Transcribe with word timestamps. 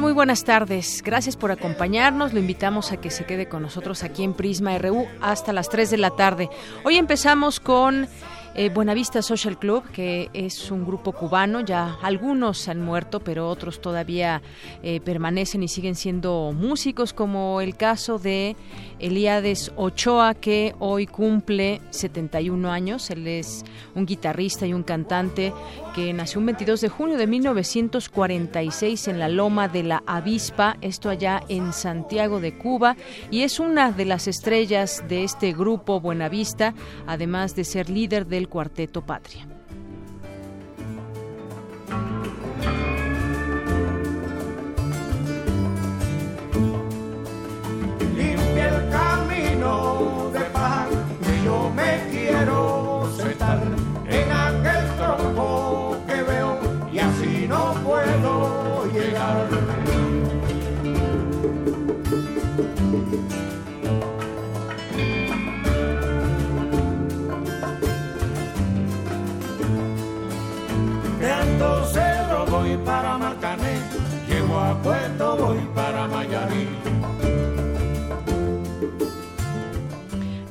Muy 0.00 0.14
buenas 0.14 0.44
tardes. 0.44 1.02
Gracias 1.04 1.36
por 1.36 1.50
acompañarnos. 1.50 2.32
Lo 2.32 2.40
invitamos 2.40 2.92
a 2.92 2.96
que 2.96 3.10
se 3.10 3.26
quede 3.26 3.48
con 3.48 3.60
nosotros 3.60 4.02
aquí 4.02 4.24
en 4.24 4.32
Prisma 4.32 4.76
RU 4.78 5.06
hasta 5.20 5.52
las 5.52 5.68
3 5.68 5.90
de 5.90 5.98
la 5.98 6.10
tarde. 6.10 6.48
Hoy 6.82 6.96
empezamos 6.96 7.60
con 7.60 8.08
eh, 8.54 8.68
Buenavista 8.68 9.22
Social 9.22 9.58
Club, 9.58 9.84
que 9.92 10.28
es 10.34 10.70
un 10.70 10.84
grupo 10.84 11.12
cubano. 11.12 11.60
Ya 11.60 11.96
algunos 12.02 12.68
han 12.68 12.80
muerto, 12.80 13.20
pero 13.20 13.48
otros 13.48 13.80
todavía 13.80 14.42
eh, 14.82 15.00
permanecen 15.00 15.62
y 15.62 15.68
siguen 15.68 15.94
siendo 15.94 16.52
músicos, 16.54 17.12
como 17.12 17.60
el 17.60 17.76
caso 17.76 18.18
de 18.18 18.56
Elíades 18.98 19.72
Ochoa, 19.76 20.34
que 20.34 20.74
hoy 20.78 21.06
cumple 21.06 21.80
71 21.90 22.70
años. 22.70 23.10
Él 23.10 23.26
es 23.26 23.64
un 23.94 24.06
guitarrista 24.06 24.66
y 24.66 24.74
un 24.74 24.82
cantante 24.82 25.52
que 25.94 26.12
nació 26.12 26.40
un 26.40 26.46
22 26.46 26.80
de 26.80 26.88
junio 26.88 27.16
de 27.18 27.26
1946 27.26 29.08
en 29.08 29.18
la 29.18 29.28
Loma 29.28 29.68
de 29.68 29.82
la 29.82 30.02
Avispa, 30.06 30.76
esto 30.80 31.10
allá 31.10 31.42
en 31.48 31.72
Santiago 31.72 32.40
de 32.40 32.56
Cuba, 32.56 32.96
y 33.30 33.42
es 33.42 33.60
una 33.60 33.92
de 33.92 34.04
las 34.06 34.26
estrellas 34.26 35.04
de 35.08 35.24
este 35.24 35.52
grupo 35.52 36.00
Buenavista, 36.00 36.74
además 37.06 37.54
de 37.54 37.64
ser 37.64 37.90
líder 37.90 38.26
del 38.26 38.41
cuarteto 38.46 39.02
Patria. 39.02 39.51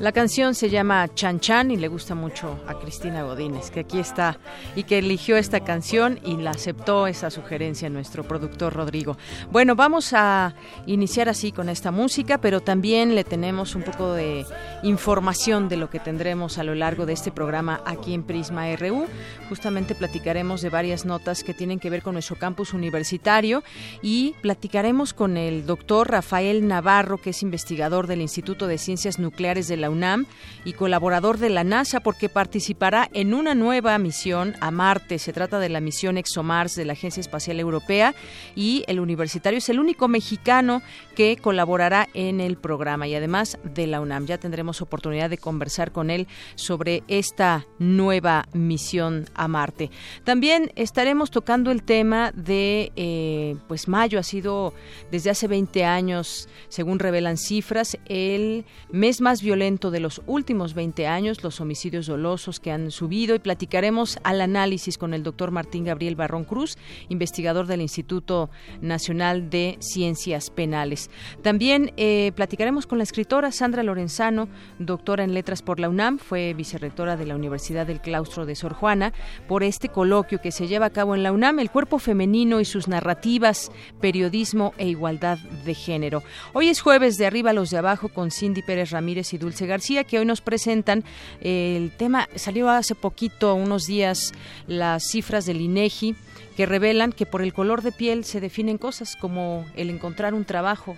La 0.01 0.11
canción 0.11 0.55
se 0.55 0.71
llama 0.71 1.13
Chan 1.13 1.39
Chan 1.39 1.69
y 1.69 1.77
le 1.77 1.87
gusta 1.87 2.15
mucho 2.15 2.59
a 2.65 2.73
Cristina 2.79 3.21
Godínez, 3.21 3.69
que 3.69 3.81
aquí 3.81 3.99
está 3.99 4.39
y 4.75 4.81
que 4.81 4.97
eligió 4.97 5.37
esta 5.37 5.59
canción 5.59 6.19
y 6.25 6.37
la 6.37 6.49
aceptó 6.49 7.05
esa 7.05 7.29
sugerencia 7.29 7.87
nuestro 7.87 8.23
productor 8.23 8.73
Rodrigo. 8.73 9.15
Bueno, 9.51 9.75
vamos 9.75 10.13
a 10.13 10.55
iniciar 10.87 11.29
así 11.29 11.51
con 11.51 11.69
esta 11.69 11.91
música, 11.91 12.39
pero 12.39 12.61
también 12.61 13.13
le 13.13 13.23
tenemos 13.23 13.75
un 13.75 13.83
poco 13.83 14.13
de 14.13 14.43
información 14.81 15.69
de 15.69 15.77
lo 15.77 15.91
que 15.91 15.99
tendremos 15.99 16.57
a 16.57 16.63
lo 16.63 16.73
largo 16.73 17.05
de 17.05 17.13
este 17.13 17.31
programa 17.31 17.79
aquí 17.85 18.15
en 18.15 18.23
Prisma 18.23 18.75
RU. 18.75 19.05
Justamente 19.49 19.93
platicaremos 19.93 20.63
de 20.63 20.69
varias 20.71 21.05
notas 21.05 21.43
que 21.43 21.53
tienen 21.53 21.79
que 21.79 21.91
ver 21.91 22.01
con 22.01 22.13
nuestro 22.13 22.37
campus 22.37 22.73
universitario 22.73 23.63
y 24.01 24.33
platicaremos 24.41 25.13
con 25.13 25.37
el 25.37 25.67
doctor 25.67 26.09
Rafael 26.09 26.67
Navarro, 26.67 27.19
que 27.19 27.29
es 27.29 27.43
investigador 27.43 28.07
del 28.07 28.21
Instituto 28.21 28.65
de 28.65 28.79
Ciencias 28.79 29.19
Nucleares 29.19 29.67
de 29.67 29.77
la 29.77 29.90
UNAM 29.91 30.25
y 30.63 30.73
colaborador 30.73 31.37
de 31.37 31.49
la 31.49 31.63
NASA 31.63 31.99
porque 31.99 32.29
participará 32.29 33.09
en 33.13 33.33
una 33.33 33.55
nueva 33.55 33.97
misión 33.97 34.55
a 34.61 34.71
Marte. 34.71 35.19
Se 35.19 35.33
trata 35.33 35.59
de 35.59 35.69
la 35.69 35.81
misión 35.81 36.17
ExoMars 36.17 36.75
de 36.75 36.85
la 36.85 36.93
Agencia 36.93 37.21
Espacial 37.21 37.59
Europea 37.59 38.13
y 38.55 38.83
el 38.87 38.99
universitario 38.99 39.57
es 39.57 39.69
el 39.69 39.79
único 39.79 40.07
mexicano 40.07 40.81
que 41.15 41.37
colaborará 41.37 42.07
en 42.13 42.39
el 42.39 42.57
programa 42.57 43.07
y 43.07 43.15
además 43.15 43.57
de 43.63 43.87
la 43.87 44.01
UNAM. 44.01 44.25
Ya 44.25 44.37
tendremos 44.37 44.81
oportunidad 44.81 45.29
de 45.29 45.37
conversar 45.37 45.91
con 45.91 46.09
él 46.09 46.27
sobre 46.55 47.03
esta 47.07 47.65
nueva 47.79 48.45
misión 48.53 49.25
a 49.33 49.47
Marte. 49.47 49.89
También 50.23 50.71
estaremos 50.75 51.31
tocando 51.31 51.71
el 51.71 51.83
tema 51.83 52.31
de, 52.33 52.91
eh, 52.95 53.55
pues 53.67 53.87
mayo 53.87 54.19
ha 54.19 54.23
sido 54.23 54.73
desde 55.11 55.29
hace 55.29 55.47
20 55.47 55.85
años, 55.85 56.47
según 56.69 56.99
revelan 56.99 57.37
cifras, 57.37 57.97
el 58.05 58.65
mes 58.91 59.21
más 59.21 59.41
violento 59.41 59.80
de 59.89 59.99
los 59.99 60.21
últimos 60.27 60.75
20 60.75 61.07
años, 61.07 61.43
los 61.43 61.59
homicidios 61.61 62.05
dolosos 62.05 62.59
que 62.59 62.71
han 62.71 62.91
subido 62.91 63.33
y 63.33 63.39
platicaremos 63.39 64.19
al 64.23 64.41
análisis 64.41 64.97
con 64.97 65.13
el 65.15 65.23
doctor 65.23 65.49
Martín 65.49 65.85
Gabriel 65.85 66.15
Barrón 66.15 66.43
Cruz, 66.43 66.77
investigador 67.09 67.65
del 67.65 67.81
Instituto 67.81 68.49
Nacional 68.81 69.49
de 69.49 69.77
Ciencias 69.79 70.49
Penales. 70.51 71.09
También 71.41 71.93
eh, 71.97 72.31
platicaremos 72.35 72.85
con 72.85 72.99
la 72.99 73.03
escritora 73.03 73.51
Sandra 73.51 73.81
Lorenzano, 73.81 74.49
doctora 74.77 75.23
en 75.23 75.33
letras 75.33 75.61
por 75.63 75.79
la 75.79 75.89
UNAM, 75.89 76.19
fue 76.19 76.53
vicerrectora 76.53 77.17
de 77.17 77.25
la 77.25 77.35
Universidad 77.35 77.87
del 77.87 78.01
Claustro 78.01 78.45
de 78.45 78.55
Sor 78.55 78.73
Juana, 78.73 79.13
por 79.47 79.63
este 79.63 79.89
coloquio 79.89 80.41
que 80.41 80.51
se 80.51 80.67
lleva 80.67 80.87
a 80.87 80.91
cabo 80.91 81.15
en 81.15 81.23
la 81.23 81.31
UNAM, 81.31 81.59
el 81.59 81.71
cuerpo 81.71 81.97
femenino 81.97 82.59
y 82.59 82.65
sus 82.65 82.87
narrativas, 82.87 83.71
periodismo 84.01 84.73
e 84.77 84.87
igualdad 84.87 85.37
de 85.65 85.73
género. 85.73 86.23
Hoy 86.53 86.67
es 86.67 86.81
jueves 86.81 87.17
de 87.17 87.25
arriba 87.25 87.51
a 87.51 87.53
los 87.53 87.69
de 87.69 87.77
abajo 87.77 88.09
con 88.09 88.31
Cindy 88.31 88.61
Pérez 88.61 88.91
Ramírez 88.91 89.33
y 89.33 89.37
Dulce 89.37 89.70
García, 89.71 90.03
que 90.03 90.19
hoy 90.19 90.25
nos 90.25 90.41
presentan 90.41 91.03
eh, 91.41 91.75
el 91.77 91.91
tema, 91.91 92.27
salió 92.35 92.69
hace 92.69 92.93
poquito, 92.93 93.55
unos 93.55 93.87
días, 93.87 94.33
las 94.67 95.03
cifras 95.03 95.45
del 95.45 95.61
INEGI 95.61 96.15
que 96.55 96.65
revelan 96.65 97.11
que 97.11 97.25
por 97.25 97.41
el 97.41 97.53
color 97.53 97.81
de 97.81 97.91
piel 97.91 98.25
se 98.25 98.41
definen 98.41 98.77
cosas 98.77 99.15
como 99.15 99.65
el 99.75 99.89
encontrar 99.89 100.33
un 100.33 100.45
trabajo, 100.45 100.97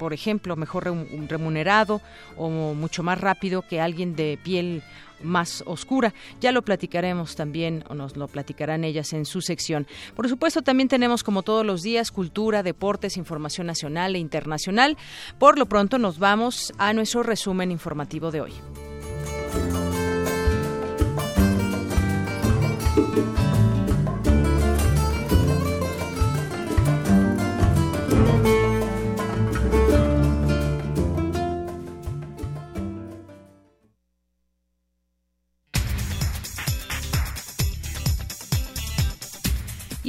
por 0.00 0.14
ejemplo, 0.14 0.56
mejor 0.56 0.84
remunerado 1.28 2.00
o 2.38 2.48
mucho 2.48 3.02
más 3.02 3.20
rápido 3.20 3.60
que 3.60 3.82
alguien 3.82 4.16
de 4.16 4.38
piel 4.42 4.82
más 5.22 5.62
oscura. 5.66 6.14
Ya 6.40 6.52
lo 6.52 6.62
platicaremos 6.62 7.36
también, 7.36 7.84
o 7.86 7.94
nos 7.94 8.16
lo 8.16 8.26
platicarán 8.26 8.82
ellas 8.84 9.12
en 9.12 9.26
su 9.26 9.42
sección. 9.42 9.86
Por 10.16 10.26
supuesto, 10.26 10.62
también 10.62 10.88
tenemos, 10.88 11.22
como 11.22 11.42
todos 11.42 11.66
los 11.66 11.82
días, 11.82 12.12
cultura, 12.12 12.62
deportes, 12.62 13.18
información 13.18 13.66
nacional 13.66 14.16
e 14.16 14.18
internacional. 14.20 14.96
Por 15.38 15.58
lo 15.58 15.66
pronto, 15.66 15.98
nos 15.98 16.18
vamos 16.18 16.72
a 16.78 16.94
nuestro 16.94 17.22
resumen 17.22 17.70
informativo 17.70 18.30
de 18.30 18.40
hoy. 18.40 18.52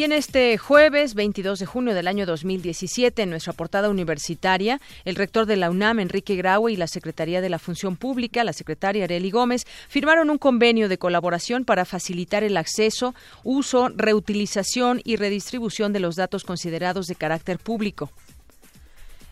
Y 0.01 0.03
en 0.03 0.13
este 0.13 0.57
jueves 0.57 1.13
22 1.13 1.59
de 1.59 1.68
junio 1.68 1.94
del 1.94 2.07
año 2.07 2.25
2017, 2.25 3.21
en 3.21 3.30
nuestra 3.30 3.53
portada 3.53 3.88
universitaria, 3.88 4.81
el 5.06 5.13
rector 5.13 5.45
de 5.45 5.57
la 5.57 5.69
UNAM, 5.69 6.00
Enrique 6.00 6.36
Graue, 6.36 6.71
y 6.71 6.75
la 6.75 6.88
Secretaría 6.88 7.39
de 7.39 7.50
la 7.50 7.59
Función 7.59 7.98
Pública, 7.98 8.44
la 8.44 8.53
secretaria 8.53 9.03
Areli 9.03 9.30
Gómez, 9.30 9.68
firmaron 9.89 10.31
un 10.31 10.39
convenio 10.39 10.89
de 10.89 10.98
colaboración 10.98 11.65
para 11.65 11.86
facilitar 11.86 12.44
el 12.44 12.57
acceso, 12.57 13.13
uso, 13.44 13.89
reutilización 13.95 15.01
y 15.03 15.18
redistribución 15.18 15.94
de 15.94 16.00
los 16.00 16.15
datos 16.15 16.45
considerados 16.45 17.06
de 17.06 17.13
carácter 17.13 17.59
público. 17.59 18.09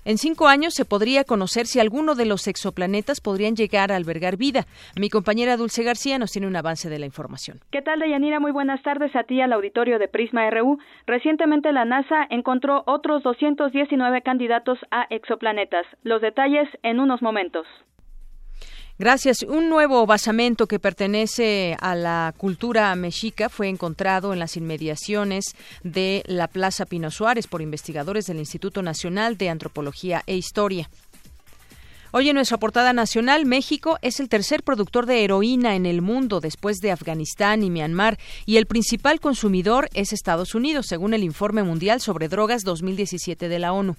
En 0.06 0.18
cinco 0.18 0.48
años 0.48 0.74
se 0.74 0.86
podría 0.86 1.24
conocer 1.24 1.66
si 1.66 1.80
alguno 1.80 2.16
de 2.16 2.26
los 2.26 2.48
exoplanetas 2.48 3.22
podrían 3.22 3.56
llegar 3.56 3.92
a 3.92 3.96
albergar 3.96 4.38
vida. 4.38 4.66
Mi 5.00 5.10
compañera 5.10 5.58
Dulce 5.58 5.84
García 5.84 6.18
nos 6.18 6.32
tiene 6.32 6.48
un 6.48 6.56
avance 6.56 6.90
de 6.90 7.00
la 7.00 7.06
información. 7.06 7.60
¿Qué 7.72 7.82
tal, 7.82 8.00
Deyanira? 8.00 8.40
Muy 8.40 8.52
buenas 8.52 8.82
tardes 8.82 9.16
a 9.16 9.24
ti 9.24 9.42
al 9.42 9.54
auditorio 9.54 10.00
de 10.00 10.08
Prisma 10.08 10.50
RU. 10.50 10.80
Recientemente 11.06 11.72
la 11.72 11.86
NASA 11.86 12.26
encontró 12.30 12.84
otros 12.86 13.24
219 13.24 14.22
candidatos 14.22 14.80
a 14.92 15.06
exoplanetas. 15.10 15.86
Los 16.04 16.22
detalles 16.22 16.68
en 16.84 17.00
unos 17.00 17.22
momentos. 17.22 17.68
Gracias. 19.00 19.44
Un 19.44 19.70
nuevo 19.70 20.06
basamento 20.06 20.68
que 20.68 20.78
pertenece 20.78 21.78
a 21.80 21.96
la 21.96 22.34
cultura 22.36 22.94
mexica 22.96 23.48
fue 23.48 23.70
encontrado 23.70 24.34
en 24.34 24.40
las 24.40 24.58
inmediaciones 24.58 25.56
de 25.84 26.22
la 26.26 26.50
Plaza 26.50 26.86
Pino 26.86 27.10
Suárez 27.10 27.48
por 27.48 27.62
investigadores 27.62 28.26
del 28.26 28.40
Instituto 28.40 28.82
Nacional 28.82 29.38
de 29.38 29.48
Antropología 29.48 30.22
e 30.28 30.36
Historia. 30.36 30.90
Hoy 32.12 32.28
en 32.28 32.36
nuestra 32.36 32.58
portada 32.58 32.92
nacional, 32.92 33.46
México 33.46 33.98
es 34.02 34.20
el 34.20 34.28
tercer 34.28 34.64
productor 34.64 35.06
de 35.06 35.24
heroína 35.24 35.78
en 35.78 35.86
el 35.86 36.02
mundo 36.02 36.42
después 36.42 36.80
de 36.80 36.92
Afganistán 36.92 37.64
y 37.64 37.70
Myanmar 37.70 38.20
y 38.46 38.58
el 38.58 38.66
principal 38.66 39.22
consumidor 39.22 39.88
es 39.94 40.12
Estados 40.12 40.56
Unidos, 40.56 40.88
según 40.88 41.14
el 41.14 41.24
Informe 41.24 41.64
Mundial 41.64 42.02
sobre 42.02 42.28
Drogas 42.28 42.64
2017 42.66 43.48
de 43.48 43.60
la 43.60 43.72
ONU. 43.72 43.96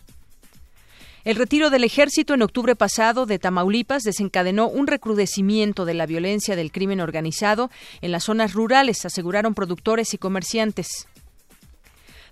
El 1.22 1.36
retiro 1.36 1.68
del 1.68 1.84
ejército 1.84 2.32
en 2.32 2.40
octubre 2.40 2.74
pasado 2.74 3.26
de 3.26 3.38
Tamaulipas 3.38 4.04
desencadenó 4.04 4.68
un 4.68 4.86
recrudecimiento 4.86 5.84
de 5.84 5.92
la 5.92 6.06
violencia 6.06 6.56
del 6.56 6.72
crimen 6.72 7.00
organizado 7.00 7.70
en 8.00 8.10
las 8.10 8.24
zonas 8.24 8.54
rurales, 8.54 9.04
aseguraron 9.04 9.54
productores 9.54 10.14
y 10.14 10.18
comerciantes. 10.18 11.06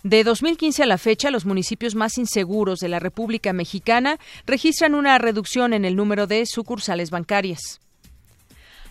De 0.03 0.25
2015 0.25 0.85
a 0.85 0.87
la 0.87 0.97
fecha, 0.97 1.31
los 1.31 1.45
municipios 1.45 1.95
más 1.97 2.17
inseguros 2.17 2.79
de 2.79 2.89
la 2.89 2.99
República 2.99 3.53
Mexicana 3.53 4.19
registran 4.47 4.95
una 4.95 5.19
reducción 5.19 5.75
en 5.75 5.85
el 5.85 5.95
número 5.95 6.27
de 6.27 6.47
sucursales 6.47 7.11
bancarias. 7.11 7.81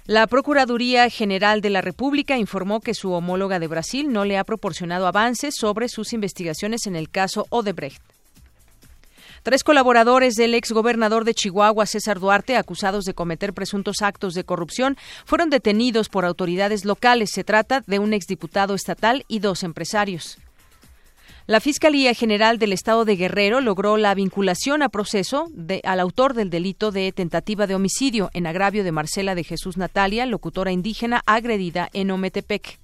La 0.05 0.27
Procuraduría 0.27 1.09
General 1.09 1.59
de 1.61 1.71
la 1.71 1.81
República 1.81 2.37
informó 2.37 2.81
que 2.81 2.93
su 2.93 3.13
homóloga 3.13 3.57
de 3.59 3.67
Brasil 3.67 4.13
no 4.13 4.25
le 4.25 4.37
ha 4.37 4.43
proporcionado 4.43 5.07
avances 5.07 5.55
sobre 5.57 5.89
sus 5.89 6.13
investigaciones 6.13 6.85
en 6.85 6.95
el 6.95 7.09
caso 7.09 7.47
Odebrecht. 7.49 8.16
Tres 9.47 9.63
colaboradores 9.63 10.35
del 10.35 10.55
exgobernador 10.55 11.23
de 11.23 11.33
Chihuahua, 11.33 11.85
César 11.85 12.19
Duarte, 12.19 12.57
acusados 12.57 13.05
de 13.05 13.13
cometer 13.13 13.53
presuntos 13.53 14.01
actos 14.01 14.33
de 14.33 14.43
corrupción, 14.43 14.97
fueron 15.23 15.49
detenidos 15.49 16.09
por 16.09 16.25
autoridades 16.25 16.83
locales. 16.83 17.29
Se 17.31 17.45
trata 17.45 17.81
de 17.87 17.99
un 17.99 18.11
exdiputado 18.11 18.75
estatal 18.75 19.23
y 19.29 19.39
dos 19.39 19.63
empresarios. 19.63 20.37
La 21.45 21.61
Fiscalía 21.61 22.13
General 22.13 22.59
del 22.59 22.73
Estado 22.73 23.05
de 23.05 23.15
Guerrero 23.15 23.61
logró 23.61 23.95
la 23.95 24.13
vinculación 24.15 24.83
a 24.83 24.89
proceso 24.89 25.47
de, 25.53 25.79
al 25.85 26.01
autor 26.01 26.33
del 26.33 26.49
delito 26.49 26.91
de 26.91 27.09
tentativa 27.13 27.67
de 27.67 27.75
homicidio 27.75 28.29
en 28.33 28.47
agravio 28.47 28.83
de 28.83 28.91
Marcela 28.91 29.33
de 29.33 29.45
Jesús 29.45 29.77
Natalia, 29.77 30.25
locutora 30.25 30.73
indígena 30.73 31.21
agredida 31.25 31.87
en 31.93 32.11
Ometepec. 32.11 32.79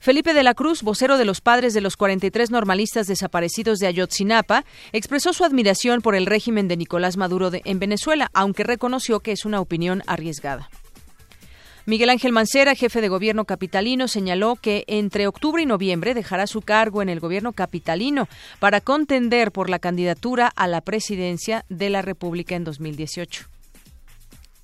Felipe 0.00 0.32
de 0.32 0.44
la 0.44 0.54
Cruz, 0.54 0.82
vocero 0.82 1.18
de 1.18 1.24
los 1.24 1.40
padres 1.40 1.74
de 1.74 1.80
los 1.80 1.96
43 1.96 2.50
normalistas 2.50 3.08
desaparecidos 3.08 3.80
de 3.80 3.88
Ayotzinapa, 3.88 4.64
expresó 4.92 5.32
su 5.32 5.44
admiración 5.44 6.02
por 6.02 6.14
el 6.14 6.26
régimen 6.26 6.68
de 6.68 6.76
Nicolás 6.76 7.16
Maduro 7.16 7.50
en 7.52 7.78
Venezuela, 7.78 8.30
aunque 8.32 8.62
reconoció 8.62 9.20
que 9.20 9.32
es 9.32 9.44
una 9.44 9.60
opinión 9.60 10.02
arriesgada. 10.06 10.70
Miguel 11.84 12.10
Ángel 12.10 12.32
Mancera, 12.32 12.74
jefe 12.74 13.00
de 13.00 13.08
gobierno 13.08 13.44
capitalino, 13.46 14.08
señaló 14.08 14.56
que 14.56 14.84
entre 14.88 15.26
octubre 15.26 15.62
y 15.62 15.66
noviembre 15.66 16.14
dejará 16.14 16.46
su 16.46 16.60
cargo 16.60 17.00
en 17.00 17.08
el 17.08 17.18
gobierno 17.18 17.52
capitalino 17.52 18.28
para 18.60 18.82
contender 18.82 19.52
por 19.52 19.70
la 19.70 19.78
candidatura 19.78 20.52
a 20.54 20.66
la 20.68 20.82
presidencia 20.82 21.64
de 21.70 21.88
la 21.88 22.02
República 22.02 22.54
en 22.54 22.64
2018. 22.64 23.57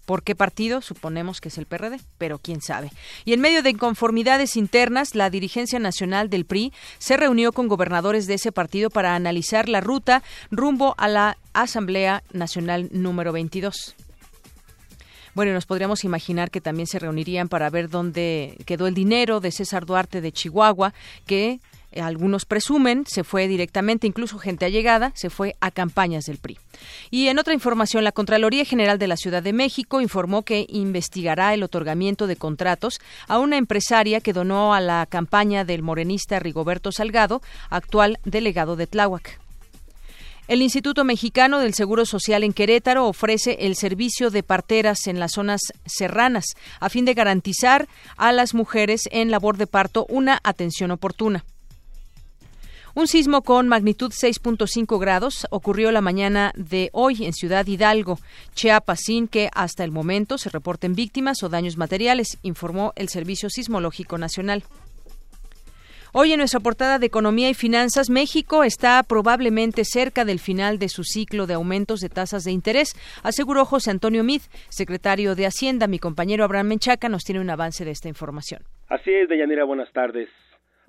¿Por 0.04 0.22
qué 0.22 0.34
partido? 0.34 0.82
Suponemos 0.82 1.40
que 1.40 1.48
es 1.48 1.58
el 1.58 1.66
PRD, 1.66 1.98
pero 2.18 2.38
quién 2.38 2.60
sabe. 2.60 2.90
Y 3.24 3.32
en 3.32 3.40
medio 3.40 3.62
de 3.62 3.70
inconformidades 3.70 4.56
internas, 4.56 5.14
la 5.14 5.30
dirigencia 5.30 5.78
nacional 5.78 6.28
del 6.28 6.44
PRI 6.44 6.72
se 6.98 7.16
reunió 7.16 7.52
con 7.52 7.68
gobernadores 7.68 8.26
de 8.26 8.34
ese 8.34 8.52
partido 8.52 8.90
para 8.90 9.14
analizar 9.14 9.68
la 9.68 9.80
ruta 9.80 10.22
rumbo 10.50 10.94
a 10.98 11.08
la 11.08 11.38
Asamblea 11.54 12.22
Nacional 12.32 12.88
número 12.92 13.32
22. 13.32 13.94
Bueno, 15.34 15.52
nos 15.52 15.66
podríamos 15.66 16.04
imaginar 16.04 16.50
que 16.50 16.60
también 16.60 16.86
se 16.86 17.00
reunirían 17.00 17.48
para 17.48 17.68
ver 17.68 17.90
dónde 17.90 18.56
quedó 18.66 18.86
el 18.86 18.94
dinero 18.94 19.40
de 19.40 19.50
César 19.50 19.84
Duarte 19.84 20.20
de 20.20 20.30
Chihuahua, 20.30 20.94
que 21.26 21.60
algunos 22.00 22.44
presumen, 22.44 23.04
se 23.06 23.24
fue 23.24 23.48
directamente, 23.48 24.06
incluso 24.06 24.38
gente 24.38 24.64
allegada, 24.64 25.12
se 25.14 25.30
fue 25.30 25.54
a 25.60 25.70
campañas 25.70 26.24
del 26.24 26.38
PRI. 26.38 26.58
Y 27.10 27.28
en 27.28 27.38
otra 27.38 27.54
información, 27.54 28.04
la 28.04 28.12
Contraloría 28.12 28.64
General 28.64 28.98
de 28.98 29.06
la 29.06 29.16
Ciudad 29.16 29.42
de 29.42 29.52
México 29.52 30.00
informó 30.00 30.42
que 30.42 30.66
investigará 30.68 31.54
el 31.54 31.62
otorgamiento 31.62 32.26
de 32.26 32.36
contratos 32.36 33.00
a 33.28 33.38
una 33.38 33.56
empresaria 33.56 34.20
que 34.20 34.32
donó 34.32 34.74
a 34.74 34.80
la 34.80 35.06
campaña 35.06 35.64
del 35.64 35.82
morenista 35.82 36.38
Rigoberto 36.38 36.92
Salgado, 36.92 37.42
actual 37.70 38.18
delegado 38.24 38.76
de 38.76 38.86
Tláhuac. 38.86 39.40
El 40.46 40.60
Instituto 40.60 41.04
Mexicano 41.04 41.58
del 41.58 41.72
Seguro 41.72 42.04
Social 42.04 42.44
en 42.44 42.52
Querétaro 42.52 43.06
ofrece 43.06 43.56
el 43.60 43.76
servicio 43.76 44.28
de 44.30 44.42
parteras 44.42 45.06
en 45.06 45.18
las 45.18 45.32
zonas 45.32 45.60
serranas 45.86 46.44
a 46.80 46.90
fin 46.90 47.06
de 47.06 47.14
garantizar 47.14 47.88
a 48.18 48.30
las 48.30 48.52
mujeres 48.52 49.08
en 49.10 49.30
labor 49.30 49.56
de 49.56 49.66
parto 49.66 50.04
una 50.10 50.38
atención 50.44 50.90
oportuna. 50.90 51.46
Un 52.96 53.08
sismo 53.08 53.42
con 53.42 53.66
magnitud 53.66 54.12
6.5 54.12 55.00
grados 55.00 55.48
ocurrió 55.50 55.90
la 55.90 56.00
mañana 56.00 56.52
de 56.54 56.90
hoy 56.92 57.24
en 57.24 57.32
Ciudad 57.32 57.66
Hidalgo, 57.66 58.18
Chiapas, 58.54 59.00
sin 59.00 59.26
que 59.26 59.50
hasta 59.52 59.82
el 59.82 59.90
momento 59.90 60.38
se 60.38 60.48
reporten 60.48 60.94
víctimas 60.94 61.42
o 61.42 61.48
daños 61.48 61.76
materiales, 61.76 62.38
informó 62.42 62.92
el 62.94 63.08
Servicio 63.08 63.50
Sismológico 63.50 64.16
Nacional. 64.16 64.62
Hoy 66.12 66.32
en 66.32 66.38
nuestra 66.38 66.60
portada 66.60 67.00
de 67.00 67.06
Economía 67.06 67.50
y 67.50 67.54
Finanzas, 67.54 68.10
México 68.10 68.62
está 68.62 69.02
probablemente 69.02 69.84
cerca 69.84 70.24
del 70.24 70.38
final 70.38 70.78
de 70.78 70.88
su 70.88 71.02
ciclo 71.02 71.48
de 71.48 71.54
aumentos 71.54 71.98
de 71.98 72.08
tasas 72.08 72.44
de 72.44 72.52
interés, 72.52 72.92
aseguró 73.24 73.64
José 73.64 73.90
Antonio 73.90 74.22
Mid, 74.22 74.42
secretario 74.68 75.34
de 75.34 75.46
Hacienda. 75.46 75.88
Mi 75.88 75.98
compañero 75.98 76.44
Abraham 76.44 76.68
Menchaca 76.68 77.08
nos 77.08 77.24
tiene 77.24 77.40
un 77.40 77.50
avance 77.50 77.84
de 77.84 77.90
esta 77.90 78.08
información. 78.08 78.62
Así 78.88 79.10
es, 79.10 79.28
Deyanira, 79.28 79.64
buenas 79.64 79.92
tardes. 79.92 80.28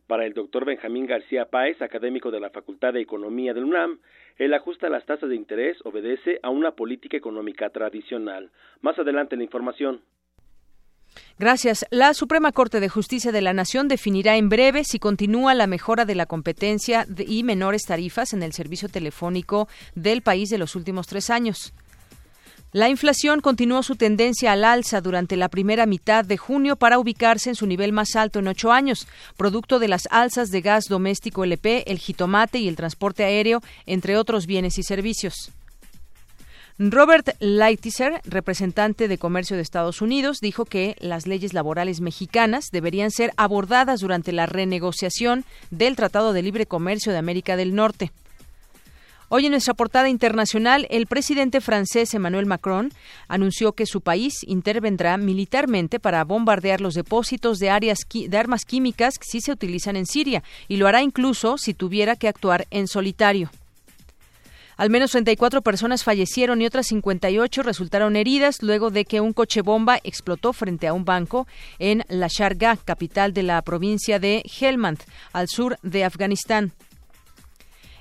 Para 0.08 0.26
el 0.26 0.34
doctor 0.34 0.66
Benjamín 0.66 1.08
García 1.08 1.46
Páez, 1.46 1.82
académico 1.82 2.30
de 2.30 2.40
la 2.40 2.52
Facultad 2.52 2.94
de 2.94 3.02
Economía 3.02 3.56
del 3.56 3.64
UNAM, 3.64 4.00
el 4.38 4.54
ajuste 4.54 4.86
a 4.86 4.90
las 4.90 5.06
tasas 5.06 5.30
de 5.30 5.36
interés 5.36 5.78
obedece 5.84 6.40
a 6.44 6.50
una 6.52 6.72
política 6.72 7.18
económica 7.18 7.70
tradicional. 7.72 8.52
Más 8.82 9.00
adelante 9.00 9.36
la 9.36 9.44
información. 9.44 10.02
Gracias. 11.40 11.86
La 11.90 12.14
Suprema 12.14 12.52
Corte 12.52 12.80
de 12.80 12.90
Justicia 12.90 13.32
de 13.32 13.42
la 13.42 13.54
Nación 13.54 13.88
definirá 13.88 14.38
en 14.38 14.48
breve 14.48 14.84
si 14.84 15.00
continúa 15.00 15.56
la 15.56 15.66
mejora 15.66 16.06
de 16.06 16.16
la 16.16 16.28
competencia 16.28 17.08
y 17.18 17.44
menores 17.44 17.84
tarifas 17.86 18.34
en 18.34 18.44
el 18.44 18.54
servicio 18.54 18.90
telefónico 18.90 19.68
del 19.96 20.22
país 20.22 20.50
de 20.50 20.58
los 20.58 20.76
últimos 20.76 21.08
tres 21.08 21.30
años. 21.30 21.74
La 22.75 22.89
inflación 22.89 23.39
continuó 23.39 23.84
su 23.84 23.96
tendencia 23.96 24.51
al 24.51 24.65
alza 24.65 25.00
durante 25.00 25.38
la 25.38 25.48
primera 25.48 25.86
mitad 25.86 26.25
de 26.25 26.36
junio 26.36 26.75
para 26.75 27.00
ubicarse 27.00 27.48
en 27.48 27.55
su 27.55 27.67
nivel 27.67 27.94
más 27.94 28.17
alto 28.17 28.39
en 28.39 28.50
ocho 28.50 28.74
años, 28.74 29.08
producto 29.38 29.79
de 29.79 29.88
las 29.88 30.10
alzas 30.12 30.51
de 30.51 30.60
gas 30.60 30.89
doméstico 30.89 31.46
LP, 31.46 31.89
el 31.89 32.00
jitomate 32.00 32.60
y 32.60 32.67
el 32.67 32.75
transporte 32.75 33.24
aéreo, 33.24 33.62
entre 33.86 34.17
otros 34.17 34.46
bienes 34.46 34.77
y 34.77 34.84
servicios. 34.84 35.53
Robert 36.77 37.38
Lighthizer, 37.39 38.20
representante 38.25 39.08
de 39.08 39.17
comercio 39.17 39.55
de 39.55 39.62
Estados 39.62 40.01
Unidos, 40.01 40.39
dijo 40.41 40.65
que 40.65 40.98
las 41.00 41.27
leyes 41.27 41.53
laborales 41.53 42.01
mexicanas 42.01 42.65
deberían 42.74 43.10
ser 43.10 43.32
abordadas 43.38 44.01
durante 44.01 44.34
la 44.34 44.48
renegociación 44.48 45.46
del 45.72 45.96
Tratado 45.96 46.34
de 46.34 46.41
Libre 46.41 46.65
Comercio 46.65 47.13
de 47.13 47.20
América 47.20 47.55
del 47.55 47.74
Norte. 47.74 48.12
Hoy 49.27 49.48
en 49.48 49.51
nuestra 49.53 49.74
portada 49.74 50.08
internacional, 50.08 50.86
el 50.91 51.08
presidente 51.08 51.60
francés 51.60 52.13
Emmanuel 52.13 52.46
Macron 52.46 52.91
anunció 53.27 53.74
que 53.74 53.88
su 53.88 54.01
país 54.01 54.36
intervendrá 54.46 55.17
militarmente 55.17 56.00
para 56.00 56.24
bombardear 56.24 56.79
los 56.79 56.94
depósitos 56.94 57.58
de, 57.58 57.72
áreas 57.72 58.01
de 58.08 58.38
armas 58.38 58.65
químicas 58.65 59.17
que 59.17 59.25
sí 59.27 59.41
se 59.41 59.51
utilizan 59.51 59.96
en 59.96 60.05
Siria 60.05 60.44
y 60.67 60.77
lo 60.77 60.88
hará 60.88 61.01
incluso 61.01 61.58
si 61.58 61.74
tuviera 61.74 62.15
que 62.15 62.27
actuar 62.27 62.67
en 62.70 62.88
solitario. 62.88 63.50
Al 64.77 64.91
menos 64.91 65.12
34 65.12 65.63
personas 65.63 66.03
fallecieron 66.03 66.62
y 66.62 66.67
otras 66.67 66.86
58 66.88 67.63
resultaron 67.63 68.15
heridas 68.17 68.62
luego 68.62 68.91
de 68.91 69.05
que 69.05 69.22
un 69.22 69.34
coche 69.34 69.62
bomba 69.62 70.00
explotó 70.03 70.53
frente 70.53 70.86
a 70.86 70.94
un 70.94 71.03
banco 71.03 71.48
en 71.79 72.03
La 72.10 72.27
Sharga, 72.27 72.77
capital 72.77 73.34
de 73.34 73.41
la 73.41 73.60
provincia 73.63 74.20
de 74.20 74.44
Helmand, 74.60 75.00
al 75.34 75.48
sur 75.48 75.79
de 75.82 76.03
Afganistán. 76.03 76.74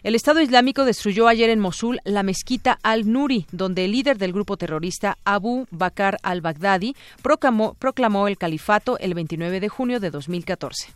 El 0.05 0.15
Estado 0.15 0.43
Islámico 0.43 0.85
destruyó 0.85 1.29
ayer 1.29 1.49
en 1.49 1.61
Mosul 1.61 1.99
la 2.05 2.23
mezquita 2.23 2.79
Al-Nuri, 2.83 3.47
donde 3.53 3.87
el 3.87 3.93
líder 3.93 4.19
del 4.19 4.35
grupo 4.35 4.59
terrorista 4.59 5.17
Abu 5.25 5.67
Bakr 5.71 6.19
al-Baghdadi 6.23 6.95
proclamó, 7.23 7.73
proclamó 7.73 8.29
el 8.29 8.37
califato 8.37 8.99
el 8.99 9.15
29 9.15 9.61
de 9.61 9.69
junio 9.71 10.01
de 10.01 10.11
2014. 10.11 10.93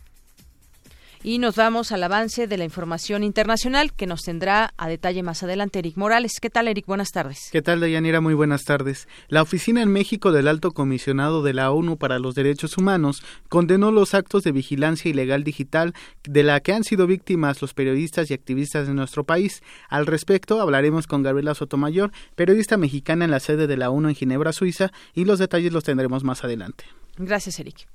Y 1.21 1.39
nos 1.39 1.57
vamos 1.57 1.91
al 1.91 2.01
avance 2.03 2.47
de 2.47 2.57
la 2.57 2.63
información 2.63 3.23
internacional 3.23 3.91
que 3.91 4.07
nos 4.07 4.21
tendrá 4.21 4.73
a 4.77 4.87
detalle 4.87 5.21
más 5.21 5.43
adelante 5.43 5.79
Eric 5.79 5.97
Morales. 5.97 6.39
¿Qué 6.39 6.49
tal, 6.49 6.69
Eric? 6.69 6.85
Buenas 6.85 7.11
tardes. 7.11 7.49
¿Qué 7.51 7.61
tal, 7.61 7.81
Dayanira? 7.81 8.21
Muy 8.21 8.33
buenas 8.33 8.63
tardes. 8.63 9.09
La 9.27 9.41
Oficina 9.41 9.81
en 9.81 9.91
México 9.91 10.31
del 10.31 10.47
Alto 10.47 10.71
Comisionado 10.71 11.43
de 11.43 11.53
la 11.53 11.71
ONU 11.71 11.97
para 11.97 12.19
los 12.19 12.35
Derechos 12.35 12.77
Humanos 12.77 13.21
condenó 13.49 13.91
los 13.91 14.13
actos 14.13 14.43
de 14.43 14.53
vigilancia 14.53 15.11
ilegal 15.11 15.43
digital 15.43 15.93
de 16.23 16.43
la 16.43 16.61
que 16.61 16.71
han 16.71 16.85
sido 16.85 17.05
víctimas 17.05 17.61
los 17.61 17.73
periodistas 17.73 18.31
y 18.31 18.33
activistas 18.33 18.87
de 18.87 18.93
nuestro 18.93 19.25
país. 19.25 19.61
Al 19.89 20.05
respecto, 20.05 20.61
hablaremos 20.61 21.05
con 21.05 21.21
Gabriela 21.21 21.53
Sotomayor, 21.53 22.13
periodista 22.35 22.77
mexicana 22.77 23.25
en 23.25 23.31
la 23.31 23.41
sede 23.41 23.67
de 23.67 23.75
la 23.75 23.89
ONU 23.89 24.07
en 24.07 24.15
Ginebra, 24.15 24.53
Suiza, 24.53 24.91
y 25.13 25.25
los 25.25 25.37
detalles 25.37 25.73
los 25.73 25.83
tendremos 25.83 26.23
más 26.23 26.45
adelante. 26.45 26.85
Gracias, 27.17 27.59
Eric. 27.59 27.87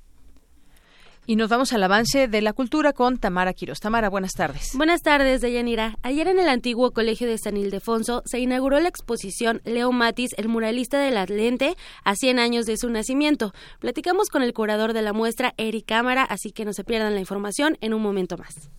Y 1.27 1.37
nos 1.37 1.49
vamos 1.49 1.73
al 1.73 1.83
avance 1.83 2.27
de 2.27 2.41
la 2.41 2.53
cultura 2.53 2.93
con 2.93 3.17
Tamara 3.17 3.53
Quiroz. 3.53 3.79
Tamara, 3.79 4.09
buenas 4.09 4.33
tardes. 4.33 4.71
Buenas 4.75 5.01
tardes, 5.01 5.41
Deyanira. 5.41 5.97
Ayer 6.03 6.27
en 6.27 6.39
el 6.39 6.47
antiguo 6.47 6.91
Colegio 6.91 7.27
de 7.27 7.37
San 7.37 7.57
Ildefonso 7.57 8.21
se 8.25 8.39
inauguró 8.39 8.79
la 8.79 8.89
exposición 8.89 9.61
Leo 9.65 9.91
Matis, 9.91 10.35
el 10.37 10.49
muralista 10.49 10.99
del 10.99 11.17
Atlente, 11.17 11.75
a 12.03 12.15
100 12.15 12.37
años 12.37 12.65
de 12.67 12.77
su 12.77 12.89
nacimiento. 12.89 13.53
Platicamos 13.79 14.29
con 14.29 14.43
el 14.43 14.53
curador 14.53 14.93
de 14.93 15.01
la 15.01 15.13
muestra, 15.13 15.55
Eric 15.57 15.85
Cámara, 15.87 16.23
así 16.23 16.51
que 16.51 16.65
no 16.65 16.73
se 16.73 16.83
pierdan 16.83 17.15
la 17.15 17.21
información 17.21 17.77
en 17.81 17.93
un 17.93 18.03
momento 18.03 18.37
más. 18.37 18.69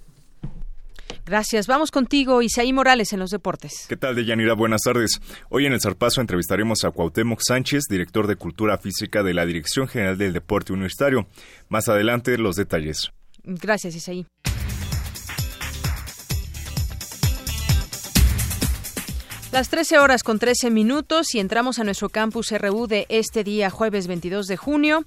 Gracias. 1.27 1.67
Vamos 1.67 1.91
contigo, 1.91 2.41
Isaí 2.41 2.73
Morales, 2.73 3.13
en 3.13 3.19
los 3.19 3.31
deportes. 3.31 3.87
¿Qué 3.89 3.97
tal, 3.97 4.15
Deyanira? 4.15 4.55
Buenas 4.55 4.83
tardes. 4.83 5.21
Hoy 5.51 5.67
en 5.67 5.73
el 5.73 5.81
Zarpazo 5.81 6.21
entrevistaremos 6.21 6.85
a 6.85 6.93
Cuauhtémoc 6.93 7.41
Sánchez, 7.45 7.85
director 7.91 8.29
de 8.29 8.37
Cultura 8.37 8.79
Física 8.79 9.25
de 9.25 9.35
la 9.35 9.45
Dirección 9.45 9.89
General 9.89 10.17
del 10.17 10.33
Deporte 10.33 10.73
Universitario. 10.73 11.27
Más 11.69 11.89
adelante, 11.89 12.39
los 12.39 12.55
detalles. 12.55 13.11
Gracias, 13.43 13.97
Isaí. 13.97 14.25
Las 19.53 19.71
13 19.71 19.99
horas 19.99 20.23
con 20.25 20.39
13 20.39 20.71
minutos 20.71 21.35
y 21.35 21.39
entramos 21.39 21.79
a 21.79 21.85
nuestro 21.85 22.09
campus 22.09 22.51
RU 22.51 22.89
de 22.89 23.07
este 23.09 23.45
día, 23.45 23.71
jueves 23.71 24.09
22 24.09 24.49
de 24.49 24.57
junio, 24.57 25.05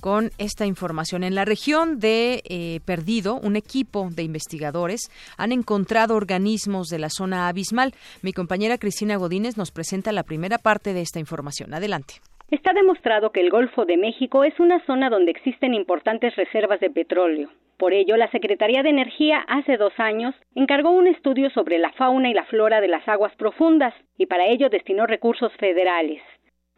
con 0.00 0.30
esta 0.36 0.66
información. 0.66 1.24
En 1.24 1.34
la 1.34 1.46
región 1.46 1.98
de 1.98 2.42
eh, 2.44 2.80
Perdido, 2.84 3.34
un 3.36 3.56
equipo 3.56 4.08
de 4.12 4.22
investigadores 4.22 5.10
han 5.38 5.52
encontrado 5.52 6.16
organismos 6.16 6.88
de 6.88 6.98
la 6.98 7.08
zona 7.08 7.48
abismal. 7.48 7.94
Mi 8.20 8.32
compañera 8.32 8.78
Cristina 8.78 9.16
Godínez 9.16 9.56
nos 9.56 9.70
presenta 9.70 10.12
la 10.12 10.22
primera 10.22 10.58
parte 10.58 10.92
de 10.92 11.00
esta 11.00 11.18
información. 11.18 11.72
Adelante. 11.72 12.20
Está 12.50 12.72
demostrado 12.72 13.30
que 13.30 13.40
el 13.40 13.50
Golfo 13.50 13.84
de 13.84 13.98
México 13.98 14.42
es 14.42 14.58
una 14.58 14.80
zona 14.86 15.10
donde 15.10 15.30
existen 15.30 15.74
importantes 15.74 16.34
reservas 16.34 16.80
de 16.80 16.88
petróleo. 16.88 17.50
Por 17.76 17.92
ello, 17.92 18.16
la 18.16 18.30
Secretaría 18.30 18.82
de 18.82 18.88
Energía 18.88 19.44
hace 19.48 19.76
dos 19.76 19.92
años 19.98 20.34
encargó 20.54 20.90
un 20.90 21.06
estudio 21.06 21.50
sobre 21.50 21.76
la 21.76 21.92
fauna 21.92 22.30
y 22.30 22.32
la 22.32 22.46
flora 22.46 22.80
de 22.80 22.88
las 22.88 23.06
aguas 23.06 23.36
profundas 23.36 23.92
y 24.16 24.24
para 24.24 24.46
ello 24.46 24.70
destinó 24.70 25.06
recursos 25.06 25.52
federales. 25.58 26.22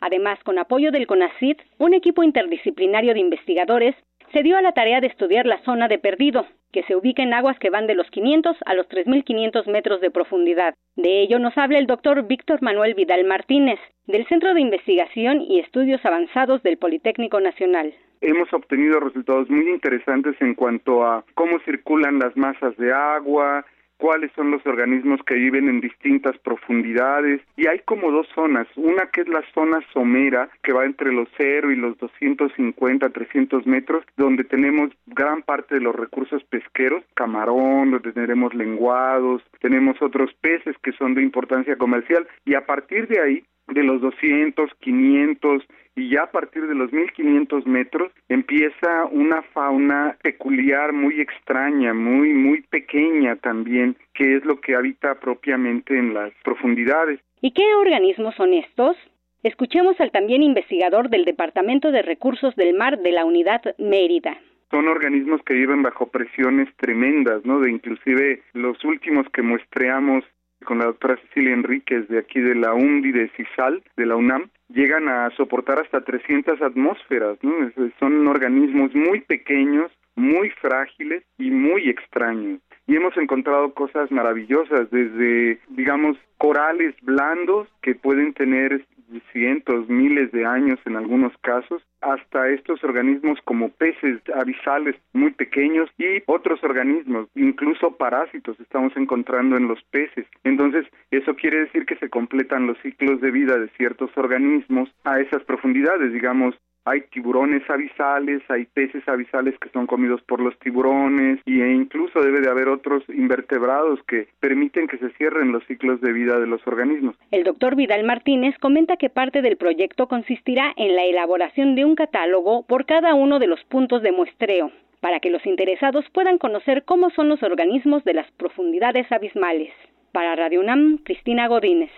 Además, 0.00 0.40
con 0.42 0.58
apoyo 0.58 0.90
del 0.90 1.06
CONACID, 1.06 1.58
un 1.78 1.94
equipo 1.94 2.24
interdisciplinario 2.24 3.14
de 3.14 3.20
investigadores 3.20 3.94
se 4.32 4.42
dio 4.42 4.56
a 4.56 4.62
la 4.62 4.72
tarea 4.72 5.00
de 5.00 5.08
estudiar 5.08 5.46
la 5.46 5.62
zona 5.64 5.88
de 5.88 5.98
Perdido, 5.98 6.46
que 6.72 6.82
se 6.84 6.94
ubica 6.94 7.22
en 7.22 7.34
aguas 7.34 7.58
que 7.58 7.70
van 7.70 7.86
de 7.86 7.94
los 7.94 8.08
500 8.10 8.56
a 8.64 8.74
los 8.74 8.88
3.500 8.88 9.66
metros 9.66 10.00
de 10.00 10.10
profundidad. 10.10 10.74
De 10.96 11.20
ello 11.20 11.38
nos 11.38 11.56
habla 11.58 11.78
el 11.78 11.86
doctor 11.86 12.26
Víctor 12.26 12.62
Manuel 12.62 12.94
Vidal 12.94 13.24
Martínez, 13.24 13.78
del 14.06 14.26
Centro 14.26 14.54
de 14.54 14.60
Investigación 14.60 15.40
y 15.40 15.58
Estudios 15.60 16.04
Avanzados 16.04 16.62
del 16.62 16.78
Politécnico 16.78 17.40
Nacional. 17.40 17.92
Hemos 18.20 18.52
obtenido 18.52 19.00
resultados 19.00 19.48
muy 19.48 19.68
interesantes 19.68 20.36
en 20.40 20.54
cuanto 20.54 21.04
a 21.04 21.24
cómo 21.34 21.58
circulan 21.60 22.18
las 22.18 22.36
masas 22.36 22.76
de 22.76 22.92
agua, 22.92 23.64
cuáles 24.00 24.32
son 24.32 24.50
los 24.50 24.64
organismos 24.66 25.20
que 25.24 25.34
viven 25.34 25.68
en 25.68 25.80
distintas 25.80 26.36
profundidades. 26.38 27.42
Y 27.56 27.66
hay 27.66 27.80
como 27.80 28.10
dos 28.10 28.26
zonas, 28.34 28.66
una 28.74 29.06
que 29.12 29.20
es 29.20 29.28
la 29.28 29.44
zona 29.52 29.80
somera 29.92 30.48
que 30.62 30.72
va 30.72 30.86
entre 30.86 31.12
los 31.12 31.28
0 31.36 31.70
y 31.70 31.76
los 31.76 31.98
250, 31.98 33.10
300 33.10 33.66
metros, 33.66 34.04
donde 34.16 34.44
tenemos 34.44 34.90
gran 35.06 35.42
parte 35.42 35.76
de 35.76 35.82
los 35.82 35.94
recursos 35.94 36.42
pesqueros, 36.44 37.04
camarón, 37.14 37.90
donde 37.90 38.12
tenemos 38.12 38.54
lenguados, 38.54 39.42
tenemos 39.60 40.00
otros 40.00 40.32
peces 40.40 40.76
que 40.82 40.92
son 40.92 41.14
de 41.14 41.22
importancia 41.22 41.76
comercial. 41.76 42.26
Y 42.46 42.54
a 42.54 42.64
partir 42.64 43.06
de 43.06 43.20
ahí 43.20 43.44
de 43.68 43.84
los 43.84 44.00
200, 44.00 44.70
500 44.80 45.62
y 45.96 46.10
ya 46.10 46.22
a 46.22 46.30
partir 46.30 46.66
de 46.66 46.74
los 46.74 46.92
1500 46.92 47.66
metros 47.66 48.12
empieza 48.28 49.04
una 49.10 49.42
fauna 49.42 50.16
peculiar, 50.22 50.92
muy 50.92 51.20
extraña, 51.20 51.94
muy, 51.94 52.32
muy 52.32 52.62
pequeña 52.62 53.36
también, 53.36 53.96
que 54.14 54.36
es 54.36 54.44
lo 54.44 54.60
que 54.60 54.74
habita 54.74 55.16
propiamente 55.16 55.98
en 55.98 56.14
las 56.14 56.32
profundidades. 56.44 57.20
¿Y 57.40 57.52
qué 57.52 57.74
organismos 57.74 58.34
son 58.36 58.54
estos? 58.54 58.96
Escuchemos 59.42 59.98
al 60.00 60.10
también 60.10 60.42
investigador 60.42 61.08
del 61.08 61.24
Departamento 61.24 61.90
de 61.90 62.02
Recursos 62.02 62.54
del 62.56 62.76
Mar 62.76 62.98
de 62.98 63.12
la 63.12 63.24
Unidad 63.24 63.62
Mérida 63.78 64.36
son 64.70 64.86
organismos 64.86 65.42
que 65.42 65.54
viven 65.54 65.82
bajo 65.82 66.06
presiones 66.06 66.68
tremendas, 66.76 67.44
¿no? 67.44 67.60
De 67.60 67.70
inclusive 67.70 68.42
los 68.52 68.82
últimos 68.84 69.26
que 69.30 69.42
muestreamos 69.42 70.24
con 70.64 70.78
la 70.78 70.86
doctora 70.86 71.16
Cecilia 71.16 71.52
Enríquez 71.52 72.08
de 72.08 72.18
aquí 72.18 72.40
de 72.40 72.54
la 72.54 72.74
UNDI 72.74 73.12
de 73.12 73.28
CISAL, 73.36 73.82
de 73.96 74.06
la 74.06 74.16
UNAM, 74.16 74.50
llegan 74.68 75.08
a 75.08 75.30
soportar 75.36 75.80
hasta 75.80 76.02
300 76.02 76.60
atmósferas, 76.62 77.38
¿no? 77.42 77.52
Son 77.98 78.26
organismos 78.28 78.94
muy 78.94 79.20
pequeños, 79.20 79.90
muy 80.16 80.50
frágiles 80.50 81.24
y 81.38 81.50
muy 81.50 81.88
extraños. 81.88 82.60
Y 82.90 82.96
hemos 82.96 83.16
encontrado 83.16 83.72
cosas 83.72 84.10
maravillosas, 84.10 84.90
desde, 84.90 85.60
digamos, 85.68 86.16
corales 86.38 86.92
blandos 87.02 87.68
que 87.82 87.94
pueden 87.94 88.34
tener 88.34 88.84
cientos, 89.32 89.88
miles 89.88 90.32
de 90.32 90.44
años 90.44 90.76
en 90.84 90.96
algunos 90.96 91.32
casos, 91.38 91.86
hasta 92.00 92.48
estos 92.48 92.82
organismos 92.82 93.38
como 93.44 93.68
peces 93.68 94.20
abisales 94.34 94.96
muy 95.12 95.30
pequeños 95.30 95.88
y 95.98 96.24
otros 96.26 96.64
organismos, 96.64 97.28
incluso 97.36 97.96
parásitos 97.96 98.58
estamos 98.58 98.92
encontrando 98.96 99.56
en 99.56 99.68
los 99.68 99.80
peces. 99.92 100.26
Entonces, 100.42 100.84
eso 101.12 101.36
quiere 101.36 101.60
decir 101.60 101.86
que 101.86 101.94
se 101.94 102.08
completan 102.08 102.66
los 102.66 102.76
ciclos 102.78 103.20
de 103.20 103.30
vida 103.30 103.56
de 103.56 103.68
ciertos 103.76 104.10
organismos 104.16 104.92
a 105.04 105.20
esas 105.20 105.44
profundidades, 105.44 106.12
digamos, 106.12 106.56
hay 106.84 107.02
tiburones 107.12 107.68
abisales, 107.68 108.42
hay 108.48 108.64
peces 108.66 109.06
abisales 109.08 109.58
que 109.58 109.68
son 109.70 109.86
comidos 109.86 110.22
por 110.22 110.40
los 110.40 110.58
tiburones 110.58 111.40
y 111.44 111.60
e 111.60 111.72
incluso 111.72 112.20
debe 112.20 112.40
de 112.40 112.50
haber 112.50 112.68
otros 112.68 113.02
invertebrados 113.08 114.00
que 114.04 114.28
permiten 114.40 114.86
que 114.86 114.98
se 114.98 115.10
cierren 115.10 115.52
los 115.52 115.64
ciclos 115.66 116.00
de 116.00 116.12
vida 116.12 116.38
de 116.40 116.46
los 116.46 116.66
organismos. 116.66 117.16
El 117.30 117.44
doctor 117.44 117.76
Vidal 117.76 118.04
Martínez 118.04 118.56
comenta 118.58 118.96
que 118.96 119.10
parte 119.10 119.42
del 119.42 119.56
proyecto 119.56 120.08
consistirá 120.08 120.72
en 120.76 120.96
la 120.96 121.04
elaboración 121.04 121.74
de 121.74 121.84
un 121.84 121.94
catálogo 121.94 122.64
por 122.66 122.86
cada 122.86 123.14
uno 123.14 123.38
de 123.38 123.46
los 123.46 123.62
puntos 123.64 124.02
de 124.02 124.12
muestreo 124.12 124.72
para 125.00 125.20
que 125.20 125.30
los 125.30 125.44
interesados 125.46 126.04
puedan 126.12 126.38
conocer 126.38 126.84
cómo 126.84 127.10
son 127.10 127.28
los 127.28 127.42
organismos 127.42 128.04
de 128.04 128.14
las 128.14 128.30
profundidades 128.32 129.10
abismales. 129.10 129.72
Para 130.12 130.36
Radio 130.36 130.60
UNAM, 130.60 130.98
Cristina 131.04 131.48
Godínez. 131.48 131.90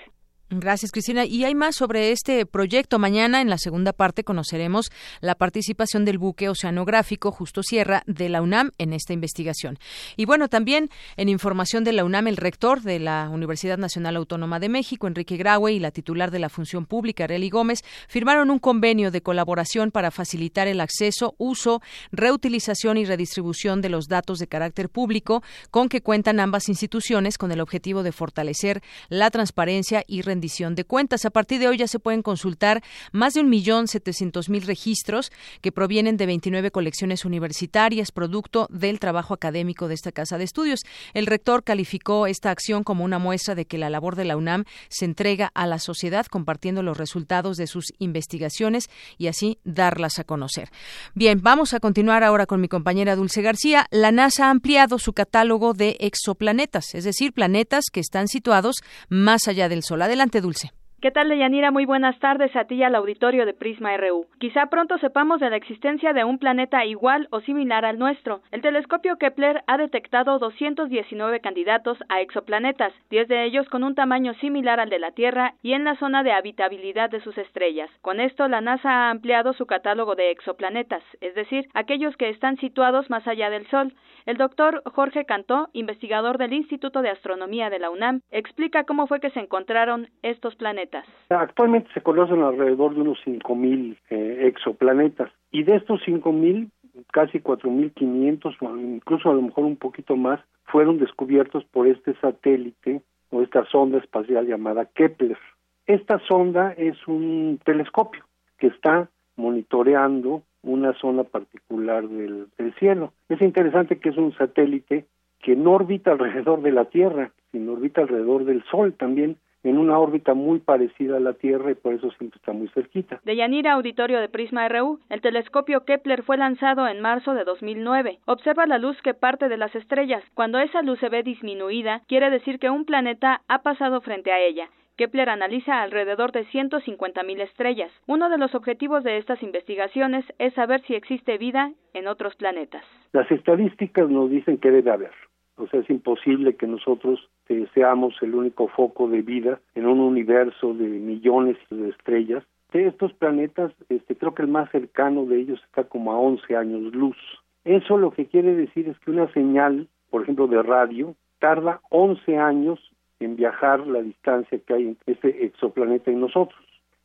Gracias, 0.54 0.92
Cristina. 0.92 1.24
Y 1.24 1.44
hay 1.44 1.54
más 1.54 1.76
sobre 1.76 2.12
este 2.12 2.44
proyecto. 2.44 2.98
Mañana, 2.98 3.40
en 3.40 3.48
la 3.48 3.56
segunda 3.56 3.94
parte, 3.94 4.22
conoceremos 4.22 4.90
la 5.22 5.34
participación 5.34 6.04
del 6.04 6.18
buque 6.18 6.50
oceanográfico 6.50 7.30
Justo 7.30 7.62
Sierra 7.62 8.02
de 8.04 8.28
la 8.28 8.42
UNAM 8.42 8.72
en 8.76 8.92
esta 8.92 9.14
investigación. 9.14 9.78
Y 10.14 10.26
bueno, 10.26 10.48
también 10.48 10.90
en 11.16 11.30
información 11.30 11.84
de 11.84 11.94
la 11.94 12.04
UNAM, 12.04 12.26
el 12.26 12.36
rector 12.36 12.82
de 12.82 12.98
la 12.98 13.30
Universidad 13.30 13.78
Nacional 13.78 14.14
Autónoma 14.16 14.60
de 14.60 14.68
México, 14.68 15.06
Enrique 15.06 15.38
Graue, 15.38 15.72
y 15.72 15.78
la 15.78 15.90
titular 15.90 16.30
de 16.30 16.38
la 16.38 16.50
Función 16.50 16.84
Pública, 16.84 17.24
Arely 17.24 17.48
Gómez, 17.48 17.82
firmaron 18.06 18.50
un 18.50 18.58
convenio 18.58 19.10
de 19.10 19.22
colaboración 19.22 19.90
para 19.90 20.10
facilitar 20.10 20.68
el 20.68 20.82
acceso, 20.82 21.34
uso, 21.38 21.80
reutilización 22.10 22.98
y 22.98 23.06
redistribución 23.06 23.80
de 23.80 23.88
los 23.88 24.06
datos 24.06 24.38
de 24.38 24.48
carácter 24.48 24.90
público 24.90 25.42
con 25.70 25.88
que 25.88 26.02
cuentan 26.02 26.40
ambas 26.40 26.68
instituciones 26.68 27.38
con 27.38 27.52
el 27.52 27.60
objetivo 27.62 28.02
de 28.02 28.12
fortalecer 28.12 28.82
la 29.08 29.30
transparencia 29.30 30.04
y 30.06 30.20
rendición 30.20 30.41
rendición 30.42 30.74
de 30.74 30.84
cuentas. 30.84 31.24
A 31.24 31.30
partir 31.30 31.60
de 31.60 31.68
hoy 31.68 31.76
ya 31.76 31.86
se 31.86 32.00
pueden 32.00 32.20
consultar 32.20 32.82
más 33.12 33.34
de 33.34 33.40
un 33.40 33.48
millón 33.48 33.86
setecientos 33.86 34.48
mil 34.48 34.62
registros 34.62 35.30
que 35.60 35.70
provienen 35.70 36.16
de 36.16 36.26
29 36.26 36.72
colecciones 36.72 37.24
universitarias, 37.24 38.10
producto 38.10 38.66
del 38.68 38.98
trabajo 38.98 39.34
académico 39.34 39.86
de 39.86 39.94
esta 39.94 40.10
casa 40.10 40.38
de 40.38 40.44
estudios. 40.44 40.80
El 41.14 41.26
rector 41.26 41.62
calificó 41.62 42.26
esta 42.26 42.50
acción 42.50 42.82
como 42.82 43.04
una 43.04 43.20
muestra 43.20 43.54
de 43.54 43.66
que 43.66 43.78
la 43.78 43.88
labor 43.88 44.16
de 44.16 44.24
la 44.24 44.36
UNAM 44.36 44.64
se 44.88 45.04
entrega 45.04 45.52
a 45.54 45.68
la 45.68 45.78
sociedad 45.78 46.26
compartiendo 46.26 46.82
los 46.82 46.96
resultados 46.96 47.56
de 47.56 47.68
sus 47.68 47.92
investigaciones 48.00 48.90
y 49.18 49.28
así 49.28 49.58
darlas 49.62 50.18
a 50.18 50.24
conocer. 50.24 50.70
Bien, 51.14 51.40
vamos 51.40 51.72
a 51.72 51.78
continuar 51.78 52.24
ahora 52.24 52.46
con 52.46 52.60
mi 52.60 52.66
compañera 52.66 53.14
Dulce 53.14 53.42
García. 53.42 53.86
La 53.92 54.10
NASA 54.10 54.46
ha 54.46 54.50
ampliado 54.50 54.98
su 54.98 55.12
catálogo 55.12 55.72
de 55.72 55.98
exoplanetas, 56.00 56.96
es 56.96 57.04
decir, 57.04 57.32
planetas 57.32 57.84
que 57.92 58.00
están 58.00 58.26
situados 58.26 58.76
más 59.08 59.46
allá 59.46 59.68
del 59.68 59.84
Sol. 59.84 60.02
Adelante, 60.02 60.31
Dulce. 60.40 60.70
¿Qué 61.02 61.10
tal, 61.10 61.30
Deyanira? 61.30 61.72
Muy 61.72 61.84
buenas 61.84 62.16
tardes 62.20 62.54
a 62.54 62.66
ti 62.66 62.76
y 62.76 62.84
al 62.84 62.94
auditorio 62.94 63.44
de 63.44 63.54
Prisma 63.54 63.96
RU. 63.96 64.26
Quizá 64.38 64.66
pronto 64.66 64.98
sepamos 64.98 65.40
de 65.40 65.50
la 65.50 65.56
existencia 65.56 66.12
de 66.12 66.22
un 66.22 66.38
planeta 66.38 66.84
igual 66.84 67.26
o 67.32 67.40
similar 67.40 67.84
al 67.84 67.98
nuestro. 67.98 68.40
El 68.52 68.62
telescopio 68.62 69.16
Kepler 69.16 69.64
ha 69.66 69.78
detectado 69.78 70.38
219 70.38 71.40
candidatos 71.40 71.98
a 72.08 72.20
exoplanetas, 72.20 72.92
10 73.10 73.26
de 73.26 73.44
ellos 73.46 73.68
con 73.68 73.82
un 73.82 73.96
tamaño 73.96 74.32
similar 74.34 74.78
al 74.78 74.90
de 74.90 75.00
la 75.00 75.10
Tierra 75.10 75.54
y 75.60 75.72
en 75.72 75.82
la 75.82 75.96
zona 75.96 76.22
de 76.22 76.30
habitabilidad 76.30 77.10
de 77.10 77.20
sus 77.20 77.36
estrellas. 77.36 77.90
Con 78.00 78.20
esto, 78.20 78.46
la 78.46 78.60
NASA 78.60 78.88
ha 78.88 79.10
ampliado 79.10 79.54
su 79.54 79.66
catálogo 79.66 80.14
de 80.14 80.30
exoplanetas, 80.30 81.02
es 81.20 81.34
decir, 81.34 81.68
aquellos 81.74 82.16
que 82.16 82.28
están 82.28 82.58
situados 82.58 83.10
más 83.10 83.26
allá 83.26 83.50
del 83.50 83.66
Sol. 83.70 83.92
El 84.24 84.36
doctor 84.36 84.82
Jorge 84.84 85.24
Cantó, 85.24 85.68
investigador 85.72 86.38
del 86.38 86.52
Instituto 86.52 87.02
de 87.02 87.10
Astronomía 87.10 87.70
de 87.70 87.80
la 87.80 87.90
UNAM, 87.90 88.20
explica 88.30 88.84
cómo 88.84 89.06
fue 89.06 89.20
que 89.20 89.30
se 89.30 89.40
encontraron 89.40 90.08
estos 90.22 90.54
planetas. 90.54 91.04
Actualmente 91.30 91.90
se 91.92 92.02
conocen 92.02 92.42
alrededor 92.42 92.94
de 92.94 93.00
unos 93.00 93.18
5.000 93.24 93.98
eh, 94.10 94.46
exoplanetas 94.46 95.30
y 95.50 95.64
de 95.64 95.76
estos 95.76 96.00
5.000, 96.02 96.70
casi 97.12 97.40
4.500 97.40 98.56
o 98.60 98.76
incluso 98.76 99.30
a 99.30 99.34
lo 99.34 99.42
mejor 99.42 99.64
un 99.64 99.76
poquito 99.76 100.16
más, 100.16 100.40
fueron 100.64 100.98
descubiertos 100.98 101.64
por 101.64 101.88
este 101.88 102.14
satélite 102.20 103.02
o 103.30 103.42
esta 103.42 103.64
sonda 103.66 103.98
espacial 103.98 104.46
llamada 104.46 104.86
Kepler. 104.86 105.38
Esta 105.86 106.20
sonda 106.28 106.72
es 106.76 106.96
un 107.08 107.58
telescopio 107.64 108.24
que 108.58 108.68
está 108.68 109.08
monitoreando 109.36 110.42
una 110.62 110.92
zona 110.94 111.24
particular 111.24 112.08
del, 112.08 112.48
cielo. 112.78 113.12
Es 113.28 113.40
interesante 113.42 113.98
que 113.98 114.10
es 114.10 114.16
un 114.16 114.32
satélite 114.34 115.06
que 115.40 115.56
no 115.56 115.72
orbita 115.72 116.12
alrededor 116.12 116.62
de 116.62 116.72
la 116.72 116.86
Tierra, 116.86 117.32
sino 117.50 117.72
orbita 117.72 118.02
alrededor 118.02 118.44
del 118.44 118.62
Sol 118.64 118.94
también, 118.94 119.36
en 119.64 119.78
una 119.78 119.98
órbita 119.98 120.34
muy 120.34 120.58
parecida 120.58 121.16
a 121.16 121.20
la 121.20 121.34
Tierra 121.34 121.70
y 121.70 121.74
por 121.74 121.94
eso 121.94 122.10
siempre 122.12 122.38
está 122.38 122.52
muy 122.52 122.68
cerquita. 122.68 123.20
De 123.24 123.36
Yanira 123.36 123.72
Auditorio 123.72 124.20
de 124.20 124.28
Prisma 124.28 124.68
RU, 124.68 124.98
el 125.08 125.20
telescopio 125.20 125.84
Kepler 125.84 126.22
fue 126.22 126.36
lanzado 126.36 126.88
en 126.88 127.00
marzo 127.00 127.34
de 127.34 127.44
2009. 127.44 128.18
Observa 128.26 128.66
la 128.66 128.78
luz 128.78 129.00
que 129.02 129.14
parte 129.14 129.48
de 129.48 129.56
las 129.56 129.74
estrellas. 129.74 130.24
Cuando 130.34 130.58
esa 130.58 130.82
luz 130.82 130.98
se 130.98 131.08
ve 131.08 131.22
disminuida, 131.22 132.02
quiere 132.08 132.30
decir 132.30 132.58
que 132.58 132.70
un 132.70 132.84
planeta 132.84 133.42
ha 133.48 133.62
pasado 133.62 134.00
frente 134.00 134.32
a 134.32 134.40
ella. 134.40 134.68
Kepler 135.02 135.30
analiza 135.30 135.82
alrededor 135.82 136.30
de 136.30 136.44
150.000 136.44 137.40
estrellas. 137.40 137.90
Uno 138.06 138.28
de 138.28 138.38
los 138.38 138.54
objetivos 138.54 139.02
de 139.02 139.18
estas 139.18 139.42
investigaciones 139.42 140.24
es 140.38 140.54
saber 140.54 140.80
si 140.82 140.94
existe 140.94 141.38
vida 141.38 141.72
en 141.92 142.06
otros 142.06 142.36
planetas. 142.36 142.84
Las 143.12 143.28
estadísticas 143.32 144.08
nos 144.08 144.30
dicen 144.30 144.58
que 144.58 144.70
debe 144.70 144.92
haber. 144.92 145.10
O 145.56 145.66
sea, 145.66 145.80
es 145.80 145.90
imposible 145.90 146.54
que 146.54 146.68
nosotros 146.68 147.18
eh, 147.48 147.66
seamos 147.74 148.14
el 148.22 148.32
único 148.32 148.68
foco 148.68 149.08
de 149.08 149.22
vida 149.22 149.58
en 149.74 149.86
un 149.86 149.98
universo 149.98 150.72
de 150.72 150.86
millones 150.86 151.56
de 151.68 151.88
estrellas. 151.88 152.44
De 152.72 152.86
estos 152.86 153.12
planetas, 153.14 153.72
este, 153.88 154.14
creo 154.14 154.36
que 154.36 154.42
el 154.42 154.48
más 154.48 154.70
cercano 154.70 155.26
de 155.26 155.40
ellos 155.40 155.60
está 155.64 155.82
como 155.82 156.12
a 156.12 156.18
11 156.20 156.54
años 156.54 156.94
luz. 156.94 157.16
Eso 157.64 157.98
lo 157.98 158.12
que 158.12 158.26
quiere 158.26 158.54
decir 158.54 158.86
es 158.86 158.96
que 159.00 159.10
una 159.10 159.26
señal, 159.32 159.88
por 160.10 160.22
ejemplo, 160.22 160.46
de 160.46 160.62
radio, 160.62 161.16
tarda 161.40 161.80
11 161.90 162.38
años 162.38 162.91
en 163.24 163.36
viajar 163.36 163.86
la 163.86 164.02
distancia 164.02 164.58
que 164.66 164.74
hay 164.74 164.88
entre 164.88 165.14
este 165.14 165.44
exoplaneta 165.44 166.10
y 166.10 166.16
nosotros. 166.16 166.60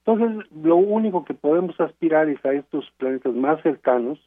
Entonces, 0.06 0.50
lo 0.64 0.78
único 0.78 1.26
que 1.26 1.34
podemos 1.34 1.80
aspirar 1.80 2.30
es 2.30 2.44
a 2.46 2.54
estos 2.54 2.90
planetas 2.98 3.34
más 3.34 3.62
cercanos, 3.62 4.20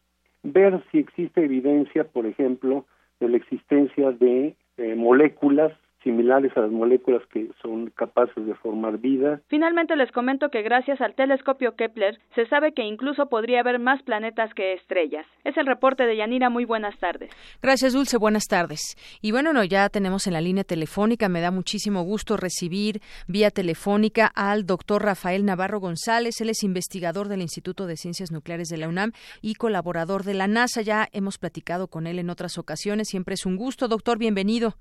ver 0.43 0.83
si 0.91 0.99
existe 0.99 1.45
evidencia, 1.45 2.05
por 2.05 2.27
ejemplo, 2.27 2.85
de 3.19 3.29
la 3.29 3.37
existencia 3.37 4.13
de 4.13 4.57
eh, 4.77 4.95
moléculas 4.95 5.73
similares 6.03 6.57
a 6.57 6.61
las 6.61 6.71
moléculas 6.71 7.23
que 7.33 7.51
son 7.61 7.91
capaces 7.91 8.47
de 8.47 8.55
formar 8.55 8.99
vida. 8.99 9.41
Finalmente 9.49 9.97
les 9.97 10.11
comento 10.13 10.49
que 10.51 10.63
gracias 10.63 11.01
al 11.01 11.15
telescopio 11.15 11.77
Kepler 11.77 12.19
se 12.35 12.47
sabe 12.47 12.73
que 12.73 12.83
incluso 12.83 13.27
podría 13.27 13.61
haber 13.61 13.79
más 13.79 14.03
planetas 14.03 14.53
que 14.55 14.73
estrellas. 14.75 15.27
Es 15.45 15.57
el 15.57 15.67
reporte 15.67 16.05
de 16.05 16.17
Yanira. 16.17 16.51
Muy 16.51 16.65
buenas 16.65 16.99
tardes. 16.99 17.31
Gracias, 17.63 17.93
Dulce. 17.93 18.17
Buenas 18.19 18.45
tardes. 18.47 18.97
Y 19.21 19.33
bueno, 19.33 19.53
no, 19.53 19.65
ya 19.65 19.89
tenemos 19.89 20.27
en 20.27 20.33
la 20.33 20.41
línea 20.41 20.65
telefónica. 20.65 21.29
Me 21.29 21.41
da 21.41 21.51
muchísimo 21.51 22.03
gusto 22.03 22.37
recibir 22.37 23.01
vía 23.29 23.51
telefónica 23.51 24.31
al 24.35 24.67
doctor 24.67 25.05
Rafael 25.05 25.45
Navarro 25.45 25.81
González. 25.81 26.41
Él 26.41 26.51
es 26.51 26.63
investigador 26.63 27.29
del 27.29 27.43
Instituto 27.43 27.87
de 27.87 27.97
Ciencias 27.97 28.33
Nucleares 28.33 28.69
de 28.69 28.79
la 28.79 28.89
UNAM 28.89 29.13
y 29.43 29.55
colaborador 29.55 30.25
de 30.25 30.35
la 30.35 30.47
NASA. 30.47 30.83
Ya 30.83 31.09
hemos 31.13 31.39
platicado 31.39 31.89
con 31.89 32.07
él 32.07 32.19
en 32.19 32.31
otras 32.31 32.59
ocasiones. 32.59 33.09
Siempre 33.09 33.35
es 33.35 33.47
un 33.47 33.57
gusto. 33.57 33.89
Doctor, 33.89 34.19
bienvenido. 34.19 34.75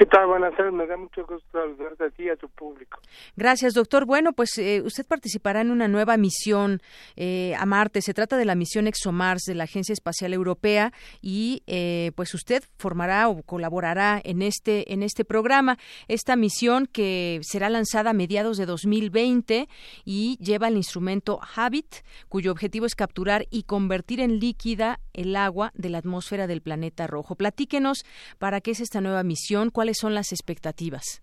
¿Qué 0.00 0.06
tal? 0.06 0.28
Buenas 0.28 0.56
tardes. 0.56 0.72
Me 0.72 0.86
da 0.86 0.96
mucho 0.96 1.26
gusto 1.26 1.44
saludarte 1.52 2.04
a 2.04 2.08
ti 2.08 2.22
y 2.22 2.30
a 2.30 2.36
tu 2.36 2.48
público. 2.48 2.98
Gracias, 3.36 3.74
doctor. 3.74 4.06
Bueno, 4.06 4.32
pues 4.32 4.56
eh, 4.56 4.80
usted 4.82 5.04
participará 5.06 5.60
en 5.60 5.70
una 5.70 5.88
nueva 5.88 6.16
misión 6.16 6.80
eh, 7.16 7.54
a 7.58 7.66
Marte. 7.66 8.00
Se 8.00 8.14
trata 8.14 8.38
de 8.38 8.46
la 8.46 8.54
misión 8.54 8.86
ExoMars 8.86 9.42
de 9.42 9.54
la 9.54 9.64
Agencia 9.64 9.92
Espacial 9.92 10.32
Europea 10.32 10.94
y 11.20 11.62
eh, 11.66 12.12
pues 12.16 12.32
usted 12.32 12.62
formará 12.78 13.28
o 13.28 13.42
colaborará 13.42 14.18
en 14.24 14.40
este 14.40 14.90
en 14.90 15.02
este 15.02 15.26
programa. 15.26 15.76
Esta 16.08 16.34
misión 16.34 16.86
que 16.86 17.40
será 17.42 17.68
lanzada 17.68 18.08
a 18.08 18.14
mediados 18.14 18.56
de 18.56 18.64
2020 18.64 19.68
y 20.06 20.38
lleva 20.38 20.68
el 20.68 20.78
instrumento 20.78 21.40
Habit, 21.54 21.96
cuyo 22.30 22.52
objetivo 22.52 22.86
es 22.86 22.94
capturar 22.94 23.44
y 23.50 23.64
convertir 23.64 24.20
en 24.20 24.40
líquida 24.40 24.98
el 25.12 25.36
agua 25.36 25.72
de 25.74 25.90
la 25.90 25.98
atmósfera 25.98 26.46
del 26.46 26.62
planeta 26.62 27.06
rojo. 27.06 27.34
Platíquenos 27.34 28.06
para 28.38 28.62
qué 28.62 28.70
es 28.70 28.80
esta 28.80 29.02
nueva 29.02 29.22
misión 29.24 29.68
¿Cuáles 29.90 30.02
son 30.02 30.14
las 30.14 30.30
expectativas? 30.30 31.20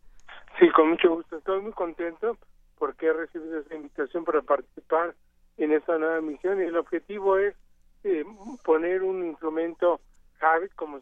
Sí, 0.60 0.70
con 0.72 0.90
mucho 0.90 1.16
gusto. 1.16 1.38
Estoy 1.38 1.62
muy 1.62 1.72
contento 1.72 2.38
porque 2.78 3.06
he 3.06 3.14
recibido 3.14 3.60
esta 3.60 3.76
invitación 3.76 4.26
para 4.26 4.42
participar 4.42 5.16
en 5.56 5.72
esta 5.72 5.98
nueva 5.98 6.20
misión 6.20 6.60
y 6.60 6.66
el 6.66 6.76
objetivo 6.76 7.38
es 7.38 7.56
eh, 8.04 8.26
poner 8.66 9.04
un 9.04 9.26
instrumento 9.26 10.02
Habit, 10.42 10.74
como, 10.76 11.00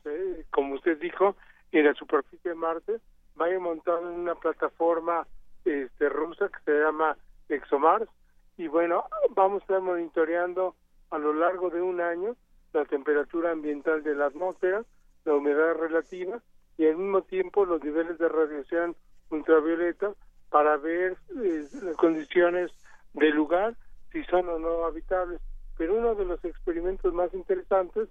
como 0.52 0.76
usted 0.76 1.00
dijo, 1.00 1.36
en 1.72 1.86
la 1.86 1.96
superficie 1.96 2.52
de 2.52 2.56
Marte, 2.56 3.00
vaya 3.34 3.60
montado 3.60 4.12
en 4.12 4.20
una 4.20 4.36
plataforma 4.36 5.26
este, 5.64 6.08
rusa 6.08 6.50
que 6.50 6.60
se 6.66 6.80
llama 6.80 7.18
ExoMars 7.50 8.08
y 8.58 8.68
bueno, 8.68 9.06
vamos 9.32 9.62
a 9.62 9.64
estar 9.64 9.82
monitoreando 9.82 10.76
a 11.10 11.18
lo 11.18 11.34
largo 11.34 11.72
de 11.72 11.82
un 11.82 12.00
año 12.00 12.36
la 12.74 12.86
temperatura 12.86 13.50
ambiental 13.50 14.04
de 14.04 14.14
la 14.14 14.28
atmósfera, 14.28 14.84
la 15.24 15.34
humedad 15.34 15.74
relativa 15.74 16.40
y 16.78 16.86
al 16.88 16.98
mismo 16.98 17.22
tiempo 17.24 17.66
los 17.66 17.84
niveles 17.84 18.18
de 18.18 18.30
radiación 18.30 18.96
ultravioleta 19.30 20.14
para 20.50 20.78
ver 20.78 21.18
eh, 21.44 21.66
las 21.84 21.96
condiciones 21.96 22.72
del 23.14 23.36
lugar, 23.36 23.76
si 24.12 24.24
son 24.26 24.50
o 24.50 24.60
no 24.60 24.86
habitables. 24.86 25.42
Pero 25.78 25.96
uno 25.96 26.16
de 26.16 26.26
los 26.26 26.44
experimentos 26.46 27.14
más 27.14 27.34
interesantes 27.34 28.10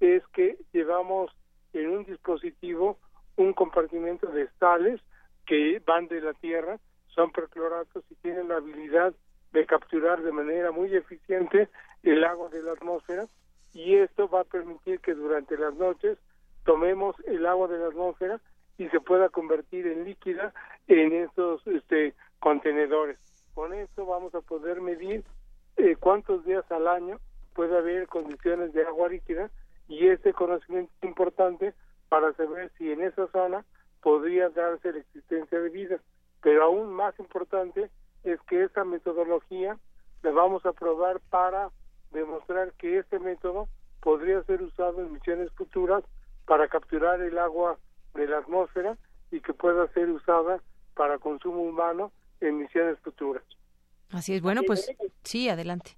es 0.00 0.26
que 0.28 0.58
llevamos 0.72 1.30
en 1.72 1.90
un 1.90 2.04
dispositivo 2.04 2.98
un 3.36 3.52
compartimento 3.52 4.26
de 4.28 4.42
estales 4.42 5.00
que 5.46 5.80
van 5.86 6.08
de 6.08 6.20
la 6.20 6.32
Tierra, 6.34 6.78
son 7.08 7.30
percloratos 7.32 8.04
y 8.10 8.14
tienen 8.16 8.48
la 8.48 8.56
habilidad 8.56 9.14
de 9.52 9.66
capturar 9.66 10.22
de 10.22 10.32
manera 10.32 10.70
muy 10.70 10.94
eficiente 10.94 11.68
el 12.02 12.24
agua 12.24 12.48
de 12.48 12.62
la 12.62 12.72
atmósfera 12.72 13.26
y 13.72 13.94
esto 13.96 14.28
va 14.28 14.40
a 14.40 14.44
permitir 14.44 15.00
que 15.00 15.14
durante 15.14 15.56
las 15.56 15.74
noches 15.74 16.18
tomemos 16.66 17.16
el 17.26 17.46
agua 17.46 17.68
de 17.68 17.78
la 17.78 17.86
atmósfera 17.86 18.40
y 18.76 18.88
se 18.88 19.00
pueda 19.00 19.30
convertir 19.30 19.86
en 19.86 20.04
líquida 20.04 20.52
en 20.88 21.12
estos 21.12 21.66
este, 21.66 22.14
contenedores. 22.40 23.18
Con 23.54 23.72
esto 23.72 24.04
vamos 24.04 24.34
a 24.34 24.42
poder 24.42 24.82
medir 24.82 25.24
eh, 25.78 25.96
cuántos 25.98 26.44
días 26.44 26.70
al 26.70 26.88
año 26.88 27.18
puede 27.54 27.78
haber 27.78 28.08
condiciones 28.08 28.74
de 28.74 28.84
agua 28.84 29.08
líquida 29.08 29.50
y 29.88 30.08
ese 30.08 30.34
conocimiento 30.34 30.92
es 31.00 31.08
importante 31.08 31.72
para 32.10 32.34
saber 32.34 32.70
si 32.76 32.92
en 32.92 33.02
esa 33.02 33.28
zona 33.28 33.64
podría 34.02 34.50
darse 34.50 34.92
la 34.92 34.98
existencia 34.98 35.58
de 35.58 35.70
vida. 35.70 36.00
Pero 36.42 36.64
aún 36.64 36.92
más 36.92 37.18
importante 37.18 37.90
es 38.24 38.40
que 38.42 38.64
esta 38.64 38.84
metodología 38.84 39.78
la 40.22 40.30
vamos 40.32 40.66
a 40.66 40.72
probar 40.72 41.20
para 41.30 41.70
demostrar 42.10 42.72
que 42.72 42.98
este 42.98 43.18
método 43.20 43.68
podría 44.00 44.42
ser 44.42 44.62
usado 44.62 45.00
en 45.00 45.12
misiones 45.12 45.50
futuras 45.52 46.04
para 46.46 46.68
capturar 46.68 47.20
el 47.20 47.38
agua 47.38 47.78
de 48.14 48.26
la 48.26 48.38
atmósfera 48.38 48.96
y 49.30 49.40
que 49.40 49.52
pueda 49.52 49.86
ser 49.92 50.10
usada 50.10 50.60
para 50.94 51.18
consumo 51.18 51.62
humano 51.62 52.12
en 52.40 52.58
misiones 52.58 52.98
futuras. 53.00 53.42
Así 54.10 54.34
es, 54.34 54.42
bueno, 54.42 54.62
pues 54.66 54.90
sí, 55.24 55.48
adelante. 55.48 55.96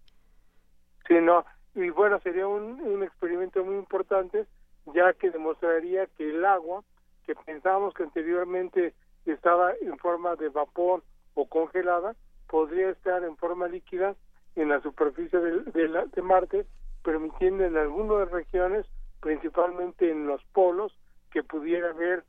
Sí, 1.06 1.14
no, 1.20 1.44
y 1.74 1.90
bueno, 1.90 2.18
sería 2.20 2.46
un, 2.46 2.80
un 2.80 3.02
experimento 3.02 3.64
muy 3.64 3.76
importante, 3.76 4.46
ya 4.94 5.12
que 5.12 5.30
demostraría 5.30 6.06
que 6.06 6.30
el 6.30 6.44
agua, 6.44 6.82
que 7.24 7.34
pensábamos 7.34 7.94
que 7.94 8.04
anteriormente 8.04 8.94
estaba 9.26 9.72
en 9.80 9.98
forma 9.98 10.36
de 10.36 10.48
vapor 10.48 11.02
o 11.34 11.46
congelada, 11.46 12.16
podría 12.48 12.90
estar 12.90 13.22
en 13.24 13.36
forma 13.36 13.68
líquida 13.68 14.16
en 14.56 14.70
la 14.70 14.80
superficie 14.80 15.38
de, 15.38 15.62
de, 15.70 16.06
de 16.12 16.22
Marte, 16.22 16.66
permitiendo 17.04 17.64
en 17.64 17.76
algunas 17.76 18.30
regiones, 18.30 18.86
principalmente 19.20 20.10
en 20.10 20.26
los 20.26 20.42
polos, 20.52 20.92
que 21.30 21.42
pudiera 21.42 21.90
haber 21.90 22.24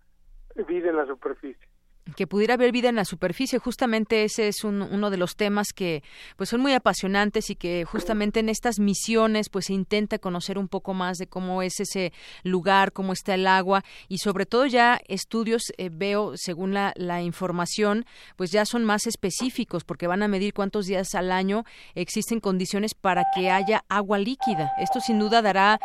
vida 0.67 0.89
en 0.89 0.97
la 0.97 1.05
superficie 1.05 1.69
que 2.15 2.27
pudiera 2.27 2.55
haber 2.55 2.71
vida 2.71 2.89
en 2.89 2.95
la 2.95 3.05
superficie. 3.05 3.59
Justamente 3.59 4.23
ese 4.23 4.47
es 4.47 4.63
uno 4.63 5.09
de 5.09 5.17
los 5.17 5.35
temas 5.35 5.67
que 5.73 6.03
pues 6.37 6.49
son 6.49 6.61
muy 6.61 6.73
apasionantes 6.73 7.49
y 7.49 7.55
que 7.55 7.85
justamente 7.85 8.39
en 8.39 8.49
estas 8.49 8.79
misiones 8.79 9.49
pues 9.49 9.65
se 9.65 9.73
intenta 9.73 10.19
conocer 10.19 10.57
un 10.57 10.67
poco 10.67 10.93
más 10.93 11.17
de 11.17 11.27
cómo 11.27 11.61
es 11.61 11.79
ese 11.79 12.13
lugar, 12.43 12.91
cómo 12.91 13.13
está 13.13 13.35
el 13.35 13.47
agua 13.47 13.83
y 14.07 14.19
sobre 14.19 14.45
todo 14.45 14.65
ya 14.65 14.99
estudios 15.07 15.63
eh, 15.77 15.89
veo 15.91 16.33
según 16.35 16.73
la, 16.73 16.93
la 16.95 17.21
información 17.21 18.05
pues 18.35 18.51
ya 18.51 18.65
son 18.65 18.85
más 18.85 19.07
específicos 19.07 19.83
porque 19.83 20.07
van 20.07 20.23
a 20.23 20.27
medir 20.27 20.53
cuántos 20.53 20.85
días 20.85 21.15
al 21.15 21.31
año 21.31 21.63
existen 21.95 22.39
condiciones 22.39 22.93
para 22.93 23.25
que 23.35 23.49
haya 23.51 23.83
agua 23.89 24.17
líquida. 24.17 24.71
Esto 24.79 24.99
sin 24.99 25.19
duda 25.19 25.41
dará 25.41 25.79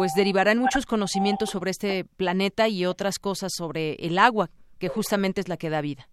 pues 0.00 0.14
derivará 0.14 0.52
en 0.52 0.58
muchos 0.60 0.86
conocimientos 0.86 1.50
sobre 1.50 1.72
este 1.72 2.06
planeta 2.16 2.68
y 2.68 2.86
otras 2.86 3.18
cosas 3.18 3.52
sobre 3.54 3.96
el 3.96 4.18
agua 4.18 4.48
que 4.78 4.88
justamente 4.88 5.42
es 5.42 5.48
la 5.50 5.58
que 5.58 5.68
da 5.68 5.82
vida. 5.82 6.08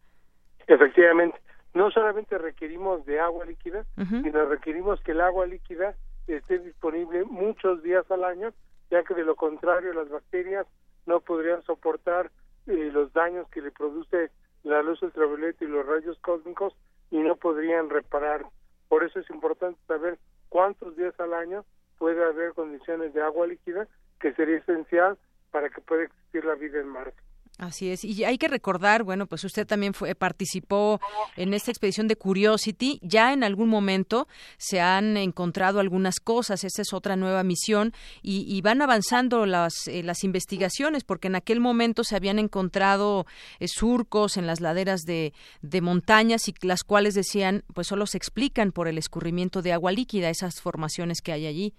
Efectivamente, 0.68 1.40
no 1.74 1.90
solamente 1.92 2.38
requerimos 2.38 3.06
de 3.06 3.22
agua 3.22 3.46
líquida, 3.46 3.86
sino 3.96 4.44
requerimos 4.44 5.00
que 5.04 5.14
el 5.14 5.22
agua 5.22 5.46
líquida 5.46 5.96
esté 6.28 6.60
disponible 6.60 7.24
muchos 7.24 7.82
días 7.82 8.04
al 8.12 8.26
año, 8.26 8.52
ya 8.92 9.04
que 9.04 9.14
de 9.14 9.24
lo 9.24 9.38
contrario 9.38 9.94
las 9.94 10.10
bacterias 10.10 10.68
no 11.06 11.22
podrían 11.22 11.64
soportar 11.64 12.30
eh, 12.66 12.90
los 12.92 13.14
daños 13.14 13.48
que 13.52 13.62
le 13.62 13.72
produce 13.72 14.32
la 14.64 14.82
luz 14.82 15.02
ultravioleta 15.02 15.64
y 15.64 15.70
los 15.70 15.86
rayos 15.86 16.20
cósmicos 16.20 16.74
y 17.10 17.20
no 17.20 17.38
podrían 17.38 17.90
reparar. 17.90 18.48
Por 18.90 19.06
eso 19.06 19.22
es 19.22 19.30
importante 19.30 19.80
saber 19.88 20.20
cuántos 20.50 20.98
días 20.98 21.18
al 21.22 21.34
año 21.34 21.64
puede 21.98 22.24
haber 22.24 22.54
condiciones 22.54 23.14
de 23.14 23.22
agua 23.22 23.48
líquida, 23.48 23.88
que 24.20 24.34
sería 24.34 24.58
esencial 24.58 25.18
para 25.52 25.70
que 25.70 25.82
pueda 25.82 26.04
existir 26.04 26.46
la 26.46 26.56
vida 26.56 26.80
en 26.80 26.88
Marte. 26.88 27.22
Así 27.58 27.90
es, 27.90 28.04
y 28.04 28.24
hay 28.24 28.38
que 28.38 28.48
recordar, 28.48 29.02
bueno, 29.02 29.26
pues 29.26 29.44
usted 29.44 29.66
también 29.66 29.96
fue, 29.96 30.14
participó 30.14 31.00
en 31.36 31.56
esta 31.56 31.72
expedición 31.72 32.08
de 32.08 32.16
Curiosity. 32.16 33.00
Ya 33.02 33.34
en 33.34 33.44
algún 33.44 33.68
momento 33.68 34.28
se 34.60 34.80
han 34.80 35.18
encontrado 35.18 35.80
algunas 35.80 36.20
cosas. 36.20 36.64
Esa 36.64 36.84
es 36.84 36.94
otra 36.94 37.16
nueva 37.16 37.42
misión 37.42 37.94
y, 38.22 38.62
van 38.62 38.82
avanzando 38.84 39.48
las 39.48 39.88
eh, 39.88 40.04
las 40.04 40.24
investigaciones, 40.24 41.04
porque 41.04 41.30
en 41.30 41.36
aquel 41.36 41.60
momento 41.60 42.04
se 42.04 42.16
habían 42.16 42.38
encontrado 42.38 43.26
eh, 43.60 43.68
surcos 43.68 44.38
en 44.38 44.46
las 44.46 44.62
laderas 44.62 45.02
de, 45.02 45.34
de 45.62 45.82
montañas 45.82 46.48
y 46.50 46.54
las 46.62 46.84
cuales 46.84 47.16
decían, 47.16 47.64
pues 47.74 47.88
solo 47.88 48.06
se 48.06 48.18
explican 48.18 48.72
por 48.72 48.88
el 48.88 49.00
escurrimiento 49.00 49.64
de 49.64 49.74
agua 49.74 49.92
líquida 49.92 50.30
esas 50.30 50.62
formaciones 50.62 51.22
que 51.22 51.32
hay 51.32 51.48
allí. 51.48 51.74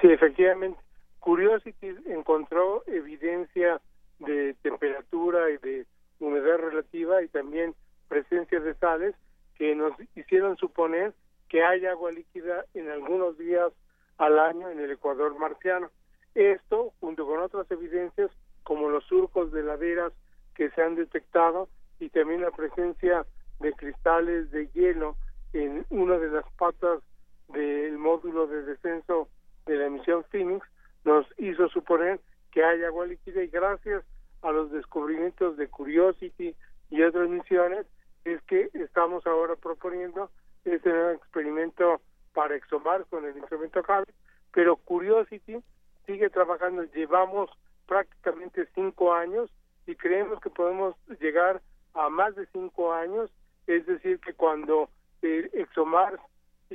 Sí, 0.00 0.08
efectivamente. 0.08 0.80
Curiosity 1.20 1.94
encontró 2.06 2.82
evidencia 2.86 3.80
de 4.18 4.54
temperatura 4.62 5.50
y 5.50 5.58
de 5.58 5.86
humedad 6.18 6.58
relativa 6.58 7.22
y 7.22 7.28
también 7.28 7.74
presencia 8.08 8.60
de 8.60 8.74
sales 8.74 9.14
que 9.56 9.74
nos 9.74 9.92
hicieron 10.16 10.56
suponer 10.56 11.14
que 11.48 11.62
hay 11.62 11.86
agua 11.86 12.10
líquida 12.10 12.64
en 12.74 12.90
algunos 12.90 13.38
días 13.38 13.72
al 14.18 14.38
año 14.38 14.68
en 14.70 14.80
el 14.80 14.90
Ecuador 14.90 15.38
marciano. 15.38 15.90
Esto, 16.34 16.92
junto 17.00 17.26
con 17.26 17.40
otras 17.40 17.70
evidencias 17.70 18.30
como 18.62 18.88
los 18.88 19.04
surcos 19.04 19.52
de 19.52 19.62
laderas 19.62 20.12
que 20.54 20.70
se 20.70 20.82
han 20.82 20.94
detectado 20.94 21.68
y 21.98 22.08
también 22.08 22.40
la 22.40 22.50
presencia 22.50 23.26
de 23.60 23.72
cristales 23.74 24.50
de 24.50 24.68
hielo 24.68 25.16
en 25.52 25.84
una 25.90 26.18
de 26.18 26.30
las 26.30 26.44
patas 26.58 27.00
del 27.48 27.98
módulo 27.98 28.46
de 28.46 28.62
descenso 28.62 29.28
de 29.66 29.76
la 29.76 29.90
misión 29.90 30.24
Phoenix, 30.24 30.66
nos 31.04 31.26
hizo 31.38 31.68
suponer 31.68 32.20
que 32.50 32.64
hay 32.64 32.82
agua 32.84 33.06
líquida 33.06 33.42
y 33.42 33.48
gracias 33.48 34.04
a 34.42 34.52
los 34.52 34.70
descubrimientos 34.70 35.56
de 35.56 35.68
Curiosity 35.68 36.54
y 36.90 37.02
otras 37.02 37.28
misiones 37.28 37.86
es 38.24 38.40
que 38.42 38.70
estamos 38.74 39.26
ahora 39.26 39.56
proponiendo 39.56 40.30
este 40.64 40.90
nuevo 40.90 41.10
experimento 41.10 42.00
para 42.34 42.56
ExoMars 42.56 43.06
con 43.08 43.24
el 43.24 43.36
instrumento 43.36 43.80
Hubble, 43.80 44.12
pero 44.52 44.76
Curiosity 44.76 45.62
sigue 46.06 46.30
trabajando, 46.30 46.84
llevamos 46.84 47.50
prácticamente 47.86 48.68
cinco 48.74 49.12
años 49.12 49.50
y 49.86 49.96
creemos 49.96 50.40
que 50.40 50.50
podemos 50.50 50.94
llegar 51.20 51.60
a 51.94 52.08
más 52.08 52.34
de 52.36 52.46
cinco 52.52 52.92
años, 52.92 53.30
es 53.66 53.86
decir, 53.86 54.18
que 54.20 54.34
cuando 54.34 54.88
el 55.20 55.50
ExoMars 55.52 56.20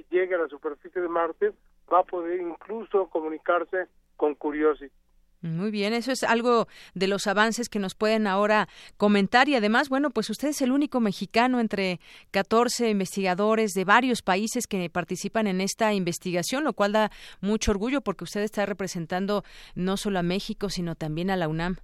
llegue 0.09 0.35
a 0.35 0.39
la 0.39 0.47
superficie 0.47 1.01
de 1.01 1.07
Marte, 1.07 1.53
va 1.91 1.99
a 1.99 2.03
poder 2.03 2.39
incluso 2.41 3.07
comunicarse 3.09 3.87
con 4.15 4.35
Curiosity. 4.35 4.93
Muy 5.41 5.69
bien, 5.69 5.93
eso 5.93 6.11
es 6.11 6.23
algo 6.23 6.67
de 6.95 7.07
los 7.07 7.27
avances 7.27 7.69
que 7.69 7.77
nos 7.77 7.93
pueden 7.93 8.25
ahora 8.25 8.67
comentar 8.97 9.47
y 9.47 9.55
además, 9.55 9.87
bueno, 9.87 10.09
pues 10.09 10.31
usted 10.31 10.47
es 10.47 10.61
el 10.63 10.71
único 10.71 10.99
mexicano 10.99 11.59
entre 11.59 11.99
14 12.31 12.89
investigadores 12.89 13.73
de 13.73 13.85
varios 13.85 14.23
países 14.23 14.65
que 14.65 14.89
participan 14.89 15.45
en 15.45 15.61
esta 15.61 15.93
investigación, 15.93 16.63
lo 16.63 16.73
cual 16.73 16.91
da 16.93 17.11
mucho 17.39 17.69
orgullo 17.71 18.01
porque 18.01 18.23
usted 18.23 18.41
está 18.41 18.65
representando 18.65 19.43
no 19.75 19.95
solo 19.95 20.17
a 20.17 20.23
México, 20.23 20.69
sino 20.69 20.95
también 20.95 21.29
a 21.29 21.37
la 21.37 21.47
UNAM. 21.47 21.75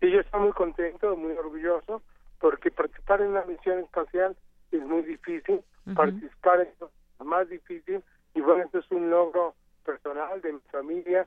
Sí, 0.00 0.10
yo 0.10 0.20
estoy 0.20 0.40
muy 0.40 0.52
contento, 0.52 1.14
muy 1.14 1.32
orgulloso, 1.32 2.02
porque 2.40 2.70
participar 2.70 3.20
en 3.20 3.34
la 3.34 3.44
misión 3.44 3.80
espacial 3.80 4.34
es 4.70 4.80
muy 4.80 5.02
difícil, 5.02 5.60
participar 5.94 6.62
es 6.62 7.24
más 7.24 7.48
difícil 7.50 8.02
y 8.34 8.40
bueno, 8.40 8.64
esto 8.64 8.78
es 8.78 8.90
un 8.90 9.10
logro 9.10 9.54
personal 9.84 10.40
de 10.40 10.52
mi 10.52 10.60
familia, 10.70 11.26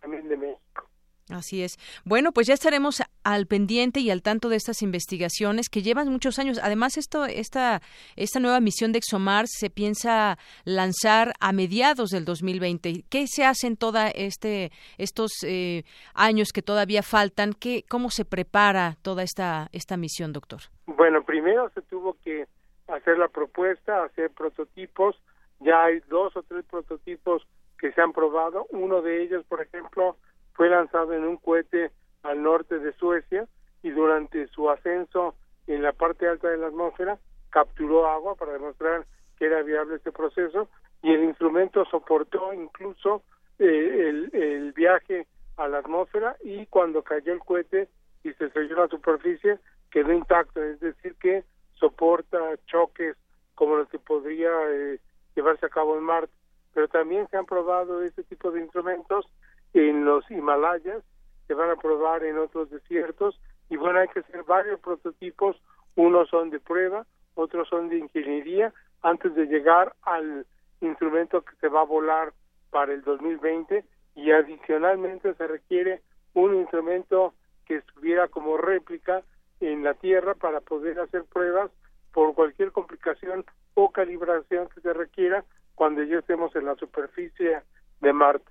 también 0.00 0.28
de 0.28 0.36
México. 0.36 0.88
Así 1.30 1.62
es. 1.62 1.76
Bueno, 2.06 2.32
pues 2.32 2.46
ya 2.46 2.54
estaremos 2.54 3.02
al 3.22 3.46
pendiente 3.46 4.00
y 4.00 4.10
al 4.10 4.22
tanto 4.22 4.48
de 4.48 4.56
estas 4.56 4.80
investigaciones 4.80 5.68
que 5.68 5.82
llevan 5.82 6.08
muchos 6.08 6.38
años. 6.38 6.58
Además, 6.62 6.96
esto, 6.96 7.26
esta, 7.26 7.82
esta 8.16 8.40
nueva 8.40 8.60
misión 8.60 8.92
de 8.92 8.98
ExoMars 8.98 9.50
se 9.58 9.68
piensa 9.68 10.38
lanzar 10.64 11.34
a 11.38 11.52
mediados 11.52 12.08
del 12.10 12.24
2020. 12.24 13.04
¿Qué 13.10 13.26
se 13.26 13.44
hace 13.44 13.66
en 13.66 13.76
toda 13.76 14.08
este, 14.08 14.70
estos 14.96 15.32
eh, 15.44 15.84
años 16.14 16.48
que 16.54 16.62
todavía 16.62 17.02
faltan? 17.02 17.52
¿Qué, 17.52 17.84
¿Cómo 17.90 18.08
se 18.08 18.24
prepara 18.24 18.96
toda 19.02 19.22
esta, 19.22 19.68
esta 19.72 19.98
misión, 19.98 20.32
doctor? 20.32 20.60
Bueno, 20.86 21.22
primero 21.24 21.70
se 21.74 21.82
tuvo 21.82 22.16
que 22.24 22.46
hacer 22.86 23.18
la 23.18 23.28
propuesta, 23.28 24.02
hacer 24.02 24.30
prototipos. 24.30 25.20
Ya 25.60 25.84
hay 25.84 26.00
dos 26.08 26.36
o 26.36 26.42
tres 26.42 26.64
prototipos 26.64 27.46
que 27.78 27.92
se 27.92 28.00
han 28.00 28.12
probado. 28.12 28.66
Uno 28.70 29.02
de 29.02 29.22
ellos, 29.22 29.44
por 29.46 29.60
ejemplo, 29.60 30.16
fue 30.54 30.68
lanzado 30.68 31.12
en 31.14 31.24
un 31.24 31.36
cohete 31.36 31.90
al 32.22 32.42
norte 32.42 32.78
de 32.78 32.92
Suecia 32.94 33.46
y 33.82 33.90
durante 33.90 34.48
su 34.48 34.70
ascenso 34.70 35.34
en 35.66 35.82
la 35.82 35.92
parte 35.92 36.26
alta 36.26 36.48
de 36.48 36.56
la 36.56 36.68
atmósfera 36.68 37.18
capturó 37.50 38.06
agua 38.06 38.34
para 38.34 38.52
demostrar 38.52 39.06
que 39.38 39.46
era 39.46 39.62
viable 39.62 39.96
este 39.96 40.12
proceso 40.12 40.68
y 41.02 41.12
el 41.12 41.24
instrumento 41.24 41.84
soportó 41.84 42.52
incluso 42.52 43.22
eh, 43.58 44.08
el, 44.08 44.30
el 44.32 44.72
viaje 44.72 45.26
a 45.56 45.68
la 45.68 45.78
atmósfera 45.78 46.36
y 46.42 46.66
cuando 46.66 47.02
cayó 47.02 47.32
el 47.32 47.40
cohete 47.40 47.88
y 48.24 48.32
se 48.32 48.46
estrelló 48.46 48.76
la 48.76 48.88
superficie 48.88 49.58
quedó 49.90 50.12
intacto, 50.12 50.62
es 50.62 50.80
decir 50.80 51.14
que 51.20 51.44
soporta 51.74 52.38
choques 52.66 53.16
como 53.54 53.76
los 53.76 53.88
que 53.88 53.98
podría 53.98 54.50
eh, 54.70 55.00
llevarse 55.38 55.66
a 55.66 55.70
cabo 55.70 55.96
en 55.96 56.04
Marte 56.04 56.32
pero 56.74 56.86
también 56.86 57.26
se 57.28 57.36
han 57.36 57.44
probado 57.44 58.04
este 58.04 58.22
tipo 58.22 58.52
de 58.52 58.60
instrumentos 58.60 59.26
en 59.74 60.04
los 60.04 60.30
Himalayas, 60.30 61.02
se 61.48 61.54
van 61.54 61.70
a 61.70 61.76
probar 61.76 62.22
en 62.22 62.38
otros 62.38 62.70
desiertos 62.70 63.40
y 63.68 63.76
bueno, 63.76 63.98
hay 63.98 64.06
que 64.06 64.20
hacer 64.20 64.44
varios 64.44 64.78
prototipos, 64.78 65.56
unos 65.96 66.28
son 66.28 66.50
de 66.50 66.60
prueba, 66.60 67.04
otros 67.34 67.68
son 67.68 67.88
de 67.88 67.98
ingeniería, 67.98 68.72
antes 69.02 69.34
de 69.34 69.46
llegar 69.46 69.94
al 70.02 70.46
instrumento 70.80 71.42
que 71.42 71.56
se 71.56 71.66
va 71.66 71.80
a 71.80 71.84
volar 71.84 72.32
para 72.70 72.92
el 72.92 73.02
2020 73.02 73.84
y 74.14 74.30
adicionalmente 74.30 75.34
se 75.34 75.46
requiere 75.48 76.02
un 76.34 76.54
instrumento 76.54 77.34
que 77.66 77.76
estuviera 77.76 78.28
como 78.28 78.56
réplica 78.56 79.22
en 79.58 79.82
la 79.82 79.94
Tierra 79.94 80.34
para 80.34 80.60
poder 80.60 81.00
hacer 81.00 81.24
pruebas 81.24 81.72
por 82.12 82.34
cualquier 82.34 82.72
complicación 82.72 83.44
o 83.74 83.90
calibración 83.90 84.68
que 84.68 84.80
se 84.80 84.92
requiera 84.92 85.44
cuando 85.74 86.02
ya 86.02 86.18
estemos 86.18 86.54
en 86.56 86.64
la 86.64 86.74
superficie 86.76 87.60
de 88.00 88.12
Marte. 88.12 88.50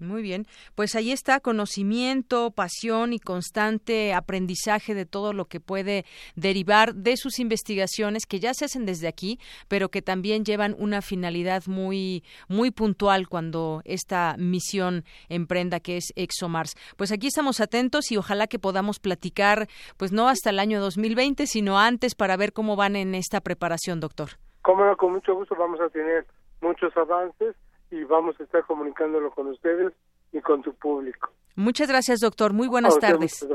Muy 0.00 0.22
bien, 0.22 0.46
pues 0.76 0.94
ahí 0.94 1.10
está 1.10 1.40
conocimiento, 1.40 2.52
pasión 2.52 3.12
y 3.12 3.18
constante 3.18 4.14
aprendizaje 4.14 4.94
de 4.94 5.06
todo 5.06 5.32
lo 5.32 5.46
que 5.46 5.58
puede 5.58 6.04
derivar 6.36 6.94
de 6.94 7.16
sus 7.16 7.40
investigaciones 7.40 8.24
que 8.24 8.38
ya 8.38 8.54
se 8.54 8.66
hacen 8.66 8.86
desde 8.86 9.08
aquí, 9.08 9.40
pero 9.66 9.88
que 9.88 10.00
también 10.00 10.44
llevan 10.44 10.76
una 10.78 11.02
finalidad 11.02 11.64
muy 11.66 12.22
muy 12.46 12.70
puntual 12.70 13.28
cuando 13.28 13.82
esta 13.84 14.36
misión 14.38 15.04
emprenda 15.28 15.80
que 15.80 15.96
es 15.96 16.12
ExoMars. 16.14 16.76
Pues 16.96 17.10
aquí 17.10 17.26
estamos 17.26 17.60
atentos 17.60 18.12
y 18.12 18.18
ojalá 18.18 18.46
que 18.46 18.60
podamos 18.60 19.00
platicar, 19.00 19.66
pues 19.96 20.12
no 20.12 20.28
hasta 20.28 20.50
el 20.50 20.60
año 20.60 20.80
2020, 20.80 21.48
sino 21.48 21.76
antes 21.76 22.14
para 22.14 22.36
ver 22.36 22.52
cómo 22.52 22.76
van 22.76 22.94
en 22.94 23.16
esta 23.16 23.40
preparación, 23.40 23.98
doctor. 23.98 24.28
Cómo 24.62 24.96
con 24.96 25.14
mucho 25.14 25.34
gusto 25.34 25.56
vamos 25.56 25.80
a 25.80 25.88
tener 25.88 26.24
muchos 26.60 26.96
avances 26.96 27.56
y 27.90 28.04
vamos 28.04 28.38
a 28.40 28.44
estar 28.44 28.64
comunicándolo 28.64 29.30
con 29.30 29.48
ustedes 29.48 29.92
y 30.32 30.40
con 30.40 30.62
tu 30.62 30.74
público. 30.74 31.30
Muchas 31.56 31.88
gracias, 31.88 32.20
doctor. 32.20 32.52
Muy 32.52 32.68
buenas 32.68 32.98
tardes. 32.98 33.46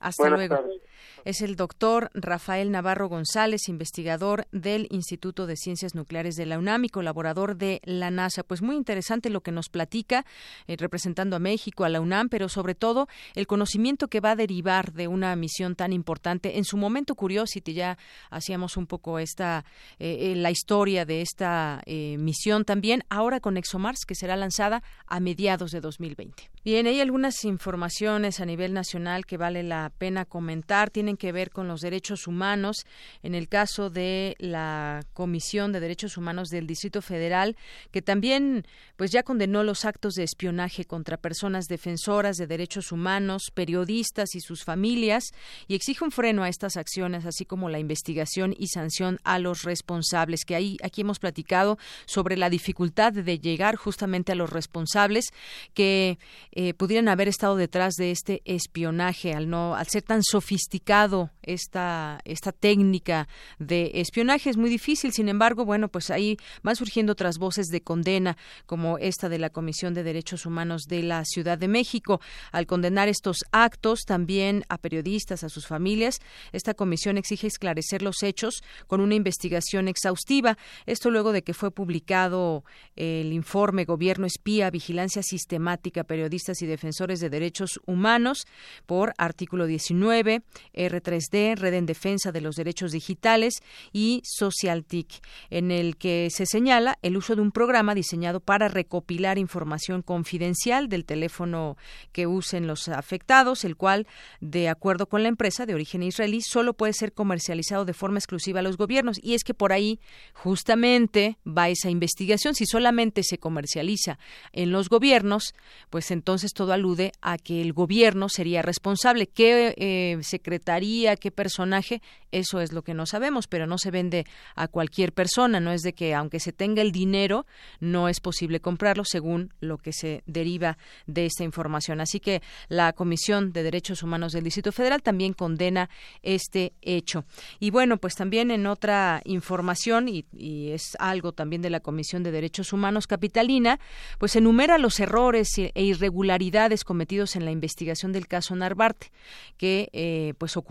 Hasta 0.00 0.30
luego. 0.30 0.56
Tardes. 0.56 0.80
Es 1.24 1.42
el 1.42 1.56
doctor 1.56 2.10
Rafael 2.14 2.70
Navarro 2.70 3.08
González, 3.08 3.68
investigador 3.68 4.46
del 4.52 4.86
Instituto 4.90 5.46
de 5.46 5.56
Ciencias 5.56 5.94
Nucleares 5.94 6.34
de 6.34 6.46
la 6.46 6.58
UNAM 6.58 6.86
y 6.86 6.88
colaborador 6.88 7.56
de 7.56 7.82
la 7.84 8.10
NASA. 8.10 8.42
Pues 8.42 8.62
muy 8.62 8.76
interesante 8.76 9.28
lo 9.28 9.42
que 9.42 9.52
nos 9.52 9.68
platica, 9.68 10.24
eh, 10.66 10.76
representando 10.78 11.36
a 11.36 11.38
México, 11.38 11.84
a 11.84 11.90
la 11.90 12.00
UNAM, 12.00 12.30
pero 12.30 12.48
sobre 12.48 12.74
todo 12.74 13.06
el 13.34 13.46
conocimiento 13.46 14.08
que 14.08 14.20
va 14.20 14.30
a 14.30 14.36
derivar 14.36 14.92
de 14.92 15.08
una 15.08 15.36
misión 15.36 15.76
tan 15.76 15.92
importante. 15.92 16.56
En 16.56 16.64
su 16.64 16.78
momento 16.78 17.14
Curiosity 17.14 17.74
ya 17.74 17.98
hacíamos 18.30 18.78
un 18.78 18.86
poco 18.86 19.18
esta 19.18 19.66
eh, 19.98 20.32
eh, 20.32 20.36
la 20.36 20.50
historia 20.50 21.04
de 21.04 21.20
esta 21.20 21.82
misión 21.86 22.64
también, 22.64 23.04
ahora 23.10 23.40
con 23.40 23.56
ExoMars, 23.56 24.04
que 24.06 24.14
será 24.14 24.36
lanzada 24.36 24.82
a 25.06 25.20
mediados 25.20 25.70
de 25.70 25.80
2020. 25.80 26.50
Bien, 26.64 26.86
hay 26.86 27.00
algunas 27.00 27.44
informaciones 27.44 28.40
a 28.40 28.46
nivel 28.46 28.72
nacional 28.72 29.26
que 29.26 29.36
vale 29.36 29.62
la 29.62 29.90
pena 29.96 30.24
comentar. 30.24 30.90
Que 31.16 31.32
ver 31.32 31.50
con 31.50 31.68
los 31.68 31.80
derechos 31.80 32.26
humanos. 32.26 32.86
En 33.22 33.34
el 33.34 33.48
caso 33.48 33.90
de 33.90 34.36
la 34.38 35.04
Comisión 35.12 35.72
de 35.72 35.80
Derechos 35.80 36.16
Humanos 36.16 36.48
del 36.48 36.66
Distrito 36.66 37.02
Federal, 37.02 37.56
que 37.90 38.02
también 38.02 38.64
pues 38.96 39.10
ya 39.10 39.22
condenó 39.22 39.62
los 39.62 39.84
actos 39.84 40.14
de 40.14 40.24
espionaje 40.24 40.84
contra 40.84 41.16
personas 41.16 41.66
defensoras 41.66 42.36
de 42.36 42.46
derechos 42.46 42.92
humanos, 42.92 43.50
periodistas 43.54 44.34
y 44.34 44.40
sus 44.40 44.64
familias, 44.64 45.24
y 45.68 45.74
exige 45.74 46.04
un 46.04 46.10
freno 46.10 46.42
a 46.42 46.48
estas 46.48 46.76
acciones, 46.76 47.24
así 47.26 47.44
como 47.44 47.68
la 47.68 47.78
investigación 47.78 48.54
y 48.58 48.68
sanción 48.68 49.18
a 49.24 49.38
los 49.38 49.62
responsables. 49.62 50.44
Que 50.44 50.54
ahí 50.54 50.76
aquí 50.82 51.00
hemos 51.00 51.18
platicado 51.18 51.78
sobre 52.06 52.36
la 52.36 52.50
dificultad 52.50 53.12
de 53.12 53.38
llegar 53.38 53.76
justamente 53.76 54.32
a 54.32 54.34
los 54.34 54.50
responsables 54.50 55.32
que 55.74 56.18
eh, 56.52 56.74
pudieran 56.74 57.08
haber 57.08 57.28
estado 57.28 57.56
detrás 57.56 57.94
de 57.94 58.10
este 58.10 58.42
espionaje 58.44 59.32
al 59.32 59.48
no 59.48 59.74
al 59.74 59.86
ser 59.86 60.02
tan 60.02 60.22
sofisticado 60.22 60.99
esta 61.42 62.20
esta 62.24 62.52
técnica 62.52 63.26
de 63.58 63.92
espionaje. 63.94 64.50
Es 64.50 64.56
muy 64.56 64.68
difícil 64.68 65.12
sin 65.12 65.28
embargo 65.28 65.64
bueno 65.64 65.88
pues 65.88 66.10
ahí 66.10 66.36
van 66.62 66.76
surgiendo 66.76 67.12
otras 67.12 67.38
voces 67.38 67.68
de 67.68 67.80
condena 67.80 68.36
como 68.66 68.98
esta 68.98 69.28
de 69.28 69.38
la 69.38 69.50
Comisión 69.50 69.94
de 69.94 70.02
Derechos 70.02 70.44
Humanos 70.44 70.82
de 70.88 71.02
la 71.02 71.24
Ciudad 71.24 71.56
de 71.56 71.68
México. 71.68 72.20
Al 72.52 72.66
condenar 72.66 73.08
estos 73.08 73.38
actos 73.52 74.00
también 74.06 74.64
a 74.68 74.76
periodistas 74.76 75.44
a 75.44 75.48
sus 75.48 75.66
familias 75.66 76.18
esta 76.52 76.74
comisión 76.74 77.16
exige 77.16 77.46
esclarecer 77.46 78.02
los 78.02 78.22
hechos 78.22 78.62
con 78.86 79.00
una 79.00 79.14
investigación 79.14 79.88
exhaustiva. 79.88 80.58
Esto 80.84 81.10
luego 81.10 81.32
de 81.32 81.42
que 81.42 81.54
fue 81.54 81.70
publicado 81.70 82.64
el 82.96 83.32
informe 83.32 83.84
Gobierno 83.84 84.26
espía 84.26 84.70
vigilancia 84.70 85.22
sistemática 85.22 86.04
periodista 86.04 86.50
y 86.60 86.66
defensores 86.66 87.20
de 87.20 87.30
derechos 87.30 87.80
humanos 87.86 88.46
por 88.86 89.12
artículo 89.18 89.66
19, 89.66 90.42
R3D, 90.90 91.56
Red 91.56 91.74
en 91.74 91.86
Defensa 91.86 92.32
de 92.32 92.40
los 92.40 92.56
Derechos 92.56 92.92
Digitales 92.92 93.62
y 93.92 94.22
SocialTIC, 94.24 95.22
en 95.50 95.70
el 95.70 95.96
que 95.96 96.28
se 96.30 96.46
señala 96.46 96.98
el 97.02 97.16
uso 97.16 97.36
de 97.36 97.42
un 97.42 97.52
programa 97.52 97.94
diseñado 97.94 98.40
para 98.40 98.68
recopilar 98.68 99.38
información 99.38 100.02
confidencial 100.02 100.88
del 100.88 101.04
teléfono 101.04 101.76
que 102.12 102.26
usen 102.26 102.66
los 102.66 102.88
afectados, 102.88 103.64
el 103.64 103.76
cual, 103.76 104.06
de 104.40 104.68
acuerdo 104.68 105.06
con 105.06 105.22
la 105.22 105.28
empresa 105.28 105.66
de 105.66 105.74
origen 105.74 106.02
israelí, 106.02 106.40
solo 106.42 106.74
puede 106.74 106.92
ser 106.92 107.12
comercializado 107.12 107.84
de 107.84 107.94
forma 107.94 108.18
exclusiva 108.18 108.60
a 108.60 108.62
los 108.62 108.76
gobiernos. 108.76 109.18
Y 109.22 109.34
es 109.34 109.44
que 109.44 109.54
por 109.54 109.72
ahí 109.72 110.00
justamente 110.34 111.38
va 111.46 111.68
esa 111.68 111.90
investigación. 111.90 112.54
Si 112.54 112.66
solamente 112.66 113.22
se 113.22 113.38
comercializa 113.38 114.18
en 114.52 114.72
los 114.72 114.88
gobiernos, 114.88 115.54
pues 115.90 116.10
entonces 116.10 116.52
todo 116.52 116.72
alude 116.72 117.12
a 117.20 117.38
que 117.38 117.60
el 117.60 117.72
gobierno 117.72 118.28
sería 118.28 118.62
responsable. 118.62 119.28
¿Qué 119.28 119.74
eh, 119.76 120.18
secretaría, 120.22 120.79
qué 121.20 121.30
personaje? 121.30 122.02
Eso 122.32 122.60
es 122.60 122.72
lo 122.72 122.82
que 122.82 122.94
no 122.94 123.06
sabemos, 123.06 123.46
pero 123.46 123.66
no 123.66 123.78
se 123.78 123.90
vende 123.90 124.26
a 124.54 124.68
cualquier 124.68 125.12
persona. 125.12 125.60
No 125.60 125.72
es 125.72 125.82
de 125.82 125.92
que 125.92 126.14
aunque 126.14 126.40
se 126.40 126.52
tenga 126.52 126.82
el 126.82 126.92
dinero, 126.92 127.46
no 127.80 128.08
es 128.08 128.20
posible 128.20 128.60
comprarlo 128.60 129.04
según 129.04 129.52
lo 129.60 129.78
que 129.78 129.92
se 129.92 130.22
deriva 130.26 130.78
de 131.06 131.26
esta 131.26 131.44
información. 131.44 132.00
Así 132.00 132.20
que 132.20 132.42
la 132.68 132.92
Comisión 132.92 133.52
de 133.52 133.62
Derechos 133.62 134.02
Humanos 134.02 134.32
del 134.32 134.44
Distrito 134.44 134.72
Federal 134.72 135.02
también 135.02 135.32
condena 135.32 135.90
este 136.22 136.72
hecho. 136.82 137.24
Y 137.58 137.70
bueno, 137.70 137.98
pues 137.98 138.14
también 138.14 138.50
en 138.50 138.66
otra 138.66 139.22
información, 139.24 140.08
y, 140.08 140.24
es 140.70 140.96
algo 140.98 141.32
también 141.32 141.62
de 141.62 141.70
la 141.70 141.80
Comisión 141.80 142.22
de 142.22 142.30
Derechos 142.30 142.72
Humanos 142.72 143.06
Capitalina, 143.06 143.80
pues 144.18 144.36
enumera 144.36 144.78
los 144.78 145.00
errores 145.00 145.48
e 145.58 145.72
irregularidades 145.82 146.84
cometidos 146.84 147.36
en 147.36 147.44
la 147.44 147.50
investigación 147.50 148.12
del 148.12 148.28
caso 148.28 148.54
Narvarte, 148.54 149.10
que 149.56 149.88
eh, 149.92 150.34
pues 150.38 150.56
ocurrió 150.56 150.69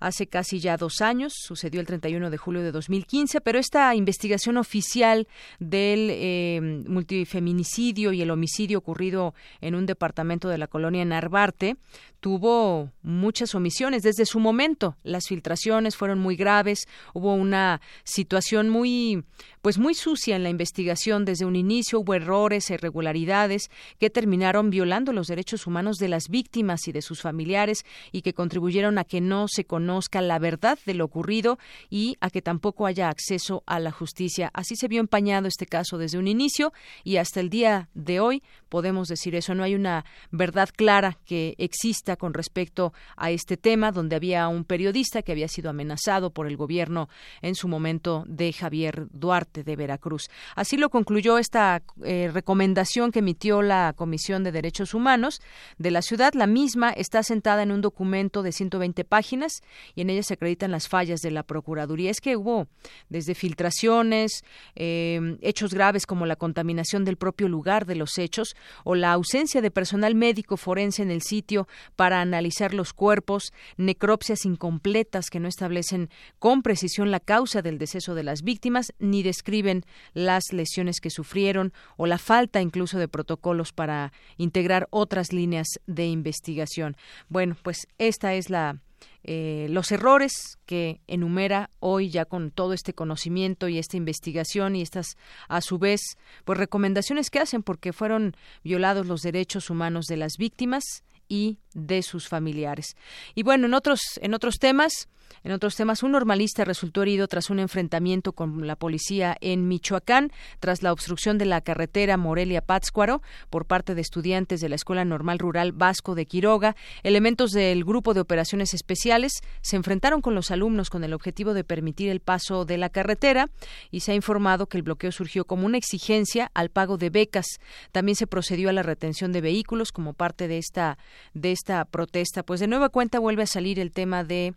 hace 0.00 0.26
casi 0.26 0.60
ya 0.60 0.76
dos 0.76 1.00
años, 1.00 1.34
sucedió 1.36 1.80
el 1.80 1.86
31 1.86 2.30
de 2.30 2.36
julio 2.36 2.62
de 2.62 2.72
2015, 2.72 3.40
pero 3.40 3.58
esta 3.58 3.94
investigación 3.94 4.56
oficial 4.56 5.28
del 5.58 6.08
eh, 6.10 6.60
multifeminicidio 6.88 8.12
y 8.12 8.22
el 8.22 8.30
homicidio 8.30 8.78
ocurrido 8.78 9.34
en 9.60 9.74
un 9.74 9.86
departamento 9.86 10.48
de 10.48 10.58
la 10.58 10.66
colonia 10.66 11.04
Narvarte 11.04 11.76
tuvo 12.20 12.90
muchas 13.02 13.54
omisiones 13.54 14.02
desde 14.02 14.26
su 14.26 14.38
momento. 14.38 14.96
Las 15.02 15.26
filtraciones 15.26 15.96
fueron 15.96 16.18
muy 16.18 16.36
graves, 16.36 16.86
hubo 17.14 17.34
una 17.34 17.80
situación 18.04 18.68
muy 18.68 19.24
pues 19.62 19.78
muy 19.78 19.94
sucia 19.94 20.36
en 20.36 20.42
la 20.42 20.48
investigación 20.48 21.24
desde 21.24 21.44
un 21.44 21.54
inicio, 21.54 22.00
hubo 22.00 22.14
errores, 22.14 22.70
irregularidades 22.70 23.70
que 23.98 24.08
terminaron 24.08 24.70
violando 24.70 25.12
los 25.12 25.26
derechos 25.26 25.66
humanos 25.66 25.96
de 25.98 26.08
las 26.08 26.28
víctimas 26.28 26.88
y 26.88 26.92
de 26.92 27.02
sus 27.02 27.20
familiares 27.20 27.84
y 28.10 28.22
que 28.22 28.32
contribuyeron 28.32 28.98
a 28.98 29.04
que 29.04 29.20
no 29.20 29.48
se 29.48 29.64
conozca 29.64 30.22
la 30.22 30.38
verdad 30.38 30.78
de 30.86 30.94
lo 30.94 31.04
ocurrido 31.04 31.58
y 31.90 32.16
a 32.20 32.30
que 32.30 32.40
tampoco 32.40 32.86
haya 32.86 33.10
acceso 33.10 33.62
a 33.66 33.80
la 33.80 33.90
justicia. 33.90 34.50
Así 34.54 34.76
se 34.76 34.88
vio 34.88 35.00
empañado 35.00 35.46
este 35.46 35.66
caso 35.66 35.98
desde 35.98 36.18
un 36.18 36.28
inicio 36.28 36.72
y 37.04 37.16
hasta 37.16 37.40
el 37.40 37.50
día 37.50 37.88
de 37.94 38.20
hoy 38.20 38.42
podemos 38.68 39.08
decir 39.08 39.34
eso. 39.34 39.54
No 39.54 39.62
hay 39.62 39.74
una 39.74 40.04
verdad 40.30 40.70
clara 40.74 41.18
que 41.26 41.54
exista 41.58 42.09
con 42.16 42.34
respecto 42.34 42.92
a 43.16 43.30
este 43.30 43.56
tema, 43.56 43.92
donde 43.92 44.16
había 44.16 44.48
un 44.48 44.64
periodista 44.64 45.22
que 45.22 45.32
había 45.32 45.48
sido 45.48 45.70
amenazado 45.70 46.30
por 46.30 46.46
el 46.46 46.56
gobierno 46.56 47.08
en 47.42 47.54
su 47.54 47.68
momento 47.68 48.24
de 48.26 48.52
Javier 48.52 49.06
Duarte 49.10 49.62
de 49.62 49.76
Veracruz. 49.76 50.28
Así 50.54 50.76
lo 50.76 50.90
concluyó 50.90 51.38
esta 51.38 51.82
eh, 52.04 52.30
recomendación 52.32 53.12
que 53.12 53.20
emitió 53.20 53.62
la 53.62 53.92
Comisión 53.96 54.44
de 54.44 54.52
Derechos 54.52 54.94
Humanos 54.94 55.40
de 55.78 55.90
la 55.90 56.02
ciudad. 56.02 56.32
La 56.34 56.46
misma 56.46 56.90
está 56.90 57.22
sentada 57.22 57.62
en 57.62 57.72
un 57.72 57.80
documento 57.80 58.42
de 58.42 58.52
120 58.52 59.04
páginas 59.04 59.60
y 59.94 60.02
en 60.02 60.10
ella 60.10 60.22
se 60.22 60.34
acreditan 60.34 60.70
las 60.70 60.88
fallas 60.88 61.20
de 61.20 61.30
la 61.30 61.42
Procuraduría. 61.42 62.10
Es 62.10 62.20
que 62.20 62.36
hubo 62.36 62.68
desde 63.08 63.34
filtraciones, 63.34 64.44
eh, 64.74 65.36
hechos 65.42 65.74
graves 65.74 66.06
como 66.06 66.26
la 66.26 66.36
contaminación 66.36 67.04
del 67.04 67.16
propio 67.16 67.48
lugar 67.48 67.86
de 67.86 67.94
los 67.94 68.18
hechos, 68.18 68.54
o 68.84 68.94
la 68.94 69.12
ausencia 69.12 69.60
de 69.60 69.70
personal 69.70 70.14
médico 70.14 70.56
forense 70.56 71.02
en 71.02 71.10
el 71.10 71.22
sitio 71.22 71.68
para 72.00 72.22
analizar 72.22 72.72
los 72.72 72.94
cuerpos, 72.94 73.52
necropsias 73.76 74.46
incompletas 74.46 75.28
que 75.28 75.38
no 75.38 75.48
establecen 75.48 76.08
con 76.38 76.62
precisión 76.62 77.10
la 77.10 77.20
causa 77.20 77.60
del 77.60 77.76
deceso 77.76 78.14
de 78.14 78.22
las 78.22 78.40
víctimas 78.40 78.94
ni 78.98 79.22
describen 79.22 79.84
las 80.14 80.54
lesiones 80.54 81.00
que 81.02 81.10
sufrieron 81.10 81.74
o 81.98 82.06
la 82.06 82.16
falta 82.16 82.62
incluso 82.62 82.98
de 82.98 83.06
protocolos 83.06 83.74
para 83.74 84.14
integrar 84.38 84.88
otras 84.88 85.34
líneas 85.34 85.68
de 85.86 86.06
investigación. 86.06 86.96
Bueno, 87.28 87.54
pues 87.62 87.86
esta 87.98 88.32
es 88.32 88.48
la 88.48 88.78
eh, 89.22 89.66
los 89.68 89.92
errores 89.92 90.58
que 90.64 91.02
enumera 91.06 91.68
hoy 91.80 92.08
ya 92.08 92.24
con 92.24 92.50
todo 92.50 92.72
este 92.72 92.94
conocimiento 92.94 93.68
y 93.68 93.76
esta 93.76 93.98
investigación 93.98 94.74
y 94.74 94.80
estas 94.80 95.18
a 95.48 95.60
su 95.60 95.78
vez 95.78 96.00
pues 96.46 96.58
recomendaciones 96.58 97.28
que 97.28 97.40
hacen 97.40 97.62
porque 97.62 97.92
fueron 97.92 98.34
violados 98.64 99.06
los 99.06 99.20
derechos 99.20 99.68
humanos 99.68 100.06
de 100.06 100.16
las 100.16 100.38
víctimas 100.38 101.02
y 101.30 101.58
de 101.72 102.02
sus 102.02 102.28
familiares. 102.28 102.96
Y 103.34 103.44
bueno, 103.44 103.66
en 103.66 103.72
otros 103.72 104.00
en 104.20 104.34
otros 104.34 104.58
temas 104.58 105.08
En 105.42 105.52
otros 105.52 105.76
temas, 105.76 106.02
un 106.02 106.12
normalista 106.12 106.64
resultó 106.64 107.02
herido 107.02 107.26
tras 107.28 107.50
un 107.50 107.58
enfrentamiento 107.60 108.32
con 108.32 108.66
la 108.66 108.76
policía 108.76 109.36
en 109.40 109.68
Michoacán, 109.68 110.32
tras 110.58 110.82
la 110.82 110.92
obstrucción 110.92 111.38
de 111.38 111.46
la 111.46 111.60
carretera 111.60 112.16
Morelia-Pátzcuaro 112.16 113.22
por 113.48 113.66
parte 113.66 113.94
de 113.94 114.00
estudiantes 114.00 114.60
de 114.60 114.68
la 114.68 114.74
Escuela 114.74 115.04
Normal 115.04 115.38
Rural 115.38 115.72
Vasco 115.72 116.14
de 116.14 116.26
Quiroga. 116.26 116.76
Elementos 117.02 117.52
del 117.52 117.84
Grupo 117.84 118.14
de 118.14 118.20
Operaciones 118.20 118.74
Especiales 118.74 119.40
se 119.62 119.76
enfrentaron 119.76 120.20
con 120.20 120.34
los 120.34 120.50
alumnos 120.50 120.90
con 120.90 121.04
el 121.04 121.14
objetivo 121.14 121.54
de 121.54 121.64
permitir 121.64 122.10
el 122.10 122.20
paso 122.20 122.64
de 122.64 122.78
la 122.78 122.90
carretera 122.90 123.48
y 123.90 124.00
se 124.00 124.12
ha 124.12 124.14
informado 124.14 124.66
que 124.66 124.76
el 124.76 124.82
bloqueo 124.82 125.12
surgió 125.12 125.44
como 125.44 125.66
una 125.66 125.78
exigencia 125.78 126.50
al 126.54 126.70
pago 126.70 126.96
de 126.96 127.10
becas. 127.10 127.46
También 127.92 128.16
se 128.16 128.26
procedió 128.26 128.68
a 128.68 128.72
la 128.72 128.82
retención 128.82 129.32
de 129.32 129.40
vehículos 129.40 129.92
como 129.92 130.12
parte 130.12 130.48
de 130.48 130.58
esta, 130.58 130.98
de 131.34 131.52
esta 131.52 131.84
protesta. 131.84 132.42
Pues 132.42 132.60
de 132.60 132.66
nueva 132.66 132.88
cuenta 132.88 133.18
vuelve 133.18 133.42
a 133.42 133.46
salir 133.46 133.78
el 133.78 133.92
tema 133.92 134.24
de 134.24 134.54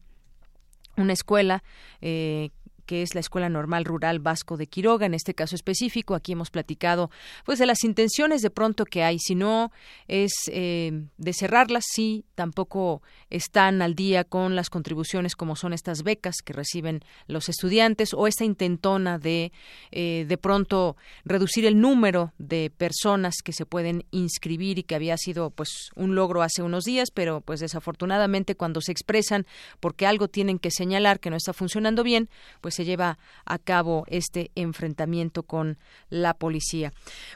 una 0.98 1.14
escuela 1.14 1.64
eh, 2.02 2.50
que 2.86 3.02
es 3.02 3.16
la 3.16 3.22
Escuela 3.22 3.50
Normal 3.50 3.86
Rural 3.86 4.20
Vasco 4.20 4.58
de 4.58 4.68
Quiroga, 4.68 5.06
en 5.06 5.14
este 5.14 5.34
caso 5.34 5.56
específico. 5.56 6.16
Aquí 6.16 6.34
hemos 6.34 6.50
platicado 6.50 7.10
pues 7.46 7.60
de 7.60 7.66
las 7.66 7.84
intenciones 7.84 8.42
de 8.42 8.50
pronto 8.50 8.86
que 8.86 9.04
hay. 9.04 9.20
Si 9.20 9.36
no 9.36 9.72
es 10.08 10.34
eh, 10.48 11.04
de 11.18 11.34
cerrarlas, 11.34 11.86
sí, 11.88 12.26
tampoco 12.36 13.02
están 13.30 13.82
al 13.82 13.96
día 13.96 14.24
con 14.24 14.56
las 14.56 14.70
contribuciones 14.70 15.36
como 15.36 15.56
son 15.56 15.74
estas 15.74 16.04
becas 16.04 16.38
que 16.44 16.54
reciben 16.54 17.02
los 17.28 17.50
estudiantes 17.50 18.14
o 18.14 18.28
esta 18.28 18.46
intentona 18.46 19.18
de 19.18 19.52
eh, 19.92 20.26
de 20.28 20.38
pronto 20.38 20.96
reducir 21.26 21.66
el 21.66 21.80
número 21.80 22.34
de 22.38 22.72
personas 22.76 23.36
que 23.44 23.54
se 23.54 23.66
pueden 23.66 24.06
inscribir 24.12 24.80
y 24.80 24.84
que 24.84 24.96
había 24.96 25.18
sido 25.18 25.50
pues 25.50 25.90
un 25.96 26.16
logro 26.16 26.42
hace 26.42 26.64
unos 26.64 26.84
días, 26.84 27.10
pero 27.12 27.42
pues 27.42 27.60
desafortunadamente 27.60 28.56
cuando 28.56 28.82
se 28.82 28.92
expresan 28.92 29.46
porque 29.80 30.06
algo 30.06 30.28
tienen 30.28 30.60
que 30.60 30.72
señalar 30.72 31.20
que 31.20 31.30
no 31.30 31.36
está 31.36 31.54
funcionando 31.54 32.04
bien, 32.04 32.30
pues 32.62 32.73
se 32.74 32.86
lleva 32.86 33.18
a 33.46 33.58
cabo 33.58 34.06
este 34.08 34.52
enfrentamiento 34.56 35.44
con 35.44 35.78
la 36.10 36.34
policía. 36.34 36.92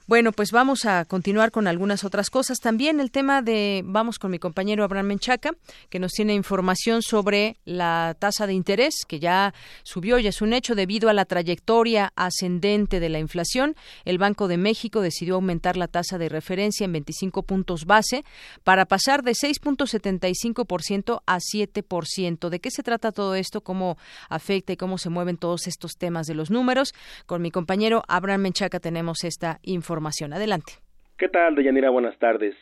Bueno, 0.08 0.32
pues 0.32 0.52
vamos 0.52 0.86
a 0.86 1.06
continuar 1.06 1.52
con 1.52 1.68
algunas 1.68 2.04
otras 2.04 2.30
cosas. 2.30 2.60
También 2.60 3.00
el 3.00 3.12
tema 3.12 3.42
de, 3.42 3.82
vamos 3.86 4.20
con 4.20 4.32
mi 4.32 4.40
compañero 4.40 4.84
Abraham 4.84 5.08
Menchaca, 5.08 5.52
que 5.90 6.00
nos 6.00 6.12
tiene 6.12 6.34
información 6.34 7.02
sobre 7.02 7.58
la 7.66 8.16
tasa 8.20 8.48
de 8.48 8.54
interés, 8.54 9.06
que 9.08 9.20
ya 9.20 9.54
subió, 9.84 10.20
ya 10.20 10.30
es 10.30 10.42
un 10.42 10.54
hecho 10.54 10.76
debido 10.76 11.10
a 11.10 11.14
la 11.14 11.26
trayectoria 11.26 12.12
ascendente 12.16 13.00
de 13.00 13.10
la 13.10 13.20
inflación. 13.20 13.76
El 14.06 14.18
Banco 14.18 14.48
de 14.48 14.58
México 14.58 15.02
decidió 15.02 15.36
aumentar 15.36 15.78
la 15.78 15.88
tasa 15.88 16.18
de 16.18 16.30
referencia 16.30 16.86
en 16.86 16.94
25 16.94 17.44
puntos 17.44 17.86
base 17.86 18.24
para 18.64 18.86
pasar 18.86 19.24
de 19.24 19.32
6.75% 19.32 21.22
a 21.26 21.38
7%. 21.38 22.50
¿De 22.50 22.60
qué 22.60 22.72
se 22.72 22.84
trata 22.84 23.12
todo 23.12 23.36
esto? 23.36 23.62
¿Cómo 23.62 23.98
afecta 24.30 24.74
y 24.74 24.78
cómo 24.78 24.98
se 24.98 25.10
mueve 25.10 25.27
en 25.30 25.38
todos 25.38 25.68
estos 25.68 25.98
temas 25.98 26.28
de 26.28 26.36
los 26.36 26.52
números. 26.52 26.94
Con 27.26 27.42
mi 27.42 27.52
compañero 27.52 28.04
Abraham 28.08 28.42
Menchaca 28.42 28.80
tenemos 28.80 29.24
esta 29.24 29.60
información. 29.64 30.34
Adelante. 30.34 30.74
¿Qué 31.18 31.30
tal, 31.30 31.56
Deyanira? 31.56 31.90
Buenas 31.90 32.18
tardes. 32.20 32.56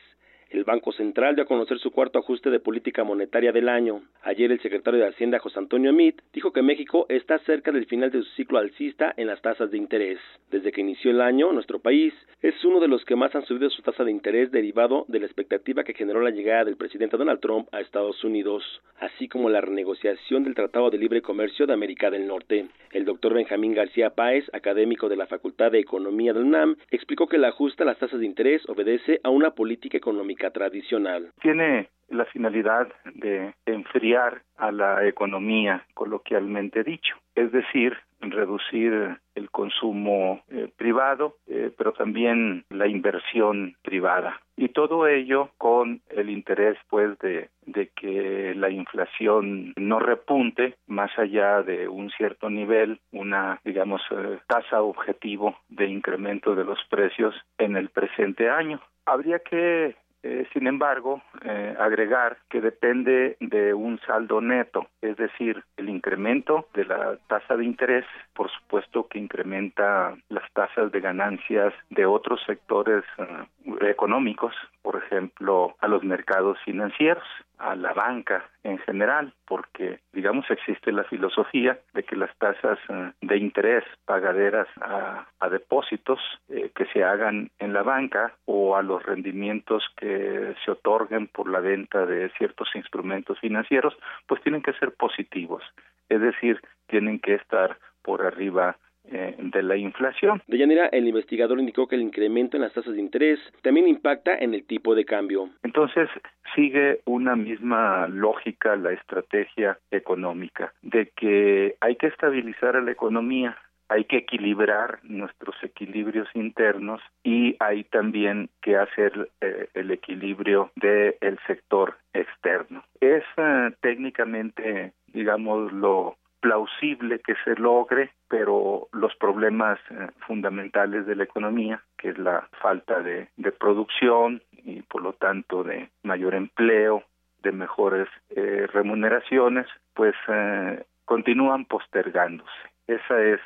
El 0.56 0.63
Banco 0.63 0.94
Central 0.94 1.36
dio 1.36 1.44
a 1.44 1.48
conocer 1.48 1.80
su 1.80 1.91
cuarto 1.91 2.18
ajuste 2.18 2.50
de 2.50 2.62
política 2.62 3.04
monetaria 3.04 3.52
del 3.52 3.68
año. 3.68 4.04
Ayer 4.24 4.54
el 4.54 4.62
secretario 4.62 5.02
de 5.02 5.08
Hacienda, 5.08 5.38
José 5.38 5.60
Antonio 5.60 5.89
Amit, 5.89 6.22
dijo 6.32 6.54
que 6.54 6.62
México 6.62 7.06
está 7.10 7.39
cerca 7.39 7.74
del 7.74 7.88
final 7.88 8.10
de 8.10 8.20
su 8.20 8.30
ciclo 8.36 8.58
alcista 8.58 9.13
en 9.18 9.28
las 9.28 9.41
tasas 9.41 9.70
de 9.70 9.78
interés. 9.78 10.18
Desde 10.52 10.72
que 10.72 10.80
inició 10.80 11.12
el 11.12 11.20
año, 11.20 11.52
nuestro 11.52 11.80
país 11.80 12.13
es 12.41 12.63
uno 12.63 12.80
de 12.80 12.88
los 12.88 13.04
que 13.04 13.18
más 13.18 13.36
han 13.36 13.46
subido 13.46 13.70
su 13.70 13.82
tasa 13.82 14.06
de 14.06 14.12
interés 14.12 14.50
derivado 14.50 15.04
de 15.10 15.20
la 15.20 15.26
expectativa 15.26 15.84
que 15.84 15.94
generó 15.94 16.22
la 16.22 16.30
llegada 16.30 16.63
del 16.63 16.78
presidente 16.78 17.18
Donald 17.18 17.41
Trump 17.41 17.68
a 17.74 17.82
Estados 17.82 18.24
Unidos, 18.24 18.63
así 19.02 19.28
como 19.28 19.50
la 19.50 19.60
renegociación 19.60 20.46
del 20.46 20.56
Tratado 20.56 20.89
de 20.89 20.98
Libre 20.98 21.22
Comercio 21.22 21.68
de 21.68 21.74
América 21.74 22.10
del 22.10 22.28
Norte. 22.28 22.68
El 22.91 23.04
doctor 23.04 23.34
Benjamín 23.34 23.74
García 23.74 24.12
Páez, 24.12 24.46
académico 24.54 25.10
de 25.10 25.18
la 25.18 25.28
Facultad 25.28 25.74
de 25.74 25.80
Economía 25.80 26.32
del 26.32 26.44
UNAM, 26.44 26.78
explicó 26.91 27.28
que 27.28 27.36
el 27.36 27.44
ajuste 27.44 27.84
a 27.84 27.86
las 27.86 27.98
tasas 27.98 28.22
de 28.22 28.26
interés 28.26 28.62
obedece 28.70 29.20
a 29.24 29.30
una 29.30 29.52
política 29.52 29.98
económica 29.98 30.44
tradicional. 30.51 31.31
Tiene 31.41 31.89
la 32.10 32.25
finalidad 32.25 32.88
de 33.15 33.53
enfriar 33.65 34.41
a 34.58 34.71
la 34.71 35.08
economía, 35.08 35.86
coloquialmente 35.93 36.84
dicho, 36.84 37.15
es 37.36 37.51
decir, 37.51 37.97
reducir 38.21 39.19
el 39.36 39.49
consumo 39.51 40.41
eh, 40.49 40.69
privado, 40.77 41.36
eh, 41.47 41.71
pero 41.77 41.93
también 41.93 42.63
la 42.69 42.88
inversión 42.88 43.75
privada. 43.84 44.39
Y 44.55 44.69
todo 44.69 45.08
ello 45.08 45.49
con 45.58 46.01
el 46.10 46.29
interés, 46.29 46.77
pues, 46.89 47.17
de, 47.19 47.49
que 47.95 48.53
la 48.55 48.69
inflación 48.69 49.73
no 49.75 49.99
repunte 49.99 50.75
más 50.88 51.12
allá 51.17 51.62
de 51.62 51.88
un 51.88 52.10
cierto 52.12 52.49
nivel, 52.49 52.99
una, 53.12 53.60
digamos, 53.65 54.01
eh, 54.12 54.39
tasa 54.47 54.81
objetivo 54.81 55.58
de 55.67 55.88
incremento 55.88 56.55
de 56.55 56.63
los 56.63 56.79
precios 56.89 57.36
en 57.58 57.75
el 57.75 57.89
presente 57.89 58.49
año. 58.49 58.81
Habría 59.05 59.39
que 59.39 59.95
eh, 60.27 60.47
sin 60.53 60.65
embargo, 60.65 61.21
eh, 61.43 61.75
agregar 61.79 62.38
que 62.49 62.59
depende 62.59 63.38
de 63.39 63.75
un 63.75 63.99
saldo 64.07 64.41
neto, 64.41 64.88
es 64.99 65.15
decir, 65.17 65.63
el 65.77 65.88
incremento 65.88 66.67
de 66.73 66.83
la 66.85 67.17
tasa 67.27 67.55
de 67.55 67.63
interés, 67.63 68.05
por 68.33 68.49
supuesto 68.49 69.07
que 69.07 69.19
incrementa 69.19 70.15
las 70.29 70.51
tasas 70.53 70.91
de 70.91 70.99
ganancias 70.99 71.75
de 71.91 72.07
otros 72.07 72.41
sectores 72.47 73.03
eh, 73.19 73.88
económicos, 73.88 74.55
por 74.81 74.95
ejemplo, 74.95 75.75
a 75.79 75.88
los 75.88 76.03
mercados 76.03 76.57
financieros 76.65 77.23
a 77.59 77.75
la 77.75 77.93
banca 77.93 78.43
en 78.65 78.80
general, 78.80 79.32
porque 79.45 79.99
digamos 80.12 80.49
existe 80.49 80.91
la 80.91 81.04
filosofía 81.04 81.80
de 81.93 82.04
que 82.04 82.15
las 82.15 82.36
tasas 82.38 82.80
eh, 82.89 83.12
de 83.21 83.38
interés 83.38 83.84
pagaderas 84.06 84.67
a, 84.82 85.28
depósitos 85.51 86.19
eh, 86.49 86.71
que 86.75 86.86
se 86.88 87.04
hagan 87.04 87.51
en 87.60 87.71
la 87.71 87.84
banca 87.84 88.34
o 88.45 88.75
a 88.75 88.82
los 88.82 89.04
rendimientos 89.04 89.84
que 89.95 90.56
se 90.65 90.71
otorguen 90.71 91.28
por 91.28 91.47
la 91.47 91.60
venta 91.60 92.08
de 92.08 92.30
ciertos 92.38 92.67
instrumentos 92.73 93.39
financieros, 93.39 93.95
pues 94.25 94.41
tienen 94.41 94.63
que 94.63 94.73
ser 94.73 94.91
positivos, 94.95 95.63
es 96.10 96.19
decir, 96.19 96.60
tienen 96.88 97.19
que 97.19 97.36
estar 97.36 97.78
por 98.01 98.25
arriba 98.25 98.75
eh, 99.12 99.36
de 99.38 99.63
la 99.63 99.78
inflación. 99.78 100.41
De 100.48 100.58
manera, 100.58 100.88
el 100.88 101.08
investigador 101.08 101.60
indicó 101.60 101.88
que 101.88 101.96
el 101.96 102.02
incremento 102.02 102.58
en 102.58 102.63
las 102.63 102.74
tasas 102.74 102.94
de 102.94 103.00
interés 103.00 103.39
también 103.62 103.88
impacta 103.88 104.38
en 104.38 104.54
el 104.54 104.65
tipo 104.65 104.96
de 104.96 105.06
cambio. 105.06 105.50
Entonces, 105.63 106.10
sigue 106.56 107.02
una 107.06 107.36
misma 107.36 108.08
lógica 108.08 108.76
la 108.76 108.94
estrategia 108.94 109.78
económica, 109.91 110.74
de 110.82 111.12
que 111.15 111.76
hay 111.82 111.96
que 111.96 112.08
estabilizar 112.08 112.76
a 112.76 112.82
la 112.82 112.91
economía, 112.91 113.58
hay 113.89 114.06
que 114.06 114.18
equilibrar 114.18 115.00
nuestros 115.04 115.56
equilibrios 115.63 116.28
internos 116.34 117.02
y 117.24 117.56
hay 117.60 117.84
también 117.84 118.50
que 118.62 118.78
hacer 118.78 119.30
eh, 119.41 119.68
el 119.74 119.91
equilibrio 119.91 120.72
del 120.76 121.38
sector 121.46 121.98
externo. 122.13 122.84
Es 123.00 123.24
eh, 123.38 123.72
técnicamente, 123.82 124.94
digamos, 125.13 125.72
lo 125.72 126.18
plausible 126.45 127.21
que 127.21 127.34
se 127.43 127.55
logre, 127.55 128.12
pero 128.27 128.88
los 128.91 129.15
problemas 129.15 129.79
eh, 129.89 130.10
fundamentales 130.27 131.08
de 131.08 131.15
la 131.15 131.23
economía, 131.23 131.81
que 131.97 132.10
es 132.10 132.19
la 132.19 132.47
falta 132.62 133.01
de, 133.01 133.29
producción 133.60 134.43
y 134.51 134.84
por 134.84 135.01
lo 135.01 135.13
tanto 135.13 135.63
de 135.63 135.89
mayor 136.03 136.36
empleo, 136.36 137.03
de 137.41 137.51
mejores 137.51 138.08
eh, 138.29 138.67
remuneraciones, 138.71 139.65
pues 139.95 140.13
eh, 140.27 140.84
continúan 141.05 141.65
postergándose. 141.65 142.51
Ese 142.86 143.34
es, 143.34 143.41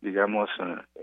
digamos, 0.00 0.48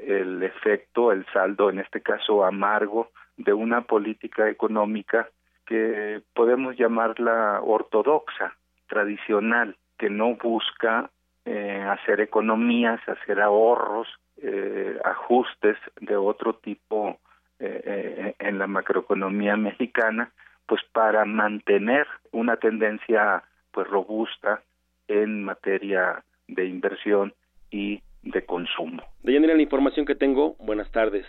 el 0.01 0.41
efecto, 0.41 1.11
el 1.11 1.27
saldo, 1.31 1.69
en 1.69 1.77
este 1.77 2.01
caso 2.01 2.43
amargo, 2.43 3.11
de 3.37 3.53
una 3.53 3.81
política 3.81 4.49
económica 4.49 5.29
que 5.67 6.23
podemos 6.33 6.75
llamarla 6.75 7.59
ortodoxa, 7.61 8.55
tradicional, 8.87 9.77
que 9.99 10.09
no 10.09 10.35
busca 10.35 11.11
eh, 11.45 11.81
hacer 11.87 12.21
economías, 12.21 12.99
hacer 13.07 13.39
ahorros, 13.39 14.07
eh, 14.37 14.99
ajustes 15.03 15.77
de 16.01 16.15
otro 16.15 16.55
tipo 16.55 17.19
eh, 17.59 18.35
en 18.39 18.59
la 18.59 18.67
macroeconomía 18.67 19.55
mexicana, 19.55 20.31
pues 20.65 20.81
para 20.91 21.23
mantener 21.25 22.07
una 22.31 22.57
tendencia 22.57 23.43
pues 23.71 23.87
robusta 23.87 24.61
en 25.07 25.43
materia 25.43 26.23
de 26.47 26.65
inversión 26.65 27.33
y 27.69 28.01
de 28.23 28.43
consumo. 28.45 29.03
De 29.21 29.39
la 29.39 29.61
información 29.61 30.05
que 30.05 30.15
tengo, 30.15 30.55
buenas 30.59 30.91
tardes. 30.91 31.25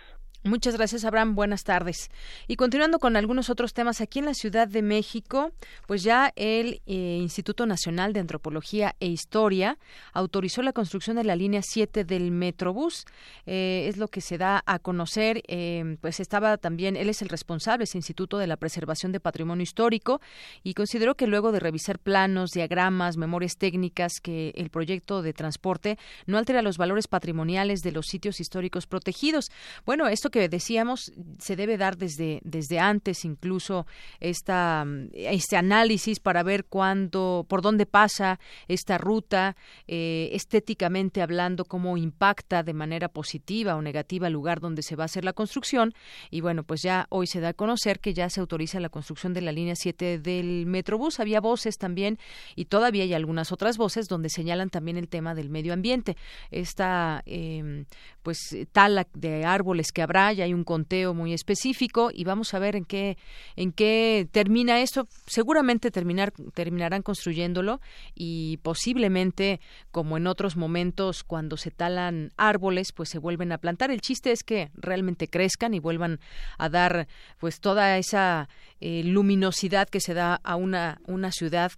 Muchas 0.46 0.76
gracias, 0.76 1.04
Abraham. 1.04 1.34
Buenas 1.34 1.64
tardes. 1.64 2.08
Y 2.46 2.54
continuando 2.54 3.00
con 3.00 3.16
algunos 3.16 3.50
otros 3.50 3.74
temas, 3.74 4.00
aquí 4.00 4.20
en 4.20 4.26
la 4.26 4.34
Ciudad 4.34 4.68
de 4.68 4.80
México, 4.80 5.50
pues 5.88 6.04
ya 6.04 6.32
el 6.36 6.82
eh, 6.86 7.18
Instituto 7.20 7.66
Nacional 7.66 8.12
de 8.12 8.20
Antropología 8.20 8.94
e 9.00 9.08
Historia 9.08 9.76
autorizó 10.12 10.62
la 10.62 10.72
construcción 10.72 11.16
de 11.16 11.24
la 11.24 11.34
línea 11.34 11.62
7 11.64 12.04
del 12.04 12.30
Metrobús. 12.30 13.06
Eh, 13.44 13.86
es 13.88 13.96
lo 13.96 14.06
que 14.06 14.20
se 14.20 14.38
da 14.38 14.62
a 14.66 14.78
conocer. 14.78 15.42
Eh, 15.48 15.96
pues 16.00 16.20
estaba 16.20 16.58
también, 16.58 16.96
él 16.96 17.08
es 17.08 17.22
el 17.22 17.28
responsable, 17.28 17.82
ese 17.82 17.98
Instituto 17.98 18.38
de 18.38 18.46
la 18.46 18.56
Preservación 18.56 19.10
de 19.10 19.18
Patrimonio 19.18 19.64
Histórico, 19.64 20.20
y 20.62 20.74
consideró 20.74 21.16
que 21.16 21.26
luego 21.26 21.50
de 21.50 21.58
revisar 21.58 21.98
planos, 21.98 22.50
diagramas, 22.52 23.16
memorias 23.16 23.56
técnicas, 23.56 24.12
que 24.22 24.52
el 24.54 24.70
proyecto 24.70 25.22
de 25.22 25.32
transporte 25.32 25.98
no 26.26 26.38
altera 26.38 26.62
los 26.62 26.78
valores 26.78 27.08
patrimoniales 27.08 27.80
de 27.80 27.90
los 27.90 28.06
sitios 28.06 28.38
históricos 28.38 28.86
protegidos. 28.86 29.50
Bueno, 29.84 30.06
esto 30.06 30.30
que 30.30 30.35
decíamos 30.48 31.12
se 31.38 31.56
debe 31.56 31.76
dar 31.76 31.96
desde, 31.96 32.40
desde 32.44 32.78
antes 32.78 33.24
incluso 33.24 33.86
esta, 34.20 34.84
este 35.12 35.56
análisis 35.56 36.20
para 36.20 36.42
ver 36.42 36.64
cuándo, 36.64 37.46
por 37.48 37.62
dónde 37.62 37.86
pasa 37.86 38.38
esta 38.68 38.98
ruta, 38.98 39.56
eh, 39.86 40.30
estéticamente 40.32 41.22
hablando, 41.22 41.64
cómo 41.64 41.96
impacta 41.96 42.62
de 42.62 42.74
manera 42.74 43.08
positiva 43.08 43.76
o 43.76 43.82
negativa 43.82 44.26
el 44.26 44.32
lugar 44.32 44.60
donde 44.60 44.82
se 44.82 44.96
va 44.96 45.04
a 45.04 45.06
hacer 45.06 45.24
la 45.24 45.32
construcción. 45.32 45.94
Y 46.30 46.40
bueno, 46.40 46.64
pues 46.64 46.82
ya 46.82 47.06
hoy 47.10 47.26
se 47.26 47.40
da 47.40 47.48
a 47.48 47.54
conocer 47.54 48.00
que 48.00 48.14
ya 48.14 48.28
se 48.30 48.40
autoriza 48.40 48.80
la 48.80 48.88
construcción 48.88 49.34
de 49.34 49.40
la 49.40 49.52
línea 49.52 49.76
7 49.76 50.18
del 50.18 50.66
Metrobús. 50.66 51.20
Había 51.20 51.40
voces 51.40 51.78
también 51.78 52.18
y 52.54 52.66
todavía 52.66 53.04
hay 53.04 53.14
algunas 53.14 53.52
otras 53.52 53.76
voces 53.76 54.08
donde 54.08 54.28
señalan 54.28 54.70
también 54.70 54.96
el 54.96 55.08
tema 55.08 55.34
del 55.34 55.50
medio 55.50 55.72
ambiente. 55.72 56.16
Esta 56.50 57.22
eh, 57.26 57.84
pues 58.26 58.56
tala 58.72 59.06
de 59.14 59.44
árboles 59.44 59.92
que 59.92 60.02
habrá 60.02 60.32
ya 60.32 60.42
hay 60.42 60.52
un 60.52 60.64
conteo 60.64 61.14
muy 61.14 61.32
específico 61.32 62.10
y 62.12 62.24
vamos 62.24 62.54
a 62.54 62.58
ver 62.58 62.74
en 62.74 62.84
qué 62.84 63.18
en 63.54 63.70
qué 63.70 64.26
termina 64.32 64.80
esto. 64.80 65.06
Seguramente 65.28 65.92
terminar 65.92 66.32
terminarán 66.52 67.02
construyéndolo 67.02 67.80
y 68.16 68.56
posiblemente 68.64 69.60
como 69.92 70.16
en 70.16 70.26
otros 70.26 70.56
momentos 70.56 71.22
cuando 71.22 71.56
se 71.56 71.70
talan 71.70 72.32
árboles, 72.36 72.90
pues 72.90 73.10
se 73.10 73.20
vuelven 73.20 73.52
a 73.52 73.58
plantar. 73.58 73.92
El 73.92 74.00
chiste 74.00 74.32
es 74.32 74.42
que 74.42 74.72
realmente 74.74 75.28
crezcan 75.28 75.72
y 75.72 75.78
vuelvan 75.78 76.18
a 76.58 76.68
dar 76.68 77.06
pues 77.38 77.60
toda 77.60 77.96
esa 77.96 78.48
eh, 78.80 79.04
luminosidad 79.04 79.88
que 79.88 80.00
se 80.00 80.14
da 80.14 80.40
a 80.42 80.56
una 80.56 81.00
una 81.06 81.30
ciudad 81.30 81.70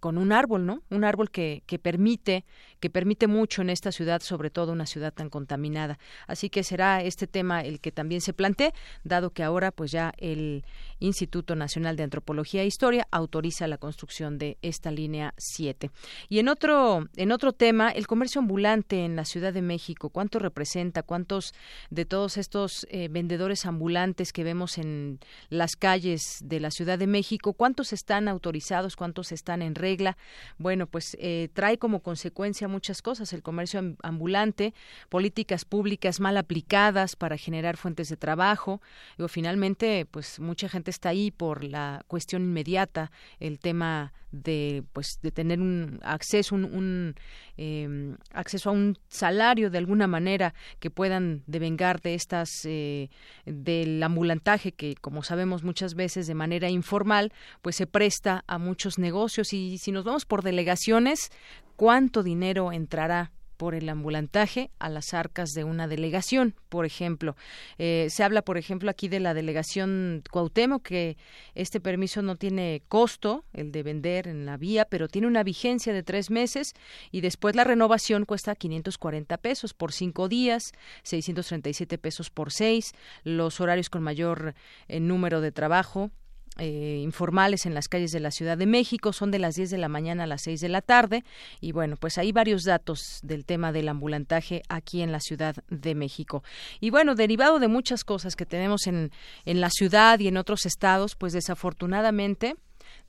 con 0.00 0.18
un 0.18 0.32
árbol, 0.32 0.66
¿no? 0.66 0.82
Un 0.90 1.04
árbol 1.04 1.30
que, 1.30 1.62
que 1.66 1.78
permite 1.78 2.44
que 2.82 2.90
permite 2.90 3.28
mucho 3.28 3.62
en 3.62 3.70
esta 3.70 3.92
ciudad, 3.92 4.22
sobre 4.22 4.50
todo 4.50 4.72
una 4.72 4.86
ciudad 4.86 5.14
tan 5.14 5.30
contaminada. 5.30 6.00
Así 6.26 6.50
que 6.50 6.64
será 6.64 7.00
este 7.00 7.28
tema 7.28 7.60
el 7.60 7.78
que 7.78 7.92
también 7.92 8.20
se 8.20 8.32
plantee, 8.32 8.74
dado 9.04 9.30
que 9.30 9.44
ahora 9.44 9.70
pues 9.70 9.92
ya 9.92 10.12
el 10.18 10.64
Instituto 10.98 11.54
Nacional 11.54 11.94
de 11.96 12.02
Antropología 12.02 12.62
e 12.62 12.66
Historia 12.66 13.06
autoriza 13.12 13.68
la 13.68 13.78
construcción 13.78 14.36
de 14.36 14.58
esta 14.62 14.90
línea 14.90 15.32
7. 15.36 15.92
Y 16.28 16.40
en 16.40 16.48
otro 16.48 17.06
en 17.14 17.30
otro 17.30 17.52
tema, 17.52 17.90
el 17.90 18.08
comercio 18.08 18.40
ambulante 18.40 19.04
en 19.04 19.14
la 19.14 19.24
Ciudad 19.24 19.52
de 19.52 19.62
México, 19.62 20.10
¿cuánto 20.10 20.40
representa? 20.40 21.04
¿Cuántos 21.04 21.54
de 21.90 22.04
todos 22.04 22.36
estos 22.36 22.88
eh, 22.90 23.06
vendedores 23.08 23.64
ambulantes 23.64 24.32
que 24.32 24.42
vemos 24.42 24.76
en 24.78 25.20
las 25.50 25.76
calles 25.76 26.40
de 26.42 26.58
la 26.58 26.72
Ciudad 26.72 26.98
de 26.98 27.06
México, 27.06 27.52
cuántos 27.52 27.92
están 27.92 28.26
autorizados, 28.26 28.96
cuántos 28.96 29.30
están 29.30 29.62
en 29.62 29.76
regla? 29.76 30.16
Bueno, 30.58 30.88
pues 30.88 31.16
eh, 31.20 31.48
trae 31.52 31.78
como 31.78 32.00
consecuencia 32.00 32.71
muchas 32.72 33.02
cosas, 33.02 33.32
el 33.32 33.42
comercio 33.42 33.96
ambulante, 34.02 34.74
políticas 35.08 35.64
públicas 35.64 36.18
mal 36.18 36.36
aplicadas 36.36 37.14
para 37.14 37.36
generar 37.36 37.76
fuentes 37.76 38.08
de 38.08 38.16
trabajo. 38.16 38.80
y 39.18 39.28
finalmente, 39.28 40.06
pues 40.10 40.40
mucha 40.40 40.68
gente 40.68 40.90
está 40.90 41.10
ahí 41.10 41.30
por 41.30 41.62
la 41.62 42.04
cuestión 42.08 42.42
inmediata, 42.42 43.12
el 43.38 43.58
tema 43.60 44.12
de 44.32 44.82
pues 44.92 45.18
de 45.22 45.30
tener 45.30 45.60
un 45.60 46.00
acceso 46.02 46.54
un, 46.54 47.14
em, 47.56 48.16
acceso 48.32 48.70
a 48.70 48.72
un 48.72 48.98
salario 49.08 49.70
de 49.70 49.78
alguna 49.78 50.06
manera 50.06 50.54
que 50.80 50.90
puedan 50.90 51.42
devengar 51.46 52.00
de 52.00 52.14
estas 52.14 52.64
eh, 52.64 53.10
del 53.46 54.02
ambulantaje 54.02 54.72
que 54.72 54.94
como 54.94 55.22
sabemos 55.22 55.62
muchas 55.62 55.94
veces 55.94 56.26
de 56.26 56.34
manera 56.34 56.68
informal 56.70 57.32
pues 57.60 57.76
se 57.76 57.86
presta 57.86 58.44
a 58.46 58.58
muchos 58.58 58.98
negocios. 58.98 59.52
Y 59.52 59.78
si 59.78 59.92
nos 59.92 60.04
vamos 60.04 60.24
por 60.24 60.42
delegaciones 60.42 61.30
cuánto 61.76 62.22
dinero 62.22 62.72
entrará 62.72 63.32
por 63.62 63.76
el 63.76 63.88
ambulantaje 63.88 64.72
a 64.80 64.88
las 64.88 65.14
arcas 65.14 65.52
de 65.52 65.62
una 65.62 65.86
delegación, 65.86 66.56
por 66.68 66.84
ejemplo. 66.84 67.36
Eh, 67.78 68.08
se 68.10 68.24
habla, 68.24 68.42
por 68.42 68.58
ejemplo, 68.58 68.90
aquí 68.90 69.06
de 69.06 69.20
la 69.20 69.34
delegación 69.34 70.24
Cuauhtémoc, 70.32 70.82
que 70.82 71.16
este 71.54 71.78
permiso 71.78 72.22
no 72.22 72.34
tiene 72.34 72.82
costo, 72.88 73.44
el 73.52 73.70
de 73.70 73.84
vender 73.84 74.26
en 74.26 74.46
la 74.46 74.56
vía, 74.56 74.84
pero 74.86 75.06
tiene 75.06 75.28
una 75.28 75.44
vigencia 75.44 75.92
de 75.92 76.02
tres 76.02 76.28
meses 76.28 76.74
y 77.12 77.20
después 77.20 77.54
la 77.54 77.62
renovación 77.62 78.24
cuesta 78.24 78.56
540 78.56 79.38
pesos 79.38 79.74
por 79.74 79.92
cinco 79.92 80.26
días, 80.26 80.72
637 81.04 81.98
pesos 81.98 82.30
por 82.30 82.50
seis, 82.50 82.94
los 83.22 83.60
horarios 83.60 83.90
con 83.90 84.02
mayor 84.02 84.56
eh, 84.88 84.98
número 84.98 85.40
de 85.40 85.52
trabajo 85.52 86.10
eh, 86.58 86.98
informales 87.02 87.66
en 87.66 87.74
las 87.74 87.88
calles 87.88 88.12
de 88.12 88.20
la 88.20 88.30
Ciudad 88.30 88.58
de 88.58 88.66
México. 88.66 89.12
Son 89.12 89.30
de 89.30 89.38
las 89.38 89.54
10 89.54 89.70
de 89.70 89.78
la 89.78 89.88
mañana 89.88 90.24
a 90.24 90.26
las 90.26 90.42
6 90.42 90.60
de 90.60 90.68
la 90.68 90.82
tarde. 90.82 91.24
Y 91.60 91.72
bueno 91.72 91.96
pues 91.96 92.18
hay 92.18 92.32
varios 92.32 92.64
datos 92.64 93.20
del 93.22 93.44
tema 93.44 93.72
del 93.72 93.88
ambulantaje 93.88 94.62
aquí 94.68 95.02
en 95.02 95.12
la 95.12 95.20
Ciudad 95.20 95.56
de 95.68 95.94
México. 95.94 96.42
Y 96.80 96.90
bueno 96.90 97.14
derivado 97.14 97.58
de 97.58 97.68
muchas 97.68 98.04
cosas 98.04 98.36
que 98.36 98.46
tenemos 98.46 98.86
en, 98.86 99.10
en 99.44 99.60
la 99.60 99.70
ciudad 99.70 100.18
y 100.18 100.28
en 100.28 100.36
otros 100.36 100.66
estados 100.66 101.16
pues 101.16 101.32
desafortunadamente 101.32 102.56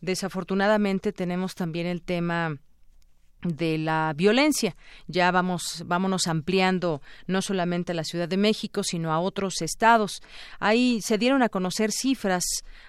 desafortunadamente 0.01 1.11
tenemos 1.13 1.55
también 1.55 1.87
el 1.87 2.01
tema 2.01 2.57
de 3.43 3.77
la 3.77 4.13
violencia. 4.15 4.75
Ya 5.07 5.31
vamos, 5.31 5.83
vámonos 5.85 6.27
ampliando 6.27 7.01
no 7.27 7.41
solamente 7.41 7.91
a 7.91 7.95
la 7.95 8.03
Ciudad 8.03 8.27
de 8.27 8.37
México, 8.37 8.83
sino 8.83 9.11
a 9.11 9.19
otros 9.19 9.61
estados. 9.61 10.21
Ahí 10.59 10.99
se 11.01 11.17
dieron 11.17 11.43
a 11.43 11.49
conocer 11.49 11.91
cifras 11.91 12.43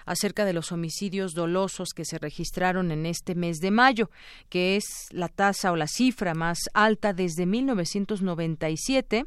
acerca 0.05 0.45
de 0.45 0.53
los 0.53 0.71
homicidios 0.71 1.33
dolosos 1.33 1.89
que 1.93 2.05
se 2.05 2.17
registraron 2.17 2.91
en 2.91 3.05
este 3.05 3.35
mes 3.35 3.59
de 3.59 3.71
mayo, 3.71 4.09
que 4.49 4.75
es 4.75 4.85
la 5.11 5.29
tasa 5.29 5.71
o 5.71 5.75
la 5.75 5.87
cifra 5.87 6.33
más 6.33 6.59
alta 6.73 7.13
desde 7.13 7.45
1997 7.45 9.25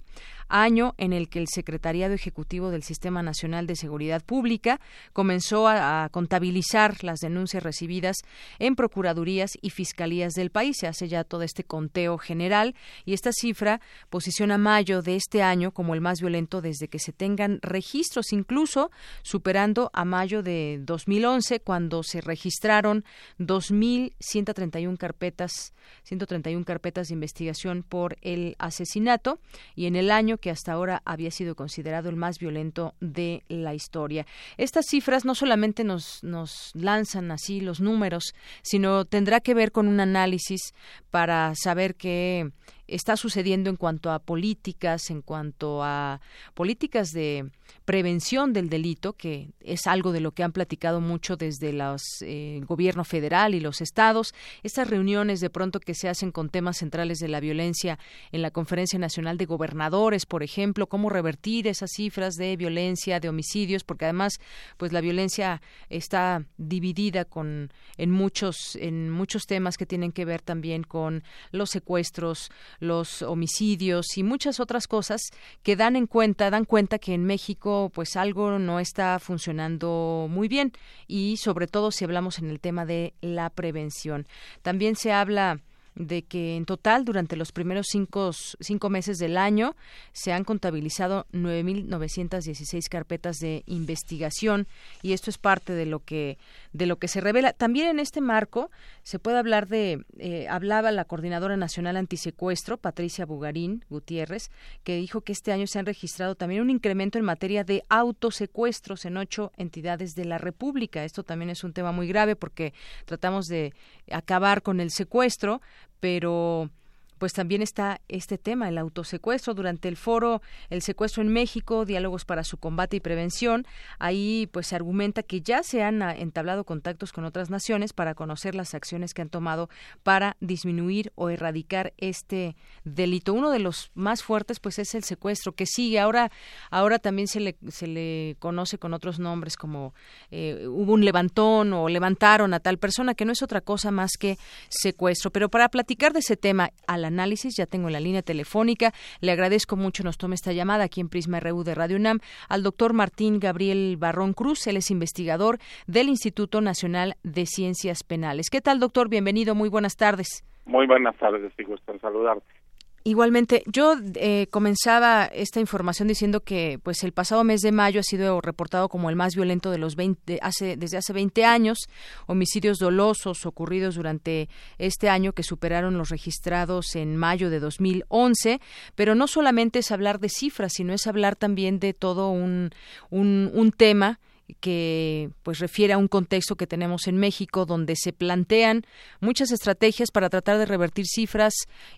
año 0.48 0.94
en 0.98 1.12
el 1.12 1.28
que 1.28 1.38
el 1.38 1.48
Secretariado 1.48 2.14
Ejecutivo 2.14 2.70
del 2.70 2.82
Sistema 2.82 3.22
Nacional 3.22 3.66
de 3.66 3.76
Seguridad 3.76 4.22
Pública 4.24 4.80
comenzó 5.12 5.68
a, 5.68 6.08
contabilizar 6.10 7.02
las 7.04 7.20
denuncias 7.20 7.62
recibidas 7.62 8.16
en 8.58 8.76
procuradurías 8.76 9.52
y 9.60 9.70
fiscalías 9.70 10.32
del 10.32 10.50
país. 10.50 10.76
Se 10.80 10.86
hace 10.86 11.08
ya 11.08 11.24
todo 11.24 11.42
este 11.42 11.64
conteo 11.64 12.18
general 12.18 12.74
y 13.04 13.12
esta 13.12 13.30
cifra 13.32 13.80
posiciona 14.10 14.58
mayo 14.58 15.02
de 15.02 15.16
este 15.16 15.42
año 15.42 15.72
como 15.72 15.94
el 15.94 16.00
más 16.00 16.20
violento 16.20 16.60
desde 16.60 16.88
que 16.88 16.98
se 16.98 17.12
tengan 17.12 17.58
registros, 17.62 18.32
incluso 18.32 18.90
superando 19.22 19.90
a 19.92 20.04
mayo 20.04 20.42
de 20.42 20.80
2011 20.82 21.60
cuando 21.60 22.02
se 22.02 22.20
registraron 22.20 23.04
2.131 23.38 24.96
carpetas, 24.96 25.74
131 26.04 26.64
carpetas 26.64 27.08
de 27.08 27.14
investigación 27.14 27.82
por 27.82 28.16
el 28.22 28.56
asesinato 28.58 29.38
y 29.74 29.86
en 29.86 29.96
el 29.96 30.10
año 30.10 30.37
que 30.38 30.50
hasta 30.50 30.72
ahora 30.72 31.02
había 31.04 31.30
sido 31.30 31.54
considerado 31.54 32.08
el 32.08 32.16
más 32.16 32.38
violento 32.38 32.94
de 33.00 33.44
la 33.48 33.74
historia. 33.74 34.26
Estas 34.56 34.86
cifras 34.86 35.24
no 35.24 35.34
solamente 35.34 35.84
nos, 35.84 36.22
nos 36.22 36.70
lanzan 36.74 37.30
así 37.30 37.60
los 37.60 37.80
números, 37.80 38.34
sino 38.62 39.04
tendrá 39.04 39.40
que 39.40 39.54
ver 39.54 39.72
con 39.72 39.88
un 39.88 40.00
análisis 40.00 40.72
para 41.10 41.54
saber 41.54 41.94
que 41.94 42.50
está 42.88 43.16
sucediendo 43.16 43.70
en 43.70 43.76
cuanto 43.76 44.10
a 44.10 44.18
políticas, 44.18 45.10
en 45.10 45.22
cuanto 45.22 45.84
a 45.84 46.20
políticas 46.54 47.12
de 47.12 47.50
prevención 47.84 48.52
del 48.52 48.68
delito, 48.68 49.12
que 49.12 49.50
es 49.60 49.86
algo 49.86 50.12
de 50.12 50.20
lo 50.20 50.32
que 50.32 50.42
han 50.42 50.52
platicado 50.52 51.00
mucho 51.00 51.36
desde 51.36 51.72
los, 51.72 52.02
eh, 52.22 52.56
el 52.56 52.66
gobierno 52.66 53.04
federal 53.04 53.54
y 53.54 53.60
los 53.60 53.80
estados, 53.80 54.34
estas 54.62 54.88
reuniones 54.88 55.40
de 55.40 55.50
pronto 55.50 55.80
que 55.80 55.94
se 55.94 56.08
hacen 56.08 56.32
con 56.32 56.48
temas 56.48 56.78
centrales 56.78 57.18
de 57.18 57.28
la 57.28 57.40
violencia 57.40 57.98
en 58.32 58.42
la 58.42 58.50
Conferencia 58.50 58.98
Nacional 58.98 59.38
de 59.38 59.46
Gobernadores, 59.46 60.26
por 60.26 60.42
ejemplo, 60.42 60.86
cómo 60.86 61.10
revertir 61.10 61.66
esas 61.66 61.90
cifras 61.92 62.34
de 62.34 62.56
violencia, 62.56 63.20
de 63.20 63.28
homicidios, 63.28 63.84
porque 63.84 64.06
además, 64.06 64.40
pues 64.76 64.92
la 64.92 65.00
violencia 65.00 65.60
está 65.88 66.44
dividida 66.56 67.24
con 67.24 67.72
en 67.96 68.10
muchos 68.10 68.76
en 68.76 69.10
muchos 69.10 69.46
temas 69.46 69.76
que 69.76 69.86
tienen 69.86 70.12
que 70.12 70.24
ver 70.24 70.42
también 70.42 70.82
con 70.82 71.22
los 71.50 71.70
secuestros, 71.70 72.50
los 72.80 73.22
homicidios 73.22 74.16
y 74.16 74.22
muchas 74.22 74.60
otras 74.60 74.86
cosas 74.86 75.20
que 75.62 75.76
dan 75.76 75.96
en 75.96 76.06
cuenta, 76.06 76.50
dan 76.50 76.64
cuenta 76.64 76.98
que 76.98 77.14
en 77.14 77.24
México 77.24 77.90
pues 77.94 78.16
algo 78.16 78.58
no 78.58 78.80
está 78.80 79.18
funcionando 79.18 80.26
muy 80.30 80.48
bien 80.48 80.72
y 81.06 81.36
sobre 81.38 81.66
todo 81.66 81.90
si 81.90 82.04
hablamos 82.04 82.38
en 82.38 82.50
el 82.50 82.60
tema 82.60 82.86
de 82.86 83.14
la 83.20 83.50
prevención. 83.50 84.26
También 84.62 84.96
se 84.96 85.12
habla 85.12 85.60
de 85.98 86.22
que 86.22 86.56
en 86.56 86.64
total 86.64 87.04
durante 87.04 87.36
los 87.36 87.50
primeros 87.50 87.88
cinco, 87.90 88.30
cinco 88.32 88.88
meses 88.88 89.18
del 89.18 89.36
año 89.36 89.74
se 90.12 90.32
han 90.32 90.44
contabilizado 90.44 91.26
9.916 91.32 92.88
carpetas 92.88 93.38
de 93.38 93.64
investigación 93.66 94.68
y 95.02 95.12
esto 95.12 95.28
es 95.28 95.38
parte 95.38 95.72
de 95.72 95.86
lo 95.86 96.04
que 96.04 96.38
de 96.72 96.86
lo 96.86 96.98
que 96.98 97.08
se 97.08 97.20
revela. 97.20 97.52
También 97.52 97.88
en 97.88 97.98
este 97.98 98.20
marco 98.20 98.70
se 99.02 99.18
puede 99.18 99.38
hablar 99.38 99.66
de 99.66 100.04
eh, 100.18 100.46
hablaba 100.48 100.92
la 100.92 101.04
coordinadora 101.04 101.56
nacional 101.56 101.96
antisecuestro 101.96 102.76
Patricia 102.76 103.26
Bugarín 103.26 103.84
Gutiérrez 103.90 104.50
que 104.84 104.96
dijo 104.96 105.22
que 105.22 105.32
este 105.32 105.52
año 105.52 105.66
se 105.66 105.80
han 105.80 105.86
registrado 105.86 106.36
también 106.36 106.62
un 106.62 106.70
incremento 106.70 107.18
en 107.18 107.24
materia 107.24 107.64
de 107.64 107.82
autosecuestros 107.88 109.04
en 109.04 109.16
ocho 109.16 109.50
entidades 109.56 110.14
de 110.14 110.26
la 110.26 110.38
República. 110.38 111.04
Esto 111.04 111.24
también 111.24 111.50
es 111.50 111.64
un 111.64 111.72
tema 111.72 111.90
muy 111.90 112.06
grave 112.06 112.36
porque 112.36 112.72
tratamos 113.04 113.46
de 113.46 113.74
acabar 114.10 114.62
con 114.62 114.80
el 114.80 114.90
secuestro, 114.90 115.60
pero 116.00 116.70
pues 117.18 117.32
también 117.32 117.62
está 117.62 118.00
este 118.08 118.38
tema, 118.38 118.68
el 118.68 118.78
autosecuestro. 118.78 119.54
Durante 119.54 119.88
el 119.88 119.96
foro 119.96 120.40
El 120.70 120.82
secuestro 120.82 121.22
en 121.22 121.28
México, 121.28 121.84
diálogos 121.84 122.24
para 122.24 122.44
su 122.44 122.56
combate 122.56 122.96
y 122.96 123.00
prevención, 123.00 123.66
ahí 123.98 124.48
pues 124.52 124.68
se 124.68 124.76
argumenta 124.76 125.22
que 125.22 125.40
ya 125.40 125.62
se 125.62 125.82
han 125.82 126.02
ah, 126.02 126.14
entablado 126.14 126.64
contactos 126.64 127.12
con 127.12 127.24
otras 127.24 127.50
naciones 127.50 127.92
para 127.92 128.14
conocer 128.14 128.54
las 128.54 128.74
acciones 128.74 129.14
que 129.14 129.22
han 129.22 129.28
tomado 129.28 129.68
para 130.02 130.36
disminuir 130.40 131.12
o 131.14 131.30
erradicar 131.30 131.92
este 131.98 132.56
delito. 132.84 133.34
Uno 133.34 133.50
de 133.50 133.58
los 133.58 133.90
más 133.94 134.22
fuertes 134.22 134.60
pues 134.60 134.78
es 134.78 134.94
el 134.94 135.04
secuestro 135.04 135.52
que 135.52 135.66
sigue. 135.66 135.98
Ahora, 135.98 136.30
ahora 136.70 136.98
también 136.98 137.28
se 137.28 137.40
le, 137.40 137.56
se 137.68 137.86
le 137.86 138.36
conoce 138.38 138.78
con 138.78 138.94
otros 138.94 139.18
nombres 139.18 139.56
como 139.56 139.94
eh, 140.30 140.66
hubo 140.68 140.92
un 140.92 141.04
levantón 141.04 141.72
o 141.72 141.88
levantaron 141.88 142.54
a 142.54 142.60
tal 142.60 142.78
persona 142.78 143.14
que 143.14 143.24
no 143.24 143.32
es 143.32 143.42
otra 143.42 143.60
cosa 143.60 143.90
más 143.90 144.12
que 144.18 144.38
secuestro. 144.68 145.30
Pero 145.30 145.48
para 145.48 145.68
platicar 145.68 146.12
de 146.12 146.20
ese 146.20 146.36
tema 146.36 146.70
a 146.86 146.96
la 146.96 147.07
análisis. 147.08 147.56
Ya 147.56 147.66
tengo 147.66 147.90
la 147.90 148.00
línea 148.00 148.22
telefónica. 148.22 148.92
Le 149.20 149.32
agradezco 149.32 149.76
mucho 149.76 150.04
nos 150.04 150.18
tome 150.18 150.34
esta 150.36 150.52
llamada 150.52 150.84
aquí 150.84 151.00
en 151.00 151.08
Prisma 151.08 151.40
RU 151.40 151.64
de 151.64 151.74
Radio 151.74 151.96
UNAM 151.96 152.20
al 152.48 152.62
doctor 152.62 152.92
Martín 152.92 153.40
Gabriel 153.40 153.96
Barrón 153.98 154.32
Cruz. 154.32 154.66
Él 154.66 154.76
es 154.76 154.90
investigador 154.90 155.58
del 155.86 156.08
Instituto 156.08 156.60
Nacional 156.60 157.16
de 157.22 157.46
Ciencias 157.46 158.04
Penales. 158.04 158.50
¿Qué 158.50 158.60
tal, 158.60 158.78
doctor? 158.78 159.08
Bienvenido. 159.08 159.54
Muy 159.54 159.68
buenas 159.68 159.96
tardes. 159.96 160.44
Muy 160.64 160.86
buenas 160.86 161.16
tardes. 161.16 161.52
y 161.58 161.64
gusto 161.64 161.92
en 161.92 162.00
saludarte. 162.00 162.57
Igualmente, 163.04 163.62
yo 163.66 163.94
eh, 164.14 164.48
comenzaba 164.50 165.26
esta 165.26 165.60
información 165.60 166.08
diciendo 166.08 166.40
que, 166.40 166.80
pues, 166.82 167.04
el 167.04 167.12
pasado 167.12 167.44
mes 167.44 167.60
de 167.60 167.72
mayo 167.72 168.00
ha 168.00 168.02
sido 168.02 168.40
reportado 168.40 168.88
como 168.88 169.08
el 169.08 169.16
más 169.16 169.34
violento 169.34 169.70
de 169.70 169.78
los 169.78 169.94
20, 169.94 170.40
hace, 170.42 170.76
desde 170.76 170.96
hace 170.96 171.12
20 171.12 171.44
años, 171.44 171.78
homicidios 172.26 172.78
dolosos 172.78 173.46
ocurridos 173.46 173.94
durante 173.94 174.48
este 174.78 175.08
año 175.08 175.32
que 175.32 175.42
superaron 175.42 175.96
los 175.96 176.08
registrados 176.10 176.96
en 176.96 177.16
mayo 177.16 177.50
de 177.50 177.60
2011, 177.60 178.60
pero 178.94 179.14
no 179.14 179.28
solamente 179.28 179.78
es 179.78 179.92
hablar 179.92 180.18
de 180.18 180.28
cifras, 180.28 180.72
sino 180.74 180.92
es 180.92 181.06
hablar 181.06 181.36
también 181.36 181.78
de 181.78 181.94
todo 181.94 182.30
un, 182.30 182.70
un, 183.10 183.50
un 183.54 183.72
tema 183.72 184.18
que 184.60 185.30
pues 185.42 185.58
refiere 185.58 185.92
a 185.92 185.98
un 185.98 186.08
contexto 186.08 186.56
que 186.56 186.66
tenemos 186.66 187.06
en 187.06 187.18
México 187.18 187.66
donde 187.66 187.94
se 187.96 188.12
plantean 188.12 188.82
muchas 189.20 189.52
estrategias 189.52 190.10
para 190.10 190.30
tratar 190.30 190.58
de 190.58 190.66
revertir 190.66 191.06
cifras 191.06 191.54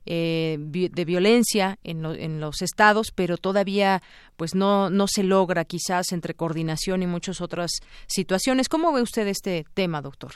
eh, 0.06 0.56
de 0.58 1.04
violencia 1.04 1.78
en, 1.84 2.04
en, 2.04 2.40
los 2.40 2.62
estados 2.62 3.12
pero 3.14 3.36
todavía 3.36 4.02
pues 4.36 4.54
no 4.54 4.90
no 4.90 5.06
se 5.06 5.22
logra 5.22 5.64
quizás 5.64 6.12
entre 6.12 6.34
coordinación 6.34 7.02
y 7.02 7.06
muchas 7.06 7.40
otras 7.40 7.70
situaciones. 8.06 8.68
Cómo 8.68 8.92
ve 8.92 9.02
usted 9.02 9.26
este 9.26 9.64
tema 9.74 10.02
doctor 10.02 10.32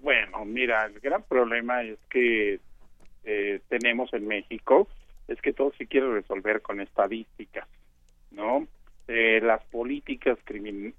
bueno 0.00 0.44
mira 0.44 0.86
el 0.86 0.98
gran 1.00 1.22
problema 1.22 1.82
es 1.82 1.98
que 2.10 2.60
eh, 3.24 3.60
tenemos 3.68 4.12
en 4.12 4.26
México 4.26 4.88
es 5.28 5.40
que 5.40 5.52
todo 5.52 5.72
se 5.78 5.86
quiere 5.86 6.12
resolver 6.12 6.60
con 6.60 6.80
estadísticas 6.80 7.68
no 8.32 8.66
eh, 9.08 9.40
las 9.42 9.62
políticas 9.64 10.38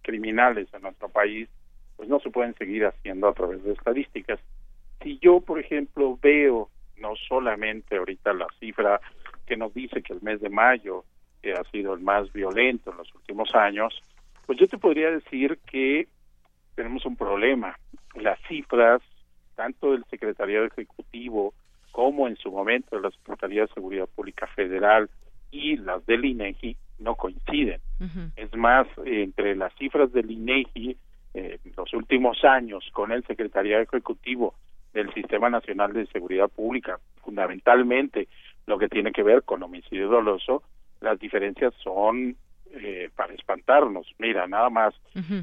criminales 0.02 0.68
en 0.74 0.82
nuestro 0.82 1.10
país 1.10 1.50
pues 1.96 2.10
no 2.10 2.20
se 2.20 2.32
pueden 2.32 2.56
seguir 2.56 2.86
haciendo 2.86 3.28
a 3.28 3.34
través 3.34 3.64
de 3.64 3.74
estadísticas. 3.74 4.40
Si 5.02 5.20
yo, 5.20 5.42
por 5.42 5.60
ejemplo, 5.60 6.18
veo 6.22 6.70
no 6.98 7.16
solamente 7.16 7.98
ahorita 7.98 8.34
la 8.34 8.48
cifra 8.60 9.00
que 9.46 9.58
nos 9.58 9.74
dice 9.74 10.02
que 10.02 10.14
el 10.14 10.22
mes 10.22 10.42
de 10.42 10.50
mayo 10.50 11.04
que 11.42 11.54
ha 11.54 11.64
sido 11.66 11.94
el 11.94 12.00
más 12.02 12.32
violento 12.32 12.92
en 12.92 12.98
los 12.98 13.14
últimos 13.14 13.54
años, 13.54 14.02
pues 14.46 14.58
yo 14.60 14.68
te 14.68 14.78
podría 14.78 15.12
decir 15.12 15.60
que 15.70 16.08
tenemos 16.76 17.06
un 17.06 17.16
problema. 17.16 17.78
Las 18.16 18.40
cifras, 18.48 19.02
tanto 19.56 19.92
del 19.92 20.06
Secretariado 20.06 20.66
Ejecutivo 20.66 21.54
como 21.92 22.28
en 22.28 22.38
su 22.38 22.52
momento 22.52 22.96
de 22.96 23.04
la 23.04 23.12
Secretaría 23.12 23.62
de 23.62 23.74
Seguridad 23.74 24.08
Pública 24.08 24.48
Federal 24.48 25.10
y 25.52 25.78
las 25.78 26.06
del 26.06 26.26
INEGI, 26.26 26.76
no 27.04 27.16
coinciden. 27.16 27.80
Es 28.36 28.54
más, 28.56 28.88
entre 29.06 29.56
las 29.56 29.74
cifras 29.76 30.12
del 30.12 30.30
INEGI 30.30 30.98
eh, 31.34 31.60
en 31.64 31.74
los 31.78 31.94
últimos 31.94 32.44
años 32.44 32.84
con 32.92 33.12
el 33.12 33.24
Secretariado 33.26 33.84
Ejecutivo 33.84 34.56
del 34.94 35.14
Sistema 35.14 35.50
Nacional 35.50 35.94
de 35.94 36.06
Seguridad 36.08 36.50
Pública, 36.50 37.00
fundamentalmente 37.24 38.28
lo 38.68 38.78
que 38.78 38.90
tiene 38.90 39.12
que 39.12 39.24
ver 39.24 39.44
con 39.44 39.64
homicidio 39.64 40.10
doloso, 40.10 40.64
las 41.02 41.20
diferencias 41.20 41.74
son 41.84 42.36
eh, 42.76 43.10
para 43.16 43.34
espantarnos. 43.34 44.08
Mira, 44.18 44.48
nada 44.48 44.70
más, 44.70 44.94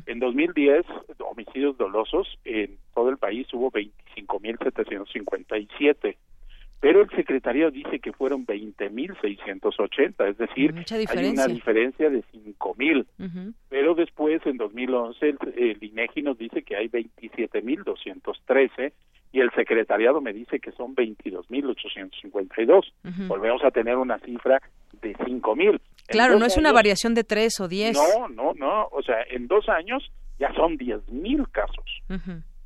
en 0.06 0.18
2010, 0.18 0.86
homicidios 1.18 1.76
dolosos 1.76 2.38
en 2.44 2.78
todo 2.94 3.10
el 3.10 3.18
país 3.18 3.46
hubo 3.52 3.70
25.757 3.70 6.16
pero 6.80 7.02
el 7.02 7.10
secretario 7.10 7.70
dice 7.70 8.00
que 8.00 8.12
fueron 8.12 8.46
20.680, 8.46 10.30
es 10.30 10.38
decir, 10.38 10.74
hay 11.10 11.28
una 11.28 11.46
diferencia 11.46 12.08
de 12.08 12.24
5.000. 12.32 13.52
Pero 13.68 13.94
después, 13.94 14.40
en 14.46 14.56
2011, 14.56 15.28
el, 15.28 15.36
el 15.56 15.84
INEGI 15.84 16.22
nos 16.22 16.38
dice 16.38 16.62
que 16.62 16.76
hay 16.76 16.88
27.213 16.88 18.92
y 19.32 19.40
el 19.40 19.50
secretariado 19.52 20.22
me 20.22 20.32
dice 20.32 20.58
que 20.58 20.72
son 20.72 20.96
22.852. 20.96 22.92
Volvemos 23.28 23.62
a 23.62 23.70
tener 23.70 23.96
una 23.96 24.18
cifra 24.18 24.60
de 25.02 25.14
5.000. 25.16 25.78
Claro, 26.08 26.38
no 26.38 26.46
es 26.46 26.56
una 26.56 26.72
variación 26.72 27.12
de 27.14 27.24
3 27.24 27.60
o 27.60 27.68
10. 27.68 27.96
No, 27.96 28.28
no, 28.28 28.54
no. 28.54 28.88
O 28.90 29.02
sea, 29.02 29.16
en 29.30 29.46
dos 29.46 29.68
años 29.68 30.10
ya 30.38 30.50
son 30.54 30.78
10.000 30.78 31.46
casos. 31.52 31.84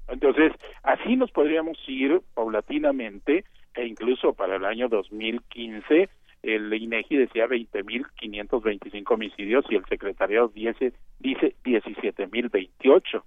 Entonces, 0.09 0.53
así 0.83 1.17
nos 1.17 1.31
podríamos 1.33 1.77
ir 1.89 2.21
paulatinamente 2.35 3.45
e 3.75 3.87
incluso 3.87 4.33
para 4.35 4.57
el 4.57 4.65
año 4.65 4.89
2015 4.89 6.09
el 6.45 6.73
INEGI 6.73 7.17
decía 7.17 7.47
20.525 7.47 9.15
homicidios 9.15 9.65
y 9.71 9.77
el 9.77 9.85
secretariado 9.87 10.49
dice, 10.49 10.93
dice 11.19 11.55
17.028. 11.65 13.23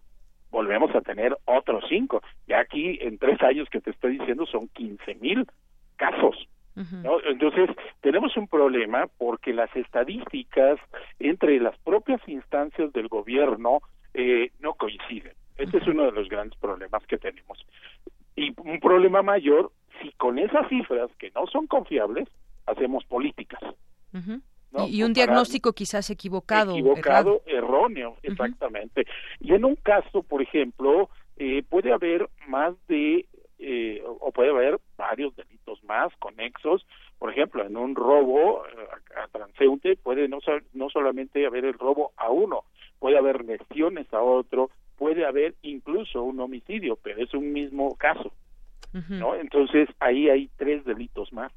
Volvemos 0.51 0.95
a 0.95 1.01
tener 1.01 1.35
otros 1.45 1.83
cinco. 1.89 2.21
Y 2.47 2.53
aquí, 2.53 2.99
en 3.01 3.17
tres 3.17 3.41
años 3.41 3.67
que 3.69 3.81
te 3.81 3.91
estoy 3.91 4.19
diciendo, 4.19 4.45
son 4.45 4.69
15.000 4.69 5.49
casos. 5.95 6.47
¿no? 6.75 7.19
Entonces, 7.23 7.71
tenemos 8.01 8.37
un 8.37 8.47
problema 8.47 9.07
porque 9.17 9.51
las 9.51 9.75
estadísticas 9.75 10.79
entre 11.17 11.59
las 11.59 11.75
propias 11.79 12.21
instancias 12.27 12.93
del 12.93 13.07
gobierno 13.07 13.81
eh, 14.13 14.51
no 14.59 14.75
coinciden. 14.75 15.33
Este 15.57 15.79
es 15.79 15.87
uno 15.87 16.05
de 16.05 16.11
los 16.11 16.29
grandes 16.29 16.57
problemas 16.59 17.03
que 17.07 17.17
tenemos. 17.17 17.65
Y 18.35 18.53
un 18.61 18.79
problema 18.79 19.23
mayor 19.23 19.71
si 20.01 20.11
con 20.13 20.39
esas 20.39 20.67
cifras 20.69 21.09
que 21.17 21.31
no 21.31 21.45
son 21.47 21.67
confiables 21.67 22.27
hacemos 22.65 23.05
políticas. 23.05 23.61
Y, 24.89 25.03
un 25.03 25.13
diagnóstico 25.13 25.73
quizás 25.73 26.09
equivocado. 26.09 26.73
Equivocado, 26.73 27.41
erróneo, 27.45 28.17
exactamente. 28.21 29.05
Y 29.39 29.53
en 29.53 29.65
un 29.65 29.75
caso, 29.75 30.23
por 30.23 30.41
ejemplo, 30.41 31.09
eh, 31.37 31.63
puede 31.67 31.93
haber 31.93 32.29
más 32.47 32.75
de, 32.87 33.25
eh, 33.59 34.03
o 34.05 34.31
puede 34.31 34.49
haber 34.49 34.79
varios 34.97 35.35
delitos 35.35 35.83
más 35.83 36.13
conexos. 36.19 36.85
Por 37.17 37.31
ejemplo, 37.31 37.65
en 37.65 37.77
un 37.77 37.95
robo 37.95 38.65
eh, 38.65 39.19
a 39.23 39.27
transeúnte 39.29 39.95
puede 39.95 40.27
no, 40.27 40.39
no 40.73 40.89
solamente 40.89 41.45
haber 41.45 41.65
el 41.65 41.73
robo 41.73 42.11
a 42.17 42.29
uno, 42.29 42.63
puede 42.99 43.17
haber 43.17 43.45
lesiones 43.45 44.11
a 44.13 44.21
otro, 44.21 44.69
puede 44.97 45.25
haber 45.25 45.55
incluso 45.61 46.23
un 46.23 46.39
homicidio, 46.39 46.97
pero 47.01 47.23
es 47.23 47.33
un 47.33 47.53
mismo 47.53 47.95
caso. 47.95 48.31
¿No? 48.93 49.35
Entonces 49.35 49.89
ahí 49.99 50.29
hay 50.29 50.49
tres 50.57 50.83
delitos 50.85 51.31
más. 51.33 51.51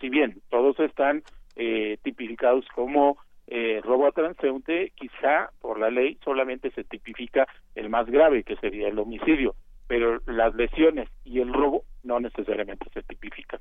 Si 0.00 0.08
bien 0.08 0.40
todos 0.48 0.78
están 0.80 1.22
eh, 1.56 1.98
tipificados 2.02 2.64
como 2.74 3.18
eh, 3.46 3.80
robo 3.82 4.06
a 4.06 4.12
transeúnte, 4.12 4.92
quizá 4.94 5.50
por 5.60 5.78
la 5.78 5.90
ley 5.90 6.18
solamente 6.24 6.70
se 6.70 6.84
tipifica 6.84 7.46
el 7.74 7.88
más 7.88 8.06
grave, 8.06 8.44
que 8.44 8.56
sería 8.56 8.88
el 8.88 8.98
homicidio, 8.98 9.54
pero 9.86 10.20
las 10.26 10.54
lesiones 10.54 11.08
y 11.24 11.40
el 11.40 11.52
robo 11.52 11.84
no 12.02 12.20
necesariamente 12.20 12.88
se 12.92 13.02
tipifican. 13.02 13.60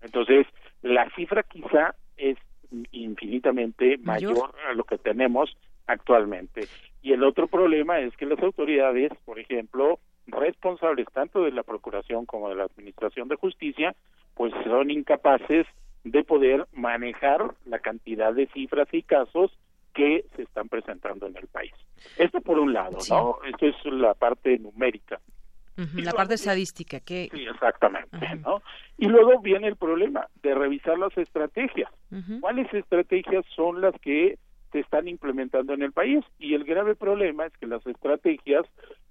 Entonces, 0.00 0.46
la 0.80 1.08
cifra 1.14 1.42
quizá 1.42 1.94
es 2.16 2.38
infinitamente 2.90 3.98
mayor 3.98 4.54
a 4.68 4.72
lo 4.72 4.84
que 4.84 4.96
tenemos 4.96 5.54
actualmente. 5.86 6.66
Y 7.02 7.12
el 7.12 7.22
otro 7.24 7.48
problema 7.48 8.00
es 8.00 8.16
que 8.16 8.26
las 8.26 8.42
autoridades, 8.42 9.12
por 9.24 9.38
ejemplo, 9.38 9.98
responsables 10.26 11.06
tanto 11.12 11.42
de 11.42 11.52
la 11.52 11.62
Procuración 11.62 12.26
como 12.26 12.48
de 12.48 12.56
la 12.56 12.64
Administración 12.64 13.28
de 13.28 13.36
Justicia, 13.36 13.94
pues 14.34 14.52
son 14.64 14.90
incapaces 14.90 15.66
de 16.04 16.24
poder 16.24 16.66
manejar 16.72 17.54
la 17.66 17.78
cantidad 17.78 18.32
de 18.32 18.46
cifras 18.48 18.88
y 18.92 19.02
casos 19.02 19.52
que 19.94 20.24
se 20.36 20.42
están 20.42 20.68
presentando 20.68 21.26
en 21.26 21.36
el 21.36 21.46
país. 21.48 21.72
Esto 22.16 22.40
por 22.40 22.58
un 22.58 22.72
lado, 22.72 22.98
¿no? 23.08 23.38
Esto 23.44 23.66
es 23.66 23.92
la 23.92 24.14
parte 24.14 24.58
numérica. 24.58 25.20
la 25.76 26.12
parte 26.12 26.34
estadística, 26.34 27.00
que... 27.00 27.28
Sí, 27.32 27.44
exactamente, 27.44 28.18
¿no? 28.36 28.62
Y 28.98 29.06
luego 29.06 29.40
viene 29.40 29.68
el 29.68 29.76
problema 29.76 30.28
de 30.42 30.54
revisar 30.54 30.98
las 30.98 31.16
estrategias. 31.16 31.90
¿Cuáles 32.40 32.72
estrategias 32.72 33.44
son 33.54 33.80
las 33.80 33.94
que 34.00 34.38
se 34.70 34.80
están 34.80 35.08
implementando 35.08 35.74
en 35.74 35.82
el 35.82 35.92
país? 35.92 36.24
Y 36.38 36.54
el 36.54 36.64
grave 36.64 36.94
problema 36.94 37.46
es 37.46 37.52
que 37.58 37.66
las 37.66 37.86
estrategias, 37.86 38.64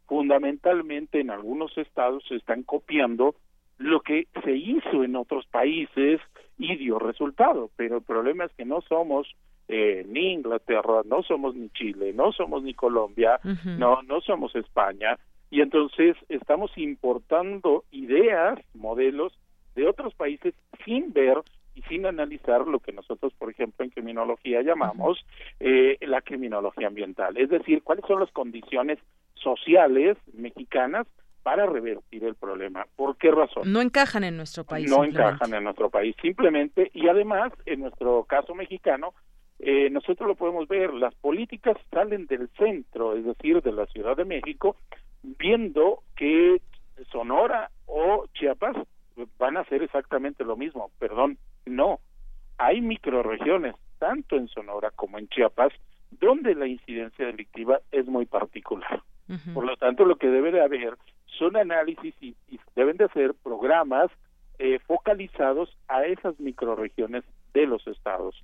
fundamentalmente 0.07 1.19
en 1.19 1.31
algunos 1.31 1.77
estados, 1.77 2.23
se 2.27 2.35
están 2.35 2.63
copiando 2.63 3.35
lo 3.77 4.01
que 4.01 4.27
se 4.43 4.51
hizo 4.51 5.03
en 5.03 5.15
otros 5.15 5.45
países 5.47 6.19
y 6.57 6.75
dio 6.75 6.99
resultado. 6.99 7.71
Pero 7.75 7.97
el 7.97 8.03
problema 8.03 8.45
es 8.45 8.53
que 8.53 8.65
no 8.65 8.81
somos 8.81 9.27
eh, 9.67 10.05
ni 10.07 10.33
Inglaterra, 10.33 11.01
no 11.05 11.23
somos 11.23 11.55
ni 11.55 11.69
Chile, 11.69 12.13
no 12.13 12.31
somos 12.31 12.61
ni 12.63 12.73
Colombia, 12.73 13.39
no, 13.77 14.01
no 14.03 14.21
somos 14.21 14.55
España, 14.55 15.17
y 15.49 15.61
entonces 15.61 16.15
estamos 16.29 16.77
importando 16.77 17.83
ideas, 17.91 18.59
modelos 18.73 19.33
de 19.75 19.87
otros 19.87 20.13
países 20.13 20.53
sin 20.85 21.13
ver 21.13 21.37
y 21.75 21.81
sin 21.83 22.05
analizar 22.05 22.67
lo 22.67 22.79
que 22.79 22.91
nosotros, 22.91 23.33
por 23.37 23.49
ejemplo, 23.49 23.85
en 23.85 23.91
criminología 23.91 24.61
llamamos 24.61 25.25
eh, 25.59 25.97
la 26.01 26.21
criminología 26.21 26.87
ambiental, 26.87 27.37
es 27.37 27.49
decir, 27.49 27.81
cuáles 27.83 28.05
son 28.05 28.19
las 28.19 28.31
condiciones 28.31 28.99
sociales 29.41 30.17
mexicanas 30.33 31.07
para 31.43 31.65
revertir 31.65 32.23
el 32.23 32.35
problema. 32.35 32.85
¿Por 32.95 33.17
qué 33.17 33.31
razón? 33.31 33.71
No 33.71 33.81
encajan 33.81 34.23
en 34.23 34.37
nuestro 34.37 34.63
país. 34.63 34.89
No 34.89 35.03
encajan 35.03 35.53
en 35.53 35.63
nuestro 35.63 35.89
país, 35.89 36.15
simplemente, 36.21 36.91
y 36.93 37.07
además, 37.07 37.51
en 37.65 37.81
nuestro 37.81 38.23
caso 38.25 38.53
mexicano, 38.53 39.13
eh, 39.59 39.89
nosotros 39.89 40.27
lo 40.27 40.35
podemos 40.35 40.67
ver, 40.67 40.93
las 40.93 41.13
políticas 41.15 41.77
salen 41.91 42.25
del 42.27 42.49
centro, 42.57 43.15
es 43.15 43.25
decir, 43.25 43.61
de 43.61 43.71
la 43.71 43.85
Ciudad 43.87 44.15
de 44.15 44.25
México, 44.25 44.75
viendo 45.21 46.03
que 46.15 46.61
Sonora 47.11 47.69
o 47.85 48.25
Chiapas 48.33 48.75
van 49.37 49.57
a 49.57 49.61
hacer 49.61 49.83
exactamente 49.83 50.43
lo 50.43 50.55
mismo. 50.55 50.91
Perdón, 50.99 51.37
no. 51.65 51.99
Hay 52.57 52.81
microregiones, 52.81 53.75
tanto 53.99 54.35
en 54.35 54.47
Sonora 54.47 54.91
como 54.91 55.19
en 55.19 55.27
Chiapas, 55.27 55.73
donde 56.11 56.55
la 56.55 56.67
incidencia 56.67 57.25
delictiva 57.25 57.79
es 57.91 58.05
muy 58.05 58.25
particular. 58.25 59.01
Por 59.53 59.65
lo 59.65 59.75
tanto, 59.77 60.05
lo 60.05 60.17
que 60.17 60.27
debe 60.27 60.51
de 60.51 60.61
haber 60.61 60.97
son 61.37 61.55
análisis 61.55 62.13
y, 62.21 62.35
deben 62.75 62.97
de 62.97 63.07
ser 63.09 63.33
programas 63.33 64.11
eh, 64.59 64.79
focalizados 64.85 65.75
a 65.87 66.05
esas 66.05 66.39
microregiones 66.39 67.23
de 67.53 67.65
los 67.65 67.85
estados. 67.87 68.35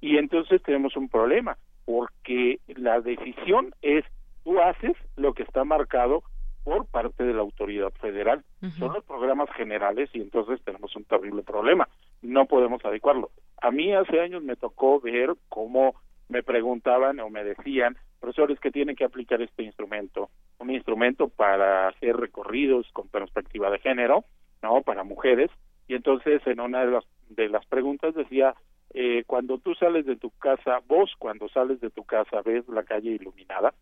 Y 0.00 0.16
entonces 0.18 0.62
tenemos 0.62 0.96
un 0.96 1.08
problema, 1.08 1.56
porque 1.84 2.60
la 2.66 3.00
decisión 3.00 3.74
es 3.82 4.04
tú 4.44 4.60
haces 4.60 4.96
lo 5.16 5.34
que 5.34 5.42
está 5.42 5.64
marcado 5.64 6.22
por 6.64 6.86
parte 6.86 7.24
de 7.24 7.32
la 7.32 7.42
autoridad 7.42 7.92
federal. 8.00 8.42
Son 8.78 8.92
los 8.92 9.04
programas 9.04 9.48
generales 9.52 10.10
y 10.12 10.20
entonces 10.20 10.60
tenemos 10.64 10.96
un 10.96 11.04
terrible 11.04 11.42
problema. 11.42 11.88
No 12.22 12.46
podemos 12.46 12.84
adecuarlo. 12.84 13.30
A 13.62 13.70
mí 13.70 13.92
hace 13.94 14.20
años 14.20 14.42
me 14.42 14.56
tocó 14.56 15.00
ver 15.00 15.34
cómo 15.48 15.94
me 16.28 16.42
preguntaban 16.42 17.20
o 17.20 17.30
me 17.30 17.44
decían, 17.44 17.96
profesores, 18.20 18.58
que 18.60 18.70
tienen 18.70 18.96
que 18.96 19.04
aplicar 19.04 19.40
este 19.42 19.62
instrumento. 19.62 20.30
Un 20.58 20.70
instrumento 20.70 21.28
para 21.28 21.88
hacer 21.88 22.16
recorridos 22.16 22.86
con 22.92 23.08
perspectiva 23.08 23.70
de 23.70 23.78
género, 23.78 24.24
¿no? 24.62 24.82
Para 24.82 25.04
mujeres. 25.04 25.50
Y 25.88 25.94
entonces 25.94 26.42
en 26.46 26.60
una 26.60 26.84
de 26.84 26.90
las, 26.90 27.04
de 27.28 27.48
las 27.48 27.64
preguntas 27.66 28.14
decía, 28.14 28.54
eh, 28.94 29.24
cuando 29.26 29.58
tú 29.58 29.74
sales 29.74 30.06
de 30.06 30.16
tu 30.16 30.30
casa, 30.30 30.80
vos 30.86 31.12
cuando 31.18 31.48
sales 31.48 31.80
de 31.80 31.90
tu 31.90 32.04
casa 32.04 32.42
ves 32.44 32.66
la 32.68 32.82
calle 32.82 33.10
iluminada, 33.10 33.74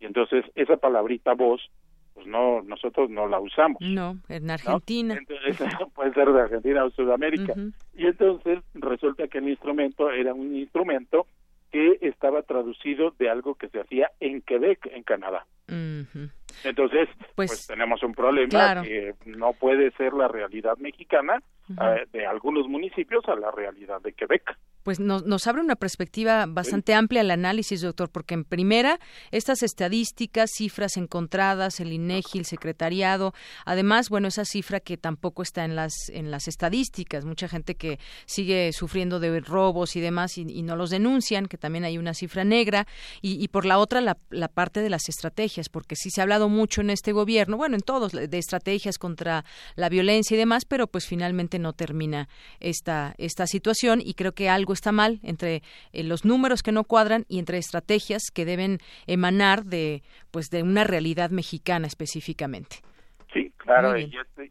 y 0.00 0.06
entonces 0.06 0.44
esa 0.54 0.76
palabrita 0.76 1.34
vos, 1.34 1.70
pues 2.12 2.26
no, 2.26 2.62
nosotros 2.62 3.08
no 3.08 3.28
la 3.28 3.40
usamos. 3.40 3.80
No, 3.80 4.16
en 4.28 4.50
Argentina. 4.50 5.18
puede 5.94 6.12
ser 6.12 6.32
de 6.32 6.40
Argentina 6.40 6.84
o 6.84 6.90
Sudamérica. 6.90 7.54
Y 7.94 8.06
entonces 8.06 8.58
resulta 8.74 9.28
que 9.28 9.38
el 9.38 9.48
instrumento 9.48 10.10
era 10.10 10.34
un 10.34 10.54
instrumento 10.56 11.26
que 11.70 11.98
estaba 12.02 12.42
traducido 12.42 13.12
de 13.18 13.30
algo 13.30 13.54
que 13.54 13.68
se 13.68 13.80
hacía 13.80 14.10
en 14.20 14.42
Quebec, 14.42 14.86
en 14.86 15.02
Canadá. 15.02 15.46
Entonces, 15.68 17.08
pues, 17.34 17.50
pues, 17.50 17.66
tenemos 17.66 18.02
un 18.02 18.14
problema 18.14 18.82
que 18.82 19.14
no 19.24 19.52
puede 19.52 19.90
ser 19.92 20.12
la 20.12 20.28
realidad 20.28 20.76
mexicana 20.78 21.42
eh, 21.70 22.06
de 22.12 22.26
algunos 22.26 22.68
municipios 22.68 23.24
a 23.28 23.34
la 23.34 23.50
realidad 23.50 24.00
de 24.00 24.12
Quebec 24.12 24.56
pues 24.86 25.00
nos, 25.00 25.24
nos 25.26 25.48
abre 25.48 25.62
una 25.62 25.74
perspectiva 25.74 26.46
bastante 26.46 26.94
amplia 26.94 27.22
al 27.22 27.32
análisis, 27.32 27.80
doctor, 27.80 28.08
porque 28.08 28.34
en 28.34 28.44
primera, 28.44 29.00
estas 29.32 29.64
estadísticas, 29.64 30.52
cifras 30.56 30.96
encontradas, 30.96 31.80
el 31.80 31.92
INEGI, 31.92 32.38
el 32.38 32.44
secretariado, 32.44 33.34
además, 33.64 34.10
bueno, 34.10 34.28
esa 34.28 34.44
cifra 34.44 34.78
que 34.78 34.96
tampoco 34.96 35.42
está 35.42 35.64
en 35.64 35.74
las, 35.74 35.92
en 36.10 36.30
las 36.30 36.46
estadísticas, 36.46 37.24
mucha 37.24 37.48
gente 37.48 37.74
que 37.74 37.98
sigue 38.26 38.72
sufriendo 38.72 39.18
de 39.18 39.40
robos 39.40 39.96
y 39.96 40.00
demás 40.00 40.38
y, 40.38 40.44
no 40.62 40.76
los 40.76 40.90
denuncian, 40.90 41.46
que 41.46 41.58
también 41.58 41.84
hay 41.84 41.98
una 41.98 42.14
cifra 42.14 42.44
negra, 42.44 42.86
y, 43.20 43.42
y 43.42 43.48
por 43.48 43.66
la 43.66 43.78
otra, 43.78 44.00
la, 44.00 44.16
la, 44.30 44.46
parte 44.46 44.82
de 44.82 44.90
las 44.90 45.08
estrategias, 45.08 45.68
porque 45.68 45.96
sí 45.96 46.10
se 46.10 46.20
ha 46.20 46.22
hablado 46.22 46.48
mucho 46.48 46.80
en 46.80 46.90
este 46.90 47.10
gobierno, 47.10 47.56
bueno, 47.56 47.74
en 47.74 47.82
todos, 47.82 48.12
de 48.12 48.38
estrategias 48.38 48.98
contra 48.98 49.44
la 49.74 49.88
violencia 49.88 50.36
y 50.36 50.38
demás, 50.38 50.64
pero 50.64 50.86
pues 50.86 51.06
finalmente 51.06 51.58
no 51.58 51.72
termina 51.72 52.28
esta, 52.60 53.16
esta 53.18 53.48
situación. 53.48 54.00
Y 54.00 54.14
creo 54.14 54.32
que 54.32 54.48
algo 54.48 54.75
está 54.76 54.92
mal 54.92 55.18
entre 55.22 55.62
eh, 55.92 56.04
los 56.04 56.24
números 56.24 56.62
que 56.62 56.70
no 56.70 56.84
cuadran 56.84 57.24
y 57.28 57.38
entre 57.38 57.58
estrategias 57.58 58.30
que 58.32 58.44
deben 58.44 58.78
emanar 59.06 59.64
de 59.64 60.02
pues 60.30 60.50
de 60.50 60.62
una 60.62 60.84
realidad 60.84 61.30
mexicana 61.30 61.86
específicamente. 61.86 62.76
Sí, 63.32 63.52
claro, 63.56 63.98
y 63.98 64.04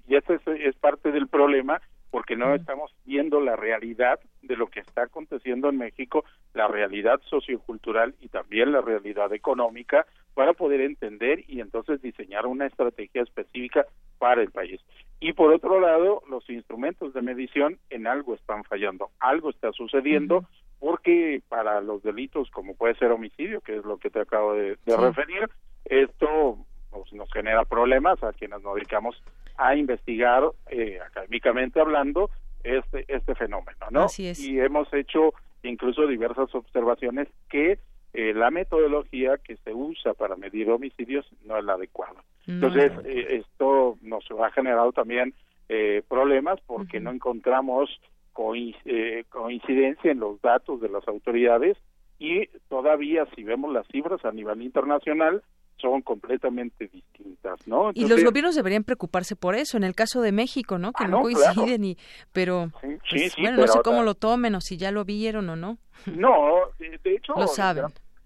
esto 0.10 0.34
este 0.34 0.68
es, 0.68 0.76
parte 0.76 1.12
del 1.12 1.28
problema 1.28 1.82
porque 2.12 2.36
no 2.36 2.56
estamos 2.56 2.96
viendo 3.04 3.42
la 3.42 3.56
realidad 3.56 4.20
de 4.42 4.56
lo 4.56 4.68
que 4.68 4.80
está 4.80 5.04
aconteciendo 5.04 5.70
en 5.70 5.78
México, 5.78 6.24
la 6.54 6.68
realidad 6.68 7.20
sociocultural 7.30 8.16
y 8.22 8.30
también 8.30 8.72
la 8.72 8.82
realidad 8.82 9.34
económica 9.34 10.06
para 10.36 10.54
poder 10.54 10.82
entender 10.82 11.44
y 11.48 11.62
entonces 11.62 12.02
diseñar 12.02 12.46
una 12.46 12.68
estrategia 12.68 13.24
específica 13.24 13.86
para 14.20 14.44
el 14.44 14.52
país. 14.52 14.80
Y 15.20 15.34
por 15.34 15.52
otro 15.52 15.80
lado, 15.80 16.22
los 16.30 16.48
instrumentos 16.50 17.14
de 17.14 17.22
medición 17.22 17.80
en 17.90 18.06
algo 18.06 18.36
están 18.36 18.64
fallando, 18.66 19.10
algo 19.20 19.50
está 19.50 19.72
sucediendo, 19.72 20.46
porque 20.80 21.42
para 21.48 21.82
los 21.82 22.04
delitos 22.04 22.52
como 22.52 22.76
puede 22.76 22.96
ser 22.96 23.12
homicidio, 23.12 23.62
que 23.62 23.78
es 23.78 23.86
lo 23.86 23.98
que 23.98 24.10
te 24.10 24.20
acabo 24.20 24.54
de, 24.54 24.78
referir, 24.86 25.50
esto 25.86 26.58
pues, 26.92 27.14
nos 27.14 27.32
genera 27.32 27.64
problemas 27.64 28.22
a 28.22 28.34
quienes 28.34 28.62
nos 28.62 28.76
dedicamos 28.76 29.16
a 29.58 29.76
investigar 29.76 30.44
eh, 30.70 31.00
académicamente 31.00 31.80
hablando 31.80 32.30
este 32.64 33.06
este 33.08 33.36
fenómeno, 33.36 33.86
¿no? 33.90 34.08
Y 34.18 34.60
hemos 34.60 34.92
hecho 34.94 35.34
incluso 35.64 36.08
diversas 36.08 36.54
observaciones 36.54 37.30
que 37.50 37.80
eh, 38.18 38.34
la 38.34 38.50
metodología 38.50 39.38
que 39.44 39.58
se 39.58 39.74
usa 39.74 40.14
para 40.14 40.38
medir 40.38 40.70
homicidios 40.70 41.26
no 41.44 41.58
es 41.58 41.66
la 41.66 41.74
adecuada. 41.74 42.24
Entonces, 42.48 42.94
eh, 43.04 43.42
esto 43.42 43.98
nos 44.02 44.24
ha 44.42 44.52
generado 44.52 44.94
también 44.94 45.34
eh, 45.68 46.02
problemas 46.08 46.62
porque 46.66 47.02
no 47.02 47.12
encontramos 47.12 47.90
coincidencia 48.32 50.12
en 50.12 50.20
los 50.20 50.42
datos 50.42 50.80
de 50.80 50.88
las 50.88 51.06
autoridades 51.10 51.78
y 52.18 52.48
todavía 52.70 53.26
si 53.36 53.44
vemos 53.44 53.74
las 53.74 53.86
cifras 53.88 54.24
a 54.24 54.32
nivel 54.32 54.62
internacional 54.62 55.42
son 55.78 56.02
completamente 56.02 56.88
distintas, 56.88 57.68
¿no? 57.68 57.92
y 57.94 58.08
los 58.08 58.24
gobiernos 58.24 58.56
deberían 58.56 58.86
preocuparse 58.86 59.36
por 59.36 59.56
eso. 59.56 59.76
En 59.76 59.84
el 59.84 59.94
caso 59.94 60.22
de 60.22 60.32
México, 60.32 60.78
¿no? 60.78 60.94
Que 60.94 61.04
ah, 61.04 61.10
no, 61.10 61.22
coinciden 61.22 61.84
y, 61.84 61.98
pero, 62.32 62.72
pues, 63.10 63.36
bueno, 63.38 63.58
no 63.58 63.68
sé 63.68 63.80
cómo 63.84 64.04
lo 64.04 64.16
tomen 64.16 64.56
o 64.56 64.62
si 64.62 64.78
ya 64.78 64.92
lo 64.92 65.04
vieron 65.04 65.50
o 65.50 65.58
no. 65.58 65.78
No, 66.06 66.60
de 66.80 67.16
hecho, 67.16 67.34
lo 67.36 67.48
saben. 67.48 67.86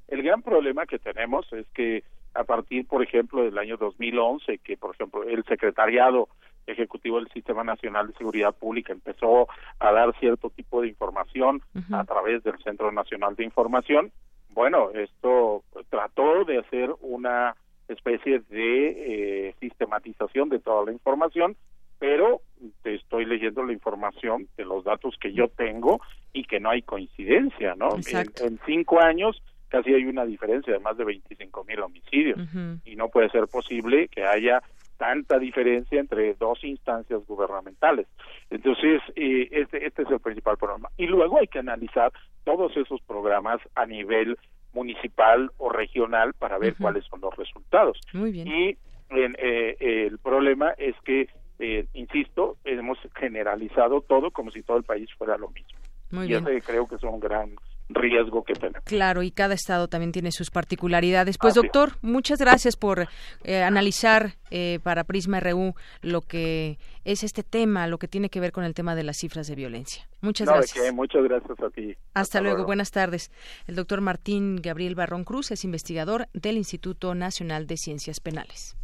El 0.10 0.24
gran 0.24 0.42
problema 0.42 0.86
que 0.86 1.00
tenemos 1.00 1.52
es 1.54 1.68
que 1.70 2.04
a 2.34 2.44
partir, 2.44 2.88
por 2.88 3.04
ejemplo, 3.04 3.44
del 3.44 3.58
año 3.58 3.78
2011, 3.78 4.60
que, 4.60 4.78
por 4.78 4.94
ejemplo, 4.94 5.24
el 5.24 5.44
secretariado 5.46 6.30
ejecutivo 6.68 7.18
del 7.18 7.30
Sistema 7.30 7.64
Nacional 7.64 8.08
de 8.08 8.14
Seguridad 8.14 8.54
Pública 8.54 8.94
empezó 8.94 9.48
a 9.80 9.92
dar 9.92 10.18
cierto 10.20 10.50
tipo 10.52 10.82
de 10.82 10.90
información 10.90 11.62
a 11.92 12.04
través 12.04 12.44
del 12.44 12.58
Centro 12.64 12.92
Nacional 12.92 13.36
de 13.36 13.44
Información, 13.44 14.12
bueno, 14.50 14.90
esto 14.94 15.64
trató 15.90 16.44
de 16.44 16.58
hacer 16.58 16.94
una 17.02 17.56
especie 17.88 18.40
de 18.50 19.48
eh, 19.48 19.56
sistematización 19.60 20.50
de 20.50 20.60
toda 20.60 20.86
la 20.86 20.92
información, 20.92 21.56
pero 21.98 22.42
te 22.84 22.96
estoy 22.96 23.26
leyendo 23.26 23.64
la 23.64 23.74
información 23.74 24.48
de 24.58 24.66
los 24.66 24.84
datos 24.84 25.16
que 25.20 25.34
yo 25.34 25.48
tengo 25.50 26.02
y 26.34 26.44
que 26.44 26.60
no 26.60 26.70
hay 26.70 26.82
coincidencia, 26.82 27.76
¿no? 27.76 27.90
en, 27.96 28.60
cinco 28.66 29.00
años 29.00 29.42
casi 29.70 29.94
hay 29.94 30.06
una 30.06 30.26
diferencia 30.26 30.74
de 30.74 30.80
más 30.80 30.98
de 30.98 31.06
25 31.06 31.64
mil 31.64 31.80
homicidios 31.82 32.40
y 32.84 32.96
no 32.96 33.10
puede 33.10 33.30
ser 33.30 33.48
posible 33.48 34.08
que 34.10 34.26
haya 34.26 34.62
tanta 35.00 35.40
diferencia 35.40 35.98
entre 35.98 36.34
dos 36.34 36.62
instancias 36.64 37.26
gubernamentales. 37.26 38.06
Entonces, 38.50 39.02
eh, 39.16 39.48
este, 39.50 39.86
este 39.88 40.02
es 40.02 40.12
el 40.12 40.20
principal 40.20 40.58
problema. 40.58 40.90
Y 40.98 41.08
luego 41.08 41.40
hay 41.40 41.48
que 41.48 41.60
analizar 41.60 42.12
todos 42.44 42.76
esos 42.76 43.02
programas 43.04 43.62
a 43.76 43.86
nivel 43.86 44.38
municipal 44.74 45.52
o 45.58 45.70
regional 45.70 46.34
para 46.34 46.58
ver 46.58 46.76
cuáles 46.76 47.06
son 47.06 47.22
los 47.22 47.34
resultados. 47.38 47.98
Muy 48.12 48.34
bien. 48.34 48.48
Y 48.48 48.78
eh, 49.12 49.78
el 49.80 50.18
problema 50.20 50.72
es 50.78 50.96
que, 51.06 51.30
eh, 51.60 51.86
insisto, 51.94 52.58
hemos 52.66 52.98
generalizado 53.16 54.02
todo 54.02 54.32
como 54.32 54.52
si 54.52 54.64
todo 54.64 54.78
el 54.78 54.84
país 54.84 55.10
fuera 55.18 55.38
lo 55.38 55.50
mismo. 55.50 55.80
Muy 56.12 56.26
y 56.26 56.30
bien. 56.30 56.46
ese 56.46 56.62
creo 56.62 56.88
que 56.88 56.96
es 56.96 57.04
un 57.04 57.22
gran 57.22 57.56
riesgo 57.90 58.44
que 58.44 58.54
tenemos. 58.54 58.84
Claro, 58.86 59.24
y 59.24 59.32
cada 59.32 59.54
estado 59.56 59.88
también 59.88 60.12
tiene 60.12 60.32
sus 60.32 60.52
particularidades. 60.52 61.38
Pues 61.38 61.52
Así 61.52 61.60
es. 61.60 61.64
doctor, 61.64 61.98
muchas 62.02 62.40
gracias 62.40 62.76
por 62.78 63.08
eh, 63.44 63.64
analizar 63.64 64.36
eh, 64.52 64.80
para 64.84 65.04
Prisma 65.04 65.40
RU 65.40 65.74
lo 66.02 66.22
que 66.22 66.78
es 67.04 67.24
este 67.24 67.44
tema, 67.44 67.88
lo 67.88 67.98
que 67.98 68.08
tiene 68.08 68.30
que 68.30 68.40
ver 68.40 68.52
con 68.52 68.64
el 68.64 68.74
tema 68.74 68.96
de 68.96 69.04
las 69.04 69.18
cifras 69.18 69.48
de 69.48 69.56
violencia. 69.56 70.08
Muchas 70.22 70.46
No, 70.48 70.54
de 70.54 70.58
gracias. 70.60 70.94
muchas 70.94 71.24
gracias 71.24 71.60
a 71.60 71.70
ti. 71.70 71.96
Hasta, 72.14 72.42
luego. 72.42 72.66
buenas 72.66 72.92
tardes. 72.92 73.32
El 73.68 73.76
doctor 73.76 74.02
Martín 74.02 74.58
Gabriel 74.62 74.96
Barrón 74.96 75.24
Cruz 75.24 75.52
es 75.52 75.64
investigador 75.64 76.28
del 76.34 76.58
Instituto 76.58 77.16
Nacional 77.16 77.66
de 77.68 77.78
Ciencias 77.78 78.20
Penales. 78.20 78.76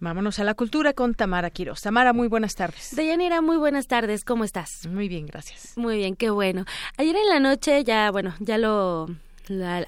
Vámonos 0.00 0.38
a 0.38 0.44
la 0.44 0.54
cultura 0.54 0.92
con 0.94 1.14
Tamara 1.14 1.50
Quiroz. 1.50 1.82
Tamara, 1.82 2.12
muy 2.12 2.26
buenas 2.28 2.54
tardes. 2.54 2.94
Deyanira, 2.96 3.42
muy 3.42 3.58
buenas 3.58 3.86
tardes, 3.86 4.24
¿cómo 4.24 4.44
estás? 4.44 4.86
Muy 4.88 5.08
bien, 5.08 5.26
gracias. 5.26 5.76
Muy 5.76 5.96
bien, 5.98 6.16
qué 6.16 6.30
bueno. 6.30 6.64
Ayer 6.96 7.14
en 7.16 7.28
la 7.28 7.38
noche, 7.40 7.84
ya, 7.84 8.10
bueno, 8.10 8.34
ya 8.40 8.56
lo 8.58 9.08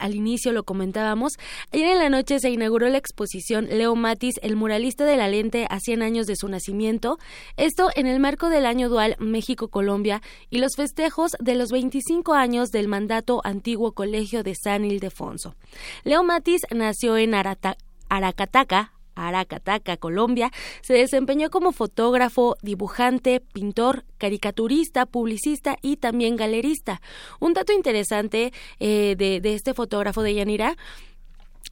al 0.01 0.15
inicio 0.17 0.51
lo 0.53 0.65
comentábamos. 0.65 1.35
Ayer 1.73 1.87
en 1.93 1.99
la 2.01 2.09
noche 2.11 2.41
se 2.41 2.51
inauguró 2.51 2.89
la 2.89 2.99
exposición 2.99 3.69
Leo 3.71 3.95
Matis, 3.95 4.35
el 4.43 4.57
muralista 4.57 5.05
de 5.05 5.17
la 5.17 5.29
lente 5.29 5.67
a 5.71 5.79
100 5.79 6.03
años 6.03 6.27
de 6.27 6.35
su 6.35 6.49
nacimiento. 6.49 7.17
Esto 7.57 7.89
en 7.95 8.09
el 8.09 8.19
marco 8.19 8.49
del 8.49 8.67
año 8.67 8.89
dual 8.89 9.15
México-Colombia 9.21 10.21
y 10.51 10.59
los 10.59 10.75
festejos 10.75 11.31
de 11.39 11.55
los 11.55 11.71
25 11.71 12.35
años 12.35 12.71
del 12.71 12.89
mandato 12.89 13.41
antiguo 13.45 13.93
Colegio 13.93 14.43
de 14.43 14.57
San 14.57 14.85
Ildefonso. 14.85 15.55
Leo 16.03 16.25
Matis 16.25 16.63
nació 16.75 17.17
en 17.17 17.33
Arata- 17.35 17.77
Aracataca, 18.09 18.93
Aracataca, 19.15 19.97
Colombia, 19.97 20.51
se 20.81 20.95
desempeñó 20.95 21.51
como 21.51 21.73
fotógrafo, 21.73 22.57
dibujante, 22.63 23.41
pintor, 23.41 24.05
caricaturista, 24.19 25.07
publicista 25.07 25.77
y 25.83 25.97
también 25.97 26.37
galerista. 26.37 27.01
Un 27.41 27.53
dato 27.55 27.73
interesante 27.73 28.53
eh, 28.81 29.15
de, 29.17 29.41
este 29.55 29.75
fotógrafo 29.75 30.23
de 30.23 30.35
Yanira 30.35 30.77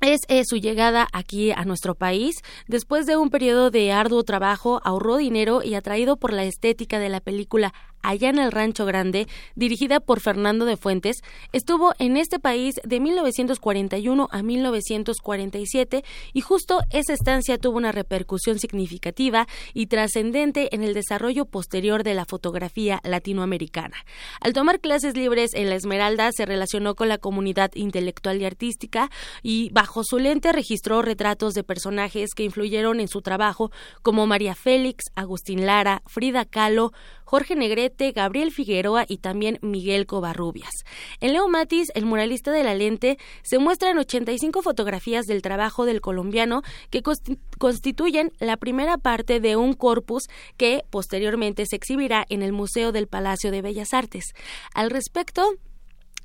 es 0.01 0.21
eh, 0.29 0.43
su 0.45 0.57
llegada 0.57 1.09
aquí 1.13 1.53
a 1.53 1.65
nuestro 1.65 1.95
país. 1.95 2.37
Después 2.67 3.07
de 3.07 3.17
un 3.17 3.31
periodo 3.31 3.71
de 3.71 3.93
arduo 3.93 4.23
trabajo, 4.23 4.81
ahorró 4.83 5.17
dinero 5.19 5.63
y 5.63 5.75
atraído 5.75 6.17
por 6.17 6.33
la 6.33 6.45
estética 6.45 6.99
de 6.99 7.11
la 7.11 7.21
película 7.21 7.75
Allá 8.03 8.31
en 8.31 8.39
el 8.39 8.51
Rancho 8.51 8.87
Grande, 8.87 9.29
dirigida 9.55 10.01
por 10.01 10.21
Fernando 10.21 10.65
de 10.65 10.77
Fuentes, 10.77 11.23
estuvo 11.53 11.95
en 11.99 12.17
este 12.17 12.39
país 12.39 12.81
de 12.83 12.99
1941 12.99 14.29
a 14.31 14.43
1947 14.43 16.05
y 16.33 16.41
justo 16.41 16.81
esa 16.91 17.13
estancia 17.13 17.59
tuvo 17.59 17.77
una 17.77 17.93
repercusión 17.93 18.59
significativa 18.59 19.47
y 19.75 19.87
trascendente 19.87 20.75
en 20.75 20.83
el 20.83 20.95
desarrollo 20.95 21.45
posterior 21.45 22.03
de 22.03 22.15
la 22.15 22.25
fotografía 22.25 23.01
latinoamericana. 23.05 23.97
Al 24.41 24.55
tomar 24.55 24.81
clases 24.81 25.15
libres 25.17 25.53
en 25.55 25.69
la 25.69 25.77
Esmeralda, 25.77 26.31
se 26.33 26.47
relacionó 26.47 26.95
con 26.95 27.09
la 27.09 27.19
comunidad 27.19 27.71
intelectual 27.75 28.41
y 28.41 28.47
artística 28.47 29.11
y 29.43 29.71
bajo 29.71 30.05
su 30.05 30.19
lente 30.19 30.53
registró 30.53 31.03
retratos 31.03 31.55
de 31.55 31.65
personajes 31.65 32.35
que 32.35 32.45
influyeron 32.45 33.01
en 33.01 33.09
su 33.09 33.21
trabajo 33.21 33.71
como 34.03 34.27
María 34.27 34.55
Félix, 34.55 35.05
Agustín 35.15 35.67
Lara, 35.67 36.03
Frida 36.07 36.45
Kahlo, 36.45 36.93
Jorge 37.31 37.55
Negrete, 37.55 38.11
Gabriel 38.11 38.51
Figueroa 38.51 39.05
y 39.07 39.19
también 39.19 39.61
Miguel 39.63 40.05
Covarrubias. 40.05 40.73
En 41.21 41.33
Leo 41.33 41.47
Matis, 41.49 41.93
el 41.95 42.05
muralista 42.05 42.51
de 42.51 42.65
la 42.65 42.75
lente, 42.75 43.19
se 43.45 43.61
muestran 43.61 43.99
85 43.99 44.63
fotografías 44.63 45.27
del 45.27 45.41
trabajo 45.41 45.85
del 45.85 46.01
colombiano 46.01 46.63
que 46.91 47.05
consti- 47.05 47.39
constituyen 47.57 48.33
la 48.41 48.57
primera 48.57 48.99
parte 48.99 49.39
de 49.39 49.55
un 49.55 49.75
corpus 49.75 50.25
que 50.57 50.83
posteriormente 50.91 51.67
se 51.67 51.77
exhibirá 51.77 52.27
en 52.31 52.43
el 52.43 52.51
Museo 52.53 52.91
del 52.91 53.07
Palacio 53.07 53.53
de 53.53 53.63
Bellas 53.63 53.95
Artes. 53.95 54.25
Al 54.75 54.91
respecto, 54.91 55.53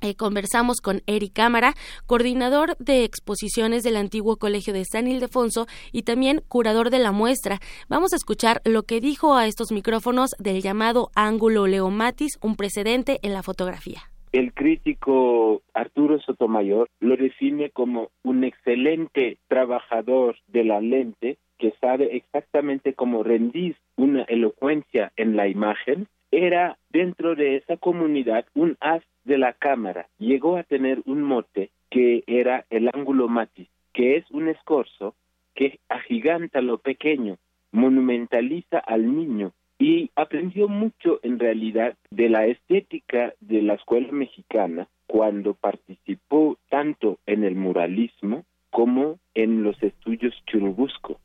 eh, 0.00 0.14
conversamos 0.14 0.80
con 0.80 1.02
Eric 1.06 1.32
Cámara, 1.32 1.74
coordinador 2.06 2.76
de 2.78 3.04
exposiciones 3.04 3.82
del 3.82 3.96
antiguo 3.96 4.36
Colegio 4.36 4.72
de 4.72 4.84
San 4.84 5.08
Ildefonso 5.08 5.66
y 5.92 6.02
también 6.02 6.42
curador 6.48 6.90
de 6.90 6.98
la 6.98 7.12
muestra. 7.12 7.58
Vamos 7.88 8.12
a 8.12 8.16
escuchar 8.16 8.60
lo 8.64 8.82
que 8.82 9.00
dijo 9.00 9.34
a 9.34 9.46
estos 9.46 9.72
micrófonos 9.72 10.30
del 10.38 10.62
llamado 10.62 11.10
ángulo 11.14 11.66
Leomatis, 11.66 12.38
un 12.42 12.56
precedente 12.56 13.18
en 13.22 13.32
la 13.32 13.42
fotografía. 13.42 14.02
El 14.32 14.52
crítico 14.52 15.62
Arturo 15.72 16.20
Sotomayor 16.20 16.88
lo 17.00 17.16
define 17.16 17.70
como 17.70 18.10
un 18.22 18.44
excelente 18.44 19.38
trabajador 19.48 20.36
de 20.48 20.64
la 20.64 20.80
lente 20.80 21.38
que 21.58 21.72
sabe 21.80 22.16
exactamente 22.16 22.92
cómo 22.92 23.22
rendir 23.22 23.76
una 23.96 24.24
elocuencia 24.24 25.12
en 25.16 25.36
la 25.36 25.48
imagen. 25.48 26.06
Era 26.30 26.78
dentro 26.90 27.34
de 27.34 27.56
esa 27.56 27.76
comunidad 27.76 28.46
un 28.54 28.76
as 28.80 29.02
de 29.24 29.38
la 29.38 29.52
cámara. 29.52 30.08
Llegó 30.18 30.56
a 30.56 30.62
tener 30.62 31.02
un 31.04 31.22
mote 31.22 31.70
que 31.90 32.24
era 32.26 32.64
el 32.70 32.90
ángulo 32.92 33.28
matis, 33.28 33.68
que 33.92 34.16
es 34.16 34.30
un 34.30 34.48
escorzo 34.48 35.14
que 35.54 35.78
agiganta 35.88 36.60
lo 36.60 36.78
pequeño, 36.78 37.38
monumentaliza 37.72 38.78
al 38.78 39.16
niño 39.16 39.52
y 39.78 40.10
aprendió 40.16 40.68
mucho 40.68 41.20
en 41.22 41.38
realidad 41.38 41.96
de 42.10 42.28
la 42.28 42.46
estética 42.46 43.34
de 43.40 43.62
la 43.62 43.74
escuela 43.74 44.10
mexicana 44.12 44.88
cuando 45.06 45.54
participó 45.54 46.58
tanto 46.68 47.18
en 47.26 47.44
el 47.44 47.54
muralismo 47.54 48.44
como 48.70 49.18
en 49.34 49.62
los 49.62 49.80
estudios 49.82 50.34
churubusco. 50.46 51.20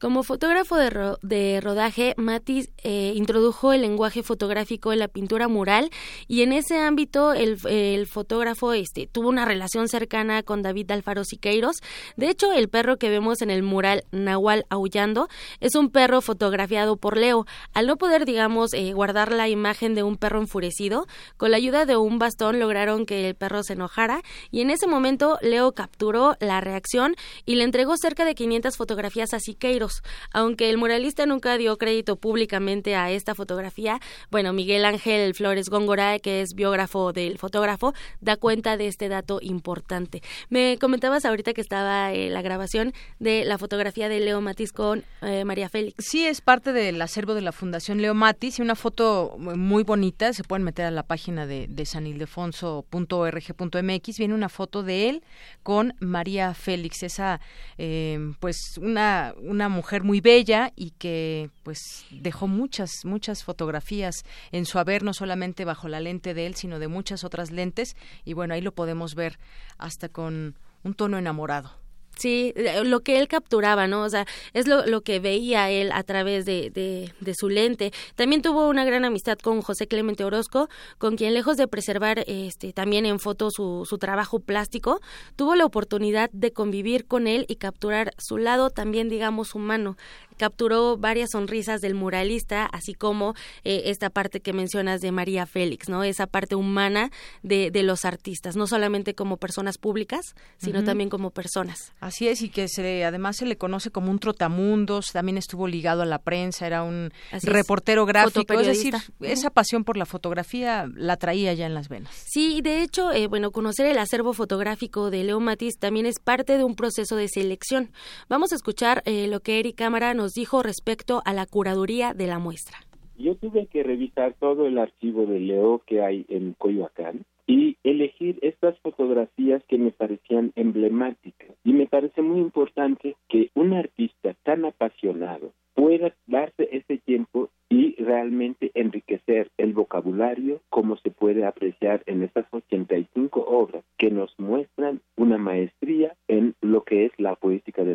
Como 0.00 0.22
fotógrafo 0.22 0.76
de, 0.76 0.90
ro- 0.90 1.18
de 1.22 1.60
rodaje, 1.60 2.14
Matis 2.16 2.70
eh, 2.84 3.12
introdujo 3.16 3.72
el 3.72 3.80
lenguaje 3.80 4.22
fotográfico 4.22 4.92
en 4.92 5.00
la 5.00 5.08
pintura 5.08 5.48
mural 5.48 5.90
y 6.28 6.42
en 6.42 6.52
ese 6.52 6.78
ámbito 6.78 7.32
el, 7.32 7.58
fotógrafo 8.06 8.72
este, 8.74 9.08
tuvo 9.08 9.28
una 9.28 9.44
relación 9.44 9.88
cercana 9.88 10.44
con 10.44 10.62
David 10.62 10.92
Alfaro 10.92 11.24
Siqueiros. 11.24 11.78
De 12.16 12.28
hecho, 12.30 12.52
el 12.52 12.68
perro 12.68 12.96
que 12.96 13.10
vemos 13.10 13.42
en 13.42 13.50
el 13.50 13.64
mural 13.64 14.04
Nahual 14.12 14.66
Aullando 14.70 15.26
es 15.58 15.74
un 15.74 15.90
perro 15.90 16.20
fotografiado 16.20 16.96
por 16.96 17.16
Leo. 17.16 17.44
Al 17.74 17.88
no 17.88 17.96
poder, 17.96 18.24
digamos, 18.24 18.74
eh, 18.74 18.92
guardar 18.92 19.32
la 19.32 19.48
imagen 19.48 19.96
de 19.96 20.04
un 20.04 20.16
perro 20.16 20.40
enfurecido, 20.40 21.08
con 21.36 21.50
la 21.50 21.56
ayuda 21.56 21.86
de 21.86 21.96
un 21.96 22.20
bastón 22.20 22.60
lograron 22.60 23.04
que 23.04 23.28
el 23.28 23.34
perro 23.34 23.64
se 23.64 23.72
enojara 23.72 24.22
y 24.52 24.60
en 24.60 24.70
ese 24.70 24.86
momento 24.86 25.38
Leo 25.42 25.72
capturó 25.72 26.36
la 26.38 26.60
reacción 26.60 27.16
y 27.44 27.56
le 27.56 27.64
entregó 27.64 27.96
cerca 27.96 28.24
de 28.24 28.36
500 28.36 28.76
fotografías 28.76 29.34
a 29.34 29.40
Siqueiros. 29.40 29.87
Aunque 30.32 30.70
el 30.70 30.78
muralista 30.78 31.26
nunca 31.26 31.56
dio 31.56 31.76
crédito 31.78 32.16
públicamente 32.16 32.96
a 32.96 33.10
esta 33.10 33.34
fotografía, 33.34 34.00
bueno, 34.30 34.52
Miguel 34.52 34.84
Ángel 34.84 35.34
Flores 35.34 35.68
Góngora, 35.68 36.18
que 36.18 36.42
es 36.42 36.54
biógrafo 36.54 37.12
del 37.12 37.38
fotógrafo, 37.38 37.94
da 38.20 38.36
cuenta 38.36 38.76
de 38.76 38.88
este 38.88 39.08
dato 39.08 39.38
importante. 39.42 40.22
Me 40.48 40.78
comentabas 40.78 41.24
ahorita 41.24 41.52
que 41.52 41.60
estaba 41.60 42.12
eh, 42.12 42.30
la 42.30 42.42
grabación 42.42 42.92
de 43.18 43.44
la 43.44 43.58
fotografía 43.58 44.08
de 44.08 44.20
Leo 44.20 44.40
Matiz 44.40 44.72
con 44.72 45.04
eh, 45.22 45.44
María 45.44 45.68
Félix. 45.68 45.96
Sí, 45.98 46.26
es 46.26 46.40
parte 46.40 46.72
del 46.72 47.02
acervo 47.02 47.34
de 47.34 47.42
la 47.42 47.52
Fundación 47.52 48.00
Leo 48.00 48.14
Matis 48.14 48.58
y 48.58 48.62
una 48.62 48.74
foto 48.74 49.36
muy 49.38 49.82
bonita. 49.82 50.32
Se 50.32 50.44
pueden 50.44 50.64
meter 50.64 50.86
a 50.86 50.90
la 50.90 51.02
página 51.02 51.46
de, 51.46 51.66
de 51.68 51.86
sanildefonso.org.mx. 51.86 54.18
Viene 54.18 54.34
una 54.34 54.48
foto 54.48 54.82
de 54.82 55.08
él 55.08 55.22
con 55.62 55.94
María 56.00 56.54
Félix, 56.54 57.02
esa, 57.02 57.40
eh, 57.76 58.32
pues, 58.40 58.78
una, 58.78 59.34
una 59.42 59.68
mujer 59.78 60.02
muy 60.02 60.20
bella 60.20 60.72
y 60.74 60.90
que, 60.90 61.50
pues, 61.62 62.04
dejó 62.10 62.48
muchas, 62.48 62.90
muchas 63.04 63.44
fotografías 63.44 64.24
en 64.50 64.66
su 64.66 64.80
haber, 64.80 65.04
no 65.04 65.14
solamente 65.14 65.64
bajo 65.64 65.86
la 65.86 66.00
lente 66.00 66.34
de 66.34 66.46
él, 66.46 66.56
sino 66.56 66.80
de 66.80 66.88
muchas 66.88 67.22
otras 67.22 67.52
lentes. 67.52 67.94
Y 68.24 68.32
bueno, 68.32 68.54
ahí 68.54 68.60
lo 68.60 68.72
podemos 68.72 69.14
ver 69.14 69.38
hasta 69.78 70.08
con 70.08 70.56
un 70.82 70.94
tono 70.94 71.16
enamorado. 71.16 71.70
Sí, 72.18 72.52
eh, 72.56 72.82
lo 72.84 73.00
que 73.00 73.20
él 73.20 73.28
capturaba, 73.28 73.86
¿no? 73.86 74.02
O 74.02 74.10
sea, 74.10 74.26
es 74.52 74.66
lo, 74.66 75.00
que 75.02 75.20
veía 75.20 75.70
él 75.70 75.92
a 75.92 76.02
través 76.02 76.44
de, 76.44 76.70
de, 76.70 77.12
de, 77.20 77.34
su 77.34 77.48
lente. 77.48 77.92
También 78.16 78.42
tuvo 78.42 78.68
una 78.68 78.84
gran 78.84 79.04
amistad 79.04 79.38
con 79.38 79.62
José 79.62 79.86
Clemente 79.86 80.24
Orozco, 80.24 80.68
con 80.98 81.16
quien 81.16 81.32
lejos 81.32 81.56
de 81.56 81.68
preservar 81.68 82.24
este, 82.26 82.72
también 82.72 83.06
en 83.06 83.20
foto 83.20 83.50
su, 83.52 83.86
su 83.88 83.98
trabajo 83.98 84.40
plástico, 84.40 85.00
tuvo 85.36 85.54
la 85.54 85.64
oportunidad 85.64 86.28
de 86.32 86.52
convivir 86.52 87.06
con 87.06 87.28
él 87.28 87.46
y 87.48 87.54
capturar 87.54 88.12
su 88.18 88.36
lado 88.36 88.70
también, 88.70 89.08
digamos, 89.08 89.54
humano 89.54 89.96
capturó 90.38 90.96
varias 90.96 91.30
sonrisas 91.32 91.82
del 91.82 91.94
muralista, 91.94 92.64
así 92.64 92.94
como 92.94 93.34
eh, 93.64 93.82
esta 93.86 94.08
parte 94.08 94.40
que 94.40 94.54
mencionas 94.54 95.02
de 95.02 95.12
María 95.12 95.44
Félix, 95.44 95.88
¿no? 95.88 96.04
Esa 96.04 96.26
parte 96.26 96.54
humana 96.54 97.10
de, 97.42 97.70
de 97.70 97.82
los 97.82 98.06
artistas, 98.06 98.56
no 98.56 98.66
solamente 98.66 99.14
como 99.14 99.36
personas 99.36 99.76
públicas, 99.76 100.34
sino 100.56 100.84
también 100.84 101.10
como 101.10 101.30
personas. 101.30 101.92
Así 102.00 102.28
es, 102.28 102.40
y 102.42 102.48
que 102.48 102.68
se, 102.68 103.04
además 103.04 103.36
se 103.36 103.46
le 103.46 103.56
conoce 103.56 103.90
como 103.90 104.10
un 104.10 104.18
trotamundos, 104.18 105.12
también 105.12 105.36
estuvo 105.36 105.66
ligado 105.66 106.02
a 106.02 106.06
la 106.06 106.18
prensa, 106.18 106.66
era 106.66 106.82
un 106.82 107.12
reportero 107.42 108.06
gráfico, 108.06 108.54
es 108.54 108.66
decir, 108.66 108.94
esa 109.20 109.50
pasión 109.50 109.84
por 109.84 109.96
la 109.96 110.06
fotografía 110.06 110.88
la 110.94 111.16
traía 111.16 111.52
ya 111.54 111.66
en 111.66 111.74
las 111.74 111.88
venas. 111.88 112.14
Sí, 112.26 112.60
de 112.62 112.82
hecho, 112.82 113.12
eh, 113.12 113.26
bueno, 113.26 113.50
conocer 113.50 113.86
el 113.86 113.98
acervo 113.98 114.32
fotográfico 114.32 115.10
de 115.10 115.24
Leo 115.24 115.40
Matiz 115.40 115.78
también 115.78 116.06
es 116.06 116.18
parte 116.18 116.56
de 116.56 116.64
un 116.64 116.74
proceso 116.74 117.16
de 117.16 117.28
selección. 117.28 117.90
Vamos 118.28 118.52
a 118.52 118.54
escuchar 118.54 119.02
eh, 119.04 119.26
lo 119.26 119.40
que 119.40 119.58
Eric 119.58 119.76
Cámara 119.76 120.14
nos 120.14 120.27
dijo 120.34 120.62
respecto 120.62 121.22
a 121.24 121.32
la 121.32 121.46
curaduría 121.46 122.14
de 122.14 122.26
la 122.26 122.38
muestra. 122.38 122.78
Yo 123.16 123.34
tuve 123.34 123.66
que 123.66 123.82
revisar 123.82 124.34
todo 124.38 124.66
el 124.66 124.78
archivo 124.78 125.26
de 125.26 125.40
Leo 125.40 125.82
que 125.86 126.02
hay 126.02 126.24
en 126.28 126.54
Coyoacán 126.54 127.24
y 127.48 127.76
elegir 127.82 128.38
estas 128.42 128.78
fotografías 128.80 129.62
que 129.68 129.78
me 129.78 129.90
parecían 129.90 130.52
emblemáticas. 130.54 131.50
Y 131.64 131.72
me 131.72 131.86
parece 131.86 132.22
muy 132.22 132.40
importante 132.40 133.16
que 133.28 133.50
un 133.54 133.72
artista 133.72 134.34
tan 134.44 134.66
apasionado 134.66 135.52
pueda 135.74 136.14
darse 136.26 136.68
ese 136.72 136.98
tiempo 136.98 137.48
y 137.68 137.94
realmente 138.02 138.70
enriquecer 138.74 139.50
el 139.56 139.72
vocabulario 139.72 140.60
como 140.70 140.96
se 140.98 141.10
puede 141.10 141.46
apreciar 141.46 142.02
en 142.06 142.22
estas 142.22 142.46
85 142.52 143.44
obras 143.46 143.84
que 143.96 144.10
nos 144.10 144.34
muestran 144.38 145.00
una 145.16 145.38
maestría 145.38 146.14
en 146.28 146.54
lo 146.60 146.84
que 146.84 147.06
es 147.06 147.12
la 147.18 147.34
poética. 147.36 147.84
De 147.84 147.94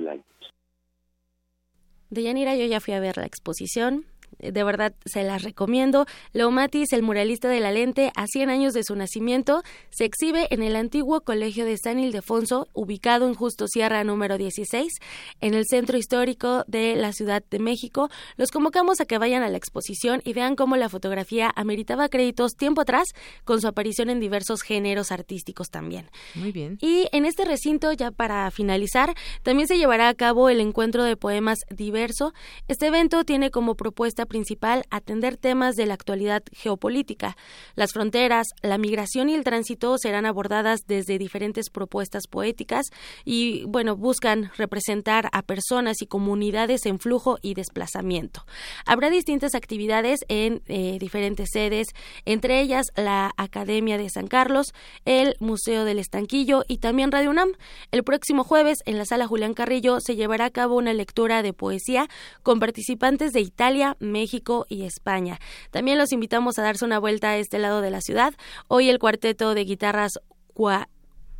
Yanira 2.21 2.55
yo 2.55 2.65
ya 2.65 2.79
fui 2.79 2.93
a 2.93 2.99
ver 2.99 3.17
la 3.17 3.25
exposición, 3.25 4.05
de 4.51 4.63
verdad 4.63 4.93
se 5.05 5.23
las 5.23 5.43
recomiendo. 5.43 6.05
Leo 6.33 6.51
Matis, 6.51 6.93
el 6.93 7.03
muralista 7.03 7.47
de 7.47 7.59
la 7.59 7.71
lente, 7.71 8.11
a 8.15 8.27
100 8.27 8.49
años 8.49 8.73
de 8.73 8.83
su 8.83 8.95
nacimiento, 8.95 9.63
se 9.89 10.05
exhibe 10.05 10.47
en 10.51 10.63
el 10.63 10.75
antiguo 10.75 11.21
Colegio 11.21 11.65
de 11.65 11.77
San 11.77 11.99
Ildefonso, 11.99 12.67
ubicado 12.73 13.27
en 13.27 13.35
Justo 13.35 13.67
Sierra 13.67 14.03
número 14.03 14.37
16, 14.37 14.93
en 15.41 15.53
el 15.53 15.65
centro 15.67 15.97
histórico 15.97 16.63
de 16.67 16.95
la 16.95 17.13
Ciudad 17.13 17.43
de 17.49 17.59
México. 17.59 18.09
Los 18.37 18.51
convocamos 18.51 18.99
a 19.01 19.05
que 19.05 19.17
vayan 19.17 19.43
a 19.43 19.49
la 19.49 19.57
exposición 19.57 20.21
y 20.23 20.33
vean 20.33 20.55
cómo 20.55 20.75
la 20.75 20.89
fotografía 20.89 21.51
ameritaba 21.55 22.09
créditos 22.09 22.55
tiempo 22.55 22.81
atrás, 22.81 23.09
con 23.43 23.61
su 23.61 23.67
aparición 23.67 24.09
en 24.09 24.19
diversos 24.19 24.61
géneros 24.61 25.11
artísticos 25.11 25.69
también. 25.69 26.09
Muy 26.35 26.51
bien. 26.51 26.77
Y 26.81 27.07
en 27.11 27.25
este 27.25 27.45
recinto, 27.45 27.91
ya 27.91 28.11
para 28.11 28.49
finalizar, 28.51 29.13
también 29.43 29.67
se 29.67 29.77
llevará 29.77 30.09
a 30.09 30.13
cabo 30.13 30.49
el 30.49 30.59
encuentro 30.59 31.03
de 31.03 31.17
poemas 31.17 31.59
diverso. 31.69 32.33
Este 32.67 32.87
evento 32.87 33.23
tiene 33.23 33.51
como 33.51 33.75
propuesta 33.75 34.25
principal 34.33 34.83
atender 34.89 35.37
temas 35.37 35.75
de 35.75 35.85
la 35.85 35.93
actualidad 35.93 36.41
geopolítica. 36.53 37.37
Las 37.75 37.93
fronteras, 37.93 38.47
la 38.63 38.79
migración 38.79 39.29
y 39.29 39.35
el 39.35 39.43
tránsito 39.43 39.95
serán 39.99 40.25
abordadas 40.25 40.79
desde 40.87 41.19
diferentes 41.19 41.69
propuestas 41.69 42.23
poéticas 42.27 42.87
y, 43.25 43.63
bueno, 43.65 43.95
buscan 43.95 44.49
representar 44.57 45.29
a 45.33 45.43
personas 45.43 46.01
y 46.01 46.07
comunidades 46.07 46.87
en 46.87 46.97
flujo 46.97 47.37
y 47.43 47.53
desplazamiento. 47.53 48.43
Habrá 48.87 49.11
distintas 49.11 49.53
actividades 49.53 50.21
en 50.29 50.63
eh, 50.65 50.97
diferentes 50.99 51.49
sedes, 51.53 51.89
entre 52.25 52.59
ellas 52.59 52.87
la 52.95 53.33
Academia 53.37 53.99
de 53.99 54.09
San 54.09 54.25
Carlos, 54.25 54.73
el 55.05 55.35
Museo 55.39 55.85
del 55.85 55.99
Estanquillo 55.99 56.63
y 56.67 56.79
también 56.79 57.11
Radio 57.11 57.29
UNAM. 57.29 57.51
El 57.91 58.03
próximo 58.03 58.43
jueves, 58.43 58.79
en 58.87 58.97
la 58.97 59.05
sala 59.05 59.27
Julián 59.27 59.53
Carrillo, 59.53 59.99
se 59.99 60.15
llevará 60.15 60.45
a 60.45 60.49
cabo 60.49 60.75
una 60.75 60.93
lectura 60.93 61.43
de 61.43 61.53
poesía 61.53 62.07
con 62.41 62.59
participantes 62.59 63.31
de 63.31 63.41
Italia, 63.41 63.95
México 64.13 64.65
y 64.69 64.83
España. 64.83 65.39
También 65.71 65.97
los 65.97 66.13
invitamos 66.13 66.57
a 66.57 66.61
darse 66.61 66.85
una 66.85 66.99
vuelta 66.99 67.31
a 67.31 67.37
este 67.37 67.59
lado 67.59 67.81
de 67.81 67.91
la 67.91 67.99
ciudad. 67.99 68.33
Hoy 68.69 68.89
el 68.89 68.99
cuarteto 68.99 69.53
de 69.53 69.65
guitarras 69.65 70.19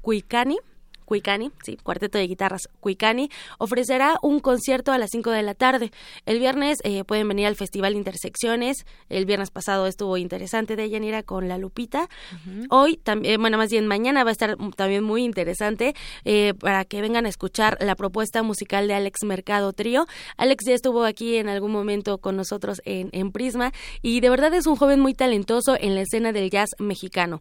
Cuicani 0.01 0.57
Cuicani, 1.14 1.51
sí, 1.64 1.78
cuarteto 1.84 2.18
de 2.18 2.26
guitarras 2.26 2.70
Cuicani, 2.80 3.30
ofrecerá 3.59 4.18
un 4.24 4.39
concierto 4.39 4.91
a 4.91 4.97
las 4.97 5.11
5 5.11 5.30
de 5.30 5.43
la 5.43 5.53
tarde. 5.53 5.91
El 6.26 6.39
viernes 6.39 6.80
eh, 6.84 7.03
pueden 7.03 7.28
venir 7.28 7.45
al 7.45 7.55
Festival 7.55 7.93
Intersecciones. 7.93 8.88
El 9.09 9.28
viernes 9.28 9.51
pasado 9.51 9.86
estuvo 9.86 10.18
interesante 10.18 10.76
de 10.76 10.89
Yanira 10.89 11.22
con 11.22 11.47
la 11.47 11.59
Lupita. 11.59 12.09
Hoy, 12.72 12.97
también, 12.97 13.39
bueno, 13.39 13.59
más 13.59 13.70
bien 13.70 13.86
mañana 13.86 14.24
va 14.24 14.32
a 14.32 14.32
estar 14.32 14.57
también 14.76 15.03
muy 15.03 15.24
interesante 15.24 15.93
eh, 16.26 16.55
para 16.59 16.84
que 16.84 16.99
vengan 16.99 17.28
a 17.28 17.30
escuchar 17.30 17.78
la 17.80 17.93
propuesta 17.95 18.41
musical 18.41 18.88
de 18.88 18.95
Alex 18.95 19.20
Mercado 19.24 19.72
Trío. 19.72 20.07
Alex 20.38 20.66
ya 20.66 20.74
estuvo 20.74 21.03
aquí 21.03 21.36
en 21.36 21.47
algún 21.47 21.72
momento 21.72 22.18
con 22.18 22.36
nosotros 22.36 22.82
en, 22.86 23.09
en 23.11 23.32
Prisma 23.32 23.72
y 24.01 24.20
de 24.20 24.32
verdad 24.32 24.51
es 24.55 24.66
un 24.66 24.78
joven 24.78 24.99
muy 24.99 25.14
talentoso 25.14 25.78
en 25.80 25.93
la 25.93 26.01
escena 26.01 26.32
del 26.32 26.49
jazz 26.49 26.70
mexicano. 26.80 27.39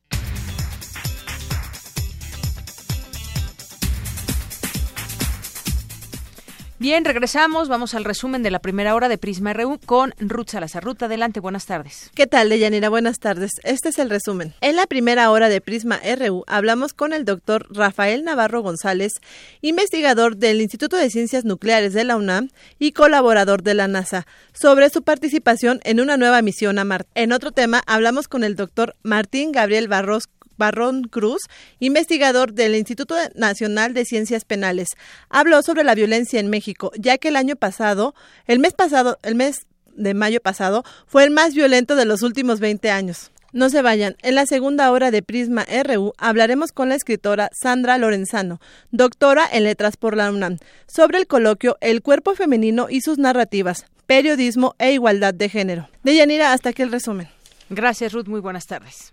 Bien, 6.83 7.05
regresamos. 7.05 7.69
Vamos 7.69 7.95
al 7.95 8.03
resumen 8.03 8.43
de 8.43 8.51
la 8.51 8.59
primera 8.59 8.97
hora 8.97 9.09
de 9.09 9.17
Prisma 9.17 9.53
RU 9.53 9.79
con 9.87 10.15
Ruth 10.19 10.49
Salazar. 10.49 10.83
Ruth, 10.83 11.01
adelante. 11.05 11.39
Buenas 11.39 11.65
tardes. 11.65 12.11
¿Qué 12.13 12.27
tal, 12.27 12.49
Deyanira? 12.49 12.89
Buenas 12.89 13.21
tardes. 13.21 13.53
Este 13.63 13.91
es 13.91 14.01
el 14.01 14.11
resumen. 14.11 14.53
En 14.61 14.75
la 14.75 14.89
primera 14.89 15.31
hora 15.31 15.49
de 15.49 15.61
Prisma 15.61 16.01
RU 16.17 16.43
hablamos 16.49 16.93
con 16.93 17.13
el 17.13 17.25
doctor 17.25 17.69
Rafael 17.71 18.25
Navarro 18.25 18.63
González, 18.63 19.13
investigador 19.61 20.39
del 20.39 20.61
Instituto 20.61 20.97
de 20.97 21.09
Ciencias 21.09 21.45
Nucleares 21.45 21.93
de 21.93 22.03
la 22.03 22.17
UNAM 22.17 22.49
y 22.81 22.91
colaborador 22.91 23.63
de 23.63 23.75
la 23.75 23.87
NASA, 23.87 24.27
sobre 24.53 24.91
su 24.91 25.05
participación 25.05 25.79
en 25.85 26.01
una 26.01 26.17
nueva 26.17 26.43
misión 26.43 26.81
a 26.81 26.85
Marte. 26.85 27.09
En 27.15 27.31
otro 27.31 27.53
tema 27.53 27.85
hablamos 27.87 28.27
con 28.27 28.43
el 28.43 28.57
doctor 28.57 28.97
Martín 29.05 29.53
Gabriel 29.53 29.87
Barros 29.87 30.25
Barrón 30.63 31.03
Cruz, 31.03 31.43
investigador 31.81 32.53
del 32.53 32.77
Instituto 32.77 33.17
Nacional 33.35 33.95
de 33.95 34.05
Ciencias 34.05 34.45
Penales, 34.45 34.91
habló 35.29 35.61
sobre 35.63 35.83
la 35.83 35.97
violencia 35.97 36.39
en 36.39 36.51
México, 36.51 36.93
ya 36.97 37.19
que 37.19 37.29
el 37.29 37.37
año 37.37 37.57
pasado, 37.57 38.15
el 38.47 38.61
mes 38.61 38.73
pasado, 38.73 39.19
el 39.25 39.35
mes 39.35 39.67
de 39.97 40.15
mayo 40.15 40.41
pasado, 40.41 40.85
fue 41.09 41.25
el 41.25 41.33
más 41.33 41.55
violento 41.55 41.97
de 41.97 42.05
los 42.05 42.23
últimos 42.23 42.61
20 42.61 42.93
años. 42.93 43.33
No 43.53 43.71
se 43.71 43.83
vayan. 43.83 44.15
En 44.23 44.37
la 44.37 44.47
segunda 44.47 44.93
hora 44.93 45.11
de 45.11 45.25
Prisma 45.25 45.67
RU 45.85 46.13
hablaremos 46.17 46.71
con 46.71 46.89
la 46.91 46.95
escritora 46.95 47.51
Sandra 47.53 47.99
Lorenzano, 47.99 48.61
doctora 48.93 49.49
en 49.51 49.65
letras 49.65 49.97
por 49.97 50.17
la 50.17 50.31
UNAM, 50.31 50.59
sobre 50.87 51.19
el 51.19 51.27
coloquio 51.27 51.77
El 51.81 52.03
cuerpo 52.03 52.37
femenino 52.37 52.87
y 52.89 53.01
sus 53.01 53.19
narrativas, 53.19 53.87
periodismo 54.07 54.77
e 54.79 54.93
igualdad 54.93 55.35
de 55.35 55.49
género. 55.49 55.89
De 56.05 56.15
Yanira, 56.15 56.53
hasta 56.53 56.69
aquí 56.69 56.83
el 56.83 56.93
resumen. 56.93 57.29
Gracias, 57.69 58.13
Ruth. 58.13 58.29
Muy 58.29 58.41
buenas 58.41 58.69
tardes. 58.69 59.13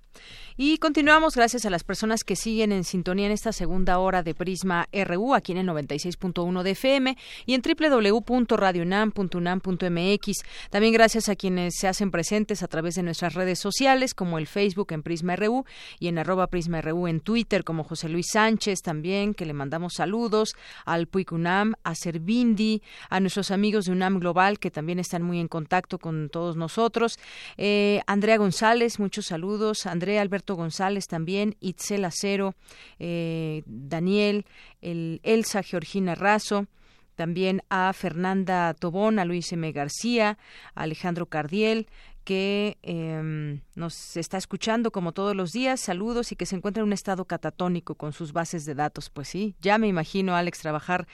Y 0.61 0.77
continuamos 0.77 1.37
gracias 1.37 1.65
a 1.65 1.69
las 1.69 1.85
personas 1.85 2.25
que 2.25 2.35
siguen 2.35 2.73
en 2.73 2.83
sintonía 2.83 3.27
en 3.27 3.31
esta 3.31 3.53
segunda 3.53 3.97
hora 3.97 4.23
de 4.23 4.35
Prisma 4.35 4.89
RU, 4.91 5.33
aquí 5.33 5.53
en 5.53 5.59
el 5.59 5.69
96.1 5.69 6.63
de 6.63 6.71
FM 6.71 7.17
y 7.45 7.53
en 7.53 7.61
www.radionam.unam.mx. 7.61 10.37
También 10.69 10.93
gracias 10.93 11.29
a 11.29 11.37
quienes 11.37 11.75
se 11.77 11.87
hacen 11.87 12.11
presentes 12.11 12.61
a 12.61 12.67
través 12.67 12.95
de 12.95 13.03
nuestras 13.03 13.35
redes 13.35 13.57
sociales, 13.57 14.13
como 14.13 14.37
el 14.37 14.47
Facebook 14.47 14.91
en 14.91 15.01
Prisma 15.01 15.37
RU 15.37 15.63
y 15.97 16.09
en 16.09 16.17
arroba 16.17 16.47
Prisma 16.47 16.81
RU 16.81 17.07
en 17.07 17.21
Twitter, 17.21 17.63
como 17.63 17.85
José 17.85 18.09
Luis 18.09 18.27
Sánchez 18.33 18.81
también, 18.81 19.35
que 19.35 19.45
le 19.45 19.53
mandamos 19.53 19.93
saludos, 19.93 20.57
al 20.83 21.07
Puic 21.07 21.31
UNAM, 21.31 21.75
a 21.85 21.95
Servindi, 21.95 22.81
a 23.09 23.21
nuestros 23.21 23.51
amigos 23.51 23.85
de 23.85 23.93
UNAM 23.93 24.19
Global, 24.19 24.59
que 24.59 24.71
también 24.71 24.99
están 24.99 25.23
muy 25.23 25.39
en 25.39 25.47
contacto 25.47 25.99
con 25.99 26.27
todos 26.27 26.57
nosotros. 26.57 27.17
Eh, 27.55 28.01
Andrea 28.07 28.35
González, 28.35 28.99
muchos 28.99 29.27
saludos. 29.27 29.85
Andrea 29.85 30.21
Alberto 30.21 30.48
González 30.55 31.07
también, 31.07 31.55
Itzel 31.59 32.05
Acero, 32.05 32.55
eh, 32.99 33.63
Daniel, 33.65 34.45
el 34.81 35.19
Elsa 35.23 35.63
Georgina 35.63 36.15
Razo, 36.15 36.67
también 37.15 37.63
a 37.69 37.91
Fernanda 37.93 38.73
Tobón, 38.73 39.19
a 39.19 39.25
Luis 39.25 39.51
M. 39.51 39.71
García, 39.71 40.37
a 40.73 40.83
Alejandro 40.83 41.25
Cardiel, 41.25 41.87
que 42.23 42.77
em, 42.81 43.61
nos 43.79 44.17
está 44.17 44.37
escuchando 44.37 44.91
como 44.91 45.13
todos 45.13 45.35
los 45.35 45.53
días. 45.53 45.79
Saludos 45.79 46.31
y 46.31 46.35
que 46.35 46.45
se 46.45 46.55
encuentra 46.55 46.81
en 46.81 46.87
un 46.87 46.93
estado 46.93 47.25
catatónico 47.25 47.95
con 47.95 48.13
sus 48.13 48.33
bases 48.33 48.65
de 48.65 48.75
datos. 48.75 49.09
Pues 49.09 49.29
sí, 49.29 49.55
ya 49.61 49.77
me 49.77 49.87
imagino, 49.87 50.35
Alex, 50.35 50.59
trabajar 50.59 51.07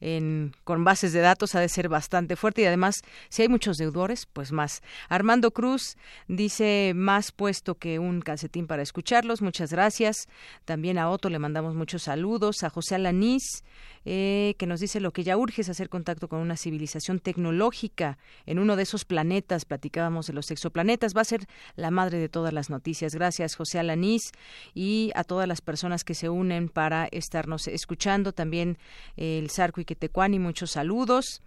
en, 0.00 0.54
con 0.64 0.84
bases 0.84 1.12
de 1.12 1.20
datos 1.20 1.54
ha 1.54 1.60
de 1.60 1.68
ser 1.68 1.88
bastante 1.88 2.36
fuerte 2.36 2.62
y 2.62 2.66
además, 2.66 3.02
si 3.28 3.42
hay 3.42 3.48
muchos 3.48 3.76
deudores, 3.76 4.26
pues 4.32 4.52
más. 4.52 4.82
Armando 5.08 5.50
Cruz 5.50 5.96
dice 6.28 6.92
más 6.94 7.32
puesto 7.32 7.74
que 7.74 7.98
un 7.98 8.20
calcetín 8.20 8.66
para 8.66 8.82
escucharlos. 8.82 9.42
Muchas 9.42 9.72
gracias. 9.72 10.28
También 10.64 10.98
a 10.98 11.10
Otto 11.10 11.28
le 11.28 11.40
mandamos 11.40 11.74
muchos 11.74 12.04
saludos. 12.04 12.62
A 12.62 12.70
José 12.70 12.94
Alanís, 12.94 13.64
eh, 14.04 14.54
que 14.58 14.66
nos 14.66 14.80
dice 14.80 15.00
lo 15.00 15.12
que 15.12 15.24
ya 15.24 15.36
urge 15.36 15.62
es 15.62 15.68
hacer 15.68 15.88
contacto 15.88 16.28
con 16.28 16.38
una 16.38 16.56
civilización 16.56 17.18
tecnológica 17.18 18.18
en 18.46 18.60
uno 18.60 18.76
de 18.76 18.84
esos 18.84 19.04
planetas. 19.04 19.64
Platicábamos 19.64 20.28
de 20.28 20.34
los 20.34 20.50
exoplanetas. 20.52 21.16
Va 21.16 21.22
a 21.22 21.24
ser 21.24 21.46
la 21.74 21.90
madre 21.90 22.11
de 22.18 22.28
todas 22.28 22.52
las 22.52 22.70
noticias. 22.70 23.14
Gracias, 23.14 23.54
José 23.54 23.78
Alanís, 23.78 24.32
y 24.74 25.10
a 25.14 25.24
todas 25.24 25.48
las 25.48 25.60
personas 25.60 26.04
que 26.04 26.14
se 26.14 26.28
unen 26.28 26.68
para 26.68 27.08
estarnos 27.10 27.68
escuchando. 27.68 28.32
También 28.32 28.78
el 29.16 29.50
Sarco 29.50 29.80
y 29.80 29.84
Quetecuani, 29.84 30.38
muchos 30.38 30.72
saludos. 30.72 31.42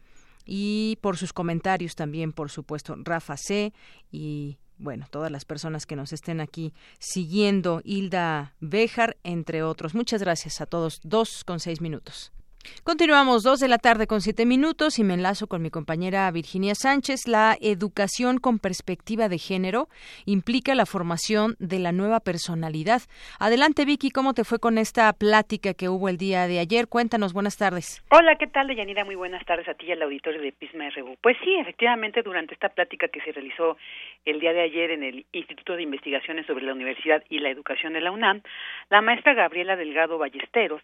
Y 0.46 0.98
por 1.02 1.18
sus 1.18 1.34
comentarios 1.34 1.96
también, 1.96 2.32
por 2.32 2.52
supuesto, 2.52 2.96
Rafa 3.04 3.36
C. 3.38 3.74
y 4.12 4.58
bueno, 4.78 5.08
todas 5.10 5.32
las 5.32 5.46
personas 5.46 5.86
que 5.86 5.96
nos 5.96 6.12
estén 6.12 6.42
aquí 6.42 6.74
siguiendo, 7.00 7.82
Hilda 7.84 8.54
Béjar, 8.60 9.18
entre 9.24 9.64
otros. 9.64 9.96
Muchas 9.96 10.22
gracias 10.22 10.60
a 10.62 10.66
todos. 10.66 11.00
Dos 11.04 11.44
con 11.46 11.60
seis 11.60 11.82
minutos. 11.82 12.35
Continuamos 12.84 13.44
dos 13.44 13.60
de 13.60 13.68
la 13.68 13.78
tarde 13.78 14.08
con 14.08 14.22
siete 14.22 14.46
minutos 14.46 15.00
y 15.00 15.04
me 15.04 15.16
enlazo 15.16 15.48
con 15.48 15.62
mi 15.62 15.70
compañera 15.70 16.30
Virginia 16.32 16.76
Sánchez. 16.76 17.28
La 17.28 17.56
educación 17.62 18.38
con 18.38 18.60
perspectiva 18.60 19.28
de 19.28 19.38
género 19.38 19.88
implica 20.26 20.76
la 20.76 20.86
formación 20.86 21.56
de 21.60 21.80
la 21.80 21.92
nueva 21.92 22.20
personalidad. 22.20 23.02
Adelante, 23.40 23.86
Vicky, 23.86 24.12
¿cómo 24.12 24.34
te 24.34 24.44
fue 24.44 24.60
con 24.60 24.78
esta 24.78 25.12
plática 25.14 25.74
que 25.74 25.90
hubo 25.90 26.10
el 26.10 26.18
día 26.18 26.48
de 26.48 26.60
ayer? 26.60 26.88
Cuéntanos, 26.88 27.34
buenas 27.34 27.58
tardes. 27.58 28.04
Hola, 28.12 28.36
¿qué 28.38 28.48
tal, 28.48 28.68
Deyanira? 28.68 29.04
Muy 29.06 29.16
buenas 29.16 29.46
tardes 29.46 29.68
a 29.68 29.74
ti 29.74 29.88
y 29.88 29.92
al 29.92 30.02
auditorio 30.02 30.42
de 30.42 30.52
Pisma 30.52 30.90
RU. 30.90 31.18
Pues 31.22 31.38
sí, 31.44 31.56
efectivamente, 31.56 32.22
durante 32.22 32.54
esta 32.54 32.70
plática 32.70 33.08
que 33.08 33.22
se 33.22 33.32
realizó 33.32 33.78
el 34.26 34.40
día 34.40 34.54
de 34.54 34.62
ayer 34.62 34.92
en 34.92 35.04
el 35.04 35.26
Instituto 35.32 35.76
de 35.76 35.84
Investigaciones 35.84 36.46
sobre 36.46 36.66
la 36.66 36.74
Universidad 36.74 37.24
y 37.30 37.40
la 37.40 37.50
Educación 37.50 37.94
de 37.94 38.02
la 38.02 38.12
UNAM, 38.12 38.42
la 38.90 39.02
maestra 39.02 39.34
Gabriela 39.34 39.76
Delgado 39.76 40.18
Ballesteros 40.18 40.82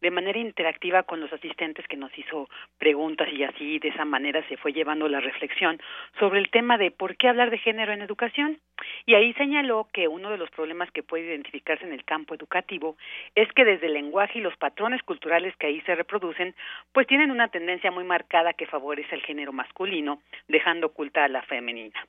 de 0.00 0.10
manera 0.10 0.38
interactiva 0.38 1.02
con 1.02 1.20
los 1.20 1.32
asistentes 1.32 1.86
que 1.88 1.96
nos 1.96 2.16
hizo 2.18 2.48
preguntas 2.78 3.28
y 3.32 3.44
así 3.44 3.78
de 3.78 3.88
esa 3.88 4.04
manera 4.04 4.46
se 4.48 4.56
fue 4.56 4.72
llevando 4.72 5.08
la 5.08 5.20
reflexión 5.20 5.80
sobre 6.18 6.38
el 6.40 6.50
tema 6.50 6.78
de 6.78 6.90
por 6.90 7.16
qué 7.16 7.28
hablar 7.28 7.50
de 7.50 7.58
género 7.58 7.92
en 7.92 8.02
educación. 8.02 8.58
Y 9.06 9.14
ahí 9.14 9.32
señaló 9.34 9.88
que 9.92 10.08
uno 10.08 10.30
de 10.30 10.38
los 10.38 10.50
problemas 10.50 10.90
que 10.90 11.02
puede 11.02 11.26
identificarse 11.26 11.84
en 11.84 11.92
el 11.92 12.04
campo 12.04 12.34
educativo 12.34 12.96
es 13.34 13.50
que 13.52 13.64
desde 13.64 13.86
el 13.86 13.94
lenguaje 13.94 14.38
y 14.38 14.42
los 14.42 14.56
patrones 14.56 15.02
culturales 15.02 15.54
que 15.56 15.66
ahí 15.66 15.80
se 15.82 15.94
reproducen, 15.94 16.54
pues 16.92 17.06
tienen 17.06 17.30
una 17.30 17.48
tendencia 17.48 17.90
muy 17.90 18.04
marcada 18.04 18.54
que 18.54 18.66
favorece 18.66 19.14
el 19.14 19.22
género 19.22 19.52
masculino, 19.52 20.22
dejando 20.48 20.88
oculta 20.88 21.24
a 21.24 21.28
la 21.28 21.42
femenina. 21.42 22.06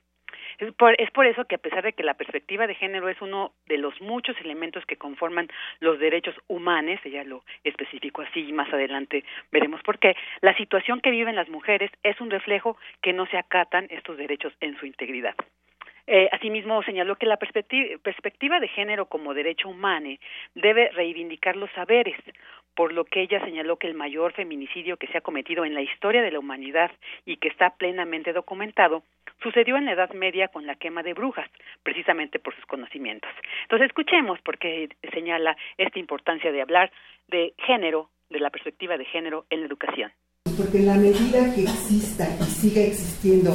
Es 0.58 0.72
por, 0.74 1.00
es 1.00 1.10
por 1.10 1.26
eso 1.26 1.44
que 1.44 1.56
a 1.56 1.58
pesar 1.58 1.82
de 1.82 1.92
que 1.92 2.02
la 2.02 2.14
perspectiva 2.14 2.66
de 2.66 2.74
género 2.74 3.08
es 3.08 3.20
uno 3.20 3.52
de 3.66 3.78
los 3.78 4.00
muchos 4.00 4.36
elementos 4.40 4.84
que 4.86 4.96
conforman 4.96 5.48
los 5.80 5.98
derechos 5.98 6.34
humanos, 6.48 7.00
ella 7.04 7.24
lo 7.24 7.42
especificó 7.64 8.22
así 8.22 8.40
y 8.40 8.52
más 8.52 8.72
adelante 8.72 9.24
veremos 9.50 9.82
por 9.82 9.98
qué, 9.98 10.16
la 10.40 10.56
situación 10.56 11.00
que 11.00 11.10
viven 11.10 11.36
las 11.36 11.48
mujeres 11.48 11.90
es 12.02 12.20
un 12.20 12.30
reflejo 12.30 12.76
que 13.00 13.12
no 13.12 13.26
se 13.26 13.38
acatan 13.38 13.86
estos 13.90 14.16
derechos 14.16 14.52
en 14.60 14.78
su 14.78 14.86
integridad. 14.86 15.34
Eh, 16.06 16.28
asimismo, 16.32 16.82
señaló 16.82 17.14
que 17.16 17.26
la 17.26 17.36
perspectiva, 17.36 17.96
perspectiva 18.02 18.58
de 18.58 18.68
género 18.68 19.06
como 19.06 19.34
derecho 19.34 19.68
humano 19.68 20.10
debe 20.54 20.90
reivindicar 20.90 21.56
los 21.56 21.70
saberes, 21.72 22.16
por 22.74 22.92
lo 22.92 23.04
que 23.04 23.22
ella 23.22 23.44
señaló 23.44 23.76
que 23.76 23.86
el 23.86 23.94
mayor 23.94 24.32
feminicidio 24.32 24.96
que 24.96 25.06
se 25.08 25.18
ha 25.18 25.22
cometido 25.22 25.64
en 25.64 25.74
la 25.74 25.82
historia 25.82 26.22
de 26.22 26.30
la 26.30 26.38
humanidad 26.38 26.90
y 27.26 27.36
que 27.36 27.48
está 27.48 27.70
plenamente 27.76 28.32
documentado 28.32 29.02
sucedió 29.42 29.76
en 29.76 29.86
la 29.86 29.92
Edad 29.92 30.12
Media 30.12 30.48
con 30.48 30.66
la 30.66 30.76
quema 30.76 31.02
de 31.02 31.14
brujas, 31.14 31.48
precisamente 31.82 32.38
por 32.38 32.54
sus 32.54 32.64
conocimientos. 32.66 33.30
Entonces, 33.62 33.88
escuchemos 33.88 34.38
porque 34.44 34.88
señala 35.12 35.56
esta 35.76 35.98
importancia 35.98 36.52
de 36.52 36.62
hablar 36.62 36.92
de 37.28 37.54
género, 37.66 38.10
de 38.30 38.40
la 38.40 38.50
perspectiva 38.50 38.96
de 38.96 39.04
género 39.04 39.44
en 39.50 39.60
la 39.60 39.66
educación. 39.66 40.12
Porque 40.56 40.78
en 40.78 40.86
la 40.86 40.96
medida 40.96 41.54
que 41.54 41.62
exista 41.62 42.24
y 42.40 42.44
siga 42.44 42.82
existiendo 42.82 43.52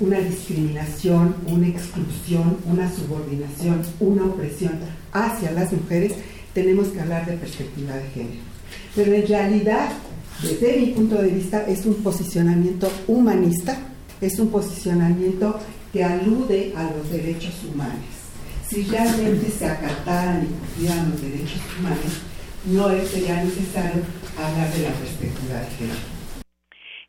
una 0.00 0.18
discriminación, 0.18 1.34
una 1.46 1.68
exclusión, 1.68 2.58
una 2.66 2.88
subordinación, 2.88 3.82
una 4.00 4.26
opresión 4.26 4.80
hacia 5.12 5.50
las 5.52 5.72
mujeres, 5.72 6.16
tenemos 6.54 6.88
que 6.88 7.00
hablar 7.00 7.26
de 7.26 7.36
perspectiva 7.36 7.94
de 7.94 8.08
género. 8.10 8.57
Pero 8.94 9.12
en 9.12 9.26
realidad, 9.26 9.90
desde 10.42 10.80
mi 10.80 10.86
punto 10.88 11.16
de 11.16 11.28
vista, 11.28 11.64
es 11.66 11.84
un 11.86 11.94
posicionamiento 11.96 12.90
humanista, 13.06 13.78
es 14.20 14.38
un 14.38 14.48
posicionamiento 14.48 15.58
que 15.92 16.04
alude 16.04 16.72
a 16.76 16.84
los 16.84 17.10
derechos 17.10 17.54
humanos. 17.64 18.04
Si 18.68 18.82
realmente 18.82 19.50
se 19.50 19.66
acataran 19.66 20.44
y 20.44 20.46
cumplieran 20.46 21.10
los 21.10 21.22
derechos 21.22 21.60
humanos, 21.78 21.98
no 22.66 22.88
sería 23.08 23.42
necesario 23.42 24.02
hablar 24.36 24.72
de 24.74 24.82
la 24.82 24.90
perspectiva 24.90 25.60
de 25.60 25.66
género. 25.78 26.17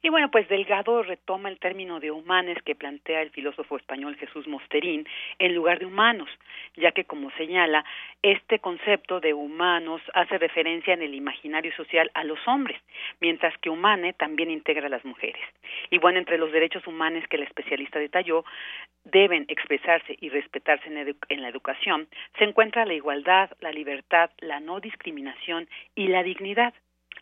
Y 0.02 0.08
bueno, 0.10 0.32
pues 0.32 0.48
Delgado 0.48 1.04
retoma 1.04 1.50
el 1.50 1.60
término 1.60 2.00
de 2.00 2.10
humanes 2.10 2.58
que 2.64 2.74
plantea 2.74 3.22
el 3.22 3.32
filósofo 3.32 3.76
español 3.76 4.16
Jesús 4.16 4.48
Mosterín 4.48 5.06
en 5.40 5.54
lugar 5.54 5.80
de 5.80 5.88
humanos, 5.88 6.30
ya 6.78 6.94
que 6.94 7.04
como 7.04 7.32
señala, 7.32 7.84
este 8.22 8.60
concepto 8.60 9.20
de 9.20 9.34
humanos 9.34 10.02
hace 10.14 10.38
referencia 10.38 10.94
en 10.94 11.02
el 11.02 11.14
imaginario 11.14 11.76
social 11.76 12.10
a 12.14 12.24
los 12.24 12.40
hombres, 12.48 12.82
mientras 13.20 13.58
que 13.58 13.70
humane 13.70 14.14
también 14.14 14.50
integra 14.52 14.88
a 14.88 14.90
las 14.90 15.04
mujeres. 15.04 15.42
Y 15.90 15.98
bueno, 15.98 16.20
entre 16.20 16.38
los 16.38 16.54
derechos 16.54 16.88
humanos 16.88 17.26
que 17.30 17.36
el 17.36 17.44
especialista 17.44 18.00
detalló, 18.00 18.46
deben 19.04 19.46
expresarse 19.50 20.18
y 20.22 20.30
respetarse 20.30 20.88
en, 20.88 21.18
en 21.28 21.42
la 21.42 21.50
educación, 21.50 22.08
se 22.38 22.46
encuentra 22.46 22.86
la 22.86 22.94
igualdad, 22.94 23.52
la 23.60 23.72
libertad, 23.72 24.30
la 24.40 24.62
no 24.62 24.80
discriminación 24.80 25.68
y 25.94 26.08
la 26.08 26.24
dignidad 26.24 26.74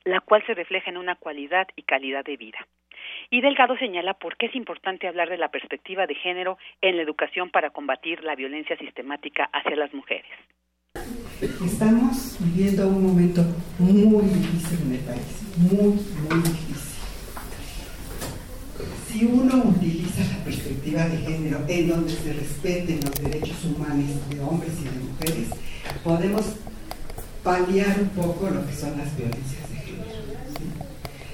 la 0.07 0.21
cual 0.21 0.41
se 0.45 0.53
refleja 0.53 0.89
en 0.89 0.97
una 0.97 1.15
cualidad 1.15 1.67
y 1.75 1.83
calidad 1.83 2.23
de 2.23 2.37
vida. 2.37 2.59
Y 3.29 3.41
Delgado 3.41 3.77
señala 3.77 4.13
por 4.13 4.37
qué 4.37 4.45
es 4.45 4.55
importante 4.55 5.07
hablar 5.07 5.29
de 5.29 5.37
la 5.37 5.49
perspectiva 5.49 6.07
de 6.07 6.15
género 6.15 6.57
en 6.81 6.95
la 6.95 7.03
educación 7.03 7.49
para 7.51 7.71
combatir 7.71 8.23
la 8.23 8.35
violencia 8.35 8.77
sistemática 8.77 9.49
hacia 9.51 9.75
las 9.75 9.93
mujeres. 9.93 10.31
Estamos 11.41 12.37
viviendo 12.39 12.87
un 12.87 13.05
momento 13.05 13.41
muy 13.79 14.23
difícil 14.23 14.79
en 14.87 14.95
el 14.95 15.05
país, 15.05 15.57
muy, 15.57 15.93
muy 16.23 16.41
difícil. 16.41 16.77
Si 19.07 19.25
uno 19.25 19.55
utiliza 19.65 20.37
la 20.37 20.43
perspectiva 20.45 21.03
de 21.05 21.17
género 21.17 21.59
en 21.67 21.89
donde 21.89 22.11
se 22.11 22.33
respeten 22.33 22.99
los 23.01 23.13
derechos 23.21 23.65
humanos 23.65 24.29
de 24.29 24.39
hombres 24.39 24.79
y 24.81 24.85
de 24.85 24.99
mujeres, 24.99 25.49
podemos 26.03 26.59
paliar 27.43 27.99
un 27.99 28.09
poco 28.09 28.49
lo 28.49 28.65
que 28.65 28.73
son 28.73 28.97
las 28.97 29.15
violencias 29.17 29.66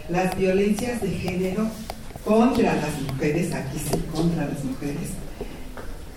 las 0.09 0.37
violencias 0.37 1.01
de 1.01 1.09
género 1.09 1.67
contra 2.25 2.75
las 2.75 3.01
mujeres, 3.01 3.53
aquí 3.53 3.77
sí, 3.77 3.97
contra 4.13 4.47
las 4.47 4.63
mujeres, 4.63 5.09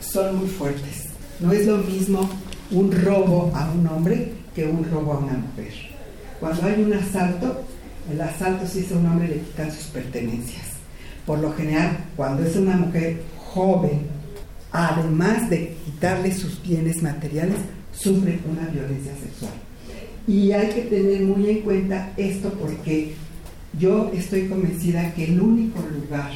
son 0.01 0.39
muy 0.39 0.49
fuertes. 0.49 1.07
No 1.41 1.53
es 1.53 1.67
lo 1.67 1.79
mismo 1.79 2.29
un 2.71 2.93
robo 2.93 3.53
a 3.55 3.71
un 3.71 3.87
hombre 3.87 4.33
que 4.55 4.65
un 4.65 4.85
robo 4.91 5.13
a 5.13 5.19
una 5.19 5.35
mujer. 5.35 5.73
Cuando 6.41 6.67
hay 6.67 6.83
un 6.83 6.93
asalto, 6.93 7.63
el 8.11 8.21
asalto 8.21 8.67
si 8.67 8.81
es 8.81 8.93
a 8.93 8.97
un 8.97 9.07
hombre 9.07 9.29
le 9.29 9.41
quitan 9.41 9.71
sus 9.71 9.87
pertenencias. 9.87 10.65
Por 11.25 11.41
lo 11.41 11.53
general, 11.53 11.97
cuando 12.17 12.45
es 12.45 12.57
una 12.57 12.77
mujer 12.77 13.23
joven, 13.39 14.07
además 14.73 15.51
de 15.51 15.77
quitarle 15.85 16.33
sus 16.33 16.63
bienes 16.63 17.03
materiales, 17.03 17.57
sufre 17.93 18.39
una 18.51 18.69
violencia 18.69 19.13
sexual. 19.13 19.53
Y 20.29 20.53
hay 20.53 20.69
que 20.69 20.83
tener 20.83 21.23
muy 21.23 21.51
en 21.51 21.61
cuenta 21.61 22.13
esto 22.17 22.51
porque 22.61 23.15
yo 23.79 24.11
estoy 24.15 24.49
convencida 24.49 25.13
que 25.15 25.25
el 25.25 25.41
único 25.41 25.81
lugar 25.81 26.33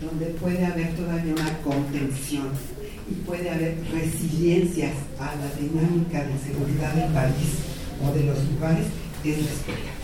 donde 0.00 0.26
puede 0.26 0.64
haber 0.64 0.94
todavía 0.94 1.32
una 1.32 1.58
contención 1.58 2.48
y 3.10 3.14
puede 3.26 3.50
haber 3.50 3.78
resiliencias 3.92 4.92
a 5.18 5.34
la 5.34 5.50
dinámica 5.60 6.24
de 6.24 6.38
seguridad 6.38 6.92
del 6.94 7.12
país 7.12 7.58
o 8.04 8.12
de 8.12 8.24
los 8.24 8.38
lugares 8.50 8.86
es 9.24 9.38
la 9.38 9.50
escuela. 9.52 9.95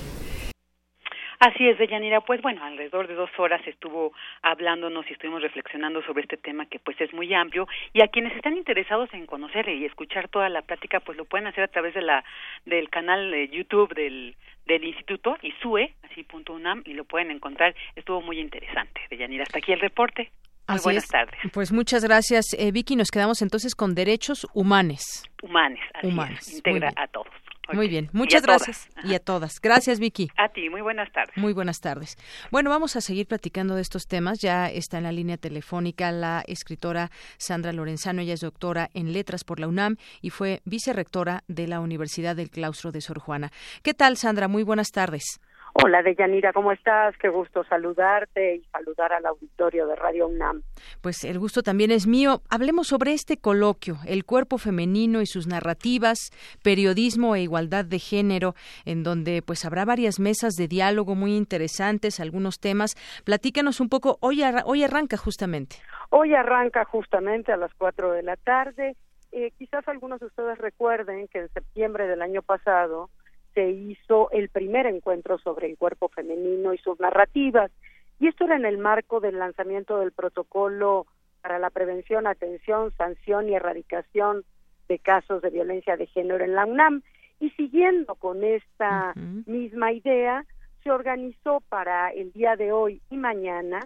Así 1.42 1.68
es, 1.68 1.76
Deyanira. 1.76 2.20
Pues 2.20 2.40
bueno, 2.40 2.62
alrededor 2.62 3.08
de 3.08 3.14
dos 3.14 3.30
horas 3.36 3.60
estuvo 3.66 4.12
hablándonos 4.42 5.04
y 5.10 5.12
estuvimos 5.12 5.42
reflexionando 5.42 6.00
sobre 6.02 6.22
este 6.22 6.36
tema 6.36 6.66
que 6.66 6.78
pues 6.78 7.00
es 7.00 7.12
muy 7.12 7.34
amplio 7.34 7.66
y 7.92 8.00
a 8.00 8.06
quienes 8.06 8.36
están 8.36 8.56
interesados 8.56 9.12
en 9.12 9.26
conocer 9.26 9.68
y 9.68 9.84
escuchar 9.84 10.28
toda 10.28 10.48
la 10.48 10.62
plática 10.62 11.00
pues 11.00 11.18
lo 11.18 11.24
pueden 11.24 11.48
hacer 11.48 11.64
a 11.64 11.66
través 11.66 11.94
de 11.94 12.02
la 12.02 12.22
del 12.64 12.88
canal 12.90 13.32
de 13.32 13.48
YouTube 13.48 13.92
del 13.92 14.36
del 14.66 14.84
instituto 14.84 15.36
ISUE, 15.42 15.92
así 16.04 16.22
punto 16.22 16.52
UNAM 16.52 16.84
y 16.84 16.94
lo 16.94 17.02
pueden 17.02 17.32
encontrar. 17.32 17.74
Estuvo 17.96 18.22
muy 18.22 18.38
interesante, 18.38 19.00
Deyanira. 19.10 19.42
Hasta 19.42 19.58
aquí 19.58 19.72
el 19.72 19.80
reporte. 19.80 20.30
Muy 20.68 20.78
buenas 20.84 21.08
tardes. 21.08 21.40
Pues 21.52 21.72
muchas 21.72 22.04
gracias, 22.04 22.54
eh, 22.56 22.70
Vicky. 22.70 22.94
Nos 22.94 23.10
quedamos 23.10 23.42
entonces 23.42 23.74
con 23.74 23.96
derechos 23.96 24.46
humanos. 24.54 25.24
Humanes, 25.42 25.80
así 25.92 26.54
integra 26.54 26.92
a 26.94 27.08
todos. 27.08 27.41
Muy 27.72 27.88
bien, 27.88 28.10
muchas 28.12 28.42
gracias. 28.42 28.88
Y 29.04 29.14
a 29.14 29.18
todas. 29.18 29.60
Gracias, 29.60 29.98
Vicky. 30.00 30.28
A 30.36 30.48
ti, 30.48 30.68
muy 30.68 30.80
buenas 30.80 31.10
tardes. 31.12 31.36
Muy 31.36 31.52
buenas 31.52 31.80
tardes. 31.80 32.16
Bueno, 32.50 32.70
vamos 32.70 32.96
a 32.96 33.00
seguir 33.00 33.26
platicando 33.26 33.74
de 33.76 33.82
estos 33.82 34.06
temas. 34.06 34.40
Ya 34.40 34.68
está 34.68 34.98
en 34.98 35.04
la 35.04 35.12
línea 35.12 35.36
telefónica 35.36 36.10
la 36.12 36.42
escritora 36.46 37.10
Sandra 37.38 37.72
Lorenzano. 37.72 38.20
Ella 38.20 38.34
es 38.34 38.40
doctora 38.40 38.90
en 38.94 39.12
letras 39.12 39.44
por 39.44 39.60
la 39.60 39.68
UNAM 39.68 39.96
y 40.20 40.30
fue 40.30 40.60
vicerrectora 40.64 41.44
de 41.48 41.68
la 41.68 41.80
Universidad 41.80 42.36
del 42.36 42.50
Claustro 42.50 42.92
de 42.92 43.00
Sor 43.00 43.20
Juana. 43.20 43.52
¿Qué 43.82 43.94
tal, 43.94 44.16
Sandra? 44.16 44.48
Muy 44.48 44.64
buenas 44.64 44.90
tardes. 44.90 45.40
Hola, 45.74 46.02
Deyanira, 46.02 46.52
¿cómo 46.52 46.70
estás? 46.70 47.16
Qué 47.16 47.30
gusto 47.30 47.64
saludarte 47.64 48.56
y 48.56 48.64
saludar 48.64 49.14
al 49.14 49.24
auditorio 49.24 49.86
de 49.86 49.96
Radio 49.96 50.28
UNAM. 50.28 50.62
Pues 51.00 51.24
el 51.24 51.38
gusto 51.38 51.62
también 51.62 51.90
es 51.90 52.06
mío. 52.06 52.42
Hablemos 52.50 52.88
sobre 52.88 53.14
este 53.14 53.38
coloquio, 53.38 53.96
el 54.06 54.24
cuerpo 54.24 54.58
femenino 54.58 55.22
y 55.22 55.26
sus 55.26 55.46
narrativas, 55.46 56.30
periodismo 56.62 57.34
e 57.34 57.40
igualdad 57.40 57.86
de 57.86 57.98
género, 57.98 58.54
en 58.84 59.02
donde 59.02 59.40
pues 59.40 59.64
habrá 59.64 59.86
varias 59.86 60.20
mesas 60.20 60.56
de 60.56 60.68
diálogo 60.68 61.14
muy 61.14 61.36
interesantes, 61.36 62.20
algunos 62.20 62.60
temas. 62.60 62.94
Platícanos 63.24 63.80
un 63.80 63.88
poco, 63.88 64.18
hoy, 64.20 64.42
hoy 64.66 64.84
arranca 64.84 65.16
justamente. 65.16 65.76
Hoy 66.10 66.34
arranca 66.34 66.84
justamente 66.84 67.50
a 67.50 67.56
las 67.56 67.72
cuatro 67.74 68.12
de 68.12 68.22
la 68.22 68.36
tarde. 68.36 68.94
Eh, 69.32 69.52
quizás 69.58 69.88
algunos 69.88 70.20
de 70.20 70.26
ustedes 70.26 70.58
recuerden 70.58 71.28
que 71.28 71.38
en 71.38 71.48
septiembre 71.48 72.06
del 72.06 72.20
año 72.20 72.42
pasado 72.42 73.08
se 73.54 73.70
hizo 73.70 74.30
el 74.30 74.48
primer 74.48 74.86
encuentro 74.86 75.38
sobre 75.38 75.68
el 75.68 75.76
cuerpo 75.76 76.08
femenino 76.08 76.74
y 76.74 76.78
sus 76.78 76.98
narrativas. 77.00 77.70
Y 78.18 78.28
esto 78.28 78.44
era 78.44 78.56
en 78.56 78.64
el 78.64 78.78
marco 78.78 79.20
del 79.20 79.38
lanzamiento 79.38 79.98
del 79.98 80.12
protocolo 80.12 81.06
para 81.40 81.58
la 81.58 81.70
prevención, 81.70 82.26
atención, 82.26 82.92
sanción 82.96 83.48
y 83.48 83.54
erradicación 83.54 84.44
de 84.88 84.98
casos 84.98 85.42
de 85.42 85.50
violencia 85.50 85.96
de 85.96 86.06
género 86.06 86.44
en 86.44 86.54
la 86.54 86.66
UNAM. 86.66 87.02
Y 87.40 87.50
siguiendo 87.50 88.14
con 88.14 88.44
esta 88.44 89.12
misma 89.46 89.92
idea, 89.92 90.44
se 90.82 90.90
organizó 90.90 91.60
para 91.68 92.10
el 92.10 92.32
día 92.32 92.56
de 92.56 92.72
hoy 92.72 93.00
y 93.10 93.16
mañana 93.16 93.80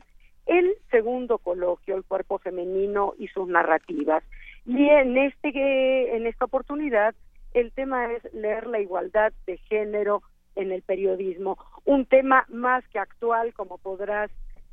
el 0.45 0.75
segundo 0.91 1.39
coloquio, 1.39 1.97
el 1.97 2.05
cuerpo 2.05 2.39
femenino 2.39 3.15
y 3.19 3.29
sus 3.29 3.49
narrativas. 3.49 4.23
Y 4.65 4.89
en 4.89 5.17
este 5.17 6.17
en 6.17 6.27
esta 6.27 6.45
oportunidad 6.45 7.15
el 7.57 7.73
tema 7.73 8.13
es 8.13 8.35
leer 8.35 8.67
la 8.67 8.81
igualdad 8.81 9.33
de 9.47 9.57
género 9.57 10.23
en 10.57 10.73
el 10.73 10.83
periodismo, 10.83 11.57
un 11.87 12.05
tema 12.05 12.45
más 12.51 12.87
que 12.89 12.99
actual, 12.99 13.55
como 13.55 13.79
podrás 13.79 14.31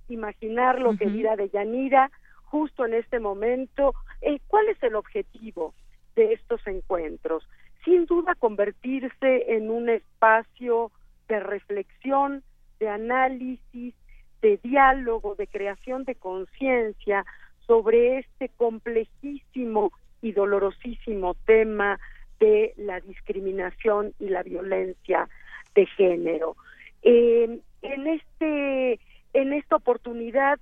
imaginar, 0.09 0.81
lo 0.81 0.97
que 0.97 1.05
dirá 1.05 1.38
de 1.38 1.47
Yanira, 1.47 2.11
justo 2.43 2.86
en 2.86 2.93
este 2.93 3.21
momento. 3.21 3.93
Eh, 4.21 4.39
¿Cuál 4.47 4.67
es 4.67 4.84
el 4.84 4.95
objetivo 4.95 5.73
de 6.17 6.34
estos 6.34 6.59
encuentros? 6.67 7.47
Sin 7.86 8.05
duda 8.05 8.36
convertirse 8.36 9.55
en 9.55 9.71
un 9.71 9.88
espacio 9.88 10.91
de 11.29 11.39
reflexión, 11.39 12.43
de 12.81 12.89
análisis, 12.89 13.95
de 14.41 14.59
diálogo, 14.61 15.36
de 15.36 15.47
creación 15.47 16.03
de 16.03 16.15
conciencia 16.15 17.25
sobre 17.65 18.17
este 18.17 18.49
complejísimo 18.57 19.93
y 20.21 20.34
dolorosísimo 20.34 21.36
tema 21.45 21.97
de 22.43 22.73
la 22.75 22.99
discriminación 22.99 24.13
y 24.19 24.27
la 24.27 24.43
violencia 24.43 25.29
de 25.75 25.85
género. 25.85 26.55
en 27.01 27.61
este 27.81 28.99
en 29.33 29.53
esta 29.53 29.77
oportunidad 29.77 30.59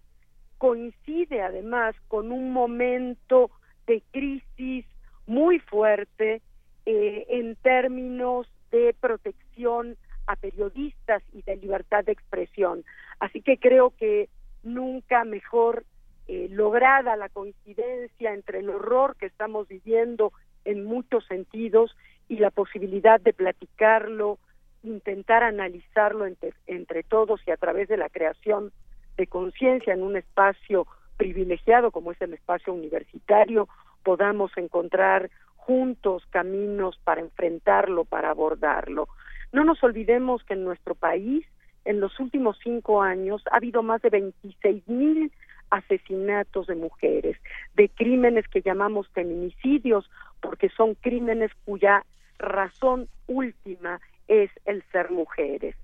coincide 0.58 1.42
además 1.42 1.96
con 2.08 2.32
un 2.32 2.54
momento 2.54 3.50
de 3.88 4.04
crisis 4.12 4.86
muy 5.26 5.60
fuerte 5.60 6.42
eh, 6.86 7.26
en 7.30 7.56
términos 7.56 8.48
de 8.72 8.96
protección 9.00 9.98
a 10.28 10.36
periodistas 10.36 11.24
y 11.34 11.42
de 11.42 11.58
libertad 11.58 12.06
de 12.06 12.12
expresión. 12.12 12.84
Así 13.20 13.42
que 13.42 13.58
creo 13.58 13.94
que 13.98 14.30
nunca 14.64 15.24
mejor 15.26 15.84
eh, 16.28 16.48
lograda 16.52 17.16
la 17.16 17.30
coincidencia 17.30 18.34
entre 18.34 18.60
el 18.60 18.70
horror 18.70 19.16
que 19.18 19.26
estamos 19.26 19.68
viviendo 19.68 20.32
en 20.66 20.86
muchos 20.86 21.26
sentidos 21.26 21.96
y 22.28 22.38
la 22.38 22.52
posibilidad 22.52 23.20
de 23.20 23.34
platicarlo, 23.34 24.38
intentar 24.84 25.44
analizarlo 25.44 26.26
entre, 26.26 26.54
entre 26.68 27.04
todos 27.04 27.42
y 27.46 27.52
a 27.52 27.58
través 27.58 27.88
de 27.88 27.98
la 27.98 28.10
creación 28.10 28.72
de 29.18 29.28
conciencia 29.28 29.94
en 29.94 30.04
un 30.04 30.16
espacio 30.16 30.88
privilegiado 31.18 31.92
como 31.92 32.12
es 32.12 32.22
el 32.22 32.34
espacio 32.34 32.74
universitario, 32.74 33.68
podamos 34.04 34.52
encontrar 34.58 35.30
juntos 35.56 36.24
caminos 36.32 36.98
para 37.04 37.22
enfrentarlo, 37.22 38.06
para 38.06 38.32
abordarlo. 38.32 39.08
No 39.52 39.64
nos 39.64 39.84
olvidemos 39.84 40.44
que 40.44 40.56
en 40.56 40.64
nuestro 40.64 40.96
país, 40.96 41.46
en 41.86 42.00
los 42.00 42.20
últimos 42.20 42.58
cinco 42.64 43.02
años, 43.02 43.44
ha 43.52 43.58
habido 43.58 43.84
más 43.84 44.02
de 44.02 44.10
26 44.10 44.88
mil 44.88 45.32
asesinatos 45.72 46.68
de 46.68 46.76
mujeres, 46.76 47.38
de 47.76 47.90
crímenes 47.90 48.48
que 48.48 48.62
llamamos 48.62 49.08
feminicidios, 49.10 50.10
porque 50.42 50.70
son 50.70 50.96
crímenes 50.96 51.52
cuya 51.66 52.06
razón 52.38 53.08
última 53.28 54.00
es 54.28 54.52
el 54.66 54.84
ser 54.92 55.10
mujeres. 55.12 55.76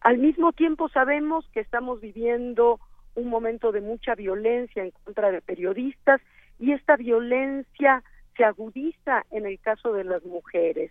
Al 0.00 0.18
mismo 0.18 0.52
tiempo 0.52 0.88
sabemos 0.88 1.48
que 1.52 1.60
estamos 1.60 2.00
viviendo 2.00 2.80
un 3.14 3.28
momento 3.28 3.72
de 3.72 3.80
mucha 3.80 4.14
violencia 4.14 4.82
en 4.82 4.90
contra 4.90 5.30
de 5.30 5.40
periodistas 5.40 6.20
y 6.58 6.72
esta 6.72 6.96
violencia 6.96 8.02
se 8.36 8.44
agudiza 8.44 9.24
en 9.30 9.46
el 9.46 9.58
caso 9.60 9.92
de 9.92 10.04
las 10.04 10.24
mujeres. 10.24 10.90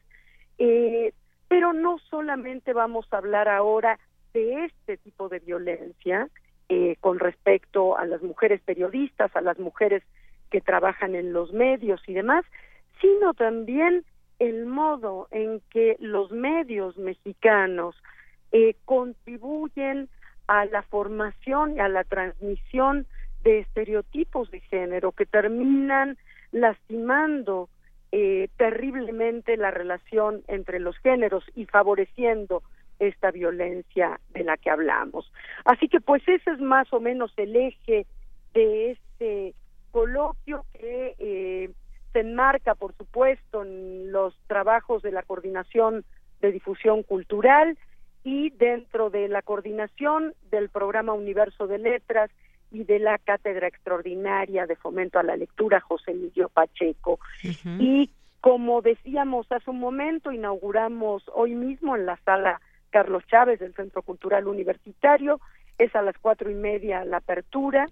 Eh, 0.58 1.14
pero 1.48 1.74
no 1.74 2.00
solamente 2.10 2.74
vamos 2.74 3.08
a 3.12 3.18
hablar 3.18 3.48
ahora 3.48 4.00
de 4.34 4.66
este 4.66 4.98
tipo 4.98 5.30
de 5.30 5.40
violencia, 5.40 6.28
eh, 6.70 6.96
con 7.00 7.20
respecto 7.20 7.98
a 7.98 8.06
las 8.06 8.22
mujeres 8.22 8.62
periodistas, 8.62 9.36
a 9.36 9.42
las 9.42 9.60
mujeres 9.60 10.04
que 10.50 10.62
trabajan 10.62 11.16
en 11.16 11.34
los 11.34 11.52
medios 11.54 12.02
y 12.08 12.14
demás, 12.14 12.46
sino 13.02 13.34
también 13.34 14.04
el 14.40 14.66
modo 14.66 15.28
en 15.32 15.62
que 15.70 15.98
los 16.00 16.32
medios 16.32 16.98
mexicanos 16.98 17.96
eh, 18.52 18.76
contribuyen 18.86 20.10
a 20.48 20.66
la 20.66 20.84
formación 20.84 21.76
y 21.76 21.80
a 21.80 21.88
la 21.88 22.04
transmisión 22.04 23.08
de 23.44 23.60
estereotipos 23.60 24.52
de 24.52 24.60
género 24.62 25.12
que 25.12 25.26
terminan 25.26 26.18
lastimando 26.52 27.70
eh, 28.12 28.50
terriblemente 28.58 29.58
la 29.58 29.72
relación 29.72 30.44
entre 30.48 30.80
los 30.80 30.98
géneros 31.00 31.44
y 31.56 31.66
favoreciendo 31.66 32.64
esta 33.00 33.32
violencia 33.32 34.20
de 34.30 34.44
la 34.44 34.58
que 34.58 34.70
hablamos. 34.70 35.32
Así 35.66 35.88
que 35.88 36.00
pues 36.00 36.22
ese 36.28 36.52
es 36.52 36.60
más 36.60 36.92
o 36.94 37.00
menos 37.00 37.34
el 37.38 37.56
eje 37.56 38.06
de 38.54 38.92
este 38.92 39.54
coloquio 39.92 40.66
que 40.74 41.16
eh, 41.20 41.70
se 42.14 42.20
enmarca, 42.20 42.76
por 42.76 42.96
supuesto, 42.96 43.64
en 43.64 44.12
los 44.12 44.36
trabajos 44.48 45.02
de 45.02 45.12
la 45.12 45.24
coordinación 45.24 46.06
de 46.42 46.52
difusión 46.52 47.04
cultural 47.04 47.78
y 48.24 48.52
dentro 48.52 49.10
de 49.10 49.28
la 49.28 49.42
coordinación 49.42 50.34
del 50.50 50.70
programa 50.70 51.14
Universo 51.14 51.68
de 51.68 51.78
Letras 51.78 52.32
y 52.72 52.84
de 52.86 53.00
la 53.00 53.18
Cátedra 53.18 53.68
Extraordinaria 53.68 54.66
de 54.66 54.76
Fomento 54.76 55.20
a 55.20 55.24
la 55.24 55.36
Lectura 55.36 55.80
José 55.80 56.12
Emilio 56.12 56.50
Pacheco. 56.50 57.20
Y 57.80 58.10
como 58.42 58.82
decíamos 58.82 59.50
hace 59.52 59.70
un 59.70 59.80
momento, 59.80 60.32
inauguramos 60.32 61.24
hoy 61.34 61.54
mismo 61.54 61.96
en 61.96 62.06
la 62.06 62.18
sala 62.26 62.62
Carlos 62.94 63.24
Chávez 63.26 63.60
del 63.60 63.74
Centro 63.74 64.04
Cultural 64.04 64.48
Universitario. 64.48 65.42
Es 65.80 65.96
a 65.96 66.04
las 66.04 66.16
cuatro 66.20 66.52
y 66.52 66.54
media 66.54 67.04
la 67.04 67.18
apertura, 67.18 67.88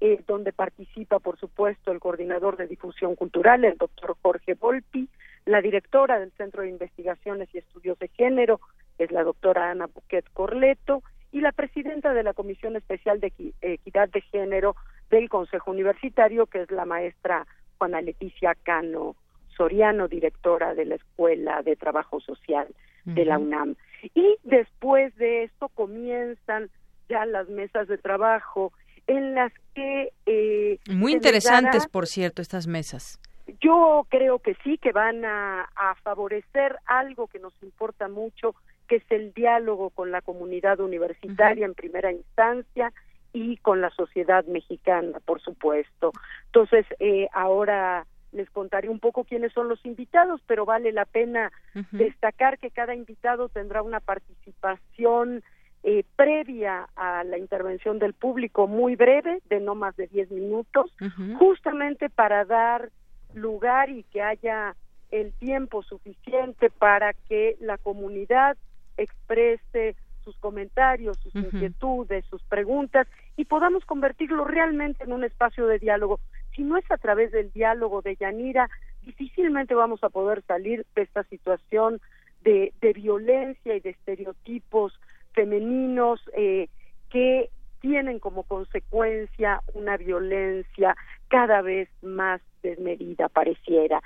eh, 0.00 0.22
donde 0.26 0.52
participa, 0.52 1.20
por 1.20 1.38
supuesto, 1.38 1.90
el 1.90 2.00
coordinador 2.00 2.58
de 2.58 2.66
difusión 2.66 3.16
cultural, 3.16 3.64
el 3.64 3.78
doctor 3.78 4.14
Jorge 4.20 4.52
Volpi, 4.52 5.08
la 5.46 5.62
directora 5.62 6.20
del 6.20 6.32
Centro 6.32 6.62
de 6.62 6.68
Investigaciones 6.68 7.48
y 7.54 7.58
Estudios 7.58 7.98
de 7.98 8.08
Género, 8.08 8.60
es 8.98 9.10
la 9.10 9.24
doctora 9.24 9.70
Ana 9.70 9.86
Buquet 9.86 10.26
Corleto, 10.34 11.02
y 11.32 11.40
la 11.40 11.52
presidenta 11.52 12.12
de 12.12 12.22
la 12.22 12.34
Comisión 12.34 12.76
Especial 12.76 13.18
de 13.18 13.32
Equidad 13.62 14.10
de 14.10 14.20
Género 14.20 14.76
del 15.08 15.30
Consejo 15.30 15.70
Universitario, 15.70 16.44
que 16.44 16.60
es 16.60 16.70
la 16.70 16.84
maestra 16.84 17.46
Juana 17.78 18.02
Leticia 18.02 18.54
Cano 18.62 19.16
Soriano, 19.56 20.08
directora 20.08 20.74
de 20.74 20.84
la 20.84 20.96
Escuela 20.96 21.62
de 21.62 21.74
Trabajo 21.74 22.20
Social 22.20 22.68
de 23.06 23.24
la 23.24 23.38
UNAM. 23.38 23.76
Y 24.14 24.36
después 24.42 25.14
de 25.16 25.44
esto 25.44 25.68
comienzan 25.68 26.70
ya 27.08 27.26
las 27.26 27.48
mesas 27.48 27.88
de 27.88 27.98
trabajo 27.98 28.72
en 29.06 29.34
las 29.34 29.52
que... 29.74 30.12
Eh, 30.26 30.78
Muy 30.88 31.12
interesantes, 31.12 31.86
por 31.86 32.06
cierto, 32.06 32.42
estas 32.42 32.66
mesas. 32.66 33.20
Yo 33.60 34.06
creo 34.08 34.38
que 34.38 34.54
sí, 34.62 34.78
que 34.78 34.92
van 34.92 35.24
a, 35.24 35.68
favorecer 36.02 36.76
algo 36.86 37.26
que 37.26 37.38
nos 37.38 37.54
importa 37.62 38.08
mucho, 38.08 38.54
que 38.88 38.96
es 38.96 39.04
el 39.10 39.32
diálogo 39.32 39.90
con 39.90 40.10
la 40.10 40.20
comunidad 40.20 40.80
universitaria 40.80 41.64
en 41.64 41.74
primera 41.74 42.10
instancia 42.10 42.92
y 43.32 43.56
con 43.58 43.80
la 43.80 43.90
sociedad 43.90 44.44
mexicana, 44.46 45.20
por 45.24 45.40
supuesto. 45.40 46.12
Entonces, 46.46 46.86
eh, 46.98 47.28
ahora 47.32 48.06
les 48.32 48.50
contaré 48.50 48.88
un 48.88 48.98
poco 48.98 49.24
quiénes 49.24 49.52
son 49.52 49.68
los 49.68 49.84
invitados, 49.84 50.40
pero 50.46 50.64
vale 50.64 50.92
la 50.92 51.04
pena 51.04 51.52
destacar 51.92 52.58
que 52.58 52.70
cada 52.70 52.94
invitado 52.94 53.48
tendrá 53.48 53.82
una 53.82 54.00
participación 54.00 55.42
eh, 55.84 56.04
previa 56.16 56.88
a 56.96 57.24
la 57.24 57.38
intervención 57.38 57.98
del 57.98 58.14
público 58.14 58.66
muy 58.66 58.96
breve, 58.96 59.40
de 59.48 59.60
no 59.60 59.74
más 59.74 59.96
de 59.96 60.06
10 60.06 60.30
minutos, 60.30 60.94
justamente 61.38 62.08
para 62.08 62.44
dar 62.44 62.90
lugar 63.34 63.90
y 63.90 64.04
que 64.04 64.22
haya 64.22 64.76
el 65.10 65.32
tiempo 65.34 65.82
suficiente 65.82 66.70
para 66.70 67.12
que 67.12 67.56
la 67.60 67.78
comunidad 67.78 68.56
exprese 68.96 69.96
sus 70.24 70.36
comentarios, 70.38 71.18
sus 71.18 71.34
inquietudes, 71.34 72.24
sus 72.26 72.42
preguntas 72.44 73.06
y 73.36 73.44
podamos 73.44 73.84
convertirlo 73.84 74.44
realmente 74.44 75.04
en 75.04 75.12
un 75.12 75.24
espacio 75.24 75.66
de 75.66 75.78
diálogo. 75.78 76.20
Si 76.54 76.62
no 76.62 76.76
es 76.76 76.90
a 76.90 76.98
través 76.98 77.32
del 77.32 77.52
diálogo 77.52 78.02
de 78.02 78.16
Yanira, 78.16 78.68
difícilmente 79.02 79.74
vamos 79.74 80.02
a 80.04 80.10
poder 80.10 80.42
salir 80.42 80.86
de 80.94 81.02
esta 81.02 81.24
situación 81.24 82.00
de, 82.42 82.72
de 82.80 82.92
violencia 82.92 83.76
y 83.76 83.80
de 83.80 83.90
estereotipos 83.90 84.98
femeninos 85.32 86.20
eh, 86.36 86.68
que 87.10 87.50
tienen 87.80 88.20
como 88.20 88.44
consecuencia 88.44 89.60
una 89.74 89.96
violencia 89.96 90.96
cada 91.28 91.62
vez 91.62 91.88
más 92.00 92.40
desmedida, 92.62 93.28
pareciera. 93.28 94.02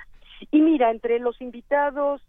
Y 0.51 0.61
mira, 0.61 0.89
entre 0.89 1.19
los 1.19 1.39
invitados, 1.41 2.21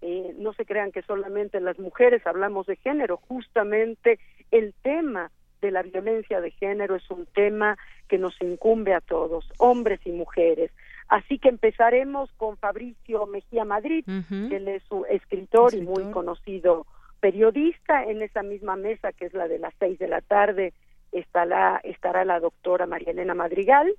eh, 0.00 0.34
no 0.38 0.52
se 0.54 0.64
crean 0.64 0.92
que 0.92 1.02
solamente 1.02 1.60
las 1.60 1.78
mujeres 1.78 2.26
hablamos 2.26 2.66
de 2.66 2.76
género, 2.76 3.16
justamente 3.16 4.18
el 4.50 4.74
tema 4.82 5.30
de 5.64 5.72
la 5.72 5.82
violencia 5.82 6.40
de 6.40 6.50
género 6.50 6.94
es 6.94 7.10
un 7.10 7.26
tema 7.26 7.78
que 8.08 8.18
nos 8.18 8.40
incumbe 8.42 8.92
a 8.94 9.00
todos, 9.00 9.50
hombres 9.58 9.98
y 10.04 10.12
mujeres. 10.12 10.70
Así 11.08 11.38
que 11.38 11.48
empezaremos 11.48 12.30
con 12.36 12.56
Fabricio 12.58 13.26
Mejía 13.26 13.64
Madrid, 13.64 14.04
que 14.04 14.56
él 14.56 14.68
es 14.68 14.82
su 14.84 15.04
escritor, 15.06 15.74
y 15.74 15.80
muy 15.80 16.04
conocido 16.12 16.86
periodista. 17.20 18.04
En 18.04 18.22
esa 18.22 18.42
misma 18.42 18.76
mesa, 18.76 19.12
que 19.12 19.26
es 19.26 19.34
la 19.34 19.48
de 19.48 19.58
las 19.58 19.74
seis 19.78 19.98
de 19.98 20.08
la 20.08 20.20
tarde, 20.20 20.74
estará, 21.12 21.80
estará 21.82 22.24
la 22.24 22.40
doctora 22.40 22.86
María 22.86 23.12
Elena 23.12 23.34
Madrigal, 23.34 23.94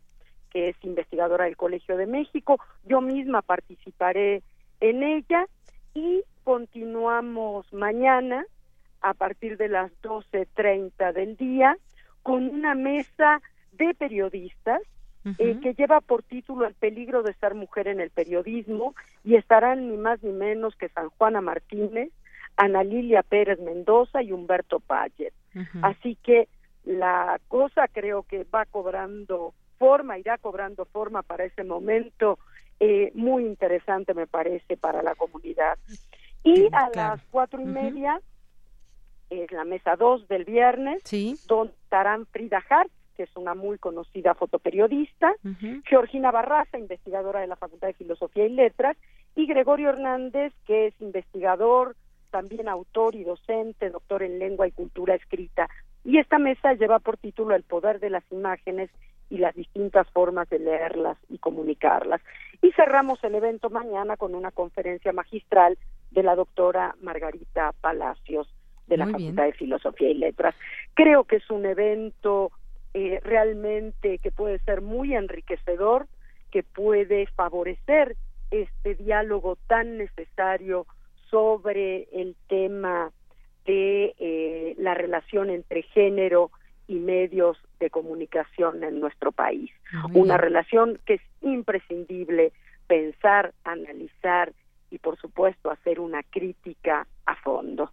que 0.52 0.70
es 0.70 0.76
investigadora 0.84 1.46
del 1.46 1.58
Colegio 1.58 1.98
de 1.98 2.06
México. 2.06 2.60
Yo 2.86 3.02
misma 3.02 3.42
participaré 3.42 4.44
en 4.80 5.04
ella 5.04 5.48
y 5.94 6.24
continuamos 6.44 7.72
mañana 7.74 8.46
a 9.06 9.14
partir 9.14 9.56
de 9.58 9.68
las 9.68 9.92
12.30 10.02 11.14
del 11.14 11.38
día 11.38 11.78
con 12.24 12.50
una 12.50 12.74
mesa 12.74 13.40
de 13.74 13.94
periodistas 13.94 14.82
eh, 15.38 15.60
que 15.62 15.74
lleva 15.74 16.02
por 16.02 16.24
título 16.24 16.66
El 16.66 16.74
peligro 16.74 17.22
de 17.22 17.34
ser 17.36 17.54
mujer 17.54 17.88
en 17.88 18.00
el 18.00 18.10
periodismo 18.10 18.96
y 19.24 19.36
estarán 19.36 19.90
ni 19.90 19.98
más 19.98 20.24
ni 20.24 20.32
menos 20.32 20.76
que 20.76 20.90
San 20.90 21.10
Juana 21.10 21.42
Martínez, 21.42 22.12
Ana 22.58 22.84
Lilia 22.84 23.22
Pérez 23.22 23.60
Mendoza 23.60 24.24
y 24.24 24.32
Humberto 24.32 24.80
Payet. 24.80 25.34
Así 25.84 26.16
que 26.24 26.48
la 26.84 27.40
cosa 27.48 27.88
creo 27.88 28.24
que 28.24 28.44
va 28.44 28.66
cobrando 28.66 29.54
forma, 29.78 30.18
irá 30.18 30.38
cobrando 30.40 30.86
forma 30.86 31.22
para 31.22 31.46
ese 31.46 31.64
momento 31.64 32.40
eh, 32.80 33.12
muy 33.14 33.46
interesante 33.46 34.14
me 34.14 34.28
parece 34.28 34.78
para 34.78 35.04
la 35.04 35.16
comunidad. 35.16 35.78
Y 36.44 36.68
a 36.72 36.90
las 36.94 37.22
cuatro 37.32 37.62
y 37.62 37.66
media 37.66 38.20
es 39.30 39.52
la 39.52 39.64
mesa 39.64 39.96
dos 39.96 40.28
del 40.28 40.46
viernes, 40.46 41.02
donde 41.48 41.74
estarán 41.84 42.26
Frida 42.28 42.64
Hart, 42.70 42.92
que 43.16 43.24
es 43.24 43.36
una 43.36 43.56
muy 43.56 43.78
conocida 43.78 44.36
fotoperiodista, 44.36 45.34
Georgina 45.86 46.32
Barraza, 46.32 46.78
investigadora 46.78 47.40
de 47.40 47.48
la 47.48 47.56
Facultad 47.56 47.88
de 47.88 47.94
Filosofía 47.94 48.46
y 48.46 48.50
Letras, 48.50 48.98
y 49.36 49.48
Gregorio 49.48 49.90
Hernández, 49.90 50.54
que 50.66 50.88
es 50.88 51.02
investigador, 51.02 51.96
también 52.30 52.68
autor 52.68 53.16
y 53.16 53.24
docente, 53.24 53.90
doctor 53.90 54.24
en 54.24 54.40
lengua 54.40 54.68
y 54.68 54.72
cultura 54.72 55.16
escrita. 55.16 55.70
Y 56.04 56.20
esta 56.20 56.38
mesa 56.38 56.74
lleva 56.74 57.00
por 57.00 57.18
título 57.18 57.56
El 57.56 57.64
poder 57.64 58.00
de 58.00 58.10
las 58.10 58.24
imágenes 58.32 58.90
y 59.30 59.38
las 59.38 59.56
distintas 59.56 60.08
formas 60.12 60.50
de 60.50 60.60
leerlas 60.60 61.18
y 61.30 61.40
comunicarlas. 61.40 62.22
Y 62.62 62.72
cerramos 62.74 63.24
el 63.24 63.36
evento 63.36 63.70
mañana 63.70 64.18
con 64.18 64.36
una 64.36 64.52
conferencia 64.52 65.14
magistral 65.14 65.78
de 66.12 66.24
la 66.24 66.36
doctora 66.36 66.96
Margarita 67.02 67.74
Palacios 67.82 68.48
de 68.88 68.98
la 68.98 69.08
Facultad 69.08 69.46
de 69.46 69.54
Filosofía 69.54 70.10
y 70.10 70.16
Letras. 70.16 70.56
Creo 70.94 71.24
que 71.24 71.38
es 71.38 71.50
un 71.50 71.66
evento 71.66 72.52
eh, 72.94 73.20
realmente 73.24 74.20
que 74.20 74.32
puede 74.32 74.60
ser 74.60 74.82
muy 74.82 75.16
enriquecedor, 75.16 76.08
que 76.52 76.64
puede 76.64 77.28
favorecer 77.28 78.16
este 78.52 78.96
diálogo 78.96 79.58
tan 79.68 79.98
necesario 79.98 80.86
sobre 81.30 82.08
el 82.14 82.36
tema 82.48 83.12
de 83.66 84.14
eh, 84.20 84.76
la 84.78 84.94
relación 84.94 85.50
entre 85.50 85.82
género 85.82 86.52
y 86.88 86.96
medios 86.96 87.58
de 87.80 87.90
comunicación 87.90 88.84
en 88.84 89.00
nuestro 89.00 89.32
país. 89.32 89.72
Una 90.14 90.38
relación 90.38 91.00
que 91.06 91.16
es 91.16 91.22
imprescindible 91.42 92.54
pensar, 92.88 93.54
analizar 93.64 94.54
y, 94.92 95.00
por 95.00 95.18
supuesto, 95.18 95.72
hacer 95.72 96.00
una 96.00 96.22
crítica 96.24 97.08
a 97.26 97.36
fondo. 97.36 97.92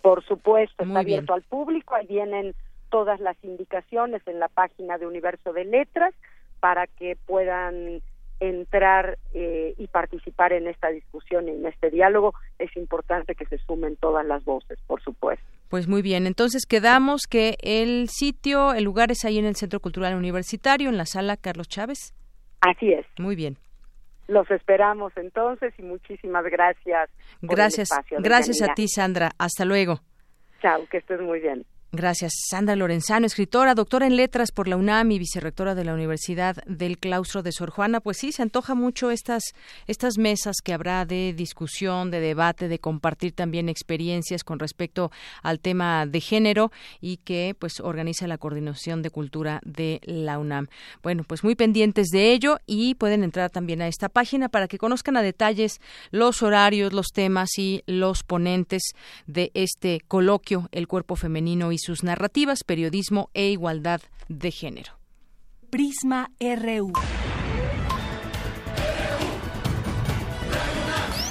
Por 0.05 0.23
supuesto, 0.27 0.85
está 0.85 0.99
abierto 0.99 1.33
al 1.33 1.41
público, 1.41 1.95
ahí 1.95 2.07
vienen 2.07 2.55
todas 2.91 3.21
las 3.21 3.43
indicaciones 3.43 4.21
en 4.27 4.39
la 4.39 4.49
página 4.49 4.99
de 4.99 5.07
Universo 5.07 5.55
de 5.55 5.65
Letras 5.65 6.13
para 6.61 6.87
que 6.87 7.17
puedan 7.25 8.03
entrar 8.39 9.17
eh, 9.33 9.73
y 9.79 9.87
participar 9.87 10.53
en 10.53 10.67
esta 10.67 10.89
discusión 10.89 11.49
y 11.49 11.53
en 11.53 11.65
este 11.65 11.89
diálogo. 11.89 12.35
Es 12.59 12.77
importante 12.77 13.35
que 13.35 13.47
se 13.47 13.57
sumen 13.57 13.97
todas 13.97 14.27
las 14.27 14.45
voces, 14.45 14.79
por 14.87 15.03
supuesto. 15.03 15.43
Pues 15.71 15.89
muy 15.89 16.03
bien, 16.03 16.27
entonces 16.27 16.67
quedamos 16.67 17.23
que 17.27 17.57
el 17.63 18.11
sitio, 18.11 18.75
el 18.75 18.85
lugar 18.85 19.11
es 19.11 19.25
ahí 19.25 19.39
en 19.39 19.47
el 19.47 19.57
Centro 19.57 19.81
Cultural 19.81 20.17
Universitario, 20.17 20.91
en 20.91 20.99
la 20.99 21.07
sala 21.07 21.39
Carlos 21.39 21.67
Chávez. 21.67 22.13
Así 22.61 22.93
es. 22.93 23.07
Muy 23.19 23.37
bien. 23.37 23.57
Los 24.27 24.51
esperamos 24.51 25.13
entonces 25.17 25.75
y 25.79 25.83
muchísimas 25.83 26.45
gracias. 26.45 27.11
Gracias. 27.43 27.89
gracias 28.19 28.63
a 28.63 28.75
ti, 28.75 28.89
Sandra. 28.89 29.31
Hasta 29.39 29.65
luego. 29.65 30.01
Chao, 30.63 30.87
que 30.91 30.99
estés 30.99 31.21
muy 31.21 31.41
bien. 31.41 31.65
Gracias, 31.97 32.33
Sandra 32.51 32.75
Lorenzano, 32.75 33.25
escritora, 33.25 33.77
doctora 33.77 34.09
en 34.09 34.17
letras 34.17 34.51
por 34.51 34.67
la 34.67 34.77
UNAM 34.77 35.13
y 35.13 35.21
vicerrectora 35.21 35.77
de 35.77 35.85
la 35.85 35.95
Universidad 35.95 36.57
del 36.67 36.99
Claustro 36.99 37.45
de 37.45 37.53
Sor 37.53 37.71
Juana. 37.71 38.01
Pues 38.01 38.17
sí, 38.17 38.33
se 38.33 38.43
antoja 38.43 38.75
mucho 38.75 39.13
estas, 39.13 39.55
estas 39.87 40.19
mesas 40.19 40.57
que 40.65 40.73
habrá 40.73 41.05
de 41.05 41.33
discusión, 41.35 42.11
de 42.11 42.19
debate, 42.19 42.67
de 42.67 42.81
compartir 42.81 43.31
también 43.31 43.69
experiencias 43.69 44.43
con 44.43 44.59
respecto 44.59 45.13
al 45.41 45.61
tema 45.61 46.05
de 46.05 46.21
género 46.21 46.73
y 47.01 47.19
que 47.19 47.55
pues 47.57 47.79
organiza 47.79 48.27
la 48.27 48.39
Coordinación 48.39 49.01
de 49.03 49.11
Cultura 49.11 49.61
de 49.65 50.01
la 50.03 50.41
UNAM. 50.41 50.67
Bueno, 51.01 51.23
pues 51.23 51.45
muy 51.45 51.55
pendientes 51.55 52.09
de 52.09 52.33
ello 52.33 52.59
y 52.67 52.97
pueden 52.97 53.23
entrar 53.23 53.51
también 53.51 53.81
a 53.83 53.87
esta 53.87 54.09
página 54.09 54.49
para 54.49 54.67
que 54.67 54.79
conozcan 54.79 55.17
a 55.17 55.23
detalles 55.23 55.81
los 56.11 56.43
horarios, 56.43 56.93
los 56.93 57.13
temas 57.15 57.57
y 57.57 57.85
los 57.87 58.25
ponentes 58.25 58.83
de 59.29 59.53
este 59.55 60.01
coloquio, 60.09 60.69
el 60.73 60.89
cuerpo 60.89 61.15
femenino 61.15 61.71
y 61.71 61.84
sus 61.85 62.03
narrativas, 62.03 62.65
periodismo 62.65 63.31
e 63.35 63.51
igualdad 63.51 64.01
de 64.29 64.51
género. 64.51 64.99
Prisma 65.71 66.31
RU. 66.41 66.93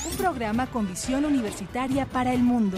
Un 0.06 0.18
programa 0.18 0.68
con 0.68 0.88
visión 0.88 1.26
universitaria 1.26 2.06
para 2.06 2.34
el 2.34 2.44
mundo. 2.44 2.78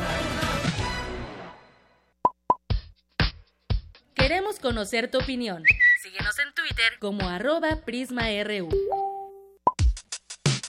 Queremos 4.13 4.59
conocer 4.59 5.11
tu 5.11 5.19
opinión. 5.19 5.63
Síguenos 6.01 6.39
en 6.39 6.53
Twitter 6.53 6.93
como 6.99 7.27
arroba 7.27 7.81
PrismaRU. 7.85 8.69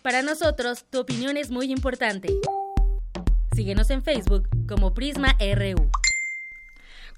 Para 0.02 0.22
nosotros, 0.22 0.84
tu 0.90 1.00
opinión 1.00 1.36
es 1.36 1.50
muy 1.50 1.70
importante. 1.70 2.28
Síguenos 3.54 3.90
en 3.90 4.02
Facebook 4.02 4.48
como 4.68 4.92
Prisma 4.92 5.36
RU. 5.38 5.90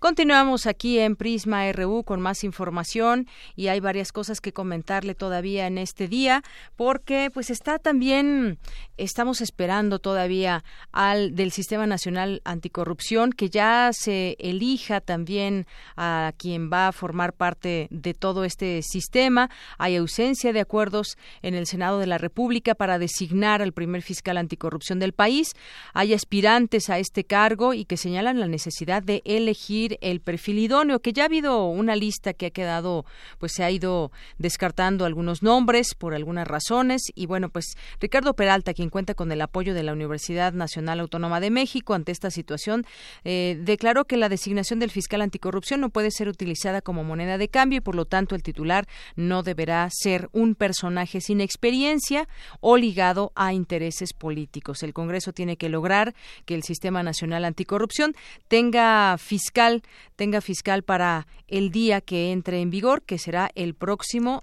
Continuamos 0.00 0.66
aquí 0.66 1.00
en 1.00 1.16
Prisma 1.16 1.72
RU 1.72 2.04
con 2.04 2.20
más 2.20 2.44
información 2.44 3.26
y 3.56 3.66
hay 3.66 3.80
varias 3.80 4.12
cosas 4.12 4.40
que 4.40 4.52
comentarle 4.52 5.16
todavía 5.16 5.66
en 5.66 5.76
este 5.76 6.06
día 6.06 6.44
porque 6.76 7.30
pues 7.34 7.50
está 7.50 7.80
también 7.80 8.58
estamos 8.96 9.40
esperando 9.40 9.98
todavía 9.98 10.62
al 10.92 11.34
del 11.34 11.50
Sistema 11.50 11.84
Nacional 11.86 12.42
Anticorrupción 12.44 13.32
que 13.32 13.50
ya 13.50 13.90
se 13.92 14.36
elija 14.38 15.00
también 15.00 15.66
a 15.96 16.32
quien 16.36 16.70
va 16.72 16.88
a 16.88 16.92
formar 16.92 17.32
parte 17.32 17.88
de 17.90 18.14
todo 18.14 18.44
este 18.44 18.82
sistema. 18.82 19.50
Hay 19.78 19.96
ausencia 19.96 20.52
de 20.52 20.60
acuerdos 20.60 21.16
en 21.42 21.54
el 21.54 21.66
Senado 21.66 21.98
de 21.98 22.06
la 22.06 22.18
República 22.18 22.76
para 22.76 23.00
designar 23.00 23.62
al 23.62 23.72
primer 23.72 24.02
fiscal 24.02 24.36
anticorrupción 24.36 25.00
del 25.00 25.12
país. 25.12 25.54
Hay 25.92 26.14
aspirantes 26.14 26.88
a 26.88 27.00
este 27.00 27.24
cargo 27.24 27.74
y 27.74 27.84
que 27.84 27.96
señalan 27.96 28.38
la 28.38 28.46
necesidad 28.46 29.02
de 29.02 29.22
elegir 29.24 29.87
el 30.00 30.20
perfil 30.20 30.58
idóneo, 30.58 31.00
que 31.00 31.12
ya 31.12 31.22
ha 31.22 31.26
habido 31.26 31.66
una 31.66 31.96
lista 31.96 32.34
que 32.34 32.46
ha 32.46 32.50
quedado, 32.50 33.06
pues 33.38 33.52
se 33.54 33.64
ha 33.64 33.70
ido 33.70 34.12
descartando 34.38 35.04
algunos 35.04 35.42
nombres 35.42 35.94
por 35.94 36.14
algunas 36.14 36.46
razones 36.46 37.02
y 37.14 37.26
bueno, 37.26 37.48
pues 37.48 37.76
Ricardo 38.00 38.34
Peralta, 38.34 38.74
quien 38.74 38.90
cuenta 38.90 39.14
con 39.14 39.32
el 39.32 39.40
apoyo 39.40 39.74
de 39.74 39.82
la 39.82 39.92
Universidad 39.92 40.52
Nacional 40.52 41.00
Autónoma 41.00 41.40
de 41.40 41.50
México 41.50 41.94
ante 41.94 42.12
esta 42.12 42.30
situación, 42.30 42.84
eh, 43.24 43.58
declaró 43.60 44.04
que 44.04 44.16
la 44.16 44.28
designación 44.28 44.78
del 44.78 44.90
fiscal 44.90 45.22
anticorrupción 45.22 45.80
no 45.80 45.90
puede 45.90 46.10
ser 46.10 46.28
utilizada 46.28 46.82
como 46.82 47.04
moneda 47.04 47.38
de 47.38 47.48
cambio 47.48 47.78
y 47.78 47.80
por 47.80 47.94
lo 47.94 48.04
tanto 48.04 48.34
el 48.34 48.42
titular 48.42 48.86
no 49.16 49.42
deberá 49.42 49.88
ser 49.90 50.28
un 50.32 50.54
personaje 50.54 51.20
sin 51.20 51.40
experiencia 51.40 52.28
o 52.60 52.76
ligado 52.76 53.32
a 53.34 53.52
intereses 53.52 54.12
políticos. 54.12 54.82
El 54.82 54.92
Congreso 54.92 55.32
tiene 55.32 55.56
que 55.56 55.68
lograr 55.68 56.14
que 56.44 56.54
el 56.54 56.62
Sistema 56.62 57.02
Nacional 57.02 57.44
Anticorrupción 57.44 58.14
tenga 58.48 59.16
fiscal 59.18 59.77
tenga 60.16 60.40
fiscal 60.40 60.82
para 60.82 61.26
el 61.46 61.70
día 61.70 62.00
que 62.00 62.32
entre 62.32 62.60
en 62.60 62.70
vigor, 62.70 63.02
que 63.02 63.18
será 63.18 63.50
el 63.54 63.74
próximo 63.74 64.40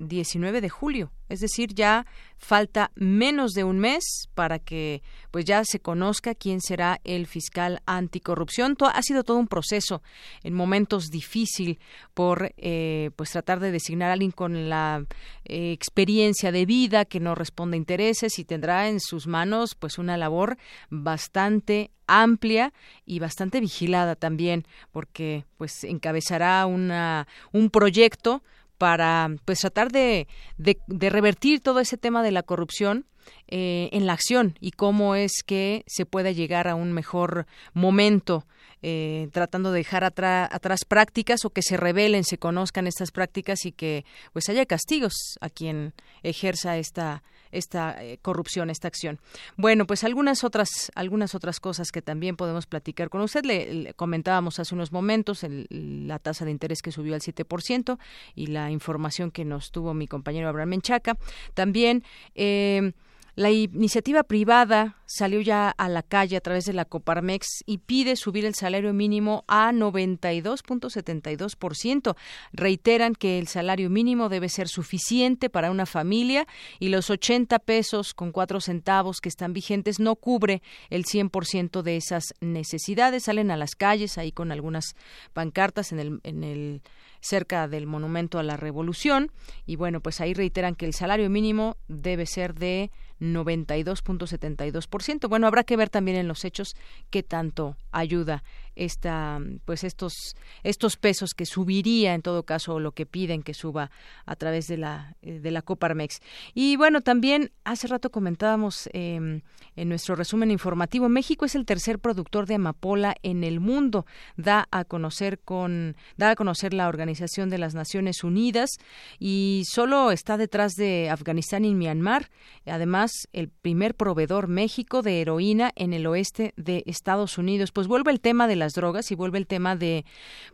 19 0.00 0.60
de 0.60 0.68
julio. 0.68 1.12
Es 1.28 1.38
decir, 1.38 1.74
ya 1.74 2.06
falta 2.38 2.90
menos 2.96 3.52
de 3.52 3.62
un 3.62 3.78
mes 3.78 4.28
para 4.34 4.58
que 4.58 5.02
pues 5.30 5.44
ya 5.44 5.62
se 5.64 5.78
conozca 5.78 6.34
quién 6.34 6.60
será 6.60 7.00
el 7.04 7.26
fiscal 7.28 7.82
anticorrupción. 7.86 8.76
ha 8.80 9.02
sido 9.02 9.22
todo 9.22 9.36
un 9.36 9.46
proceso 9.46 10.02
en 10.42 10.54
momentos 10.54 11.08
difícil 11.08 11.78
por 12.14 12.52
eh, 12.56 13.10
pues 13.14 13.30
tratar 13.30 13.60
de 13.60 13.70
designar 13.70 14.10
a 14.10 14.14
alguien 14.14 14.32
con 14.32 14.68
la 14.68 15.04
eh, 15.44 15.70
experiencia 15.70 16.50
de 16.50 16.66
vida 16.66 17.04
que 17.04 17.20
no 17.20 17.36
responde 17.36 17.76
a 17.76 17.78
intereses 17.78 18.38
y 18.38 18.44
tendrá 18.44 18.88
en 18.88 18.98
sus 18.98 19.28
manos 19.28 19.76
pues 19.76 19.98
una 19.98 20.16
labor 20.16 20.56
bastante 20.88 21.92
amplia 22.08 22.72
y 23.04 23.20
bastante 23.20 23.60
vigilada 23.60 24.16
también 24.16 24.66
porque 24.90 25.44
pues 25.58 25.84
encabezará 25.84 26.66
una 26.66 27.28
un 27.52 27.70
proyecto 27.70 28.42
para 28.80 29.28
pues 29.44 29.58
tratar 29.58 29.92
de, 29.92 30.26
de, 30.56 31.10
revertir 31.10 31.60
todo 31.60 31.80
ese 31.80 31.98
tema 31.98 32.22
de 32.22 32.30
la 32.30 32.42
corrupción 32.42 33.04
eh, 33.46 33.90
en 33.92 34.06
la 34.06 34.14
acción 34.14 34.56
y 34.58 34.70
cómo 34.70 35.16
es 35.16 35.42
que 35.44 35.84
se 35.86 36.06
puede 36.06 36.34
llegar 36.34 36.66
a 36.66 36.74
un 36.74 36.92
mejor 36.92 37.46
momento 37.74 38.46
eh, 38.80 39.28
tratando 39.32 39.70
de 39.70 39.80
dejar 39.80 40.04
atrás 40.04 40.86
prácticas 40.88 41.44
o 41.44 41.50
que 41.50 41.60
se 41.60 41.76
revelen, 41.76 42.24
se 42.24 42.38
conozcan 42.38 42.86
estas 42.86 43.10
prácticas 43.10 43.66
y 43.66 43.72
que 43.72 44.06
pues 44.32 44.48
haya 44.48 44.64
castigos 44.64 45.36
a 45.42 45.50
quien 45.50 45.92
ejerza 46.22 46.78
esta 46.78 47.22
esta 47.52 48.02
eh, 48.02 48.18
corrupción, 48.22 48.70
esta 48.70 48.88
acción. 48.88 49.18
Bueno, 49.56 49.86
pues 49.86 50.04
algunas 50.04 50.44
otras 50.44 50.90
algunas 50.94 51.34
otras 51.34 51.60
cosas 51.60 51.90
que 51.92 52.02
también 52.02 52.36
podemos 52.36 52.66
platicar 52.66 53.10
con 53.10 53.20
usted. 53.20 53.44
Le, 53.44 53.94
comentábamos 53.94 54.58
hace 54.58 54.74
unos 54.74 54.92
momentos 54.92 55.44
la 55.68 56.18
tasa 56.18 56.44
de 56.44 56.50
interés 56.50 56.82
que 56.82 56.92
subió 56.92 57.14
al 57.14 57.20
7% 57.20 57.98
y 58.34 58.46
la 58.48 58.70
información 58.70 59.30
que 59.30 59.44
nos 59.44 59.70
tuvo 59.70 59.94
mi 59.94 60.06
compañero 60.06 60.48
Abraham 60.48 60.70
Menchaca. 60.70 61.16
También 61.54 62.04
eh, 62.34 62.92
la 63.34 63.50
iniciativa 63.50 64.22
privada 64.22 64.98
salió 65.06 65.40
ya 65.40 65.70
a 65.70 65.88
la 65.88 66.02
calle 66.02 66.36
a 66.36 66.40
través 66.40 66.66
de 66.66 66.72
la 66.72 66.84
Coparmex 66.84 67.64
y 67.66 67.78
pide 67.78 68.14
subir 68.14 68.44
el 68.44 68.54
salario 68.54 68.92
mínimo 68.92 69.44
a 69.48 69.72
92.72%. 69.72 72.14
Reiteran 72.52 73.14
que 73.14 73.38
el 73.38 73.48
salario 73.48 73.90
mínimo 73.90 74.28
debe 74.28 74.48
ser 74.48 74.68
suficiente 74.68 75.50
para 75.50 75.72
una 75.72 75.86
familia 75.86 76.46
y 76.78 76.90
los 76.90 77.10
80 77.10 77.58
pesos 77.60 78.14
con 78.14 78.30
4 78.30 78.60
centavos 78.60 79.20
que 79.20 79.28
están 79.28 79.52
vigentes 79.52 79.98
no 79.98 80.14
cubre 80.16 80.62
el 80.90 81.04
100% 81.04 81.82
de 81.82 81.96
esas 81.96 82.34
necesidades. 82.40 83.24
Salen 83.24 83.50
a 83.50 83.56
las 83.56 83.74
calles 83.74 84.16
ahí 84.16 84.30
con 84.32 84.52
algunas 84.52 84.94
pancartas 85.32 85.90
en 85.92 85.98
el, 85.98 86.20
en 86.22 86.44
el 86.44 86.82
cerca 87.20 87.68
del 87.68 87.86
Monumento 87.86 88.38
a 88.38 88.42
la 88.42 88.56
Revolución 88.56 89.30
y 89.66 89.76
bueno, 89.76 90.00
pues 90.00 90.20
ahí 90.20 90.34
reiteran 90.34 90.74
que 90.74 90.86
el 90.86 90.94
salario 90.94 91.30
mínimo 91.30 91.76
debe 91.88 92.26
ser 92.26 92.54
de 92.54 92.90
92.72%. 93.20 95.28
Bueno, 95.28 95.46
habrá 95.46 95.64
que 95.64 95.76
ver 95.76 95.90
también 95.90 96.16
en 96.16 96.28
los 96.28 96.44
hechos 96.44 96.74
qué 97.10 97.22
tanto 97.22 97.76
ayuda 97.92 98.42
esta 98.76 99.40
pues 99.64 99.82
estos 99.84 100.36
estos 100.62 100.96
pesos 100.96 101.34
que 101.34 101.44
subiría 101.44 102.14
en 102.14 102.22
todo 102.22 102.44
caso 102.44 102.80
lo 102.80 102.92
que 102.92 103.04
piden 103.04 103.42
que 103.42 103.52
suba 103.52 103.90
a 104.24 104.36
través 104.36 104.68
de 104.68 104.78
la 104.78 105.16
eh, 105.22 105.40
de 105.40 105.50
la 105.50 105.62
Coparmex. 105.62 106.20
Y 106.54 106.76
bueno, 106.76 107.00
también 107.00 107.50
hace 107.64 107.88
rato 107.88 108.10
comentábamos 108.10 108.88
em, 108.92 109.42
en 109.76 109.88
nuestro 109.88 110.14
resumen 110.14 110.50
informativo, 110.50 111.08
México 111.08 111.44
es 111.44 111.54
el 111.54 111.66
tercer 111.66 111.98
productor 111.98 112.46
de 112.46 112.54
amapola 112.54 113.16
en 113.22 113.44
el 113.44 113.60
mundo. 113.60 114.06
Da 114.36 114.68
a 114.70 114.84
conocer 114.84 115.40
con 115.40 115.96
da 116.16 116.30
a 116.30 116.36
conocer 116.36 116.72
la 116.72 116.88
Organización 116.88 117.50
de 117.50 117.58
las 117.58 117.74
Naciones 117.74 118.24
Unidas 118.24 118.70
y 119.18 119.64
solo 119.66 120.10
está 120.10 120.36
detrás 120.36 120.74
de 120.74 121.10
Afganistán 121.10 121.64
y 121.64 121.74
Myanmar. 121.74 122.30
Además, 122.66 123.09
el 123.32 123.48
primer 123.48 123.94
proveedor 123.94 124.48
México 124.48 125.02
de 125.02 125.20
heroína 125.20 125.72
en 125.76 125.92
el 125.92 126.06
oeste 126.06 126.52
de 126.56 126.82
Estados 126.86 127.38
Unidos. 127.38 127.72
Pues 127.72 127.86
vuelve 127.86 128.10
el 128.10 128.20
tema 128.20 128.48
de 128.48 128.56
las 128.56 128.74
drogas 128.74 129.10
y 129.10 129.14
vuelve 129.14 129.38
el 129.38 129.46
tema 129.46 129.76
de, 129.76 130.04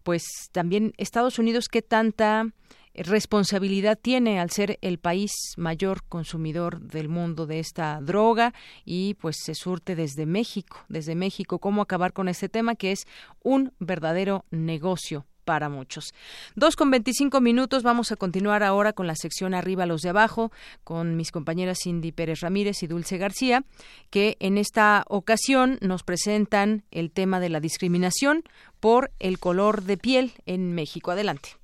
pues 0.02 0.24
también 0.52 0.92
Estados 0.96 1.38
Unidos, 1.38 1.68
qué 1.68 1.82
tanta 1.82 2.46
responsabilidad 2.94 3.98
tiene 4.00 4.40
al 4.40 4.50
ser 4.50 4.78
el 4.80 4.98
país 4.98 5.32
mayor 5.56 6.02
consumidor 6.08 6.80
del 6.80 7.08
mundo 7.08 7.46
de 7.46 7.58
esta 7.58 8.00
droga 8.00 8.54
y 8.84 9.14
pues 9.14 9.36
se 9.44 9.54
surte 9.54 9.94
desde 9.94 10.26
México, 10.26 10.78
desde 10.88 11.14
México, 11.14 11.58
cómo 11.58 11.82
acabar 11.82 12.12
con 12.12 12.28
este 12.28 12.48
tema 12.48 12.74
que 12.74 12.92
es 12.92 13.06
un 13.42 13.72
verdadero 13.78 14.44
negocio 14.50 15.26
para 15.46 15.70
muchos. 15.70 16.12
Dos 16.56 16.76
con 16.76 16.90
veinticinco 16.90 17.40
minutos. 17.40 17.82
Vamos 17.82 18.12
a 18.12 18.16
continuar 18.16 18.62
ahora 18.62 18.92
con 18.92 19.06
la 19.06 19.14
sección 19.14 19.54
Arriba 19.54 19.86
los 19.86 20.02
de 20.02 20.10
abajo 20.10 20.52
con 20.84 21.16
mis 21.16 21.30
compañeras 21.30 21.78
Cindy 21.82 22.12
Pérez 22.12 22.40
Ramírez 22.40 22.82
y 22.82 22.86
Dulce 22.86 23.16
García, 23.16 23.64
que 24.10 24.36
en 24.40 24.58
esta 24.58 25.04
ocasión 25.08 25.78
nos 25.80 26.02
presentan 26.02 26.82
el 26.90 27.12
tema 27.12 27.40
de 27.40 27.48
la 27.48 27.60
discriminación 27.60 28.42
por 28.80 29.12
el 29.20 29.38
color 29.38 29.84
de 29.84 29.96
piel 29.96 30.32
en 30.44 30.74
México. 30.74 31.12
Adelante. 31.12 31.56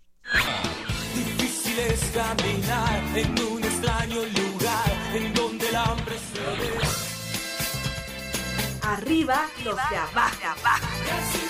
Difícil 1.14 1.78
es 1.80 2.00
caminar 2.14 3.02
en 3.16 3.30
un 3.52 3.62
extraño 3.62 4.16
lugar 4.16 4.92
en 5.14 5.34
donde 5.34 5.68
el 5.68 5.76
hambre 5.76 6.16
se 6.18 6.40
Arriba 8.86 9.46
los 9.64 9.76
de 9.76 9.96
abajo. 9.96 11.41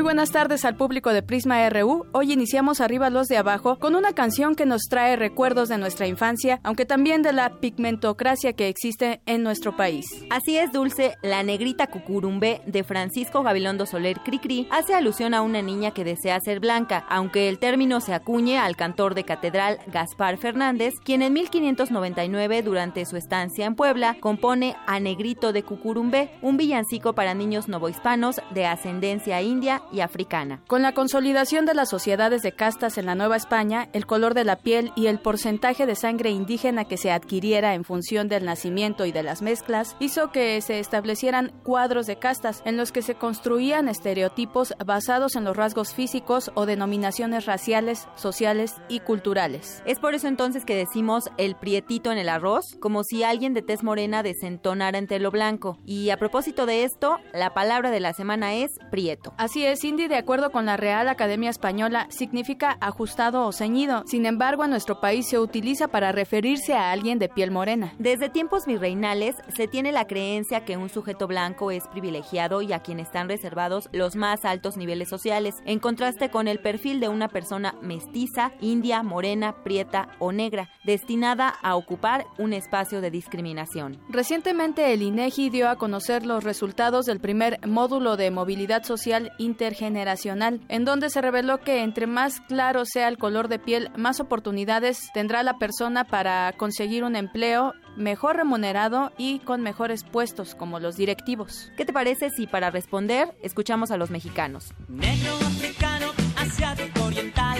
Buenas 0.00 0.30
tardes 0.30 0.64
al 0.64 0.76
público 0.76 1.12
de 1.12 1.22
Prisma 1.22 1.68
RU. 1.68 2.06
Hoy 2.12 2.32
iniciamos 2.32 2.80
Arriba 2.80 3.10
los 3.10 3.28
de 3.28 3.36
abajo 3.36 3.78
con 3.78 3.94
una 3.94 4.14
canción 4.14 4.54
que 4.54 4.64
nos 4.64 4.82
trae 4.88 5.16
recuerdos 5.16 5.68
de 5.68 5.76
nuestra 5.76 6.06
infancia, 6.06 6.60
aunque 6.62 6.86
también 6.86 7.22
de 7.22 7.32
la 7.32 7.60
pigmentocracia 7.60 8.52
que 8.54 8.68
existe 8.68 9.20
en 9.26 9.42
nuestro 9.42 9.76
país. 9.76 10.06
Así 10.30 10.56
es, 10.56 10.72
Dulce, 10.72 11.16
La 11.22 11.42
Negrita 11.42 11.88
Cucurumbe 11.88 12.62
de 12.66 12.84
Francisco 12.84 13.42
Gabilondo 13.42 13.84
Soler 13.84 14.20
Cricri 14.20 14.66
hace 14.70 14.94
alusión 14.94 15.34
a 15.34 15.42
una 15.42 15.60
niña 15.60 15.90
que 15.90 16.04
desea 16.04 16.40
ser 16.40 16.60
blanca, 16.60 17.04
aunque 17.10 17.48
el 17.48 17.58
término 17.58 18.00
se 18.00 18.14
acuñe 18.14 18.58
al 18.58 18.76
cantor 18.76 19.14
de 19.14 19.24
catedral 19.24 19.78
Gaspar 19.88 20.38
Fernández, 20.38 20.94
quien 21.04 21.22
en 21.22 21.34
1599, 21.34 22.62
durante 22.62 23.04
su 23.04 23.16
estancia 23.16 23.66
en 23.66 23.74
Puebla, 23.74 24.16
compone 24.20 24.74
A 24.86 25.00
Negrito 25.00 25.52
de 25.52 25.62
Cucurumbe, 25.62 26.30
un 26.40 26.56
villancico 26.56 27.14
para 27.14 27.34
niños 27.34 27.68
novohispanos 27.68 28.40
de 28.52 28.66
ascendencia 28.66 29.42
india 29.42 29.81
y 29.90 30.00
africana. 30.00 30.62
Con 30.66 30.82
la 30.82 30.92
consolidación 30.92 31.66
de 31.66 31.74
las 31.74 31.90
sociedades 31.90 32.42
de 32.42 32.52
castas 32.52 32.98
en 32.98 33.06
la 33.06 33.14
Nueva 33.14 33.36
España, 33.36 33.88
el 33.92 34.06
color 34.06 34.34
de 34.34 34.44
la 34.44 34.56
piel 34.56 34.92
y 34.96 35.06
el 35.06 35.18
porcentaje 35.18 35.86
de 35.86 35.94
sangre 35.94 36.30
indígena 36.30 36.84
que 36.84 36.96
se 36.96 37.10
adquiriera 37.10 37.74
en 37.74 37.84
función 37.84 38.28
del 38.28 38.44
nacimiento 38.44 39.04
y 39.04 39.12
de 39.12 39.22
las 39.22 39.42
mezclas 39.42 39.96
hizo 40.00 40.30
que 40.32 40.60
se 40.60 40.78
establecieran 40.78 41.52
cuadros 41.62 42.06
de 42.06 42.16
castas 42.16 42.62
en 42.64 42.76
los 42.76 42.92
que 42.92 43.02
se 43.02 43.14
construían 43.14 43.88
estereotipos 43.88 44.74
basados 44.84 45.36
en 45.36 45.44
los 45.44 45.56
rasgos 45.56 45.94
físicos 45.94 46.50
o 46.54 46.66
denominaciones 46.66 47.46
raciales, 47.46 48.06
sociales 48.16 48.74
y 48.88 49.00
culturales. 49.00 49.82
Es 49.86 49.98
por 49.98 50.14
eso 50.14 50.28
entonces 50.28 50.64
que 50.64 50.76
decimos 50.76 51.24
el 51.36 51.56
prietito 51.56 52.12
en 52.12 52.18
el 52.18 52.28
arroz, 52.28 52.64
como 52.80 53.04
si 53.04 53.22
alguien 53.22 53.54
de 53.54 53.62
tez 53.62 53.82
morena 53.82 54.22
desentonara 54.22 54.98
entre 54.98 55.18
lo 55.18 55.30
blanco. 55.30 55.78
Y 55.84 56.10
a 56.10 56.16
propósito 56.16 56.66
de 56.66 56.84
esto, 56.84 57.18
la 57.32 57.54
palabra 57.54 57.90
de 57.90 58.00
la 58.00 58.12
semana 58.12 58.54
es 58.54 58.72
prieto. 58.90 59.34
Así 59.36 59.64
es, 59.64 59.71
Cindy, 59.76 60.08
de 60.08 60.16
acuerdo 60.16 60.50
con 60.50 60.66
la 60.66 60.76
Real 60.76 61.08
Academia 61.08 61.50
Española, 61.50 62.06
significa 62.10 62.76
ajustado 62.80 63.46
o 63.46 63.52
ceñido. 63.52 64.04
Sin 64.06 64.26
embargo, 64.26 64.64
en 64.64 64.70
nuestro 64.70 65.00
país 65.00 65.28
se 65.28 65.38
utiliza 65.38 65.88
para 65.88 66.12
referirse 66.12 66.74
a 66.74 66.90
alguien 66.90 67.18
de 67.18 67.28
piel 67.28 67.50
morena. 67.50 67.92
Desde 67.98 68.28
tiempos 68.28 68.66
virreinales 68.66 69.36
se 69.56 69.68
tiene 69.68 69.92
la 69.92 70.06
creencia 70.06 70.64
que 70.64 70.76
un 70.76 70.88
sujeto 70.88 71.26
blanco 71.26 71.70
es 71.70 71.86
privilegiado 71.88 72.62
y 72.62 72.72
a 72.72 72.80
quien 72.80 73.00
están 73.00 73.28
reservados 73.28 73.88
los 73.92 74.16
más 74.16 74.44
altos 74.44 74.76
niveles 74.76 75.08
sociales, 75.08 75.54
en 75.64 75.78
contraste 75.78 76.30
con 76.30 76.48
el 76.48 76.60
perfil 76.60 77.00
de 77.00 77.08
una 77.08 77.28
persona 77.28 77.74
mestiza, 77.82 78.52
india, 78.60 79.02
morena, 79.02 79.62
prieta 79.62 80.08
o 80.18 80.32
negra, 80.32 80.68
destinada 80.84 81.48
a 81.48 81.76
ocupar 81.76 82.26
un 82.38 82.52
espacio 82.52 83.00
de 83.00 83.10
discriminación. 83.10 84.00
Recientemente 84.08 84.92
el 84.92 85.02
INEGI 85.02 85.50
dio 85.50 85.68
a 85.68 85.76
conocer 85.76 86.26
los 86.26 86.44
resultados 86.44 87.06
del 87.06 87.20
primer 87.20 87.58
módulo 87.66 88.16
de 88.16 88.30
movilidad 88.30 88.82
social 88.84 89.32
intergeneracional, 89.62 90.60
en 90.68 90.84
donde 90.84 91.08
se 91.08 91.20
reveló 91.20 91.60
que 91.60 91.82
entre 91.84 92.08
más 92.08 92.40
claro 92.40 92.84
sea 92.84 93.06
el 93.06 93.16
color 93.16 93.46
de 93.46 93.60
piel, 93.60 93.90
más 93.96 94.18
oportunidades 94.18 95.08
tendrá 95.14 95.44
la 95.44 95.58
persona 95.58 96.02
para 96.02 96.52
conseguir 96.56 97.04
un 97.04 97.14
empleo 97.14 97.72
mejor 97.96 98.36
remunerado 98.36 99.12
y 99.18 99.38
con 99.38 99.62
mejores 99.62 100.02
puestos 100.02 100.56
como 100.56 100.80
los 100.80 100.96
directivos. 100.96 101.70
¿Qué 101.76 101.84
te 101.84 101.92
parece 101.92 102.30
si 102.30 102.48
para 102.48 102.70
responder 102.70 103.36
escuchamos 103.40 103.92
a 103.92 103.96
los 103.96 104.10
mexicanos? 104.10 104.74
Negro, 104.88 105.32
africano, 105.36 106.06
asiático, 106.36 107.04
oriental, 107.04 107.58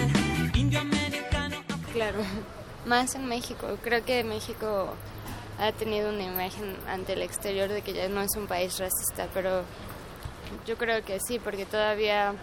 indio, 0.55 0.81
americano. 0.81 1.55
Claro, 1.93 2.19
más 2.85 3.15
en 3.15 3.27
México. 3.27 3.77
Creo 3.81 4.03
que 4.03 4.25
México 4.25 4.93
ha 5.57 5.71
tenido 5.71 6.09
una 6.09 6.23
imagen 6.23 6.75
ante 6.89 7.13
el 7.13 7.21
exterior 7.21 7.69
de 7.69 7.81
que 7.81 7.93
ya 7.93 8.09
no 8.09 8.19
es 8.19 8.35
un 8.35 8.47
país 8.47 8.77
racista, 8.77 9.29
pero 9.33 9.63
yo 10.65 10.77
creo 10.77 11.03
que 11.03 11.19
sí, 11.19 11.39
porque 11.39 11.65
todavía 11.65 12.33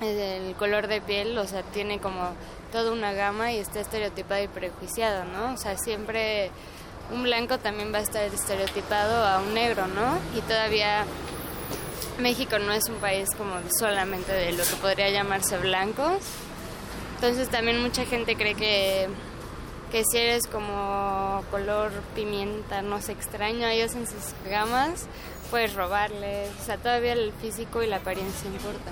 el 0.00 0.54
color 0.54 0.88
de 0.88 1.00
piel, 1.00 1.36
o 1.38 1.46
sea, 1.46 1.62
tiene 1.62 1.98
como 2.00 2.30
toda 2.72 2.92
una 2.92 3.12
gama 3.12 3.52
y 3.52 3.58
está 3.58 3.80
estereotipado 3.80 4.42
y 4.42 4.48
prejuiciado, 4.48 5.24
¿no? 5.24 5.54
O 5.54 5.56
sea, 5.56 5.76
siempre 5.76 6.50
un 7.12 7.22
blanco 7.22 7.58
también 7.58 7.92
va 7.92 7.98
a 7.98 8.02
estar 8.02 8.22
estereotipado 8.22 9.24
a 9.26 9.38
un 9.38 9.54
negro, 9.54 9.86
¿no? 9.86 10.18
Y 10.36 10.40
todavía 10.40 11.04
México 12.18 12.58
no 12.58 12.72
es 12.72 12.88
un 12.88 12.96
país 12.96 13.28
como 13.36 13.54
solamente 13.78 14.32
de 14.32 14.52
lo 14.52 14.64
que 14.64 14.74
podría 14.80 15.10
llamarse 15.10 15.58
blancos. 15.58 16.18
Entonces 17.16 17.48
también 17.48 17.80
mucha 17.80 18.04
gente 18.04 18.34
cree 18.36 18.54
que, 18.54 19.08
que 19.92 20.04
si 20.10 20.16
eres 20.16 20.46
como 20.46 21.44
color 21.50 21.92
pimienta, 22.14 22.80
no 22.80 23.02
sé, 23.02 23.12
extraño 23.12 23.66
a 23.66 23.74
ellos 23.74 23.94
en 23.94 24.06
sus 24.06 24.32
gamas, 24.48 25.04
puedes 25.50 25.74
robarles. 25.74 26.48
O 26.62 26.64
sea, 26.64 26.78
todavía 26.78 27.12
el 27.12 27.30
físico 27.42 27.82
y 27.82 27.86
la 27.86 27.96
apariencia 27.96 28.48
importa. 28.48 28.90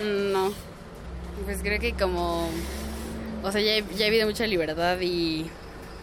No, 0.00 0.52
pues 1.44 1.58
creo 1.62 1.78
que 1.78 1.92
como, 1.92 2.48
o 3.44 3.52
sea, 3.52 3.60
ya, 3.60 3.86
ya 3.94 4.06
ha 4.06 4.08
habido 4.08 4.26
mucha 4.26 4.44
libertad 4.48 4.98
y, 5.00 5.48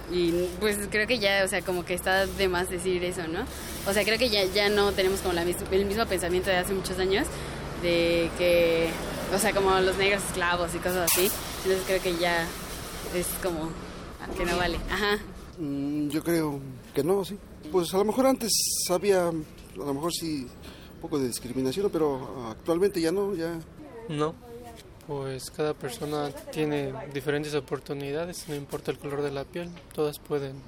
y, 0.10 0.48
pues 0.62 0.78
creo 0.90 1.08
que 1.08 1.20
ya, 1.20 1.44
o 1.44 1.48
sea, 1.50 1.62
como 1.62 1.84
que 1.84 1.94
está 1.94 2.26
de 2.26 2.48
más 2.48 2.70
decir 2.70 3.04
eso, 3.04 3.28
¿no? 3.28 3.44
O 3.86 3.92
sea, 3.92 4.06
creo 4.06 4.18
que 4.18 4.30
ya, 4.30 4.46
ya 4.46 4.70
no 4.70 4.94
tenemos 4.94 5.20
como 5.20 5.34
la 5.34 5.42
el 5.42 5.86
mismo 5.86 6.06
pensamiento 6.06 6.50
de 6.50 6.56
hace 6.56 6.74
muchos 6.74 7.00
años, 7.00 7.28
de 7.82 8.30
que, 8.38 8.88
o 9.34 9.40
sea, 9.40 9.54
como 9.54 9.72
los 9.80 9.98
negros 9.98 10.24
esclavos 10.24 10.74
y 10.76 10.78
cosas 10.78 11.12
así. 11.12 11.30
Entonces 11.64 11.84
creo 11.86 12.02
que 12.02 12.18
ya 12.18 12.48
es 13.14 13.28
como 13.42 13.70
que 14.38 14.46
no 14.46 14.58
vale. 14.58 14.78
Ajá. 14.90 15.18
Mm, 15.58 16.10
yo 16.10 16.24
creo 16.24 16.60
que 16.94 17.04
no, 17.04 17.24
sí. 17.26 17.38
Pues 17.72 17.94
a 17.94 17.98
lo 17.98 18.06
mejor 18.06 18.28
antes 18.28 18.52
había, 18.90 19.28
a 19.28 19.34
lo 19.76 19.94
mejor 19.94 20.14
sí, 20.14 20.48
un 20.96 21.02
poco 21.02 21.20
de 21.20 21.28
discriminación, 21.28 21.90
pero 21.92 22.48
actualmente 22.50 23.02
ya 23.02 23.12
no, 23.12 23.36
ya... 23.36 23.60
No, 24.10 24.34
pues 25.08 25.50
cada 25.52 25.74
persona 25.74 26.30
tiene 26.52 26.94
diferentes 27.14 27.54
oportunidades, 27.56 28.48
no 28.48 28.56
importa 28.56 28.92
el 28.92 29.00
color 29.00 29.22
de 29.22 29.32
la 29.32 29.46
piel, 29.46 29.70
todas 29.94 30.20
pueden 30.20 30.62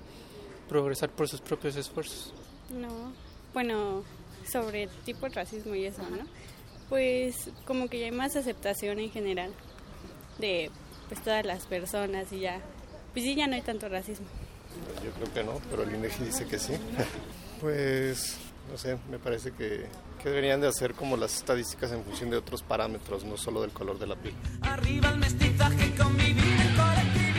progresar 0.67 1.09
por 1.09 1.27
sus 1.27 1.41
propios 1.41 1.75
esfuerzos. 1.75 2.33
No, 2.69 3.11
bueno, 3.53 4.03
sobre 4.49 4.87
tipo 5.05 5.27
de 5.27 5.35
racismo 5.35 5.75
y 5.75 5.85
eso, 5.85 6.01
¿no? 6.03 6.25
Pues 6.89 7.49
como 7.65 7.87
que 7.87 7.99
ya 7.99 8.05
hay 8.05 8.11
más 8.11 8.35
aceptación 8.35 8.99
en 8.99 9.11
general 9.11 9.53
de 10.39 10.71
pues 11.07 11.23
todas 11.23 11.45
las 11.45 11.65
personas 11.65 12.31
y 12.31 12.41
ya, 12.41 12.61
pues 13.13 13.25
sí, 13.25 13.35
ya 13.35 13.47
no 13.47 13.55
hay 13.55 13.61
tanto 13.61 13.89
racismo. 13.89 14.27
Yo 15.03 15.11
creo 15.11 15.33
que 15.33 15.43
no, 15.43 15.59
pero 15.69 15.83
el 15.83 15.95
INEGI 15.95 16.25
dice 16.25 16.45
que 16.45 16.59
sí. 16.59 16.73
pues, 17.61 18.37
no 18.71 18.77
sé, 18.77 18.97
me 19.09 19.17
parece 19.17 19.51
que, 19.51 19.87
que, 20.21 20.29
deberían 20.29 20.61
de 20.61 20.67
hacer 20.67 20.93
como 20.93 21.17
las 21.17 21.35
estadísticas 21.35 21.91
en 21.91 22.03
función 22.03 22.29
de 22.29 22.37
otros 22.37 22.61
parámetros, 22.61 23.23
no 23.25 23.37
solo 23.37 23.61
del 23.61 23.71
color 23.71 23.97
de 23.97 24.07
la 24.07 24.15
piel. 24.15 24.35
Arriba 24.61 25.09
el 25.09 25.17
mestizaje, 25.17 25.95
convivir 25.95 26.37
en 26.37 26.75
colectividad. 26.75 27.29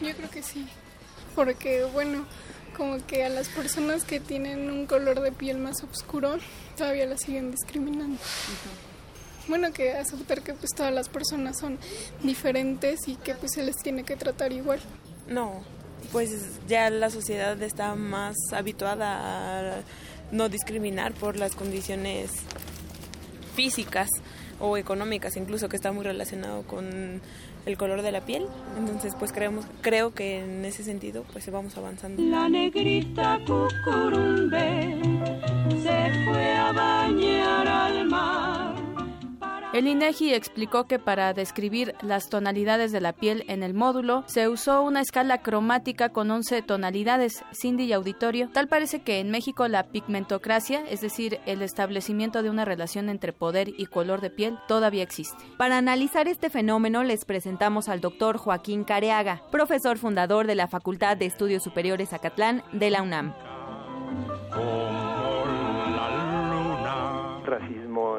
Yo 0.00 0.14
creo 0.16 0.30
que 0.30 0.42
sí, 0.42 0.66
porque 1.34 1.84
bueno, 1.84 2.26
como 2.76 3.04
que 3.06 3.24
a 3.24 3.28
las 3.28 3.48
personas 3.48 4.04
que 4.04 4.20
tienen 4.20 4.70
un 4.70 4.86
color 4.86 5.20
de 5.20 5.32
piel 5.32 5.58
más 5.58 5.82
oscuro 5.82 6.36
todavía 6.76 7.06
las 7.06 7.22
siguen 7.22 7.50
discriminando. 7.50 8.18
Bueno, 9.48 9.72
que 9.72 9.92
aceptar 9.92 10.42
que 10.42 10.54
pues 10.54 10.70
todas 10.74 10.92
las 10.92 11.08
personas 11.08 11.58
son 11.58 11.78
diferentes 12.22 13.08
y 13.08 13.16
que 13.16 13.34
pues 13.34 13.52
se 13.52 13.62
les 13.62 13.76
tiene 13.76 14.04
que 14.04 14.16
tratar 14.16 14.52
igual. 14.52 14.80
No, 15.28 15.62
pues 16.12 16.30
ya 16.68 16.90
la 16.90 17.10
sociedad 17.10 17.60
está 17.62 17.94
más 17.94 18.36
habituada 18.52 19.78
a 19.78 19.82
no 20.32 20.48
discriminar 20.48 21.12
por 21.12 21.36
las 21.36 21.54
condiciones 21.54 22.30
físicas 23.54 24.08
o 24.60 24.76
económicas, 24.76 25.36
incluso 25.36 25.68
que 25.68 25.76
está 25.76 25.92
muy 25.92 26.04
relacionado 26.04 26.62
con 26.62 27.20
el 27.66 27.76
color 27.76 28.02
de 28.02 28.12
la 28.12 28.20
piel. 28.20 28.46
Entonces, 28.78 29.14
pues 29.18 29.32
creemos, 29.32 29.64
creo 29.80 30.14
que 30.14 30.40
en 30.40 30.64
ese 30.64 30.82
sentido, 30.82 31.24
pues 31.32 31.50
vamos 31.50 31.76
avanzando. 31.76 32.22
La 32.22 32.48
negrita 32.48 33.38
cucurumbe 33.46 35.00
se 35.82 36.24
fue 36.24 36.52
a 36.54 36.72
bañar 36.72 37.68
al 37.68 38.06
mar. 38.06 38.73
El 39.74 39.88
INEGI 39.88 40.32
explicó 40.34 40.84
que 40.84 41.00
para 41.00 41.32
describir 41.32 41.96
las 42.00 42.28
tonalidades 42.28 42.92
de 42.92 43.00
la 43.00 43.12
piel 43.12 43.44
en 43.48 43.64
el 43.64 43.74
módulo 43.74 44.22
se 44.28 44.48
usó 44.48 44.82
una 44.82 45.00
escala 45.00 45.42
cromática 45.42 46.10
con 46.10 46.30
11 46.30 46.62
tonalidades, 46.62 47.44
Cindy 47.52 47.86
y 47.86 47.92
auditorio. 47.92 48.48
Tal 48.52 48.68
parece 48.68 49.02
que 49.02 49.18
en 49.18 49.32
México 49.32 49.66
la 49.66 49.88
pigmentocracia, 49.88 50.84
es 50.88 51.00
decir, 51.00 51.40
el 51.44 51.60
establecimiento 51.60 52.44
de 52.44 52.50
una 52.50 52.64
relación 52.64 53.08
entre 53.08 53.32
poder 53.32 53.68
y 53.76 53.86
color 53.86 54.20
de 54.20 54.30
piel, 54.30 54.60
todavía 54.68 55.02
existe. 55.02 55.42
Para 55.58 55.76
analizar 55.76 56.28
este 56.28 56.50
fenómeno 56.50 57.02
les 57.02 57.24
presentamos 57.24 57.88
al 57.88 58.00
doctor 58.00 58.36
Joaquín 58.36 58.84
Careaga, 58.84 59.42
profesor 59.50 59.98
fundador 59.98 60.46
de 60.46 60.54
la 60.54 60.68
Facultad 60.68 61.16
de 61.16 61.26
Estudios 61.26 61.64
Superiores 61.64 62.12
Acatlán 62.12 62.62
de 62.70 62.90
la 62.90 63.02
UNAM. 63.02 63.34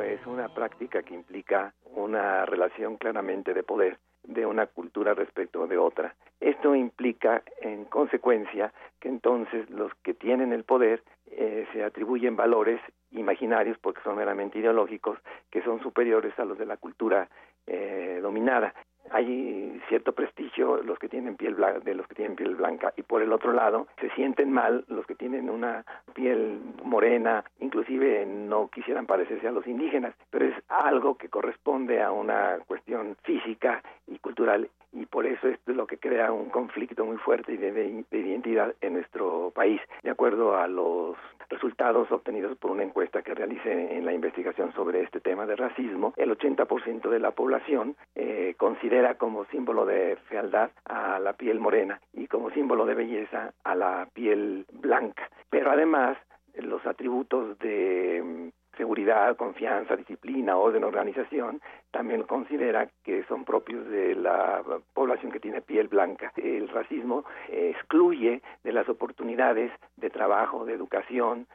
Es 0.02 0.26
una 0.26 0.50
práctica 0.50 1.04
que 1.04 1.14
implica 1.14 1.74
una 1.96 2.46
relación 2.46 2.98
claramente 2.98 3.54
de 3.54 3.64
poder 3.64 3.98
de 4.28 4.46
una 4.46 4.66
cultura 4.66 5.14
respecto 5.14 5.68
de 5.68 5.78
otra. 5.78 6.16
Esto 6.40 6.76
implica, 6.76 7.44
en 7.62 7.86
consecuencia, 7.86 8.74
que 9.00 9.10
entonces 9.10 9.70
los 9.70 9.94
que 10.04 10.14
tienen 10.14 10.52
el 10.52 10.64
poder 10.64 11.04
eh, 11.32 11.68
se 11.74 11.84
atribuyen 11.84 12.36
valores 12.36 12.82
imaginarios 13.12 13.78
porque 13.80 14.02
son 14.04 14.18
meramente 14.18 14.60
ideológicos 14.60 15.20
que 15.52 15.62
son 15.62 15.82
superiores 15.82 16.38
a 16.40 16.46
los 16.46 16.58
de 16.58 16.66
la 16.66 16.78
cultura 16.78 17.30
eh, 17.68 18.20
dominada 18.22 18.74
hay 19.12 19.82
cierto 19.88 20.14
prestigio 20.14 20.78
los 20.84 21.00
que 21.00 21.10
tienen 21.10 21.36
piel 21.36 21.56
blanca, 21.56 21.80
de 21.80 21.96
los 21.96 22.08
que 22.08 22.16
tienen 22.16 22.36
piel 22.36 22.56
blanca 22.56 22.94
y 22.98 23.04
por 23.04 23.22
el 23.22 23.32
otro 23.32 23.54
lado 23.54 23.88
se 24.00 24.10
sienten 24.12 24.52
mal 24.52 24.86
los 24.88 25.06
que 25.06 25.16
tienen 25.16 25.50
una 25.50 25.86
piel 26.14 26.60
morena, 26.84 27.44
inclusive 27.60 28.26
no 28.26 28.70
quisieran 28.70 29.06
parecerse 29.06 29.48
a 29.48 29.52
los 29.52 29.68
indígenas, 29.68 30.16
pero 30.30 30.46
es 30.46 30.56
algo 30.70 31.18
que 31.18 31.30
corresponde 31.30 32.02
a 32.02 32.12
una 32.12 32.60
cuestión 32.68 33.16
física 33.24 33.84
y 34.08 34.18
cultural 34.20 34.70
y 34.94 35.06
por 35.06 35.26
eso 35.26 35.50
es 35.50 35.60
lo 35.66 35.86
que 35.88 35.98
crea 35.98 36.32
un 36.32 36.50
conflicto 36.50 37.06
muy 37.06 37.18
fuerte 37.18 37.58
de, 37.58 37.72
de 37.72 38.18
identidad 38.18 38.74
en 38.80 38.94
nuestro 38.94 39.52
país. 39.54 39.82
De 40.04 40.10
acuerdo 40.10 40.56
a 40.56 40.68
los 40.68 41.18
resultados 41.50 42.12
obtenidos 42.12 42.58
por 42.58 42.72
una 42.72 42.84
encuesta 42.84 43.22
que 43.22 43.34
realicé 43.34 43.98
en 43.98 44.06
la 44.06 44.14
investigación 44.14 44.74
sobre 44.74 45.02
este 45.02 45.20
tema 45.20 45.46
de 45.46 45.56
racismo, 45.56 46.14
el 46.18 46.36
80% 46.38 47.10
de 47.10 47.20
la 47.20 47.32
población 47.32 47.96
eh, 48.16 48.56
considera 48.58 48.95
como 49.18 49.46
símbolo 49.46 49.86
de 49.86 50.18
fealdad 50.28 50.72
a 50.86 51.20
la 51.20 51.34
piel 51.34 51.60
morena 51.60 52.00
y 52.14 52.28
como 52.28 52.50
símbolo 52.52 52.86
de 52.86 52.96
belleza 52.96 53.54
a 53.64 53.76
la 53.76 54.08
piel 54.14 54.66
blanca. 54.74 55.30
Pero 55.50 55.72
además, 55.72 56.18
los 56.56 56.86
atributos 56.86 57.58
de 57.60 58.22
mm, 58.24 58.78
seguridad, 58.78 59.36
confianza, 59.36 59.96
disciplina, 59.96 60.58
orden, 60.58 60.84
organización, 60.84 61.62
también 61.92 62.24
considera 62.24 62.90
que 63.04 63.24
son 63.26 63.46
propios 63.46 63.88
de 63.88 64.16
la 64.16 64.62
población 64.94 65.32
que 65.32 65.40
tiene 65.40 65.62
piel 65.62 65.88
blanca. 65.88 66.32
El 66.36 66.68
racismo 66.70 67.26
excluye 67.50 68.42
de 68.64 68.72
las 68.72 68.88
oportunidades 68.90 69.72
de 69.98 70.10
trabajo, 70.10 70.66
de 70.66 70.74
educación, 70.74 71.48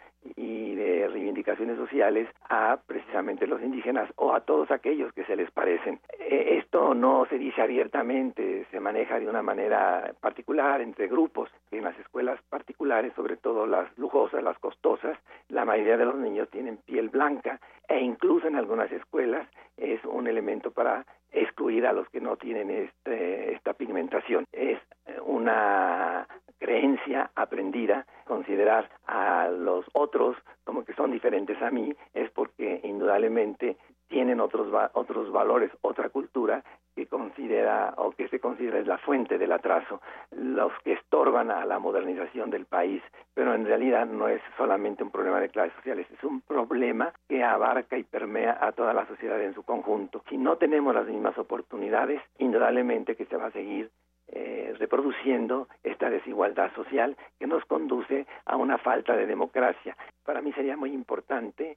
y 0.51 0.74
de 0.74 1.09
reivindicaciones 1.09 1.77
sociales 1.77 2.28
a 2.48 2.78
precisamente 2.86 3.47
los 3.47 3.62
indígenas 3.62 4.10
o 4.16 4.35
a 4.35 4.40
todos 4.40 4.70
aquellos 4.70 5.12
que 5.12 5.24
se 5.24 5.36
les 5.36 5.51
parecen. 5.51 6.01
E, 6.18 6.59
esto 6.59 6.94
no 6.94 7.27
se 7.27 7.39
dice 7.39 7.62
abiertamente, 7.62 8.66
se 8.70 8.81
maneja 8.81 9.18
de 9.18 9.28
una 9.28 9.43
manera 9.43 10.12
particular 10.20 10.81
entre 10.81 11.09
grupos. 11.09 11.51
En 11.70 11.85
las 11.85 11.98
escuelas 11.98 12.40
particulares, 12.48 13.12
sobre 13.14 13.36
todo 13.36 13.66
las 13.66 13.86
lujosas, 13.97 14.43
las 14.43 14.59
costosas, 14.59 15.16
la 15.48 15.64
mayoría 15.64 15.97
de 15.97 16.05
los 16.05 16.16
niños 16.16 16.48
tienen 16.51 16.78
piel 16.78 17.09
blanca 17.09 17.60
e 17.89 18.01
incluso 18.01 18.48
en 18.48 18.56
algunas 18.56 18.90
escuelas 18.93 19.48
es 19.77 20.05
un 20.05 20.27
elemento 20.27 20.70
para 20.70 21.06
excluir 21.32 21.86
a 21.86 21.93
los 21.93 22.09
que 22.09 22.20
no 22.20 22.36
tienen 22.36 22.70
este, 22.70 23.55
esta 23.55 23.74
pigmentación. 23.74 24.44
Es 24.52 24.78
una 25.24 26.27
creencia 26.61 27.31
aprendida, 27.35 28.07
considerar 28.27 28.89
a 29.07 29.49
los 29.49 29.85
otros 29.93 30.37
como 30.65 30.85
que 30.85 30.95
son 30.95 31.11
diferentes 31.11 31.61
a 31.61 31.70
mí, 31.70 31.93
es 32.15 32.31
porque 32.31 32.81
indudablemente 32.85 33.77
tienen 34.09 34.41
otros 34.41 34.69
otros 34.93 35.32
valores, 35.32 35.70
otra 35.82 36.11
cultura 36.11 36.62
que 36.95 37.07
considera 37.07 37.95
o 37.97 38.11
que 38.11 38.28
se 38.28 38.41
considera 38.41 38.81
es 38.81 38.87
la 38.87 38.99
fuente 38.99 39.39
del 39.39 39.53
atraso, 39.53 40.03
los 40.32 40.73
que 40.85 40.95
estorban 40.95 41.51
a 41.51 41.65
la 41.65 41.78
modernización 41.78 42.51
del 42.51 42.66
país, 42.66 43.03
pero 43.32 43.55
en 43.55 43.65
realidad 43.65 44.07
no 44.07 44.28
es 44.28 44.43
solamente 44.57 45.05
un 45.05 45.11
problema 45.11 45.41
de 45.41 45.49
clases 45.49 45.74
sociales, 45.77 46.07
es 46.12 46.24
un 46.24 46.41
problema 46.43 47.12
que 47.28 47.43
abarca 47.43 47.97
y 47.97 48.03
permea 48.03 48.59
a 48.61 48.73
toda 48.73 48.93
la 48.93 49.07
sociedad 49.07 49.41
en 49.41 49.55
su 49.55 49.62
conjunto. 49.62 50.23
Si 50.28 50.37
no 50.37 50.57
tenemos 50.57 50.95
las 50.95 51.07
mismas 51.07 51.39
oportunidades, 51.39 52.20
indudablemente 52.39 53.16
que 53.16 53.27
se 53.27 53.37
va 53.37 53.47
a 53.47 53.53
seguir 53.53 53.91
eh, 54.32 54.74
reproduciendo 54.78 55.69
esta 55.82 56.09
desigualdad 56.09 56.73
social 56.74 57.16
que 57.39 57.47
nos 57.47 57.65
conduce 57.65 58.27
a 58.44 58.57
una 58.57 58.78
falta 58.78 59.16
de 59.16 59.27
democracia. 59.27 59.97
Para 60.24 60.40
mí 60.40 60.52
sería 60.52 60.77
muy 60.77 60.93
importante 60.93 61.77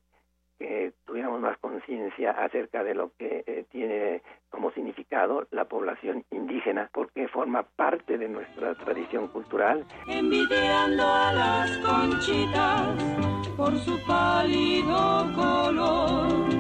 que 0.60 0.94
tuviéramos 1.06 1.42
más 1.42 1.58
conciencia 1.58 2.32
acerca 2.32 2.84
de 2.84 2.94
lo 2.94 3.12
que 3.18 3.44
eh, 3.46 3.66
tiene 3.72 4.22
como 4.50 4.72
significado 4.72 5.48
la 5.52 5.66
población 5.66 6.24
indígena, 6.32 6.90
porque 6.94 7.28
forma 7.28 7.64
parte 7.64 8.18
de 8.18 8.30
nuestra 8.30 8.76
tradición 8.76 9.28
cultural. 9.30 9.84
Envidiando 10.08 11.04
a 11.04 11.34
las 11.34 11.78
conchitas 11.80 13.04
por 13.58 13.76
su 13.78 14.00
pálido 14.06 15.28
color 15.36 16.53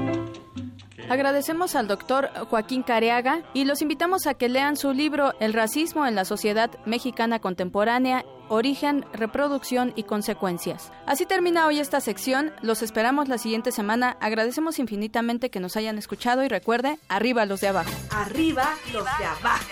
Agradecemos 1.09 1.75
al 1.75 1.87
doctor 1.87 2.29
Joaquín 2.49 2.83
Careaga 2.83 3.43
y 3.53 3.65
los 3.65 3.81
invitamos 3.81 4.27
a 4.27 4.33
que 4.33 4.49
lean 4.49 4.77
su 4.77 4.93
libro 4.93 5.33
El 5.39 5.53
racismo 5.53 6.05
en 6.07 6.15
la 6.15 6.25
sociedad 6.25 6.71
mexicana 6.85 7.39
contemporánea, 7.39 8.25
origen, 8.49 9.05
reproducción 9.13 9.93
y 9.95 10.03
consecuencias. 10.03 10.91
Así 11.05 11.25
termina 11.25 11.67
hoy 11.67 11.79
esta 11.79 11.99
sección, 11.99 12.51
los 12.61 12.81
esperamos 12.81 13.27
la 13.27 13.37
siguiente 13.37 13.71
semana, 13.71 14.17
agradecemos 14.19 14.79
infinitamente 14.79 15.49
que 15.49 15.59
nos 15.59 15.75
hayan 15.77 15.97
escuchado 15.97 16.43
y 16.43 16.47
recuerde, 16.47 16.97
arriba 17.09 17.45
los 17.45 17.61
de 17.61 17.67
abajo. 17.67 17.91
Arriba 18.11 18.69
los 18.91 19.05
de 19.05 19.25
abajo. 19.25 19.63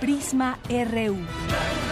Prisma 0.00 0.58
RU. 0.68 1.91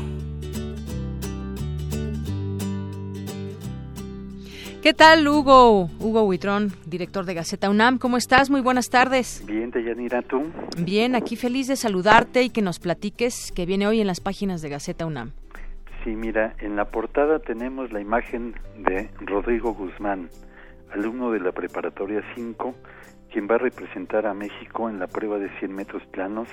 ¿Qué 4.81 4.95
tal, 4.95 5.27
Hugo? 5.27 5.91
Hugo 5.99 6.23
Huitrón, 6.23 6.71
director 6.87 7.25
de 7.25 7.35
Gaceta 7.35 7.69
UNAM. 7.69 7.99
¿Cómo 7.99 8.17
estás? 8.17 8.49
Muy 8.49 8.61
buenas 8.61 8.89
tardes. 8.89 9.45
Bien, 9.45 9.69
Deyanira, 9.69 10.23
¿tú? 10.23 10.51
Bien, 10.75 11.13
aquí 11.13 11.35
feliz 11.35 11.67
de 11.67 11.75
saludarte 11.75 12.41
y 12.41 12.49
que 12.49 12.63
nos 12.63 12.79
platiques 12.79 13.51
que 13.55 13.67
viene 13.67 13.85
hoy 13.85 14.01
en 14.01 14.07
las 14.07 14.21
páginas 14.21 14.63
de 14.63 14.69
Gaceta 14.69 15.05
UNAM. 15.05 15.33
Sí, 16.03 16.15
mira, 16.15 16.55
en 16.57 16.75
la 16.75 16.85
portada 16.85 17.37
tenemos 17.37 17.91
la 17.91 18.01
imagen 18.01 18.55
de 18.79 19.11
Rodrigo 19.19 19.75
Guzmán, 19.75 20.31
alumno 20.91 21.29
de 21.29 21.41
la 21.41 21.51
Preparatoria 21.51 22.23
5, 22.33 22.73
quien 23.31 23.47
va 23.47 23.55
a 23.55 23.59
representar 23.59 24.25
a 24.25 24.33
México 24.33 24.89
en 24.89 24.97
la 24.97 25.05
prueba 25.05 25.37
de 25.37 25.55
100 25.59 25.75
metros 25.75 26.01
planos 26.07 26.47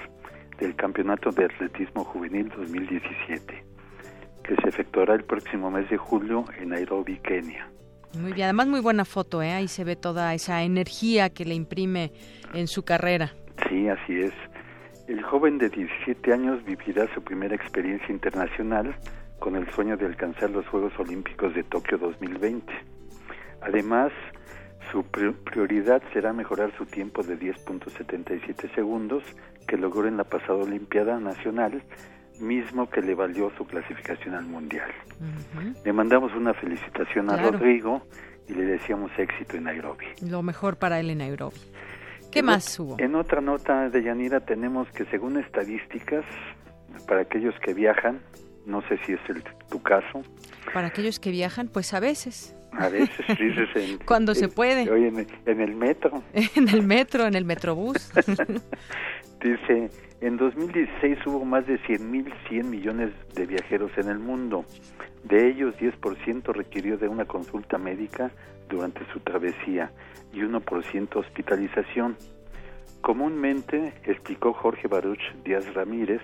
del 0.60 0.76
Campeonato 0.76 1.30
de 1.30 1.46
Atletismo 1.46 2.05
Juvenil 2.05 2.50
2017, 2.50 3.64
que 4.44 4.55
se 4.55 4.68
efectuará 4.68 5.14
el 5.14 5.24
próximo 5.24 5.70
mes 5.70 5.88
de 5.88 5.96
julio 5.96 6.44
en 6.60 6.68
Nairobi, 6.68 7.16
Kenia. 7.20 7.70
Muy 8.14 8.32
bien, 8.32 8.44
además 8.44 8.68
muy 8.68 8.80
buena 8.80 9.05
foto, 9.05 9.43
¿eh? 9.43 9.52
ahí 9.52 9.68
se 9.68 9.85
ve 9.85 9.97
toda 9.97 10.32
esa 10.35 10.62
energía 10.62 11.30
que 11.30 11.44
le 11.44 11.55
imprime 11.55 12.12
en 12.55 12.66
su 12.66 12.82
carrera. 12.85 13.32
Sí, 13.68 13.89
así 13.89 14.20
es. 14.20 14.32
El 15.09 15.22
joven 15.22 15.59
de 15.59 15.68
17 15.68 16.32
años 16.32 16.64
vivirá 16.64 17.12
su 17.14 17.22
primera 17.22 17.55
experiencia 17.55 18.10
internacional 18.10 18.94
con 19.39 19.56
el 19.56 19.70
sueño 19.72 19.97
de 19.97 20.06
alcanzar 20.06 20.51
los 20.51 20.66
Juegos 20.68 20.93
Olímpicos 20.98 21.55
de 21.55 21.62
Tokio 21.64 21.98
2020. 21.98 22.72
Además, 23.62 24.12
su 24.90 25.05
prioridad 25.05 26.02
será 26.12 26.32
mejorar 26.32 26.72
su 26.76 26.86
tiempo 26.86 27.22
de 27.22 27.39
10.77 27.39 28.74
segundos 28.74 29.22
que 29.66 29.76
logró 29.76 30.09
en 30.09 30.16
la 30.16 30.24
pasada 30.24 30.55
Olimpiada 30.55 31.20
Nacional 31.20 31.82
mismo 32.40 32.89
que 32.89 33.01
le 33.02 33.15
valió 33.15 33.51
su 33.56 33.66
clasificación 33.66 34.35
al 34.35 34.47
Mundial. 34.47 34.90
Le 35.85 35.93
mandamos 35.93 36.32
una 36.35 36.55
felicitación 36.55 37.31
a 37.31 37.36
Rodrigo 37.36 38.02
y 38.48 38.55
le 38.55 38.65
deseamos 38.65 39.10
éxito 39.19 39.56
en 39.56 39.65
Nairobi. 39.65 40.06
Lo 40.23 40.43
mejor 40.43 40.77
para 40.77 41.01
él 41.01 41.10
en 41.10 41.19
Nairobi. 41.19 41.59
¿Qué 42.31 42.43
más 42.43 42.78
hubo? 42.78 42.97
En 42.98 43.15
otra 43.15 43.40
nota 43.40 43.89
de 43.89 44.02
Yanira 44.02 44.40
tenemos 44.40 44.89
que 44.90 45.05
según 45.06 45.39
estadísticas, 45.39 46.24
para 47.06 47.23
aquellos 47.23 47.55
que 47.65 47.74
viajan, 47.74 48.20
no 48.66 48.82
sé 48.82 48.98
si 49.06 49.12
es 49.12 49.20
el, 49.28 49.43
tu 49.70 49.82
caso. 49.82 50.23
Para 50.74 50.89
aquellos 50.89 51.19
que 51.19 51.31
viajan, 51.31 51.69
pues 51.69 51.94
a 51.94 52.01
veces. 52.01 52.55
A 52.73 52.89
veces, 52.90 53.27
dices 53.28 53.69
en, 53.74 53.98
Cuando 54.06 54.35
se 54.35 54.48
puede. 54.48 54.90
Hoy 54.90 55.06
en, 55.06 55.27
en 55.47 55.60
el 55.60 55.74
metro. 55.74 56.23
en 56.32 56.69
el 56.69 56.82
metro, 56.82 57.27
en 57.27 57.35
el 57.35 57.44
metrobús. 57.44 58.12
Dice, 59.40 59.90
en 60.20 60.36
2016 60.36 61.19
hubo 61.27 61.44
más 61.44 61.66
de 61.66 61.78
100.100 61.81 62.65
millones 62.65 63.12
de 63.35 63.47
viajeros 63.47 63.93
en 63.97 64.09
el 64.09 64.19
mundo. 64.19 64.65
De 65.23 65.48
ellos, 65.48 65.77
10% 65.77 66.52
requirió 66.52 66.98
de 66.98 67.09
una 67.09 67.24
consulta 67.24 67.78
médica 67.78 68.31
durante 68.69 69.01
su 69.12 69.20
travesía 69.20 69.93
y 70.32 70.40
1% 70.40 71.16
hospitalización. 71.16 72.16
Comúnmente, 73.01 73.94
explicó 74.05 74.52
Jorge 74.52 74.89
Baruch 74.89 75.20
Díaz 75.44 75.73
Ramírez, 75.73 76.20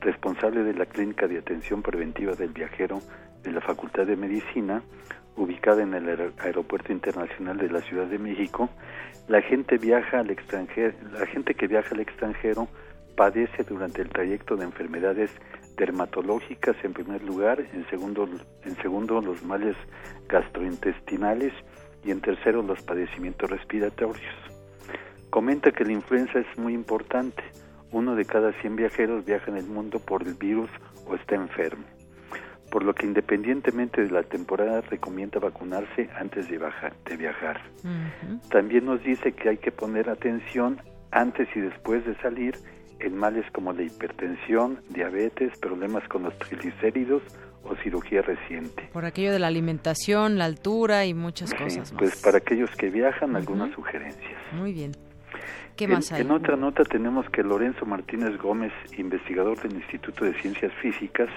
responsable 0.00 0.62
de 0.62 0.74
la 0.74 0.86
Clínica 0.86 1.26
de 1.26 1.38
Atención 1.38 1.82
Preventiva 1.82 2.34
del 2.34 2.50
Viajero 2.50 3.00
de 3.42 3.52
la 3.52 3.60
Facultad 3.62 4.06
de 4.06 4.16
Medicina, 4.16 4.82
ubicada 5.38 5.82
en 5.82 5.94
el 5.94 6.32
Aeropuerto 6.38 6.92
Internacional 6.92 7.56
de 7.56 7.70
la 7.70 7.80
Ciudad 7.80 8.06
de 8.06 8.18
México, 8.18 8.68
la 9.28 9.40
gente 9.40 9.78
viaja 9.78 10.20
al 10.20 10.30
extranjero, 10.30 10.94
la 11.12 11.26
gente 11.26 11.54
que 11.54 11.66
viaja 11.66 11.94
al 11.94 12.00
extranjero 12.00 12.68
padece 13.16 13.64
durante 13.64 14.02
el 14.02 14.08
trayecto 14.08 14.56
de 14.56 14.64
enfermedades 14.64 15.30
dermatológicas 15.76 16.76
en 16.82 16.92
primer 16.92 17.22
lugar, 17.22 17.60
en 17.72 17.88
segundo, 17.88 18.28
en 18.64 18.76
segundo 18.76 19.20
los 19.20 19.42
males 19.44 19.76
gastrointestinales 20.28 21.52
y 22.04 22.10
en 22.10 22.20
tercero 22.20 22.62
los 22.62 22.82
padecimientos 22.82 23.50
respiratorios. 23.50 24.34
Comenta 25.30 25.70
que 25.72 25.84
la 25.84 25.92
influenza 25.92 26.38
es 26.38 26.58
muy 26.58 26.74
importante. 26.74 27.42
Uno 27.92 28.16
de 28.16 28.24
cada 28.24 28.52
100 28.60 28.76
viajeros 28.76 29.24
viaja 29.24 29.50
en 29.50 29.58
el 29.58 29.66
mundo 29.66 29.98
por 29.98 30.22
el 30.22 30.34
virus 30.34 30.70
o 31.06 31.14
está 31.14 31.36
enfermo. 31.36 31.97
Por 32.70 32.84
lo 32.84 32.94
que 32.94 33.06
independientemente 33.06 34.04
de 34.04 34.10
la 34.10 34.22
temporada 34.22 34.82
recomienda 34.82 35.40
vacunarse 35.40 36.08
antes 36.18 36.48
de, 36.48 36.58
de 36.58 37.16
viajar. 37.16 37.62
También 38.50 38.84
nos 38.84 39.02
dice 39.02 39.32
que 39.32 39.48
hay 39.48 39.56
que 39.56 39.72
poner 39.72 40.10
atención 40.10 40.80
antes 41.10 41.48
y 41.54 41.60
después 41.60 42.04
de 42.04 42.14
salir 42.16 42.56
en 43.00 43.16
males 43.16 43.44
como 43.52 43.72
la 43.72 43.82
hipertensión, 43.82 44.80
diabetes, 44.90 45.56
problemas 45.58 46.06
con 46.08 46.24
los 46.24 46.38
triglicéridos 46.38 47.22
o 47.64 47.74
cirugía 47.76 48.22
reciente. 48.22 48.88
Por 48.92 49.04
aquello 49.04 49.32
de 49.32 49.38
la 49.38 49.46
alimentación, 49.46 50.38
la 50.38 50.44
altura 50.44 51.06
y 51.06 51.14
muchas 51.14 51.52
cosas 51.54 51.92
más. 51.92 51.98
Pues 51.98 52.22
para 52.22 52.38
aquellos 52.38 52.70
que 52.76 52.90
viajan, 52.90 53.36
algunas 53.36 53.72
sugerencias. 53.74 54.40
Muy 54.52 54.72
bien. 54.72 54.92
¿Qué 55.76 55.84
en, 55.84 55.92
más 55.92 56.10
hay? 56.12 56.22
En 56.22 56.30
otra 56.30 56.56
nota 56.56 56.82
tenemos 56.84 57.28
que 57.30 57.42
Lorenzo 57.42 57.86
Martínez 57.86 58.36
Gómez, 58.38 58.72
investigador 58.96 59.60
del 59.62 59.74
Instituto 59.74 60.24
de 60.24 60.34
Ciencias 60.40 60.72
Físicas, 60.82 61.28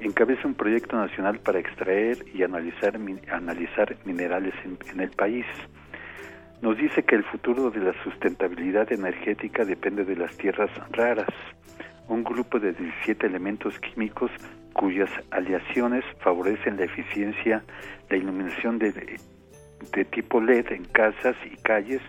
encabeza 0.00 0.46
un 0.46 0.54
proyecto 0.54 0.96
nacional 0.96 1.38
para 1.40 1.58
extraer 1.58 2.18
y 2.34 2.42
analizar, 2.42 2.98
analizar 3.30 3.96
minerales 4.04 4.54
en, 4.64 4.78
en 4.92 5.00
el 5.00 5.10
país. 5.10 5.46
Nos 6.62 6.76
dice 6.76 7.04
que 7.04 7.14
el 7.14 7.24
futuro 7.24 7.70
de 7.70 7.80
la 7.80 8.02
sustentabilidad 8.02 8.92
energética 8.92 9.64
depende 9.64 10.04
de 10.04 10.16
las 10.16 10.36
tierras 10.36 10.70
raras, 10.90 11.28
un 12.08 12.24
grupo 12.24 12.58
de 12.58 12.72
17 12.72 13.26
elementos 13.26 13.78
químicos 13.80 14.30
cuyas 14.72 15.10
aleaciones 15.30 16.04
favorecen 16.20 16.76
la 16.76 16.84
eficiencia, 16.84 17.62
la 18.08 18.16
iluminación 18.16 18.78
de, 18.78 18.92
de 19.92 20.04
tipo 20.04 20.40
LED 20.40 20.72
en 20.72 20.84
casas 20.86 21.36
y 21.44 21.56
calles 21.62 22.00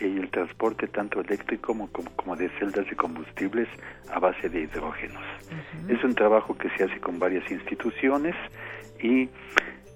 y 0.00 0.18
el 0.18 0.30
transporte 0.30 0.86
tanto 0.88 1.20
eléctrico 1.20 1.66
como, 1.68 1.88
como, 1.90 2.36
de 2.36 2.48
celdas 2.58 2.86
de 2.88 2.96
combustibles 2.96 3.68
a 4.12 4.18
base 4.18 4.48
de 4.48 4.62
hidrógenos. 4.62 5.22
Uh 5.22 5.88
-huh. 5.88 5.96
Es 5.96 6.04
un 6.04 6.14
trabajo 6.14 6.56
que 6.56 6.68
se 6.76 6.84
hace 6.84 7.00
con 7.00 7.18
varias 7.18 7.50
instituciones 7.50 8.34
y 9.00 9.28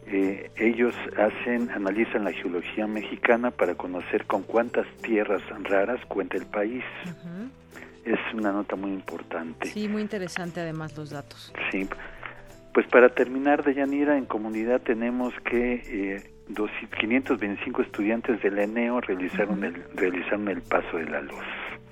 eh, 0.07 0.51
ellos 0.57 0.95
hacen, 1.17 1.71
analizan 1.71 2.25
la 2.25 2.33
geología 2.33 2.87
mexicana 2.87 3.51
para 3.51 3.75
conocer 3.75 4.27
con 4.27 4.43
cuántas 4.43 4.87
tierras 5.03 5.43
raras 5.65 6.01
cuenta 6.07 6.37
el 6.37 6.47
país. 6.47 6.85
Uh 7.05 7.09
-huh. 7.09 7.51
Es 8.05 8.35
una 8.35 8.51
nota 8.51 8.77
muy 8.77 8.93
importante. 8.93 9.69
Sí, 9.69 9.89
muy 9.89 10.03
interesante 10.03 10.61
además 10.61 10.97
los 10.97 11.11
datos. 11.11 11.53
Sí. 11.71 11.87
Pues 12.73 12.87
para 12.87 13.09
terminar, 13.11 13.65
de 13.65 13.75
Yanira, 13.75 14.17
en 14.17 14.27
comunidad 14.27 14.81
tenemos 14.81 15.35
que 15.45 15.75
eh, 15.87 16.31
525 16.55 17.83
estudiantes 17.83 18.41
del 18.43 18.59
ENEO 18.59 19.01
realizaron, 19.01 19.59
uh 19.59 19.63
-huh. 19.63 19.67
el, 19.67 19.97
realizaron 19.97 20.49
el 20.49 20.63
paso 20.63 20.97
de 20.97 21.05
la 21.07 21.21
luz. 21.21 21.45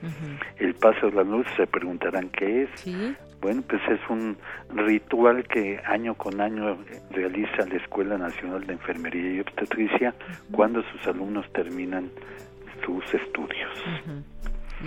Uh 0.03 0.07
-huh. 0.07 0.39
El 0.59 0.75
paso 0.75 1.07
de 1.11 1.13
la 1.13 1.25
luz, 1.25 1.47
se 1.57 1.67
preguntarán 1.67 2.29
qué 2.31 2.63
es. 2.63 2.71
¿Sí? 2.75 3.17
Bueno, 3.41 3.63
pues 3.69 3.81
es 3.89 4.01
un 4.09 4.37
ritual 4.75 5.45
que 5.45 5.81
año 5.85 6.15
con 6.15 6.41
año 6.41 6.77
realiza 7.11 7.67
la 7.69 7.77
Escuela 7.77 8.19
Nacional 8.19 8.67
de 8.67 8.73
Enfermería 8.73 9.35
y 9.35 9.41
Obstetricia 9.41 10.15
uh 10.17 10.23
-huh. 10.23 10.57
cuando 10.57 10.83
sus 10.91 11.07
alumnos 11.07 11.51
terminan 11.53 12.11
sus 12.85 13.05
estudios. 13.15 13.71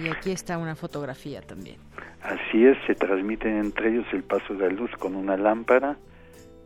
Y 0.01 0.07
aquí 0.07 0.31
está 0.31 0.57
una 0.57 0.75
fotografía 0.75 1.41
también. 1.41 1.77
Así 2.23 2.65
es, 2.65 2.77
se 2.87 2.95
transmiten 2.95 3.57
entre 3.57 3.89
ellos 3.89 4.05
el 4.13 4.23
paso 4.23 4.53
de 4.53 4.69
la 4.69 4.73
luz 4.73 4.91
con 4.99 5.15
una 5.15 5.35
lámpara, 5.37 5.97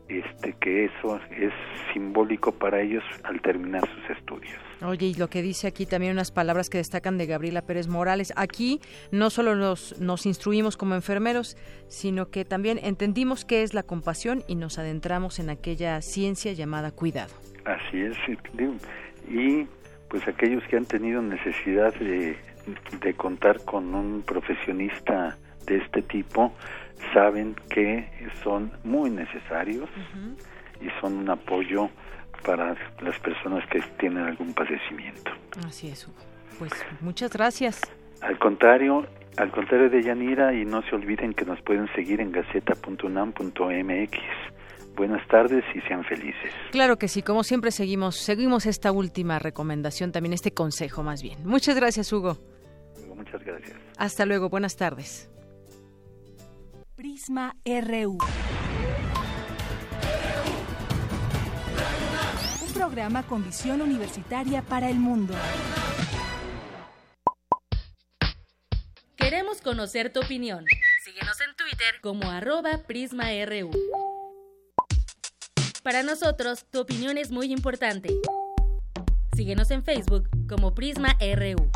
este 0.08 0.54
que 0.60 0.86
eso 0.86 1.20
es 1.32 1.54
simbólico 1.94 2.52
para 2.52 2.82
ellos 2.82 3.04
al 3.24 3.42
terminar 3.42 3.82
sus 3.88 4.18
estudios. 4.18 4.54
Oye, 4.82 5.08
y 5.08 5.14
lo 5.16 5.30
que 5.30 5.42
dice 5.42 5.68
aquí 5.68 5.86
también 5.86 6.14
unas 6.14 6.32
palabras 6.32 6.70
que 6.70 6.78
destacan 6.78 7.18
de 7.18 7.26
Gabriela 7.26 7.62
Pérez 7.62 7.88
Morales. 7.88 8.34
Aquí 8.36 8.82
no 9.12 9.30
solo 9.30 9.56
nos, 9.56 10.00
nos 10.00 10.26
instruimos 10.26 10.78
como 10.78 10.96
enfermeros, 10.96 11.58
sino 11.88 12.30
que 12.30 12.46
también 12.46 12.80
entendimos 12.84 13.46
qué 13.46 13.64
es 13.64 13.74
la 13.74 13.84
compasión 13.84 14.44
y 14.48 14.56
nos 14.56 14.78
adentramos 14.78 15.40
en 15.40 15.50
aquella 15.50 16.02
ciencia 16.02 16.54
llamada 16.54 16.92
cuidado. 16.92 17.34
Así 17.66 18.02
es, 18.02 18.16
y 19.28 19.68
pues 20.08 20.28
aquellos 20.28 20.64
que 20.66 20.78
han 20.78 20.86
tenido 20.86 21.22
necesidad 21.22 21.94
de, 21.96 22.38
de 23.02 23.14
contar 23.16 23.64
con 23.66 23.96
un 23.96 24.22
profesionista 24.22 25.38
de 25.66 25.78
este 25.78 26.02
tipo, 26.02 26.54
saben 27.14 27.56
que 27.70 28.08
son 28.44 28.72
muy 28.84 29.10
necesarios 29.10 29.90
uh 29.90 30.18
-huh. 30.18 30.86
y 30.88 31.02
son 31.02 31.18
un 31.18 31.30
apoyo 31.30 31.90
para 32.46 32.76
las 33.02 33.20
personas 33.20 33.68
que 33.70 33.82
tienen 34.00 34.24
algún 34.24 34.54
padecimiento. 34.54 35.32
Así 35.66 35.88
es. 35.90 36.08
Pues 36.60 36.72
muchas 37.02 37.32
gracias. 37.32 37.82
Al 38.22 38.38
contrario, 38.40 39.06
al 39.38 39.52
contrario 39.52 39.90
de 39.90 40.02
Yanira, 40.02 40.54
y 40.54 40.64
no 40.66 40.82
se 40.84 40.96
olviden 40.96 41.34
que 41.34 41.46
nos 41.46 41.62
pueden 41.62 41.88
seguir 41.96 42.22
en 42.22 42.32
gaceta.unam.mx. 42.32 44.18
Buenas 44.96 45.28
tardes 45.28 45.64
y 45.76 45.82
sean 45.82 46.06
felices. 46.06 46.54
Claro 46.72 46.98
que 46.98 47.10
sí, 47.10 47.22
como 47.22 47.44
siempre 47.44 47.72
seguimos, 47.72 48.16
seguimos 48.16 48.66
esta 48.66 48.94
última 48.94 49.40
recomendación, 49.40 50.14
también 50.14 50.32
este 50.32 50.54
consejo 50.54 51.04
más 51.04 51.22
bien. 51.22 51.46
Muchas 51.46 51.76
gracias, 51.76 52.14
Hugo. 52.14 52.38
Muchas 53.14 53.44
gracias. 53.44 53.78
Hasta 53.98 54.26
luego, 54.26 54.50
buenas 54.50 54.78
tardes. 54.78 55.30
Prisma 56.96 57.54
RU. 57.66 58.18
Un 62.62 62.74
programa 62.74 63.24
con 63.24 63.44
visión 63.44 63.82
universitaria 63.82 64.62
para 64.62 64.90
el 64.90 64.98
mundo. 64.98 65.34
Queremos 69.18 69.60
conocer 69.60 70.14
tu 70.14 70.22
opinión. 70.22 70.64
Síguenos 71.04 71.38
en 71.42 71.54
Twitter 71.58 71.96
como 72.02 72.32
arroba 72.32 72.78
PrismaRU. 72.88 73.72
Para 75.84 76.02
nosotros, 76.02 76.66
tu 76.72 76.80
opinión 76.80 77.18
es 77.18 77.30
muy 77.30 77.52
importante. 77.52 78.10
Síguenos 79.36 79.70
en 79.72 79.84
Facebook 79.84 80.30
como 80.48 80.74
Prisma 80.74 81.18
RU. 81.20 81.70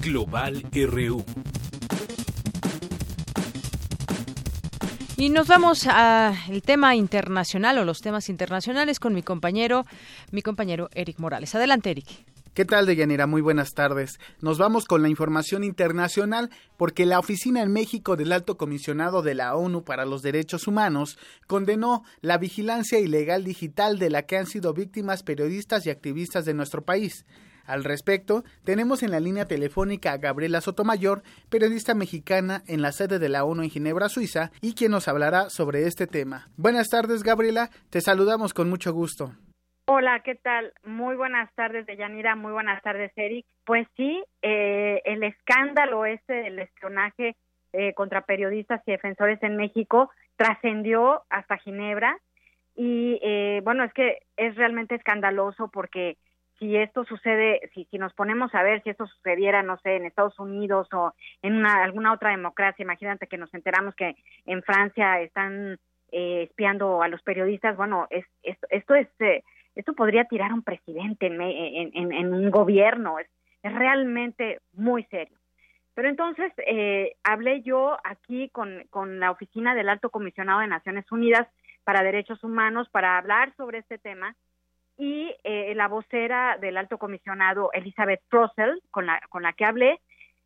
Global 0.00 0.64
RU. 0.72 1.24
Y 5.20 5.30
nos 5.30 5.48
vamos 5.48 5.88
al 5.88 6.62
tema 6.62 6.94
internacional 6.94 7.76
o 7.78 7.84
los 7.84 8.02
temas 8.02 8.28
internacionales 8.28 9.00
con 9.00 9.14
mi 9.14 9.24
compañero, 9.24 9.84
mi 10.30 10.42
compañero 10.42 10.88
Eric 10.94 11.18
Morales. 11.18 11.56
Adelante, 11.56 11.90
Eric. 11.90 12.06
¿Qué 12.54 12.64
tal, 12.64 12.86
Deyanira? 12.86 13.26
Muy 13.26 13.40
buenas 13.40 13.74
tardes. 13.74 14.20
Nos 14.40 14.58
vamos 14.58 14.84
con 14.84 15.02
la 15.02 15.08
información 15.08 15.64
internacional 15.64 16.50
porque 16.76 17.04
la 17.04 17.18
oficina 17.18 17.62
en 17.62 17.72
México 17.72 18.14
del 18.14 18.30
Alto 18.30 18.56
Comisionado 18.56 19.22
de 19.22 19.34
la 19.34 19.56
ONU 19.56 19.82
para 19.82 20.04
los 20.04 20.22
Derechos 20.22 20.68
Humanos 20.68 21.18
condenó 21.48 22.04
la 22.20 22.38
vigilancia 22.38 23.00
ilegal 23.00 23.42
digital 23.42 23.98
de 23.98 24.10
la 24.10 24.22
que 24.22 24.36
han 24.36 24.46
sido 24.46 24.72
víctimas 24.72 25.24
periodistas 25.24 25.84
y 25.84 25.90
activistas 25.90 26.44
de 26.44 26.54
nuestro 26.54 26.84
país. 26.84 27.26
Al 27.68 27.84
respecto, 27.84 28.44
tenemos 28.64 29.02
en 29.02 29.10
la 29.10 29.20
línea 29.20 29.44
telefónica 29.44 30.12
a 30.12 30.16
Gabriela 30.16 30.62
Sotomayor, 30.62 31.22
periodista 31.50 31.94
mexicana 31.94 32.62
en 32.66 32.80
la 32.80 32.92
sede 32.92 33.18
de 33.18 33.28
la 33.28 33.44
ONU 33.44 33.62
en 33.62 33.68
Ginebra, 33.68 34.08
Suiza, 34.08 34.50
y 34.62 34.74
quien 34.74 34.90
nos 34.90 35.06
hablará 35.06 35.50
sobre 35.50 35.82
este 35.82 36.06
tema. 36.06 36.48
Buenas 36.56 36.88
tardes, 36.88 37.22
Gabriela. 37.22 37.68
Te 37.90 38.00
saludamos 38.00 38.54
con 38.54 38.70
mucho 38.70 38.94
gusto. 38.94 39.32
Hola, 39.84 40.20
¿qué 40.24 40.34
tal? 40.34 40.72
Muy 40.82 41.14
buenas 41.16 41.54
tardes, 41.54 41.84
Deyanira. 41.84 42.36
Muy 42.36 42.52
buenas 42.52 42.82
tardes, 42.82 43.12
Eric. 43.16 43.44
Pues 43.66 43.86
sí, 43.98 44.24
eh, 44.40 45.02
el 45.04 45.22
escándalo 45.22 46.06
este 46.06 46.32
del 46.32 46.58
espionaje 46.60 47.36
eh, 47.74 47.92
contra 47.92 48.22
periodistas 48.22 48.80
y 48.86 48.92
defensores 48.92 49.42
en 49.42 49.56
México 49.56 50.10
trascendió 50.36 51.22
hasta 51.28 51.58
Ginebra 51.58 52.18
y 52.74 53.18
eh, 53.22 53.60
bueno, 53.64 53.82
es 53.82 53.92
que 53.92 54.20
es 54.36 54.54
realmente 54.54 54.94
escandaloso 54.94 55.68
porque 55.68 56.16
si 56.58 56.76
esto 56.76 57.04
sucede, 57.04 57.60
si, 57.74 57.84
si 57.90 57.98
nos 57.98 58.12
ponemos 58.14 58.54
a 58.54 58.62
ver 58.62 58.82
si 58.82 58.90
esto 58.90 59.06
sucediera, 59.06 59.62
no 59.62 59.78
sé, 59.78 59.96
en 59.96 60.04
Estados 60.04 60.38
Unidos 60.38 60.88
o 60.92 61.12
en 61.42 61.54
una, 61.54 61.82
alguna 61.82 62.12
otra 62.12 62.30
democracia, 62.30 62.82
imagínate 62.82 63.26
que 63.26 63.38
nos 63.38 63.52
enteramos 63.54 63.94
que 63.94 64.16
en 64.46 64.62
Francia 64.62 65.20
están 65.20 65.78
eh, 66.10 66.44
espiando 66.48 67.02
a 67.02 67.08
los 67.08 67.22
periodistas, 67.22 67.76
bueno, 67.76 68.06
es, 68.10 68.24
es 68.42 68.56
esto 68.70 68.94
es, 68.94 69.08
eh, 69.20 69.44
esto 69.74 69.92
podría 69.92 70.24
tirar 70.24 70.50
a 70.50 70.54
un 70.54 70.62
presidente 70.62 71.26
en, 71.26 72.32
un 72.32 72.50
gobierno, 72.50 73.18
es, 73.18 73.28
es 73.62 73.72
realmente 73.74 74.60
muy 74.72 75.04
serio. 75.04 75.36
Pero 75.94 76.08
entonces 76.08 76.52
eh, 76.58 77.16
hablé 77.24 77.62
yo 77.62 77.96
aquí 78.04 78.50
con, 78.50 78.84
con 78.90 79.20
la 79.20 79.30
oficina 79.30 79.74
del 79.74 79.88
Alto 79.88 80.10
Comisionado 80.10 80.60
de 80.60 80.68
Naciones 80.68 81.10
Unidas 81.10 81.46
para 81.84 82.02
Derechos 82.02 82.42
Humanos 82.44 82.88
para 82.90 83.18
hablar 83.18 83.54
sobre 83.56 83.78
este 83.78 83.98
tema 83.98 84.36
y 84.98 85.34
eh, 85.44 85.72
la 85.76 85.88
vocera 85.88 86.58
del 86.60 86.76
Alto 86.76 86.98
Comisionado, 86.98 87.70
Elizabeth 87.72 88.20
Russell, 88.30 88.80
con 88.90 89.06
la, 89.06 89.20
con 89.30 89.42
la 89.42 89.52
que 89.52 89.64
hablé, 89.64 90.00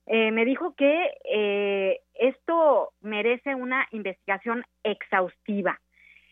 eh, 0.06 0.30
me 0.32 0.44
dijo 0.44 0.74
que 0.74 1.10
eh, 1.24 2.00
esto 2.14 2.92
merece 3.00 3.54
una 3.54 3.86
investigación 3.92 4.64
exhaustiva. 4.82 5.80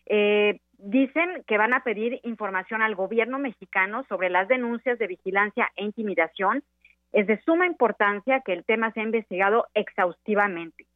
Eh, 0.07 0.61
dicen 0.73 1.45
que 1.47 1.59
van 1.59 1.73
a 1.73 1.85
pedir 1.85 2.21
información 2.25 2.83
al 2.83 2.95
gobierno 2.95 3.39
mexicano 3.39 4.05
sobre 4.09 4.29
las 4.29 4.49
denuncias 4.49 4.99
de 4.99 5.07
vigilancia 5.07 5.71
e 5.77 5.85
intimidación 5.85 6.65
es 7.13 7.27
de 7.27 7.41
suma 7.43 7.67
importancia 7.67 8.41
que 8.41 8.53
el 8.53 8.65
tema 8.65 8.93
sea 8.93 9.03
investigado 9.03 9.67
exhaustivamente. 9.75 10.87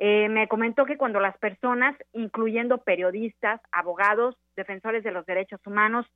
Me 0.00 0.46
comentó 0.46 0.84
que 0.84 0.96
cuando 0.96 1.18
las 1.18 1.36
personas, 1.38 1.96
incluyendo 2.12 2.78
periodistas, 2.78 3.60
abogados, 3.72 4.36
defensores 4.54 5.02
de 5.02 5.10
los 5.10 5.26
derechos 5.26 5.60
humanos, 5.66 6.06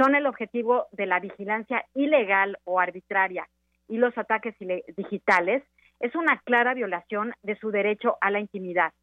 son 0.00 0.14
el 0.14 0.26
objetivo 0.26 0.86
de 0.92 1.04
la 1.04 1.20
vigilancia 1.20 1.84
ilegal 1.92 2.58
o 2.64 2.80
arbitraria 2.80 3.46
y 3.86 3.98
los 3.98 4.16
ataques 4.16 4.54
digitales, 4.96 5.62
es 5.98 6.14
una 6.14 6.40
clara 6.44 6.72
violación 6.72 7.34
de 7.42 7.56
su 7.56 7.70
derecho 7.70 8.16
a 8.22 8.30
la 8.30 8.40
intimidad 8.40 8.94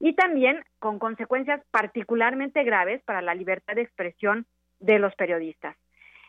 y 0.00 0.14
también 0.14 0.64
con 0.80 0.98
consecuencias 0.98 1.62
particularmente 1.70 2.64
graves 2.64 3.00
para 3.04 3.22
la 3.22 3.34
libertad 3.34 3.74
de 3.74 3.82
expresión 3.82 4.44
de 4.80 4.98
los 4.98 5.14
periodistas. 5.14 5.76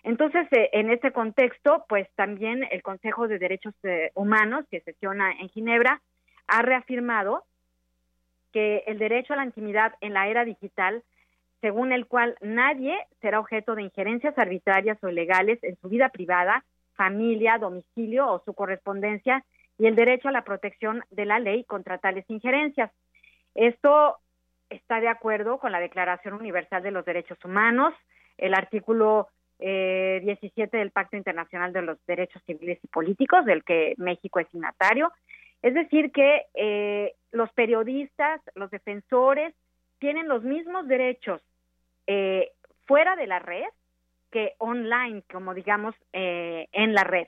Entonces, 0.03 0.47
eh, 0.51 0.69
en 0.73 0.91
este 0.91 1.11
contexto, 1.11 1.85
pues 1.89 2.07
también 2.15 2.67
el 2.69 2.83
Consejo 2.83 3.27
de 3.27 3.39
Derechos 3.39 3.73
eh, 3.83 4.11
Humanos, 4.13 4.65
que 4.69 4.81
sesiona 4.81 5.31
en 5.31 5.49
Ginebra, 5.49 5.99
ha 6.47 6.61
reafirmado 6.61 7.43
que 8.51 8.83
el 8.85 8.99
derecho 8.99 9.33
a 9.33 9.37
la 9.37 9.45
intimidad 9.45 9.93
en 10.01 10.13
la 10.13 10.27
era 10.27 10.45
digital, 10.45 11.03
según 11.61 11.91
el 11.93 12.07
cual 12.07 12.35
nadie 12.41 12.97
será 13.21 13.39
objeto 13.39 13.75
de 13.75 13.83
injerencias 13.83 14.37
arbitrarias 14.37 14.97
o 15.03 15.09
ilegales 15.09 15.59
en 15.63 15.77
su 15.79 15.89
vida 15.89 16.09
privada, 16.09 16.65
familia, 16.95 17.57
domicilio 17.59 18.27
o 18.27 18.43
su 18.43 18.53
correspondencia, 18.53 19.45
y 19.77 19.87
el 19.87 19.95
derecho 19.95 20.27
a 20.27 20.31
la 20.31 20.43
protección 20.43 21.03
de 21.09 21.25
la 21.25 21.39
ley 21.39 21.63
contra 21.63 21.97
tales 21.97 22.25
injerencias. 22.27 22.91
Esto 23.55 24.17
está 24.69 24.99
de 24.99 25.07
acuerdo 25.07 25.59
con 25.59 25.71
la 25.71 25.79
Declaración 25.79 26.33
Universal 26.33 26.83
de 26.83 26.91
los 26.91 27.05
Derechos 27.05 27.37
Humanos, 27.43 27.93
el 28.37 28.53
artículo 28.53 29.29
eh, 29.59 30.21
17 30.23 30.77
del 30.77 30.91
Pacto 30.91 31.17
Internacional 31.17 31.73
de 31.73 31.83
los 31.83 31.97
Derechos 32.05 32.41
Civiles 32.45 32.79
y 32.83 32.87
Políticos, 32.87 33.45
del 33.45 33.63
que 33.63 33.93
México 33.97 34.39
es 34.39 34.47
signatario. 34.49 35.11
Es 35.61 35.75
decir, 35.75 36.11
que 36.11 36.47
eh, 36.55 37.13
los 37.31 37.51
periodistas, 37.53 38.41
los 38.55 38.71
defensores, 38.71 39.53
tienen 39.99 40.27
los 40.27 40.43
mismos 40.43 40.87
derechos 40.87 41.43
eh, 42.07 42.51
fuera 42.85 43.15
de 43.15 43.27
la 43.27 43.39
red 43.39 43.65
que 44.31 44.53
online, 44.59 45.23
como 45.31 45.53
digamos, 45.53 45.93
eh, 46.13 46.67
en 46.71 46.93
la 46.93 47.03
red. 47.03 47.27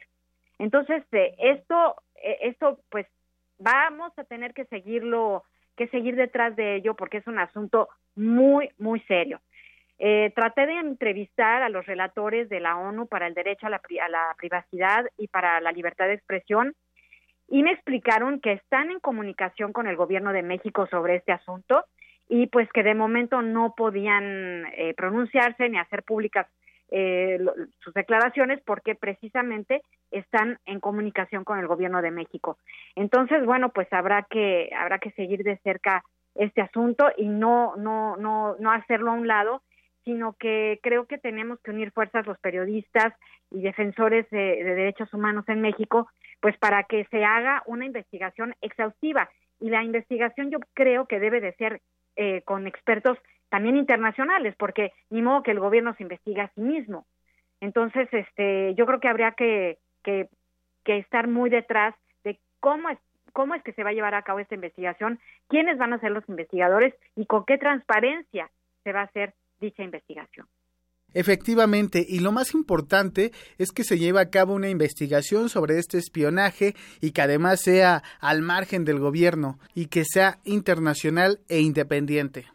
Entonces, 0.57 1.03
eh, 1.11 1.35
esto, 1.37 1.95
eh, 2.15 2.37
esto, 2.43 2.79
pues, 2.89 3.05
vamos 3.59 4.17
a 4.17 4.23
tener 4.23 4.53
que 4.53 4.65
seguirlo, 4.65 5.43
que 5.75 5.87
seguir 5.87 6.15
detrás 6.15 6.55
de 6.55 6.75
ello, 6.75 6.95
porque 6.95 7.17
es 7.17 7.27
un 7.27 7.39
asunto 7.39 7.89
muy, 8.15 8.69
muy 8.77 9.01
serio. 9.01 9.41
Eh, 9.99 10.31
traté 10.35 10.65
de 10.65 10.79
entrevistar 10.79 11.61
a 11.61 11.69
los 11.69 11.85
relatores 11.85 12.49
de 12.49 12.59
la 12.59 12.77
ONU 12.77 13.07
para 13.07 13.27
el 13.27 13.33
derecho 13.33 13.67
a 13.67 13.69
la, 13.69 13.81
a 14.01 14.09
la 14.09 14.33
privacidad 14.37 15.05
y 15.17 15.27
para 15.27 15.61
la 15.61 15.71
libertad 15.71 16.07
de 16.07 16.15
expresión 16.15 16.73
y 17.47 17.61
me 17.61 17.71
explicaron 17.71 18.39
que 18.39 18.53
están 18.53 18.89
en 18.89 18.99
comunicación 18.99 19.73
con 19.73 19.87
el 19.87 19.95
gobierno 19.95 20.33
de 20.33 20.41
México 20.41 20.87
sobre 20.87 21.17
este 21.17 21.31
asunto 21.31 21.85
y 22.29 22.47
pues 22.47 22.69
que 22.71 22.83
de 22.83 22.95
momento 22.95 23.41
no 23.41 23.73
podían 23.75 24.65
eh, 24.77 24.93
pronunciarse 24.95 25.69
ni 25.69 25.77
hacer 25.77 26.03
públicas 26.03 26.47
eh, 26.89 27.39
sus 27.79 27.93
declaraciones 27.93 28.61
porque 28.65 28.95
precisamente 28.95 29.81
están 30.11 30.59
en 30.65 30.79
comunicación 30.79 31.43
con 31.43 31.59
el 31.59 31.67
gobierno 31.67 32.01
de 32.01 32.11
México. 32.11 32.57
Entonces, 32.95 33.45
bueno, 33.45 33.69
pues 33.69 33.91
habrá 33.91 34.23
que 34.29 34.69
habrá 34.77 34.99
que 34.99 35.11
seguir 35.11 35.43
de 35.43 35.57
cerca 35.63 36.03
este 36.35 36.61
asunto 36.61 37.11
y 37.17 37.27
no 37.27 37.75
no 37.77 38.15
no 38.17 38.55
no 38.59 38.71
hacerlo 38.71 39.11
a 39.11 39.15
un 39.15 39.27
lado 39.27 39.61
sino 40.03 40.33
que 40.33 40.79
creo 40.83 41.05
que 41.05 41.17
tenemos 41.17 41.59
que 41.61 41.71
unir 41.71 41.91
fuerzas 41.91 42.27
los 42.27 42.37
periodistas 42.39 43.13
y 43.51 43.61
defensores 43.61 44.29
de, 44.29 44.63
derechos 44.63 45.13
humanos 45.13 45.45
en 45.47 45.61
México, 45.61 46.09
pues 46.41 46.57
para 46.57 46.83
que 46.83 47.05
se 47.05 47.23
haga 47.23 47.63
una 47.65 47.85
investigación 47.85 48.55
exhaustiva. 48.61 49.29
Y 49.59 49.69
la 49.69 49.83
investigación 49.83 50.51
yo 50.51 50.59
creo 50.73 51.05
que 51.05 51.19
debe 51.19 51.39
de 51.39 51.53
ser 51.53 51.81
eh, 52.15 52.41
con 52.43 52.67
expertos 52.67 53.17
también 53.49 53.77
internacionales, 53.77 54.55
porque 54.57 54.91
ni 55.09 55.21
modo 55.21 55.43
que 55.43 55.51
el 55.51 55.59
gobierno 55.59 55.93
se 55.95 56.03
investiga 56.03 56.45
a 56.45 56.53
sí 56.55 56.61
mismo. 56.61 57.05
Entonces, 57.61 58.07
este, 58.11 58.73
yo 58.75 58.85
creo 58.85 58.99
que 58.99 59.07
habría 59.07 59.31
que, 59.33 59.77
que, 60.03 60.27
que 60.83 60.97
estar 60.97 61.27
muy 61.27 61.49
detrás 61.49 61.95
de 62.23 62.39
cómo 62.59 62.89
es, 62.89 62.97
cómo 63.31 63.55
es 63.55 63.63
que 63.63 63.73
se 63.73 63.83
va 63.83 63.91
a 63.91 63.93
llevar 63.93 64.15
a 64.15 64.23
cabo 64.23 64.39
esta 64.39 64.55
investigación, 64.55 65.19
quiénes 65.47 65.77
van 65.77 65.93
a 65.93 65.99
ser 65.99 66.11
los 66.11 66.27
investigadores 66.27 66.93
y 67.15 67.25
con 67.25 67.45
qué 67.45 67.57
transparencia 67.57 68.49
se 68.83 68.91
va 68.91 69.01
a 69.01 69.05
hacer 69.05 69.33
dicha 69.59 69.83
investigación. 69.83 70.47
Efectivamente, 71.13 72.03
y 72.07 72.19
lo 72.19 72.31
más 72.31 72.53
importante 72.53 73.31
es 73.57 73.71
que 73.71 73.83
se 73.83 73.97
lleve 73.97 74.19
a 74.19 74.29
cabo 74.29 74.53
una 74.53 74.69
investigación 74.69 75.49
sobre 75.49 75.77
este 75.77 75.97
espionaje 75.97 76.73
y 77.01 77.11
que 77.11 77.21
además 77.21 77.61
sea 77.61 78.01
al 78.19 78.41
margen 78.41 78.85
del 78.85 78.99
gobierno 78.99 79.59
y 79.75 79.87
que 79.87 80.03
sea 80.05 80.37
internacional 80.43 81.39
e 81.49 81.59
independiente. 81.59 82.45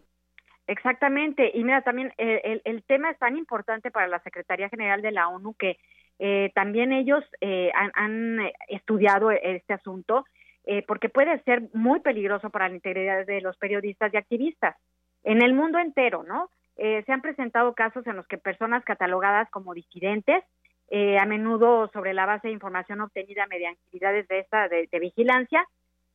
Exactamente, 0.66 1.50
y 1.54 1.64
mira, 1.64 1.80
también 1.82 2.12
eh, 2.18 2.60
el, 2.64 2.82
tema 2.82 3.10
es 3.10 3.18
tan 3.18 3.38
importante 3.38 3.90
para 3.90 4.06
la 4.06 4.20
Secretaría 4.20 4.68
General 4.68 5.00
de 5.00 5.12
la 5.12 5.28
ONU 5.28 5.54
que 5.54 5.78
eh, 6.18 6.50
también 6.54 6.92
ellos 6.92 7.24
eh, 7.40 7.70
han, 7.74 7.90
han, 7.94 8.50
estudiado 8.68 9.30
este 9.30 9.72
asunto 9.72 10.24
eh, 10.70 10.84
porque 10.86 11.08
puede 11.08 11.42
ser 11.44 11.62
muy 11.72 12.00
peligroso 12.00 12.50
para 12.50 12.68
la 12.68 12.74
integridad 12.74 13.24
de 13.24 13.40
los 13.40 13.56
periodistas 13.56 14.12
y 14.12 14.18
activistas 14.18 14.76
en 15.24 15.40
el 15.40 15.54
mundo 15.54 15.78
entero, 15.78 16.24
¿no? 16.24 16.50
Eh, 16.78 17.02
se 17.04 17.12
han 17.12 17.22
presentado 17.22 17.74
casos 17.74 18.06
en 18.06 18.16
los 18.16 18.26
que 18.28 18.38
personas 18.38 18.84
catalogadas 18.84 19.50
como 19.50 19.74
disidentes, 19.74 20.44
eh, 20.90 21.18
a 21.18 21.26
menudo 21.26 21.88
sobre 21.92 22.14
la 22.14 22.24
base 22.24 22.48
de 22.48 22.54
información 22.54 23.00
obtenida 23.00 23.46
mediante 23.46 23.82
actividades 23.84 24.28
de 24.28 24.38
esta 24.38 24.68
de, 24.68 24.88
de, 24.90 24.98
vigilancia, 25.00 25.66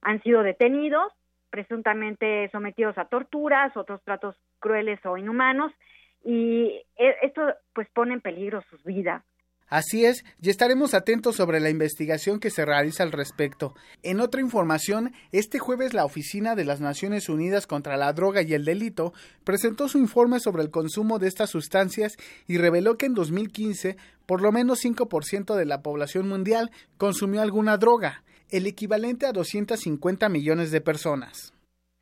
han 0.01 0.23
sido 0.23 0.41
detenidos, 0.41 1.11
presuntamente 1.49 2.49
sometidos 2.51 2.97
a 2.97 3.05
torturas, 3.05 3.75
otros 3.77 4.01
tratos 4.03 4.35
crueles 4.59 5.05
o 5.05 5.17
inhumanos, 5.17 5.71
y 6.23 6.81
eh, 6.95 7.15
esto 7.21 7.53
pues 7.73 7.87
pone 7.89 8.13
en 8.13 8.21
peligro 8.21 8.61
sus 8.69 8.83
vidas. 8.83 9.21
Así 9.73 10.05
es, 10.05 10.23
y 10.39 10.51
estaremos 10.51 10.93
atentos 10.93 11.35
sobre 11.35 11.59
la 11.59 11.71
investigación 11.71 12.39
que 12.39 12.51
se 12.51 12.63
realiza 12.63 13.01
al 13.01 13.11
respecto. 13.11 13.73
En 14.03 14.19
otra 14.19 14.39
información, 14.39 15.13
este 15.31 15.57
jueves 15.57 15.95
la 15.95 16.05
Oficina 16.05 16.53
de 16.53 16.63
las 16.63 16.79
Naciones 16.79 17.27
Unidas 17.27 17.65
contra 17.65 17.97
la 17.97 18.13
Droga 18.13 18.43
y 18.43 18.53
el 18.53 18.65
Delito 18.65 19.13
presentó 19.43 19.87
su 19.87 19.97
informe 19.97 20.39
sobre 20.39 20.61
el 20.61 20.69
consumo 20.69 21.17
de 21.17 21.27
estas 21.27 21.49
sustancias 21.49 22.17
y 22.47 22.59
reveló 22.59 22.99
que 22.99 23.07
en 23.07 23.15
2015 23.15 23.95
por 24.27 24.43
lo 24.43 24.51
menos 24.51 24.85
5% 24.85 25.55
de 25.55 25.65
la 25.65 25.81
población 25.81 26.29
mundial 26.29 26.69
consumió 26.99 27.41
alguna 27.41 27.77
droga, 27.77 28.21
el 28.51 28.67
equivalente 28.67 29.25
a 29.25 29.31
250 29.31 30.29
millones 30.29 30.69
de 30.69 30.81
personas. 30.81 31.51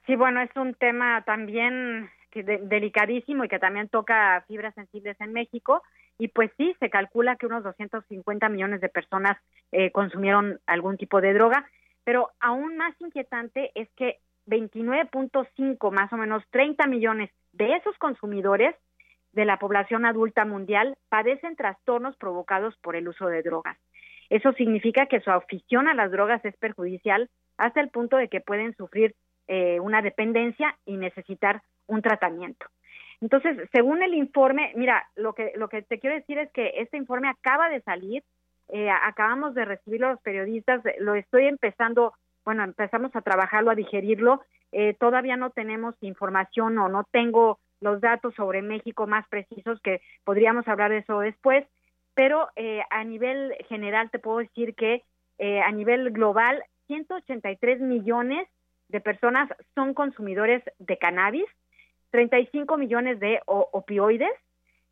Sí, 0.08 0.18
bueno, 0.18 0.42
es 0.42 0.54
un 0.58 0.74
tema 0.74 1.24
también 1.24 2.10
delicadísimo 2.36 3.46
y 3.46 3.48
que 3.48 3.60
también 3.60 3.88
toca 3.88 4.44
fibras 4.50 4.76
sensibles 4.76 5.16
en 5.22 5.32
México 5.32 5.82
y 6.22 6.28
pues 6.28 6.52
sí, 6.56 6.76
se 6.80 6.92
calcula 6.92 7.36
que 7.36 7.48
unos 7.48 7.64
250 7.64 8.48
millones 8.48 8.80
de 8.80 8.90
personas 8.90 9.40
eh, 9.72 9.90
consumieron 9.90 10.60
algún 10.68 10.96
tipo 10.96 11.20
de 11.20 11.34
droga, 11.34 11.66
pero 12.04 12.30
aún 12.40 12.78
más 12.78 12.94
inquietante 13.02 13.72
es 13.74 13.90
que 13.96 14.20
29.5, 14.46 15.92
más 15.92 16.14
o 16.14 16.18
menos 16.18 16.44
30 16.52 16.86
millones 16.86 17.32
de 17.54 17.74
esos 17.74 17.98
consumidores 17.98 18.76
de 19.32 19.46
la 19.46 19.58
población 19.58 20.06
adulta 20.06 20.46
mundial 20.46 20.96
padecen 21.10 21.56
trastornos 21.56 22.16
provocados 22.18 22.78
por 22.84 22.96
el 22.96 23.08
uso 23.08 23.26
de 23.26 23.42
drogas. 23.42 23.80
Eso 24.30 24.54
significa 24.54 25.08
que 25.08 25.22
su 25.22 25.32
afición 25.32 25.88
a 25.88 25.96
las 25.96 26.12
drogas 26.12 26.46
es 26.46 26.56
perjudicial 26.58 27.32
hasta 27.58 27.82
el 27.82 27.90
punto 27.90 28.18
de 28.18 28.28
que 28.28 28.42
pueden 28.42 28.76
sufrir 28.76 29.16
eh, 29.48 29.80
una 29.80 30.04
dependencia 30.04 30.78
y 30.86 30.98
necesitar 30.98 31.64
un 31.88 32.04
tratamiento. 32.04 32.68
Entonces, 33.22 33.70
según 33.72 34.04
el 34.04 34.14
informe, 34.14 34.74
mira, 34.76 35.08
lo 35.16 35.34
que, 35.34 35.54
lo 35.56 35.70
que 35.70 35.84
te 35.84 36.00
quiero 36.00 36.16
decir 36.16 36.38
es 36.40 36.52
que 36.52 36.74
este 36.78 36.98
informe 36.98 37.30
acaba 37.30 37.70
de 37.70 37.82
salir, 37.82 38.24
eh, 38.70 38.90
acabamos 38.90 39.54
de 39.54 39.66
recibirlo 39.66 40.10
los 40.10 40.22
periodistas, 40.22 40.82
lo 41.00 41.16
estoy 41.16 41.46
empezando, 41.46 42.14
bueno, 42.44 42.64
empezamos 42.64 43.16
a 43.16 43.22
trabajarlo, 43.22 43.72
a 43.72 43.76
digerirlo, 43.76 44.42
eh, 44.72 44.96
todavía 45.00 45.38
no 45.38 45.52
tenemos 45.52 45.96
información 46.02 46.78
o 46.78 46.90
no 46.90 47.04
tengo 47.12 47.60
los 47.82 48.00
datos 48.00 48.34
sobre 48.36 48.62
México 48.62 49.08
más 49.08 49.28
precisos, 49.28 49.80
que 49.82 50.02
podríamos 50.24 50.68
hablar 50.68 50.92
de 50.92 51.00
eso 51.00 51.20
después, 51.20 51.66
pero 52.14 52.50
eh, 52.56 52.82
a 52.90 53.04
nivel 53.04 53.54
general 53.68 54.10
te 54.12 54.20
puedo 54.20 54.38
decir 54.38 54.76
que 54.76 55.04
eh, 55.40 55.62
a 55.62 55.72
nivel 55.72 56.12
global 56.12 56.64
183 56.88 57.82
millones 57.82 58.48
de 58.90 59.02
personas 59.02 59.50
son 59.76 59.94
consumidores 59.94 60.64
de 60.78 60.98
cannabis, 60.98 61.46
35 62.12 62.78
millones 62.78 63.20
de 63.20 63.40
opioides, 63.46 64.32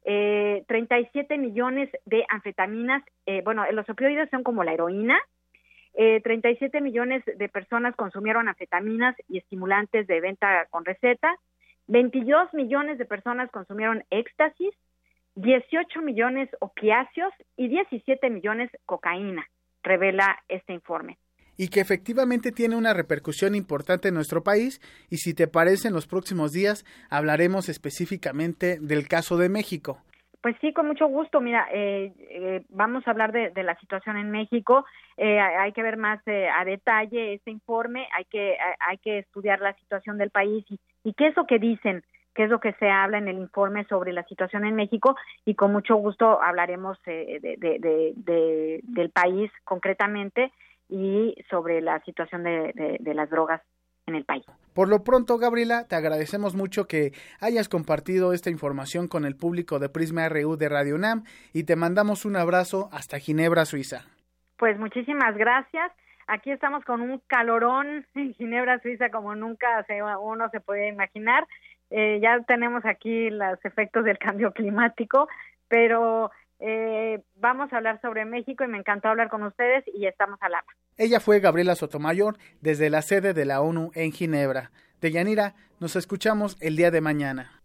eh, 0.05 0.63
37 0.67 1.37
millones 1.37 1.89
de 2.05 2.25
anfetaminas, 2.29 3.03
eh, 3.25 3.41
bueno, 3.43 3.65
los 3.71 3.87
opioides 3.89 4.29
son 4.29 4.43
como 4.43 4.63
la 4.63 4.73
heroína, 4.73 5.19
eh, 5.93 6.21
37 6.21 6.81
millones 6.81 7.23
de 7.25 7.49
personas 7.49 7.95
consumieron 7.95 8.47
anfetaminas 8.47 9.15
y 9.27 9.37
estimulantes 9.37 10.07
de 10.07 10.21
venta 10.21 10.65
con 10.69 10.85
receta, 10.85 11.35
22 11.87 12.53
millones 12.53 12.97
de 12.97 13.05
personas 13.05 13.51
consumieron 13.51 14.03
éxtasis, 14.09 14.73
18 15.35 16.01
millones 16.01 16.49
opiáceos 16.59 17.33
y 17.57 17.67
17 17.67 18.29
millones 18.29 18.69
cocaína, 18.85 19.45
revela 19.83 20.39
este 20.47 20.73
informe 20.73 21.17
y 21.59 21.67
que 21.67 21.81
efectivamente 21.81 22.53
tiene 22.53 22.77
una 22.77 22.93
repercusión 22.93 23.53
importante 23.53 24.07
en 24.07 24.13
nuestro 24.13 24.43
país 24.43 24.79
y 25.09 25.17
si 25.17 25.33
te 25.33 25.45
parece 25.45 25.89
en 25.89 25.93
los 25.93 26.07
próximos 26.07 26.53
días 26.53 26.85
hablaremos 27.09 27.67
específicamente 27.67 28.77
del 28.79 29.09
caso 29.09 29.35
de 29.35 29.49
México. 29.49 29.97
Pues 30.41 30.55
sí, 30.61 30.71
con 30.71 30.87
mucho 30.87 31.05
gusto. 31.07 31.41
Mira, 31.41 31.67
eh, 31.73 32.13
eh, 32.29 32.63
vamos 32.69 33.05
a 33.05 33.11
hablar 33.11 33.33
de, 33.33 33.51
la 33.61 33.77
situación 33.79 34.15
en 34.15 34.31
México. 34.31 34.85
Eh, 35.17 35.37
hay 35.37 35.73
que 35.73 35.83
ver 35.83 35.97
más 35.97 36.21
a 36.25 36.63
detalle 36.63 37.33
este 37.33 37.51
informe. 37.51 38.07
Hay 38.17 38.23
que 38.23 38.55
hay 38.79 38.97
que 38.99 39.19
estudiar 39.19 39.59
la 39.59 39.73
situación 39.73 40.17
del 40.17 40.29
país 40.29 40.63
y, 40.69 40.79
y 41.03 41.13
qué 41.13 41.27
es 41.27 41.35
lo 41.35 41.45
que 41.45 41.59
dicen, 41.59 42.05
qué 42.35 42.45
es 42.45 42.49
lo 42.49 42.61
que 42.61 42.71
se 42.79 42.89
habla 42.89 43.17
en 43.17 43.27
el 43.27 43.37
informe 43.37 43.83
sobre 43.89 44.13
la 44.13 44.23
situación 44.23 44.63
en 44.63 44.75
México 44.75 45.17
y 45.43 45.55
con 45.55 45.73
mucho 45.73 45.97
gusto 45.97 46.41
hablaremos 46.41 46.97
de, 47.03 48.81
del 48.81 49.09
país 49.09 49.51
concretamente 49.65 50.53
y 50.89 51.35
sobre 51.49 51.81
la 51.81 52.01
situación 52.01 52.43
de, 52.43 52.97
de, 52.99 53.13
las 53.13 53.29
drogas 53.29 53.61
en 54.07 54.15
el 54.15 54.25
país. 54.25 54.43
Por 54.73 54.89
lo 54.89 55.03
pronto, 55.03 55.37
Gabriela, 55.37 55.87
te 55.87 55.95
agradecemos 55.95 56.55
mucho 56.55 56.87
que 56.87 57.11
hayas 57.39 57.69
compartido 57.69 58.33
esta 58.33 58.49
información 58.49 59.07
con 59.07 59.23
el 59.23 59.35
público 59.35 59.77
de 59.77 59.89
Prisma 59.89 60.27
RU 60.27 60.57
de 60.57 60.67
Radio 60.67 60.95
UNAM 60.95 61.23
y 61.53 61.63
te 61.63 61.75
mandamos 61.75 62.25
un 62.25 62.35
abrazo 62.35 62.89
hasta 62.91 63.19
Ginebra, 63.19 63.65
Suiza. 63.65 64.05
Pues 64.57 64.77
muchísimas 64.79 65.37
gracias. 65.37 65.91
Aquí 66.27 66.51
estamos 66.51 66.83
con 66.85 67.01
un 67.01 67.21
calorón 67.27 68.05
en 68.15 68.33
Ginebra, 68.33 68.79
Suiza, 68.81 69.09
como 69.09 69.35
nunca 69.35 69.85
uno 70.21 70.49
se 70.49 70.59
puede 70.59 70.87
imaginar. 70.87 71.47
Eh, 71.91 72.19
ya 72.21 72.39
tenemos 72.41 72.85
aquí 72.85 73.29
los 73.29 73.63
efectos 73.65 74.03
del 74.05 74.17
cambio 74.17 74.51
climático, 74.51 75.27
pero 75.67 76.31
eh, 76.59 77.23
vamos 77.35 77.71
a 77.71 77.77
hablar 77.77 78.01
sobre 78.01 78.25
México 78.25 78.63
y 78.63 78.67
me 78.67 78.77
encantó 78.77 79.07
hablar 79.07 79.29
con 79.29 79.43
ustedes 79.43 79.83
y 79.93 80.05
estamos 80.05 80.37
al 80.41 80.55
habla. 80.55 80.73
Ella 80.97 81.19
fue 81.19 81.39
Gabriela 81.39 81.75
Sotomayor 81.75 82.37
desde 82.61 82.89
la 82.89 83.01
sede 83.01 83.33
de 83.33 83.45
la 83.45 83.61
ONU 83.61 83.91
en 83.95 84.11
Ginebra. 84.11 84.71
De 84.99 85.11
Yanira, 85.11 85.55
nos 85.79 85.95
escuchamos 85.95 86.57
el 86.59 86.75
día 86.75 86.91
de 86.91 86.99
mañana. 86.99 87.58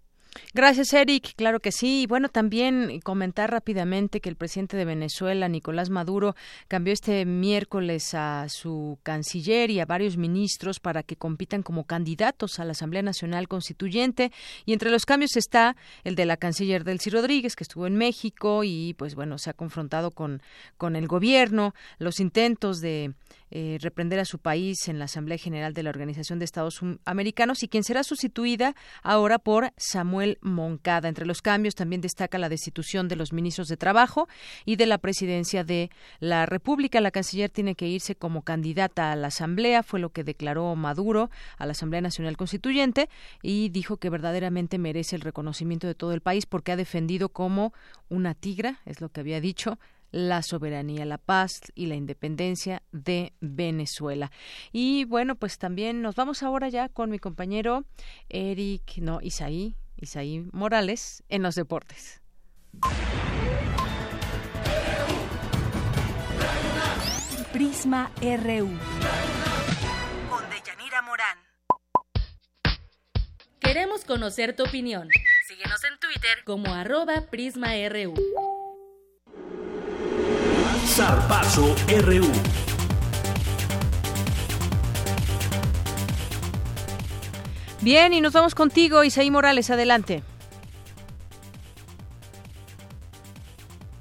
Gracias, 0.52 0.92
Eric. 0.92 1.34
Claro 1.36 1.60
que 1.60 1.72
sí. 1.72 2.02
Y 2.02 2.06
bueno, 2.06 2.28
también 2.28 3.00
comentar 3.00 3.50
rápidamente 3.50 4.20
que 4.20 4.28
el 4.28 4.36
presidente 4.36 4.76
de 4.76 4.84
Venezuela, 4.84 5.48
Nicolás 5.48 5.90
Maduro, 5.90 6.34
cambió 6.68 6.92
este 6.92 7.24
miércoles 7.24 8.14
a 8.14 8.46
su 8.48 8.98
canciller 9.02 9.70
y 9.70 9.80
a 9.80 9.86
varios 9.86 10.16
ministros 10.16 10.80
para 10.80 11.02
que 11.02 11.16
compitan 11.16 11.62
como 11.62 11.84
candidatos 11.84 12.58
a 12.58 12.64
la 12.64 12.72
Asamblea 12.72 13.02
Nacional 13.02 13.48
Constituyente. 13.48 14.32
Y 14.64 14.72
entre 14.72 14.90
los 14.90 15.06
cambios 15.06 15.36
está 15.36 15.76
el 16.02 16.14
de 16.14 16.26
la 16.26 16.36
canciller 16.36 16.84
Delcy 16.84 17.10
Rodríguez, 17.10 17.56
que 17.56 17.64
estuvo 17.64 17.86
en 17.86 17.96
México 17.96 18.64
y, 18.64 18.94
pues 18.94 19.14
bueno, 19.14 19.38
se 19.38 19.50
ha 19.50 19.54
confrontado 19.54 20.10
con, 20.10 20.42
con 20.76 20.96
el 20.96 21.06
gobierno, 21.06 21.74
los 21.98 22.20
intentos 22.20 22.80
de 22.80 23.14
eh, 23.56 23.78
reprender 23.80 24.18
a 24.18 24.24
su 24.24 24.40
país 24.40 24.88
en 24.88 24.98
la 24.98 25.04
Asamblea 25.04 25.38
General 25.38 25.74
de 25.74 25.84
la 25.84 25.90
Organización 25.90 26.40
de 26.40 26.44
Estados 26.44 26.80
Americanos 27.04 27.62
y 27.62 27.68
quien 27.68 27.84
será 27.84 28.02
sustituida 28.02 28.74
ahora 29.04 29.38
por 29.38 29.72
Samuel 29.76 30.38
Moncada. 30.40 31.08
Entre 31.08 31.24
los 31.24 31.40
cambios 31.40 31.76
también 31.76 32.00
destaca 32.00 32.36
la 32.36 32.48
destitución 32.48 33.06
de 33.06 33.14
los 33.14 33.32
ministros 33.32 33.68
de 33.68 33.76
Trabajo 33.76 34.26
y 34.64 34.74
de 34.74 34.86
la 34.86 34.98
presidencia 34.98 35.62
de 35.62 35.90
la 36.18 36.46
República. 36.46 37.00
La 37.00 37.12
canciller 37.12 37.48
tiene 37.48 37.76
que 37.76 37.86
irse 37.86 38.16
como 38.16 38.42
candidata 38.42 39.12
a 39.12 39.14
la 39.14 39.28
Asamblea, 39.28 39.84
fue 39.84 40.00
lo 40.00 40.10
que 40.10 40.24
declaró 40.24 40.74
Maduro 40.74 41.30
a 41.56 41.64
la 41.64 41.72
Asamblea 41.72 42.00
Nacional 42.00 42.36
Constituyente 42.36 43.08
y 43.40 43.68
dijo 43.68 43.98
que 43.98 44.10
verdaderamente 44.10 44.78
merece 44.78 45.14
el 45.14 45.22
reconocimiento 45.22 45.86
de 45.86 45.94
todo 45.94 46.12
el 46.12 46.22
país 46.22 46.44
porque 46.44 46.72
ha 46.72 46.76
defendido 46.76 47.28
como 47.28 47.72
una 48.08 48.34
tigra, 48.34 48.80
es 48.84 49.00
lo 49.00 49.10
que 49.10 49.20
había 49.20 49.40
dicho, 49.40 49.78
la 50.14 50.42
soberanía, 50.42 51.04
la 51.04 51.18
paz 51.18 51.72
y 51.74 51.86
la 51.86 51.96
independencia 51.96 52.84
de 52.92 53.32
Venezuela. 53.40 54.30
Y 54.70 55.06
bueno, 55.06 55.34
pues 55.34 55.58
también 55.58 56.02
nos 56.02 56.14
vamos 56.14 56.44
ahora 56.44 56.68
ya 56.68 56.88
con 56.88 57.10
mi 57.10 57.18
compañero 57.18 57.84
Eric, 58.28 58.98
no, 58.98 59.18
Isaí, 59.20 59.74
Isaí 59.96 60.46
Morales 60.52 61.24
en 61.28 61.42
los 61.42 61.56
deportes. 61.56 62.22
Prisma 67.52 68.12
RU. 68.20 68.70
Con 70.30 70.50
Deyanira 70.50 71.02
Morán. 71.02 71.38
Queremos 73.58 74.04
conocer 74.04 74.54
tu 74.54 74.62
opinión. 74.62 75.08
Síguenos 75.48 75.82
en 75.82 75.98
Twitter 75.98 76.44
como 76.44 76.72
arroba 76.72 77.22
PrismaRU. 77.30 78.14
Zarpazo 80.96 81.74
RU. 82.06 82.24
Bien, 87.80 88.12
y 88.12 88.20
nos 88.20 88.32
vamos 88.32 88.54
contigo, 88.54 89.02
Isaí 89.02 89.28
Morales, 89.28 89.70
adelante. 89.70 90.22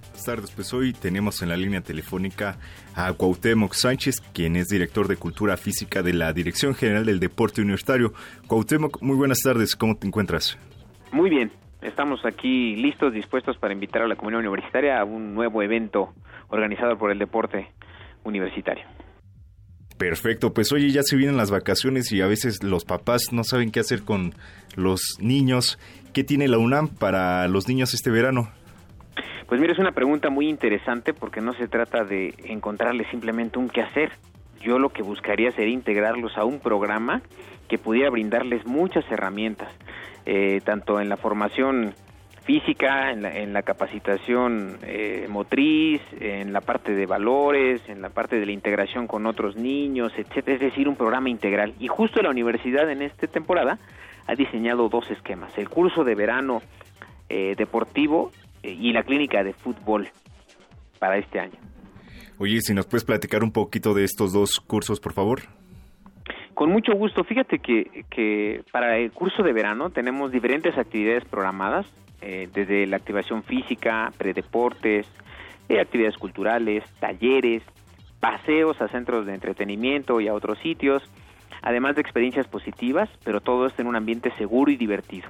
Buenas 0.03 0.23
tardes, 0.23 0.51
pues 0.51 0.71
hoy 0.75 0.93
tenemos 0.93 1.41
en 1.41 1.49
la 1.49 1.57
línea 1.57 1.81
telefónica 1.81 2.59
a 2.93 3.11
Cuauhtémoc 3.11 3.73
Sánchez, 3.73 4.21
quien 4.31 4.55
es 4.55 4.67
director 4.67 5.07
de 5.07 5.17
Cultura 5.17 5.57
Física 5.57 6.03
de 6.03 6.13
la 6.13 6.31
Dirección 6.31 6.75
General 6.75 7.07
del 7.07 7.19
Deporte 7.19 7.61
Universitario. 7.61 8.13
Cuauhtémoc, 8.45 9.01
muy 9.01 9.15
buenas 9.15 9.39
tardes, 9.39 9.75
¿cómo 9.75 9.95
te 9.95 10.05
encuentras? 10.05 10.59
Muy 11.11 11.31
bien, 11.31 11.51
estamos 11.83 12.25
aquí 12.25 12.75
listos, 12.75 13.13
dispuestos 13.13 13.57
para 13.57 13.73
invitar 13.73 14.01
a 14.01 14.07
la 14.07 14.15
comunidad 14.15 14.39
universitaria 14.41 14.99
a 14.99 15.03
un 15.03 15.33
nuevo 15.33 15.61
evento 15.61 16.13
organizado 16.49 16.97
por 16.97 17.11
el 17.11 17.19
deporte 17.19 17.67
universitario. 18.23 18.83
Perfecto, 19.97 20.53
pues 20.53 20.71
oye, 20.71 20.89
ya 20.89 21.03
se 21.03 21.15
vienen 21.15 21.37
las 21.37 21.51
vacaciones 21.51 22.11
y 22.11 22.21
a 22.21 22.27
veces 22.27 22.63
los 22.63 22.83
papás 22.83 23.31
no 23.31 23.43
saben 23.43 23.71
qué 23.71 23.79
hacer 23.79 24.03
con 24.03 24.33
los 24.75 25.17
niños. 25.19 25.79
¿Qué 26.13 26.23
tiene 26.23 26.47
la 26.47 26.57
UNAM 26.57 26.89
para 26.89 27.47
los 27.47 27.67
niños 27.67 27.93
este 27.93 28.11
verano? 28.11 28.49
Pues 29.47 29.61
mira, 29.61 29.73
es 29.73 29.79
una 29.79 29.91
pregunta 29.91 30.29
muy 30.29 30.49
interesante 30.49 31.13
porque 31.13 31.41
no 31.41 31.53
se 31.53 31.67
trata 31.67 32.03
de 32.03 32.33
encontrarles 32.45 33.07
simplemente 33.11 33.59
un 33.59 33.69
qué 33.69 33.81
hacer. 33.81 34.11
Yo 34.61 34.79
lo 34.79 34.89
que 34.89 35.03
buscaría 35.03 35.51
sería 35.51 35.73
integrarlos 35.73 36.37
a 36.37 36.43
un 36.43 36.59
programa 36.59 37.21
que 37.67 37.77
pudiera 37.77 38.09
brindarles 38.09 38.65
muchas 38.65 39.03
herramientas, 39.11 39.71
eh, 40.25 40.61
tanto 40.63 40.99
en 40.99 41.09
la 41.09 41.17
formación 41.17 41.93
física, 42.43 43.11
en 43.11 43.53
la, 43.53 43.61
capacitación 43.61 44.77
eh, 44.83 45.27
motriz, 45.29 46.01
en 46.19 46.51
la 46.51 46.59
parte 46.59 46.93
de 46.93 47.05
valores, 47.05 47.81
en 47.87 48.01
la 48.01 48.09
parte 48.09 48.37
de 48.39 48.45
la 48.45 48.51
integración 48.51 49.07
con 49.07 49.25
otros 49.25 49.55
niños, 49.55 50.11
etcétera, 50.17 50.55
es 50.55 50.59
decir, 50.59 50.89
un 50.89 50.95
programa 50.95 51.29
integral. 51.29 51.73
Y 51.79 51.87
justo 51.87 52.21
la 52.21 52.29
universidad 52.29 52.89
en 52.91 53.01
esta 53.01 53.27
temporada 53.27 53.79
ha 54.27 54.35
diseñado 54.35 54.89
dos 54.89 55.09
esquemas, 55.09 55.57
el 55.57 55.69
curso 55.69 56.03
de 56.03 56.15
verano 56.15 56.61
eh, 57.29 57.55
deportivo 57.57 58.31
eh, 58.61 58.71
y 58.71 58.91
la 58.91 59.03
clínica 59.03 59.43
de 59.43 59.53
fútbol 59.53 60.09
para 60.99 61.17
este 61.17 61.39
año. 61.39 61.57
Oye, 62.37 62.59
si 62.61 62.73
nos 62.73 62.85
puedes 62.87 63.05
platicar 63.05 63.43
un 63.43 63.51
poquito 63.51 63.93
de 63.93 64.03
estos 64.03 64.33
dos 64.33 64.59
cursos, 64.59 64.99
por 64.99 65.13
favor. 65.13 65.43
Con 66.53 66.71
mucho 66.71 66.93
gusto. 66.93 67.23
Fíjate 67.23 67.59
que, 67.59 68.05
que 68.09 68.63
para 68.71 68.97
el 68.97 69.11
curso 69.11 69.43
de 69.43 69.53
verano 69.53 69.89
tenemos 69.89 70.31
diferentes 70.31 70.77
actividades 70.77 71.25
programadas. 71.25 71.85
Eh, 72.25 72.47
desde 72.53 72.87
la 72.87 72.95
activación 72.95 73.43
física, 73.43 74.09
predeportes, 74.17 75.05
eh, 75.67 75.81
actividades 75.81 76.17
culturales, 76.17 76.85
talleres, 77.01 77.63
paseos 78.21 78.79
a 78.81 78.87
centros 78.87 79.25
de 79.25 79.33
entretenimiento 79.33 80.21
y 80.21 80.29
a 80.29 80.33
otros 80.33 80.57
sitios, 80.59 81.03
además 81.61 81.95
de 81.95 82.01
experiencias 82.01 82.47
positivas, 82.47 83.09
pero 83.25 83.41
todo 83.41 83.65
esto 83.65 83.81
en 83.81 83.89
un 83.89 83.97
ambiente 83.97 84.31
seguro 84.37 84.71
y 84.71 84.77
divertido. 84.77 85.27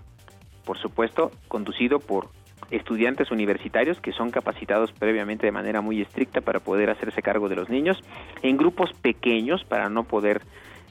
Por 0.65 0.77
supuesto, 0.77 1.31
conducido 1.47 1.97
por 1.97 2.29
estudiantes 2.69 3.31
universitarios 3.31 3.99
que 3.99 4.11
son 4.11 4.29
capacitados 4.29 4.91
previamente 4.91 5.47
de 5.47 5.51
manera 5.51 5.81
muy 5.81 5.99
estricta 5.99 6.41
para 6.41 6.59
poder 6.59 6.91
hacerse 6.91 7.23
cargo 7.23 7.49
de 7.49 7.55
los 7.55 7.69
niños, 7.69 7.97
en 8.43 8.55
grupos 8.55 8.93
pequeños 9.01 9.63
para 9.63 9.89
no 9.89 10.03
poder 10.03 10.41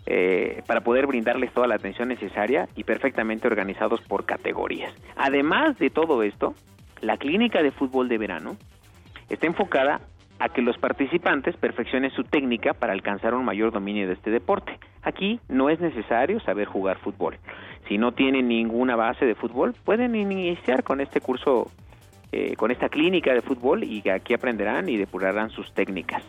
eh, 0.07 0.63
para 0.67 0.81
poder 0.81 1.07
brindarles 1.07 1.53
toda 1.53 1.67
la 1.67 1.77
atención 1.77 2.09
necesaria 2.09 2.69
y 2.77 2.85
perfectamente 2.85 3.47
organizados 3.47 4.01
por 4.03 4.25
categorías. 4.25 4.93
Además 5.17 5.79
de 5.79 5.91
todo 5.91 6.23
esto, 6.23 6.55
la 7.01 7.17
clínica 7.17 7.63
de 7.63 7.71
fútbol 7.71 8.09
de 8.09 8.19
verano 8.19 8.57
está 9.29 9.47
enfocada 9.47 10.01
a 10.39 10.49
que 10.49 10.61
los 10.61 10.77
participantes 10.77 11.57
perfeccionen 11.57 12.11
su 12.11 12.25
técnica 12.25 12.75
para 12.75 12.93
alcanzar 12.93 13.35
un 13.35 13.45
mayor 13.45 13.71
dominio 13.71 14.09
de 14.09 14.15
este 14.15 14.33
deporte. 14.33 14.77
Aquí 15.03 15.39
no 15.49 15.71
es 15.71 15.79
necesario 15.79 16.41
saber 16.41 16.67
jugar 16.67 16.99
fútbol. 16.99 17.39
Si 17.89 17.97
no 17.97 18.11
tienen 18.11 18.49
ninguna 18.49 18.97
base 18.97 19.25
de 19.25 19.37
fútbol, 19.37 19.75
pueden 19.85 20.17
iniciar 20.17 20.83
con 20.83 21.01
este 21.01 21.21
curso, 21.21 21.71
eh, 22.33 22.57
con 22.57 22.73
esta 22.73 22.89
clínica 22.89 23.33
de 23.33 23.41
fútbol 23.41 23.85
y 23.85 24.09
aquí 24.09 24.35
aprenderán 24.35 24.89
y 24.89 24.97
depurarán 24.97 25.51
sus 25.51 25.73
técnicas. 25.75 26.25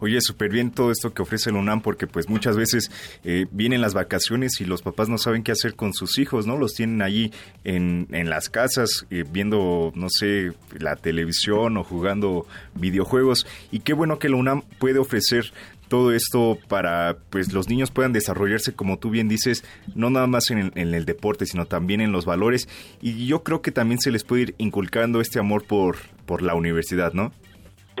Oye, 0.00 0.20
súper 0.20 0.50
bien 0.50 0.70
todo 0.70 0.90
esto 0.90 1.12
que 1.12 1.22
ofrece 1.22 1.50
el 1.50 1.56
UNAM 1.56 1.82
porque 1.82 2.06
pues 2.06 2.28
muchas 2.28 2.56
veces 2.56 2.90
eh, 3.22 3.46
vienen 3.50 3.82
las 3.82 3.94
vacaciones 3.94 4.60
y 4.60 4.64
los 4.64 4.82
papás 4.82 5.08
no 5.08 5.18
saben 5.18 5.42
qué 5.42 5.52
hacer 5.52 5.74
con 5.74 5.92
sus 5.92 6.18
hijos, 6.18 6.46
¿no? 6.46 6.56
Los 6.56 6.72
tienen 6.72 7.02
allí 7.02 7.32
en, 7.64 8.08
en 8.10 8.30
las 8.30 8.48
casas 8.48 9.06
eh, 9.10 9.24
viendo, 9.30 9.92
no 9.94 10.08
sé, 10.08 10.52
la 10.78 10.96
televisión 10.96 11.76
o 11.76 11.84
jugando 11.84 12.46
videojuegos. 12.74 13.46
Y 13.70 13.80
qué 13.80 13.92
bueno 13.92 14.18
que 14.18 14.30
la 14.30 14.36
UNAM 14.36 14.62
puede 14.78 14.98
ofrecer 14.98 15.52
todo 15.88 16.12
esto 16.12 16.56
para 16.68 17.18
pues 17.30 17.52
los 17.52 17.68
niños 17.68 17.90
puedan 17.90 18.12
desarrollarse 18.12 18.72
como 18.72 18.98
tú 18.98 19.10
bien 19.10 19.28
dices 19.28 19.64
no 19.96 20.08
nada 20.08 20.28
más 20.28 20.50
en 20.50 20.58
el, 20.58 20.72
en 20.76 20.94
el, 20.94 21.04
deporte 21.04 21.46
sino 21.46 21.66
también 21.66 22.00
en 22.00 22.12
los 22.12 22.24
valores 22.24 22.68
y 23.02 23.26
yo 23.26 23.42
creo 23.42 23.60
que 23.60 23.72
también 23.72 24.00
se 24.00 24.12
les 24.12 24.22
puede 24.22 24.42
ir 24.42 24.54
inculcando 24.58 25.20
este 25.20 25.40
amor 25.40 25.64
por 25.64 25.96
por 26.26 26.42
la 26.42 26.54
universidad 26.54 27.12
no 27.12 27.32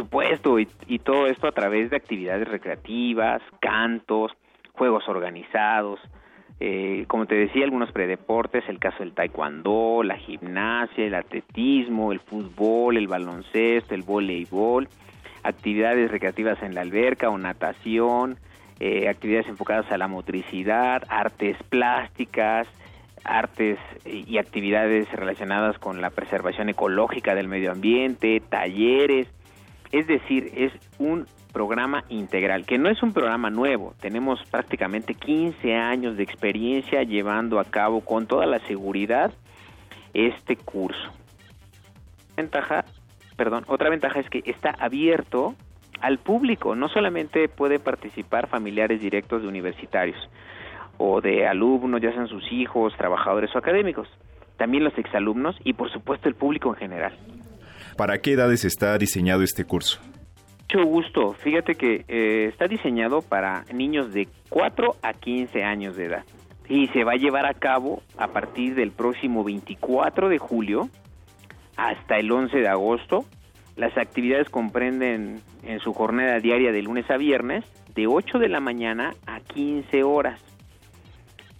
supuesto, 0.02 0.58
y, 0.58 0.68
y, 0.86 0.98
todo 0.98 1.26
esto 1.26 1.46
a 1.46 1.52
través 1.52 1.90
de 1.90 1.96
actividades 1.96 2.48
recreativas, 2.48 3.42
cantos, 3.60 4.32
juegos 4.72 5.08
organizados, 5.08 6.00
eh, 6.62 7.06
como 7.08 7.24
te 7.24 7.36
decía, 7.36 7.64
algunos 7.64 7.90
predeportes, 7.90 8.68
el 8.68 8.78
caso 8.78 8.98
del 8.98 9.14
taekwondo, 9.14 10.02
la 10.02 10.18
gimnasia, 10.18 11.06
el 11.06 11.14
atletismo, 11.14 12.12
el 12.12 12.20
fútbol, 12.20 12.98
el 12.98 13.08
baloncesto, 13.08 13.94
el 13.94 14.02
voleibol, 14.02 14.86
actividades 15.42 16.10
recreativas 16.10 16.62
en 16.62 16.74
la 16.74 16.82
alberca 16.82 17.30
o 17.30 17.38
natación, 17.38 18.36
eh, 18.78 19.08
actividades 19.08 19.48
enfocadas 19.48 19.90
a 19.90 19.96
la 19.96 20.06
motricidad, 20.06 21.02
artes 21.08 21.56
plásticas, 21.70 22.68
artes 23.24 23.78
y 24.04 24.36
actividades 24.36 25.10
relacionadas 25.12 25.78
con 25.78 26.02
la 26.02 26.10
preservación 26.10 26.68
ecológica 26.68 27.34
del 27.34 27.48
medio 27.48 27.72
ambiente, 27.72 28.42
talleres, 28.48 29.28
es 29.92 30.06
decir, 30.06 30.52
es 30.56 30.72
un 30.98 31.26
programa 31.52 32.04
integral, 32.08 32.64
que 32.64 32.78
no 32.78 32.88
es 32.88 33.02
un 33.02 33.12
programa 33.12 33.50
nuevo, 33.50 33.94
tenemos 34.00 34.40
prácticamente 34.50 35.14
15 35.14 35.74
años 35.74 36.16
de 36.16 36.22
experiencia 36.22 37.02
llevando 37.02 37.58
a 37.58 37.64
cabo 37.64 38.02
con 38.02 38.26
toda 38.26 38.46
la 38.46 38.60
seguridad 38.60 39.32
este 40.14 40.56
curso. 40.56 41.10
Ventaja, 42.36 42.84
perdón, 43.36 43.64
otra 43.66 43.90
ventaja 43.90 44.20
es 44.20 44.30
que 44.30 44.42
está 44.46 44.70
abierto 44.78 45.54
al 46.00 46.18
público, 46.18 46.74
no 46.74 46.88
solamente 46.88 47.48
puede 47.48 47.78
participar 47.78 48.48
familiares 48.48 49.00
directos 49.00 49.42
de 49.42 49.48
universitarios 49.48 50.16
o 50.98 51.20
de 51.20 51.46
alumnos, 51.46 52.00
ya 52.00 52.12
sean 52.12 52.28
sus 52.28 52.50
hijos, 52.52 52.94
trabajadores 52.96 53.54
o 53.54 53.58
académicos, 53.58 54.08
también 54.56 54.84
los 54.84 54.96
exalumnos 54.98 55.56
y 55.64 55.72
por 55.72 55.90
supuesto 55.90 56.28
el 56.28 56.34
público 56.34 56.70
en 56.70 56.76
general. 56.76 57.12
¿Para 58.00 58.22
qué 58.22 58.32
edades 58.32 58.64
está 58.64 58.96
diseñado 58.96 59.42
este 59.42 59.66
curso? 59.66 60.00
Mucho 60.72 60.88
gusto. 60.88 61.32
Fíjate 61.34 61.74
que 61.74 62.06
eh, 62.08 62.46
está 62.46 62.66
diseñado 62.66 63.20
para 63.20 63.66
niños 63.74 64.14
de 64.14 64.26
4 64.48 64.96
a 65.02 65.12
15 65.12 65.62
años 65.64 65.96
de 65.96 66.06
edad 66.06 66.24
y 66.66 66.86
se 66.94 67.04
va 67.04 67.12
a 67.12 67.16
llevar 67.16 67.44
a 67.44 67.52
cabo 67.52 68.02
a 68.16 68.28
partir 68.28 68.74
del 68.74 68.90
próximo 68.90 69.44
24 69.44 70.30
de 70.30 70.38
julio 70.38 70.88
hasta 71.76 72.16
el 72.16 72.32
11 72.32 72.60
de 72.60 72.68
agosto. 72.68 73.26
Las 73.76 73.94
actividades 73.98 74.48
comprenden 74.48 75.42
en 75.62 75.80
su 75.80 75.92
jornada 75.92 76.38
diaria 76.38 76.72
de 76.72 76.80
lunes 76.80 77.04
a 77.10 77.18
viernes 77.18 77.66
de 77.94 78.06
8 78.06 78.38
de 78.38 78.48
la 78.48 78.60
mañana 78.60 79.12
a 79.26 79.40
15 79.40 80.04
horas. 80.04 80.40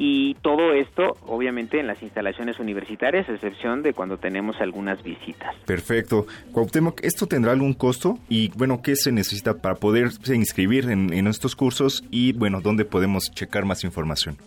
Y 0.03 0.33
todo 0.41 0.73
esto, 0.73 1.19
obviamente, 1.27 1.79
en 1.79 1.87
las 1.87 2.03
instalaciones 2.03 2.59
universitarias, 2.59 3.29
a 3.29 3.35
excepción 3.35 3.83
de 3.83 3.93
cuando 3.93 4.17
tenemos 4.17 4.59
algunas 4.59 5.03
visitas. 5.03 5.55
Perfecto. 5.67 6.25
Cuauhtémoc, 6.53 7.05
¿esto 7.05 7.27
tendrá 7.27 7.53
algún 7.53 7.75
costo? 7.75 8.19
Y, 8.31 8.51
bueno, 8.57 8.81
¿qué 8.83 8.97
se 8.97 9.13
necesita 9.13 9.61
para 9.61 9.75
poderse 9.75 10.35
inscribir 10.35 10.89
en, 10.89 11.13
en 11.13 11.27
estos 11.27 11.55
cursos? 11.55 12.03
Y, 12.11 12.33
bueno, 12.33 12.63
¿dónde 12.63 12.87
podemos 12.87 13.31
checar 13.35 13.67
más 13.67 13.85
información? 13.85 14.39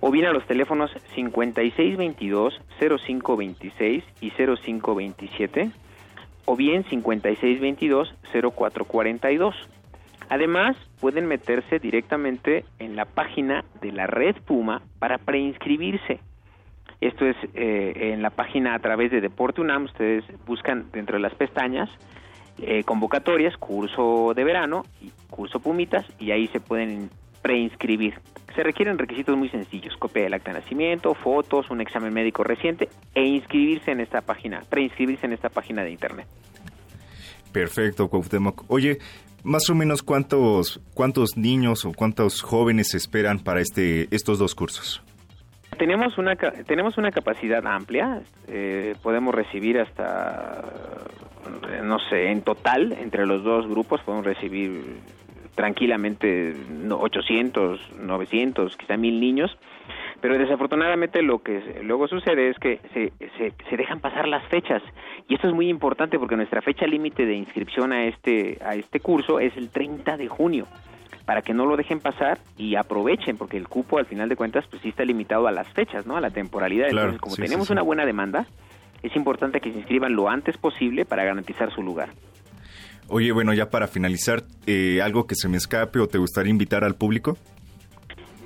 o 0.00 0.10
bien 0.10 0.26
a 0.26 0.32
los 0.32 0.44
teléfonos 0.46 0.90
5622-0526 1.14 4.02
y 4.20 4.30
0527 4.30 5.70
o 6.44 6.56
bien 6.56 6.84
5622-0442. 6.84 9.54
Además, 10.32 10.78
pueden 10.98 11.26
meterse 11.26 11.78
directamente 11.78 12.64
en 12.78 12.96
la 12.96 13.04
página 13.04 13.66
de 13.82 13.92
la 13.92 14.06
Red 14.06 14.36
Puma 14.46 14.80
para 14.98 15.18
preinscribirse. 15.18 16.20
Esto 17.02 17.26
es 17.26 17.36
eh, 17.52 18.14
en 18.14 18.22
la 18.22 18.30
página 18.30 18.74
a 18.74 18.78
través 18.78 19.10
de 19.10 19.20
Deporte 19.20 19.60
UNAM, 19.60 19.84
ustedes 19.84 20.24
buscan 20.46 20.86
dentro 20.90 21.16
de 21.16 21.20
las 21.20 21.34
pestañas 21.34 21.90
eh, 22.62 22.82
convocatorias, 22.82 23.58
curso 23.58 24.32
de 24.34 24.42
verano 24.42 24.84
y 25.02 25.12
curso 25.28 25.60
Pumitas 25.60 26.06
y 26.18 26.30
ahí 26.30 26.48
se 26.48 26.60
pueden 26.60 27.10
preinscribir. 27.42 28.14
Se 28.54 28.62
requieren 28.62 28.96
requisitos 28.96 29.36
muy 29.36 29.50
sencillos, 29.50 29.94
copia 29.98 30.22
del 30.22 30.32
acta 30.32 30.54
de 30.54 30.60
nacimiento, 30.60 31.12
fotos, 31.12 31.70
un 31.70 31.82
examen 31.82 32.14
médico 32.14 32.42
reciente 32.42 32.88
e 33.14 33.22
inscribirse 33.22 33.90
en 33.90 34.00
esta 34.00 34.22
página, 34.22 34.62
preinscribirse 34.70 35.26
en 35.26 35.34
esta 35.34 35.50
página 35.50 35.84
de 35.84 35.90
internet. 35.90 36.26
Perfecto, 37.52 38.08
Cuauhtémoc. 38.08 38.64
Oye, 38.68 38.98
más 39.44 39.68
o 39.70 39.74
menos 39.74 40.02
cuántos 40.02 40.80
cuántos 40.94 41.36
niños 41.36 41.84
o 41.84 41.92
cuántos 41.92 42.42
jóvenes 42.42 42.94
esperan 42.94 43.38
para 43.40 43.60
este 43.60 44.08
estos 44.14 44.38
dos 44.38 44.54
cursos. 44.54 45.02
Tenemos 45.78 46.18
una 46.18 46.36
tenemos 46.36 46.98
una 46.98 47.10
capacidad 47.10 47.66
amplia, 47.66 48.22
eh, 48.48 48.94
podemos 49.02 49.34
recibir 49.34 49.78
hasta 49.78 50.62
no 51.82 51.98
sé, 52.10 52.30
en 52.30 52.42
total 52.42 52.92
entre 52.92 53.26
los 53.26 53.42
dos 53.42 53.66
grupos 53.66 54.00
podemos 54.02 54.26
recibir 54.26 55.00
tranquilamente 55.54 56.54
800, 56.90 57.80
900, 58.00 58.76
quizá 58.76 58.96
mil 58.96 59.20
niños, 59.20 59.56
pero 60.22 60.38
desafortunadamente 60.38 61.20
lo 61.20 61.42
que 61.42 61.82
luego 61.82 62.06
sucede 62.06 62.48
es 62.48 62.58
que 62.58 62.80
se, 62.94 63.12
se, 63.36 63.52
se, 63.68 63.76
dejan 63.76 63.98
pasar 63.98 64.28
las 64.28 64.46
fechas 64.46 64.80
y 65.28 65.34
esto 65.34 65.48
es 65.48 65.54
muy 65.54 65.68
importante 65.68 66.16
porque 66.18 66.36
nuestra 66.36 66.62
fecha 66.62 66.86
límite 66.86 67.26
de 67.26 67.34
inscripción 67.34 67.92
a 67.92 68.06
este 68.06 68.58
a 68.64 68.76
este 68.76 69.00
curso 69.00 69.40
es 69.40 69.54
el 69.56 69.68
30 69.70 70.16
de 70.16 70.28
junio 70.28 70.68
para 71.26 71.42
que 71.42 71.52
no 71.52 71.66
lo 71.66 71.76
dejen 71.76 71.98
pasar 71.98 72.38
y 72.56 72.76
aprovechen 72.76 73.36
porque 73.36 73.56
el 73.56 73.66
cupo 73.68 73.98
al 73.98 74.06
final 74.06 74.28
de 74.28 74.36
cuentas 74.36 74.64
pues 74.70 74.80
sí 74.82 74.90
está 74.90 75.04
limitado 75.04 75.48
a 75.48 75.52
las 75.52 75.68
fechas, 75.72 76.06
¿no? 76.06 76.16
A 76.16 76.20
la 76.20 76.30
temporalidad. 76.30 76.88
Claro, 76.88 77.10
Entonces, 77.10 77.20
como 77.20 77.36
sí, 77.36 77.42
tenemos 77.42 77.66
sí, 77.66 77.68
sí. 77.68 77.72
una 77.72 77.82
buena 77.82 78.06
demanda, 78.06 78.46
es 79.02 79.14
importante 79.16 79.60
que 79.60 79.72
se 79.72 79.78
inscriban 79.78 80.14
lo 80.14 80.28
antes 80.28 80.56
posible 80.56 81.04
para 81.04 81.24
garantizar 81.24 81.72
su 81.74 81.82
lugar. 81.82 82.10
Oye, 83.08 83.32
bueno, 83.32 83.52
ya 83.52 83.70
para 83.70 83.88
finalizar, 83.88 84.44
eh, 84.66 85.00
¿algo 85.02 85.26
que 85.26 85.34
se 85.34 85.48
me 85.48 85.56
escape 85.56 85.98
o 85.98 86.06
te 86.06 86.18
gustaría 86.18 86.50
invitar 86.50 86.84
al 86.84 86.94
público? 86.94 87.36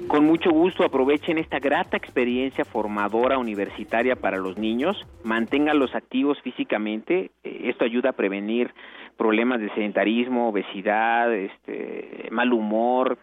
Con 0.09 0.24
mucho 0.24 0.51
gusto 0.51 0.85
aprovechen 0.85 1.36
esta 1.36 1.59
grata 1.59 1.97
experiencia 1.97 2.64
formadora 2.64 3.39
universitaria 3.39 4.14
para 4.14 4.36
los 4.36 4.56
niños, 4.56 4.97
manténganlos 5.24 5.97
activos 5.97 6.40
físicamente, 6.43 7.32
eh, 7.43 7.62
esto 7.64 7.85
ayuda 7.85 8.10
a 8.10 8.12
prevenir 8.12 8.73
problemas 9.16 9.60
de 9.60 9.68
sedentarismo, 9.70 10.51
obesidad, 10.51 11.35
este, 11.35 12.28
mal 12.31 12.52
humor, 12.52 13.18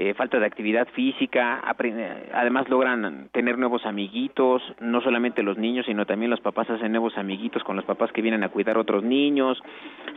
eh, 0.00 0.14
falta 0.14 0.38
de 0.38 0.46
actividad 0.46 0.86
física, 0.94 1.60
además 2.32 2.68
logran 2.68 3.30
tener 3.32 3.58
nuevos 3.58 3.84
amiguitos, 3.84 4.62
no 4.78 5.00
solamente 5.00 5.42
los 5.42 5.58
niños, 5.58 5.86
sino 5.86 6.06
también 6.06 6.30
los 6.30 6.38
papás 6.38 6.70
hacen 6.70 6.92
nuevos 6.92 7.18
amiguitos 7.18 7.64
con 7.64 7.74
los 7.74 7.84
papás 7.84 8.12
que 8.12 8.22
vienen 8.22 8.44
a 8.44 8.48
cuidar 8.48 8.78
otros 8.78 9.02
niños, 9.02 9.60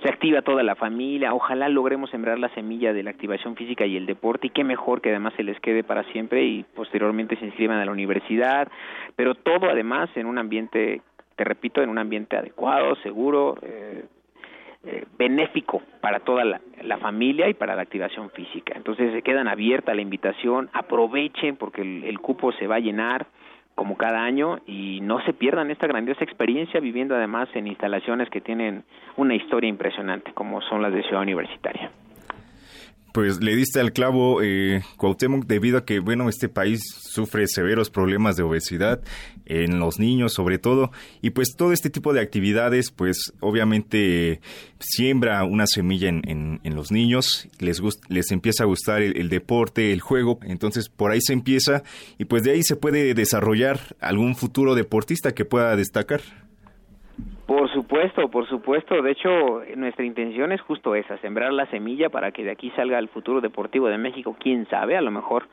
se 0.04 0.10
activa 0.10 0.44
toda 0.44 0.62
la 0.62 0.76
familia, 0.76 1.34
ojalá 1.34 1.68
logremos 1.68 2.12
sembrar 2.12 2.38
la 2.38 2.50
semilla 2.50 2.94
de 2.94 3.02
la 3.02 3.10
activación 3.10 3.56
física 3.56 3.88
y 3.88 3.98
el 3.98 4.06
deporte 4.06 4.46
y 4.46 4.50
qué 4.52 4.64
mejor 4.64 5.02
que 5.02 5.10
además 5.10 5.34
se 5.36 5.42
les 5.42 5.60
quede 5.60 5.84
para 5.84 6.04
siempre 6.12 6.44
y 6.44 6.64
posteriormente 6.76 7.36
se 7.38 7.46
inscriban 7.46 7.80
a 7.80 7.86
la 7.86 7.92
universidad, 7.92 8.68
pero 9.16 9.34
todo 9.34 9.68
además 9.68 10.12
en 10.14 10.28
un 10.28 10.38
ambiente 10.38 11.02
te 11.36 11.44
repito, 11.44 11.82
en 11.82 11.90
un 11.90 11.98
ambiente 11.98 12.38
adecuado, 12.38 12.96
seguro, 12.98 13.58
eh, 13.64 14.06
eh, 14.84 15.06
benéfico 15.16 15.82
para 16.02 16.22
toda 16.22 16.44
la, 16.44 16.60
familia 16.98 17.48
y 17.48 17.54
para 17.54 17.76
la 17.76 17.84
activación 17.84 18.32
física. 18.32 18.74
Entonces 18.76 19.14
se 19.14 19.22
quedan 19.22 19.48
abierta 19.48 19.94
la 19.94 20.02
invitación, 20.02 20.70
aprovechen 20.74 21.56
porque 21.56 21.82
el, 21.82 22.20
cupo 22.20 22.52
se 22.54 22.66
va 22.66 22.76
a 22.76 22.80
llenar 22.80 23.28
como 23.76 23.96
cada 23.96 24.24
año 24.24 24.60
y 24.66 25.00
no 25.02 25.22
se 25.22 25.34
pierdan 25.34 25.70
esta 25.70 25.86
grandiosa 25.86 26.24
experiencia 26.24 26.80
viviendo 26.80 27.16
además 27.16 27.48
en 27.54 27.68
instalaciones 27.68 28.30
que 28.30 28.42
tienen 28.42 28.84
una 29.18 29.36
historia 29.36 29.70
impresionante 29.70 30.34
como 30.34 30.62
son 30.62 30.82
las 30.82 30.92
de 30.94 31.04
Ciudad 31.04 31.22
Universitaria. 31.22 31.92
Pues 33.14 33.42
le 33.42 33.56
diste 33.56 33.80
al 33.80 33.92
clavo, 33.92 34.42
eh, 34.42 34.84
Cuauhtémoc, 34.98 35.46
debido 35.46 35.78
a 35.78 35.86
que, 35.86 36.00
bueno, 36.00 36.30
este 36.30 36.48
país 36.48 36.82
sufre 36.98 37.48
severos 37.48 37.90
problemas 37.90 38.38
de 38.38 38.44
obesidad 38.44 39.02
en 39.46 39.80
los 39.80 40.00
niños 40.00 40.34
sobre 40.34 40.60
todo, 40.60 40.92
y 41.22 41.32
pues 41.32 41.56
todo 41.58 41.74
este 41.74 41.90
tipo 41.90 42.14
de 42.14 42.22
actividades, 42.22 42.92
pues 42.92 43.34
obviamente 43.42 44.40
siembra 44.80 45.44
una 45.44 45.68
semilla 45.68 46.10
en, 46.10 46.60
en, 46.64 46.76
los 46.76 46.92
niños, 46.92 47.48
les, 47.60 47.82
les 48.08 48.32
empieza 48.32 48.64
a 48.64 48.68
gustar 48.68 49.02
el, 49.02 49.18
el, 49.18 49.30
deporte, 49.30 49.92
el 49.92 50.00
juego, 50.00 50.40
entonces 50.44 50.90
por 50.90 51.12
ahí 51.12 51.20
se 51.22 51.34
empieza, 51.34 51.84
y 52.18 52.26
pues 52.26 52.44
de 52.44 52.52
ahí 52.52 52.64
se 52.64 52.76
puede 52.76 53.14
desarrollar 53.14 53.96
algún 54.00 54.36
futuro 54.36 54.76
deportista 54.76 55.34
que 55.34 55.46
pueda 55.46 55.76
destacar. 55.76 56.22
Por 57.52 57.70
supuesto, 57.70 58.30
por 58.30 58.48
supuesto. 58.48 59.02
De 59.02 59.12
hecho, 59.12 59.62
nuestra 59.76 60.06
intención 60.06 60.54
es 60.54 60.62
justo 60.62 60.96
esa, 60.96 61.18
sembrar 61.18 61.52
la 61.52 61.66
semilla 61.66 62.08
para 62.08 62.32
que 62.32 62.46
de 62.46 62.52
aquí 62.52 62.72
salga 62.78 62.98
el 62.98 63.10
futuro 63.10 63.42
deportivo 63.42 63.90
de 63.90 63.98
México. 63.98 64.38
Quién 64.40 64.70
sabe, 64.70 64.96
a 64.96 65.02
lo 65.02 65.12
mejor, 65.12 65.50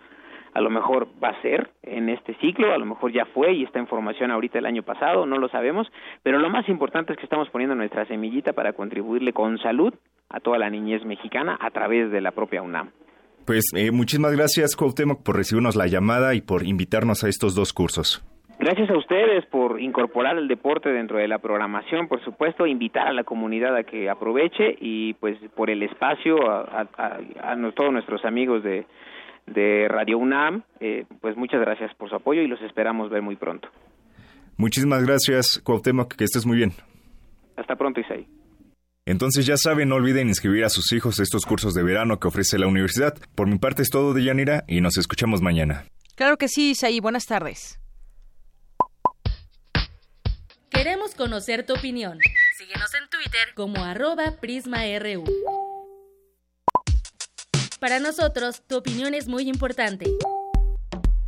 a 0.54 0.60
lo 0.60 0.70
mejor 0.70 1.08
va 1.20 1.30
a 1.30 1.42
ser 1.42 1.70
en 1.82 2.08
este 2.08 2.34
ciclo, 2.34 2.72
a 2.72 2.78
lo 2.78 2.86
mejor 2.86 3.12
ya 3.12 3.24
fue 3.24 3.52
y 3.52 3.64
está 3.64 3.80
en 3.80 3.88
formación 3.88 4.30
ahorita 4.30 4.60
el 4.60 4.66
año 4.66 4.84
pasado, 4.84 5.26
no 5.26 5.38
lo 5.38 5.48
sabemos. 5.48 5.88
Pero 6.22 6.38
lo 6.38 6.48
más 6.50 6.68
importante 6.68 7.14
es 7.14 7.18
que 7.18 7.24
estamos 7.24 7.50
poniendo 7.50 7.74
nuestra 7.74 8.06
semillita 8.06 8.52
para 8.52 8.74
contribuirle 8.74 9.32
con 9.32 9.58
salud 9.58 9.92
a 10.28 10.38
toda 10.38 10.56
la 10.58 10.70
niñez 10.70 11.04
mexicana 11.04 11.58
a 11.60 11.70
través 11.72 12.12
de 12.12 12.20
la 12.20 12.30
propia 12.30 12.62
UNAM. 12.62 12.90
Pues 13.44 13.72
eh, 13.74 13.90
muchísimas 13.90 14.36
gracias, 14.36 14.76
Cuauhtémoc, 14.76 15.24
por 15.24 15.34
recibirnos 15.34 15.74
la 15.74 15.88
llamada 15.88 16.36
y 16.36 16.42
por 16.42 16.64
invitarnos 16.64 17.24
a 17.24 17.28
estos 17.28 17.56
dos 17.56 17.72
cursos. 17.72 18.24
Gracias 18.68 18.90
a 18.90 18.98
ustedes 18.98 19.46
por 19.46 19.80
incorporar 19.80 20.36
el 20.36 20.46
deporte 20.46 20.90
dentro 20.90 21.16
de 21.16 21.26
la 21.26 21.38
programación, 21.38 22.06
por 22.06 22.22
supuesto, 22.22 22.66
invitar 22.66 23.08
a 23.08 23.14
la 23.14 23.24
comunidad 23.24 23.74
a 23.74 23.82
que 23.82 24.10
aproveche 24.10 24.76
y 24.78 25.14
pues 25.14 25.38
por 25.56 25.70
el 25.70 25.82
espacio 25.82 26.36
a, 26.50 26.86
todos 27.74 27.90
nuestros 27.90 28.26
amigos 28.26 28.62
de, 28.62 28.84
Radio 29.88 30.18
UNAM, 30.18 30.64
eh, 30.80 31.06
pues 31.22 31.34
muchas 31.34 31.62
gracias 31.62 31.94
por 31.94 32.10
su 32.10 32.16
apoyo 32.16 32.42
y 32.42 32.46
los 32.46 32.60
esperamos 32.60 33.08
ver 33.08 33.22
muy 33.22 33.36
pronto. 33.36 33.70
Muchísimas 34.58 35.02
gracias, 35.02 35.62
Cuauhtémoc, 35.64 36.14
que 36.14 36.24
estés 36.24 36.44
muy 36.44 36.58
bien. 36.58 36.72
Hasta 37.56 37.74
pronto, 37.74 38.00
Isaí. 38.00 38.26
Entonces 39.06 39.46
ya 39.46 39.56
saben, 39.56 39.88
no 39.88 39.94
olviden 39.94 40.28
inscribir 40.28 40.66
a 40.66 40.68
sus 40.68 40.92
hijos 40.92 41.18
a 41.20 41.22
estos 41.22 41.46
cursos 41.46 41.72
de 41.72 41.82
verano 41.82 42.18
que 42.18 42.28
ofrece 42.28 42.58
la 42.58 42.66
universidad. 42.66 43.14
Por 43.34 43.48
mi 43.48 43.56
parte 43.56 43.80
es 43.80 43.88
todo 43.88 44.12
de 44.12 44.24
Yanira 44.24 44.64
y 44.68 44.82
nos 44.82 44.98
escuchamos 44.98 45.40
mañana. 45.40 45.86
Claro 46.16 46.36
que 46.36 46.48
sí, 46.48 46.72
Isaí. 46.72 47.00
Buenas 47.00 47.24
tardes. 47.24 47.80
Queremos 50.70 51.14
conocer 51.14 51.64
tu 51.64 51.74
opinión. 51.74 52.18
Síguenos 52.56 52.92
en 52.94 53.08
Twitter 53.08 53.54
como 53.54 53.84
arroba 53.84 54.32
PrismaRU. 54.40 55.24
Para 57.80 58.00
nosotros, 58.00 58.62
tu 58.66 58.76
opinión 58.76 59.14
es 59.14 59.28
muy 59.28 59.48
importante. 59.48 60.06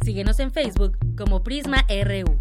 Síguenos 0.04 0.40
en 0.40 0.52
Facebook 0.52 0.98
como 1.16 1.42
PrismaRU. 1.42 2.38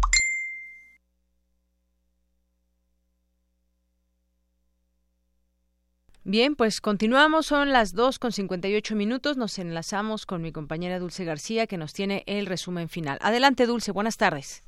Bien, 6.22 6.54
pues 6.54 6.80
continuamos, 6.80 7.46
son 7.46 7.72
las 7.72 7.94
2 7.94 8.18
con 8.18 8.30
58 8.30 8.94
minutos, 8.94 9.36
nos 9.36 9.58
enlazamos 9.58 10.26
con 10.26 10.42
mi 10.42 10.52
compañera 10.52 10.98
Dulce 10.98 11.24
García 11.24 11.66
que 11.66 11.78
nos 11.78 11.92
tiene 11.92 12.24
el 12.26 12.46
resumen 12.46 12.88
final. 12.88 13.18
Adelante 13.22 13.66
Dulce, 13.66 13.90
buenas 13.90 14.16
tardes. 14.16 14.62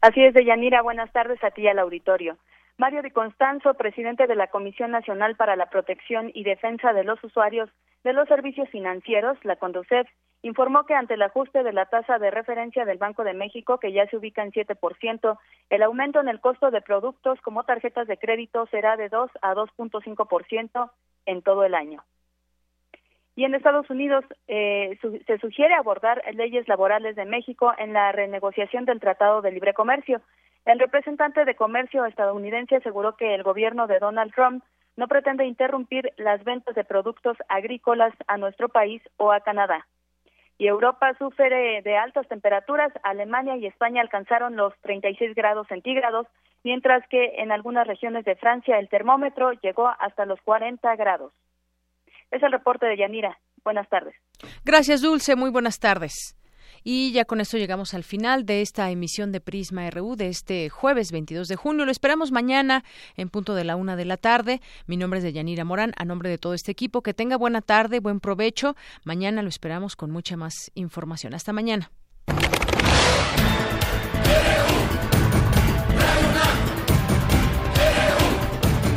Así 0.00 0.24
es, 0.24 0.32
Deyanira. 0.32 0.80
Buenas 0.80 1.12
tardes 1.12 1.42
a 1.44 1.50
ti 1.50 1.68
al 1.68 1.78
auditorio. 1.78 2.38
Mario 2.78 3.02
Di 3.02 3.10
Constanzo, 3.10 3.74
presidente 3.74 4.26
de 4.26 4.34
la 4.34 4.46
Comisión 4.46 4.90
Nacional 4.90 5.36
para 5.36 5.56
la 5.56 5.66
Protección 5.66 6.30
y 6.32 6.42
Defensa 6.42 6.94
de 6.94 7.04
los 7.04 7.22
Usuarios 7.22 7.68
de 8.02 8.14
los 8.14 8.26
Servicios 8.26 8.70
Financieros, 8.70 9.36
la 9.44 9.56
CONDUCEF, 9.56 10.08
informó 10.40 10.86
que 10.86 10.94
ante 10.94 11.14
el 11.14 11.22
ajuste 11.22 11.62
de 11.62 11.74
la 11.74 11.84
tasa 11.84 12.18
de 12.18 12.30
referencia 12.30 12.86
del 12.86 12.96
Banco 12.96 13.24
de 13.24 13.34
México, 13.34 13.76
que 13.76 13.92
ya 13.92 14.06
se 14.06 14.16
ubica 14.16 14.42
en 14.42 14.52
7%, 14.52 15.38
el 15.68 15.82
aumento 15.82 16.18
en 16.20 16.28
el 16.28 16.40
costo 16.40 16.70
de 16.70 16.80
productos 16.80 17.38
como 17.42 17.64
tarjetas 17.64 18.08
de 18.08 18.16
crédito 18.16 18.66
será 18.70 18.96
de 18.96 19.10
2 19.10 19.30
a 19.42 19.54
2.5% 19.54 20.90
en 21.26 21.42
todo 21.42 21.64
el 21.64 21.74
año. 21.74 22.02
Y 23.40 23.46
en 23.46 23.54
Estados 23.54 23.88
Unidos 23.88 24.22
eh, 24.48 24.98
se 25.26 25.38
sugiere 25.38 25.72
abordar 25.72 26.22
leyes 26.34 26.68
laborales 26.68 27.16
de 27.16 27.24
México 27.24 27.72
en 27.78 27.94
la 27.94 28.12
renegociación 28.12 28.84
del 28.84 29.00
Tratado 29.00 29.40
de 29.40 29.50
Libre 29.50 29.72
Comercio. 29.72 30.20
El 30.66 30.78
representante 30.78 31.46
de 31.46 31.54
comercio 31.54 32.04
estadounidense 32.04 32.76
aseguró 32.76 33.16
que 33.16 33.34
el 33.34 33.42
gobierno 33.42 33.86
de 33.86 33.98
Donald 33.98 34.34
Trump 34.34 34.62
no 34.98 35.08
pretende 35.08 35.46
interrumpir 35.46 36.12
las 36.18 36.44
ventas 36.44 36.74
de 36.74 36.84
productos 36.84 37.38
agrícolas 37.48 38.12
a 38.26 38.36
nuestro 38.36 38.68
país 38.68 39.00
o 39.16 39.32
a 39.32 39.40
Canadá. 39.40 39.86
Y 40.58 40.66
Europa 40.66 41.14
sufre 41.14 41.80
de 41.80 41.96
altas 41.96 42.28
temperaturas. 42.28 42.92
Alemania 43.04 43.56
y 43.56 43.64
España 43.64 44.02
alcanzaron 44.02 44.54
los 44.56 44.74
36 44.82 45.34
grados 45.34 45.66
centígrados, 45.68 46.26
mientras 46.62 47.08
que 47.08 47.36
en 47.38 47.52
algunas 47.52 47.86
regiones 47.86 48.26
de 48.26 48.36
Francia 48.36 48.78
el 48.78 48.90
termómetro 48.90 49.52
llegó 49.62 49.88
hasta 49.98 50.26
los 50.26 50.38
40 50.42 50.94
grados. 50.96 51.32
Es 52.30 52.42
el 52.42 52.52
reporte 52.52 52.86
de 52.86 52.96
Yanira. 52.96 53.38
Buenas 53.64 53.88
tardes. 53.88 54.14
Gracias, 54.64 55.02
Dulce. 55.02 55.36
Muy 55.36 55.50
buenas 55.50 55.78
tardes. 55.78 56.36
Y 56.82 57.12
ya 57.12 57.24
con 57.24 57.40
esto 57.40 57.58
llegamos 57.58 57.92
al 57.92 58.04
final 58.04 58.46
de 58.46 58.62
esta 58.62 58.90
emisión 58.90 59.32
de 59.32 59.40
Prisma 59.40 59.88
RU 59.90 60.16
de 60.16 60.28
este 60.28 60.70
jueves 60.70 61.12
22 61.12 61.48
de 61.48 61.56
junio. 61.56 61.84
Lo 61.84 61.90
esperamos 61.90 62.32
mañana 62.32 62.84
en 63.16 63.28
punto 63.28 63.54
de 63.54 63.64
la 63.64 63.76
una 63.76 63.96
de 63.96 64.06
la 64.06 64.16
tarde. 64.16 64.60
Mi 64.86 64.96
nombre 64.96 65.18
es 65.20 65.34
Yanira 65.34 65.64
Morán, 65.64 65.92
a 65.96 66.04
nombre 66.04 66.30
de 66.30 66.38
todo 66.38 66.54
este 66.54 66.72
equipo. 66.72 67.02
Que 67.02 67.14
tenga 67.14 67.36
buena 67.36 67.60
tarde, 67.60 68.00
buen 68.00 68.20
provecho. 68.20 68.76
Mañana 69.04 69.42
lo 69.42 69.48
esperamos 69.48 69.94
con 69.94 70.10
mucha 70.10 70.36
más 70.36 70.70
información. 70.74 71.34
Hasta 71.34 71.52
mañana. 71.52 71.90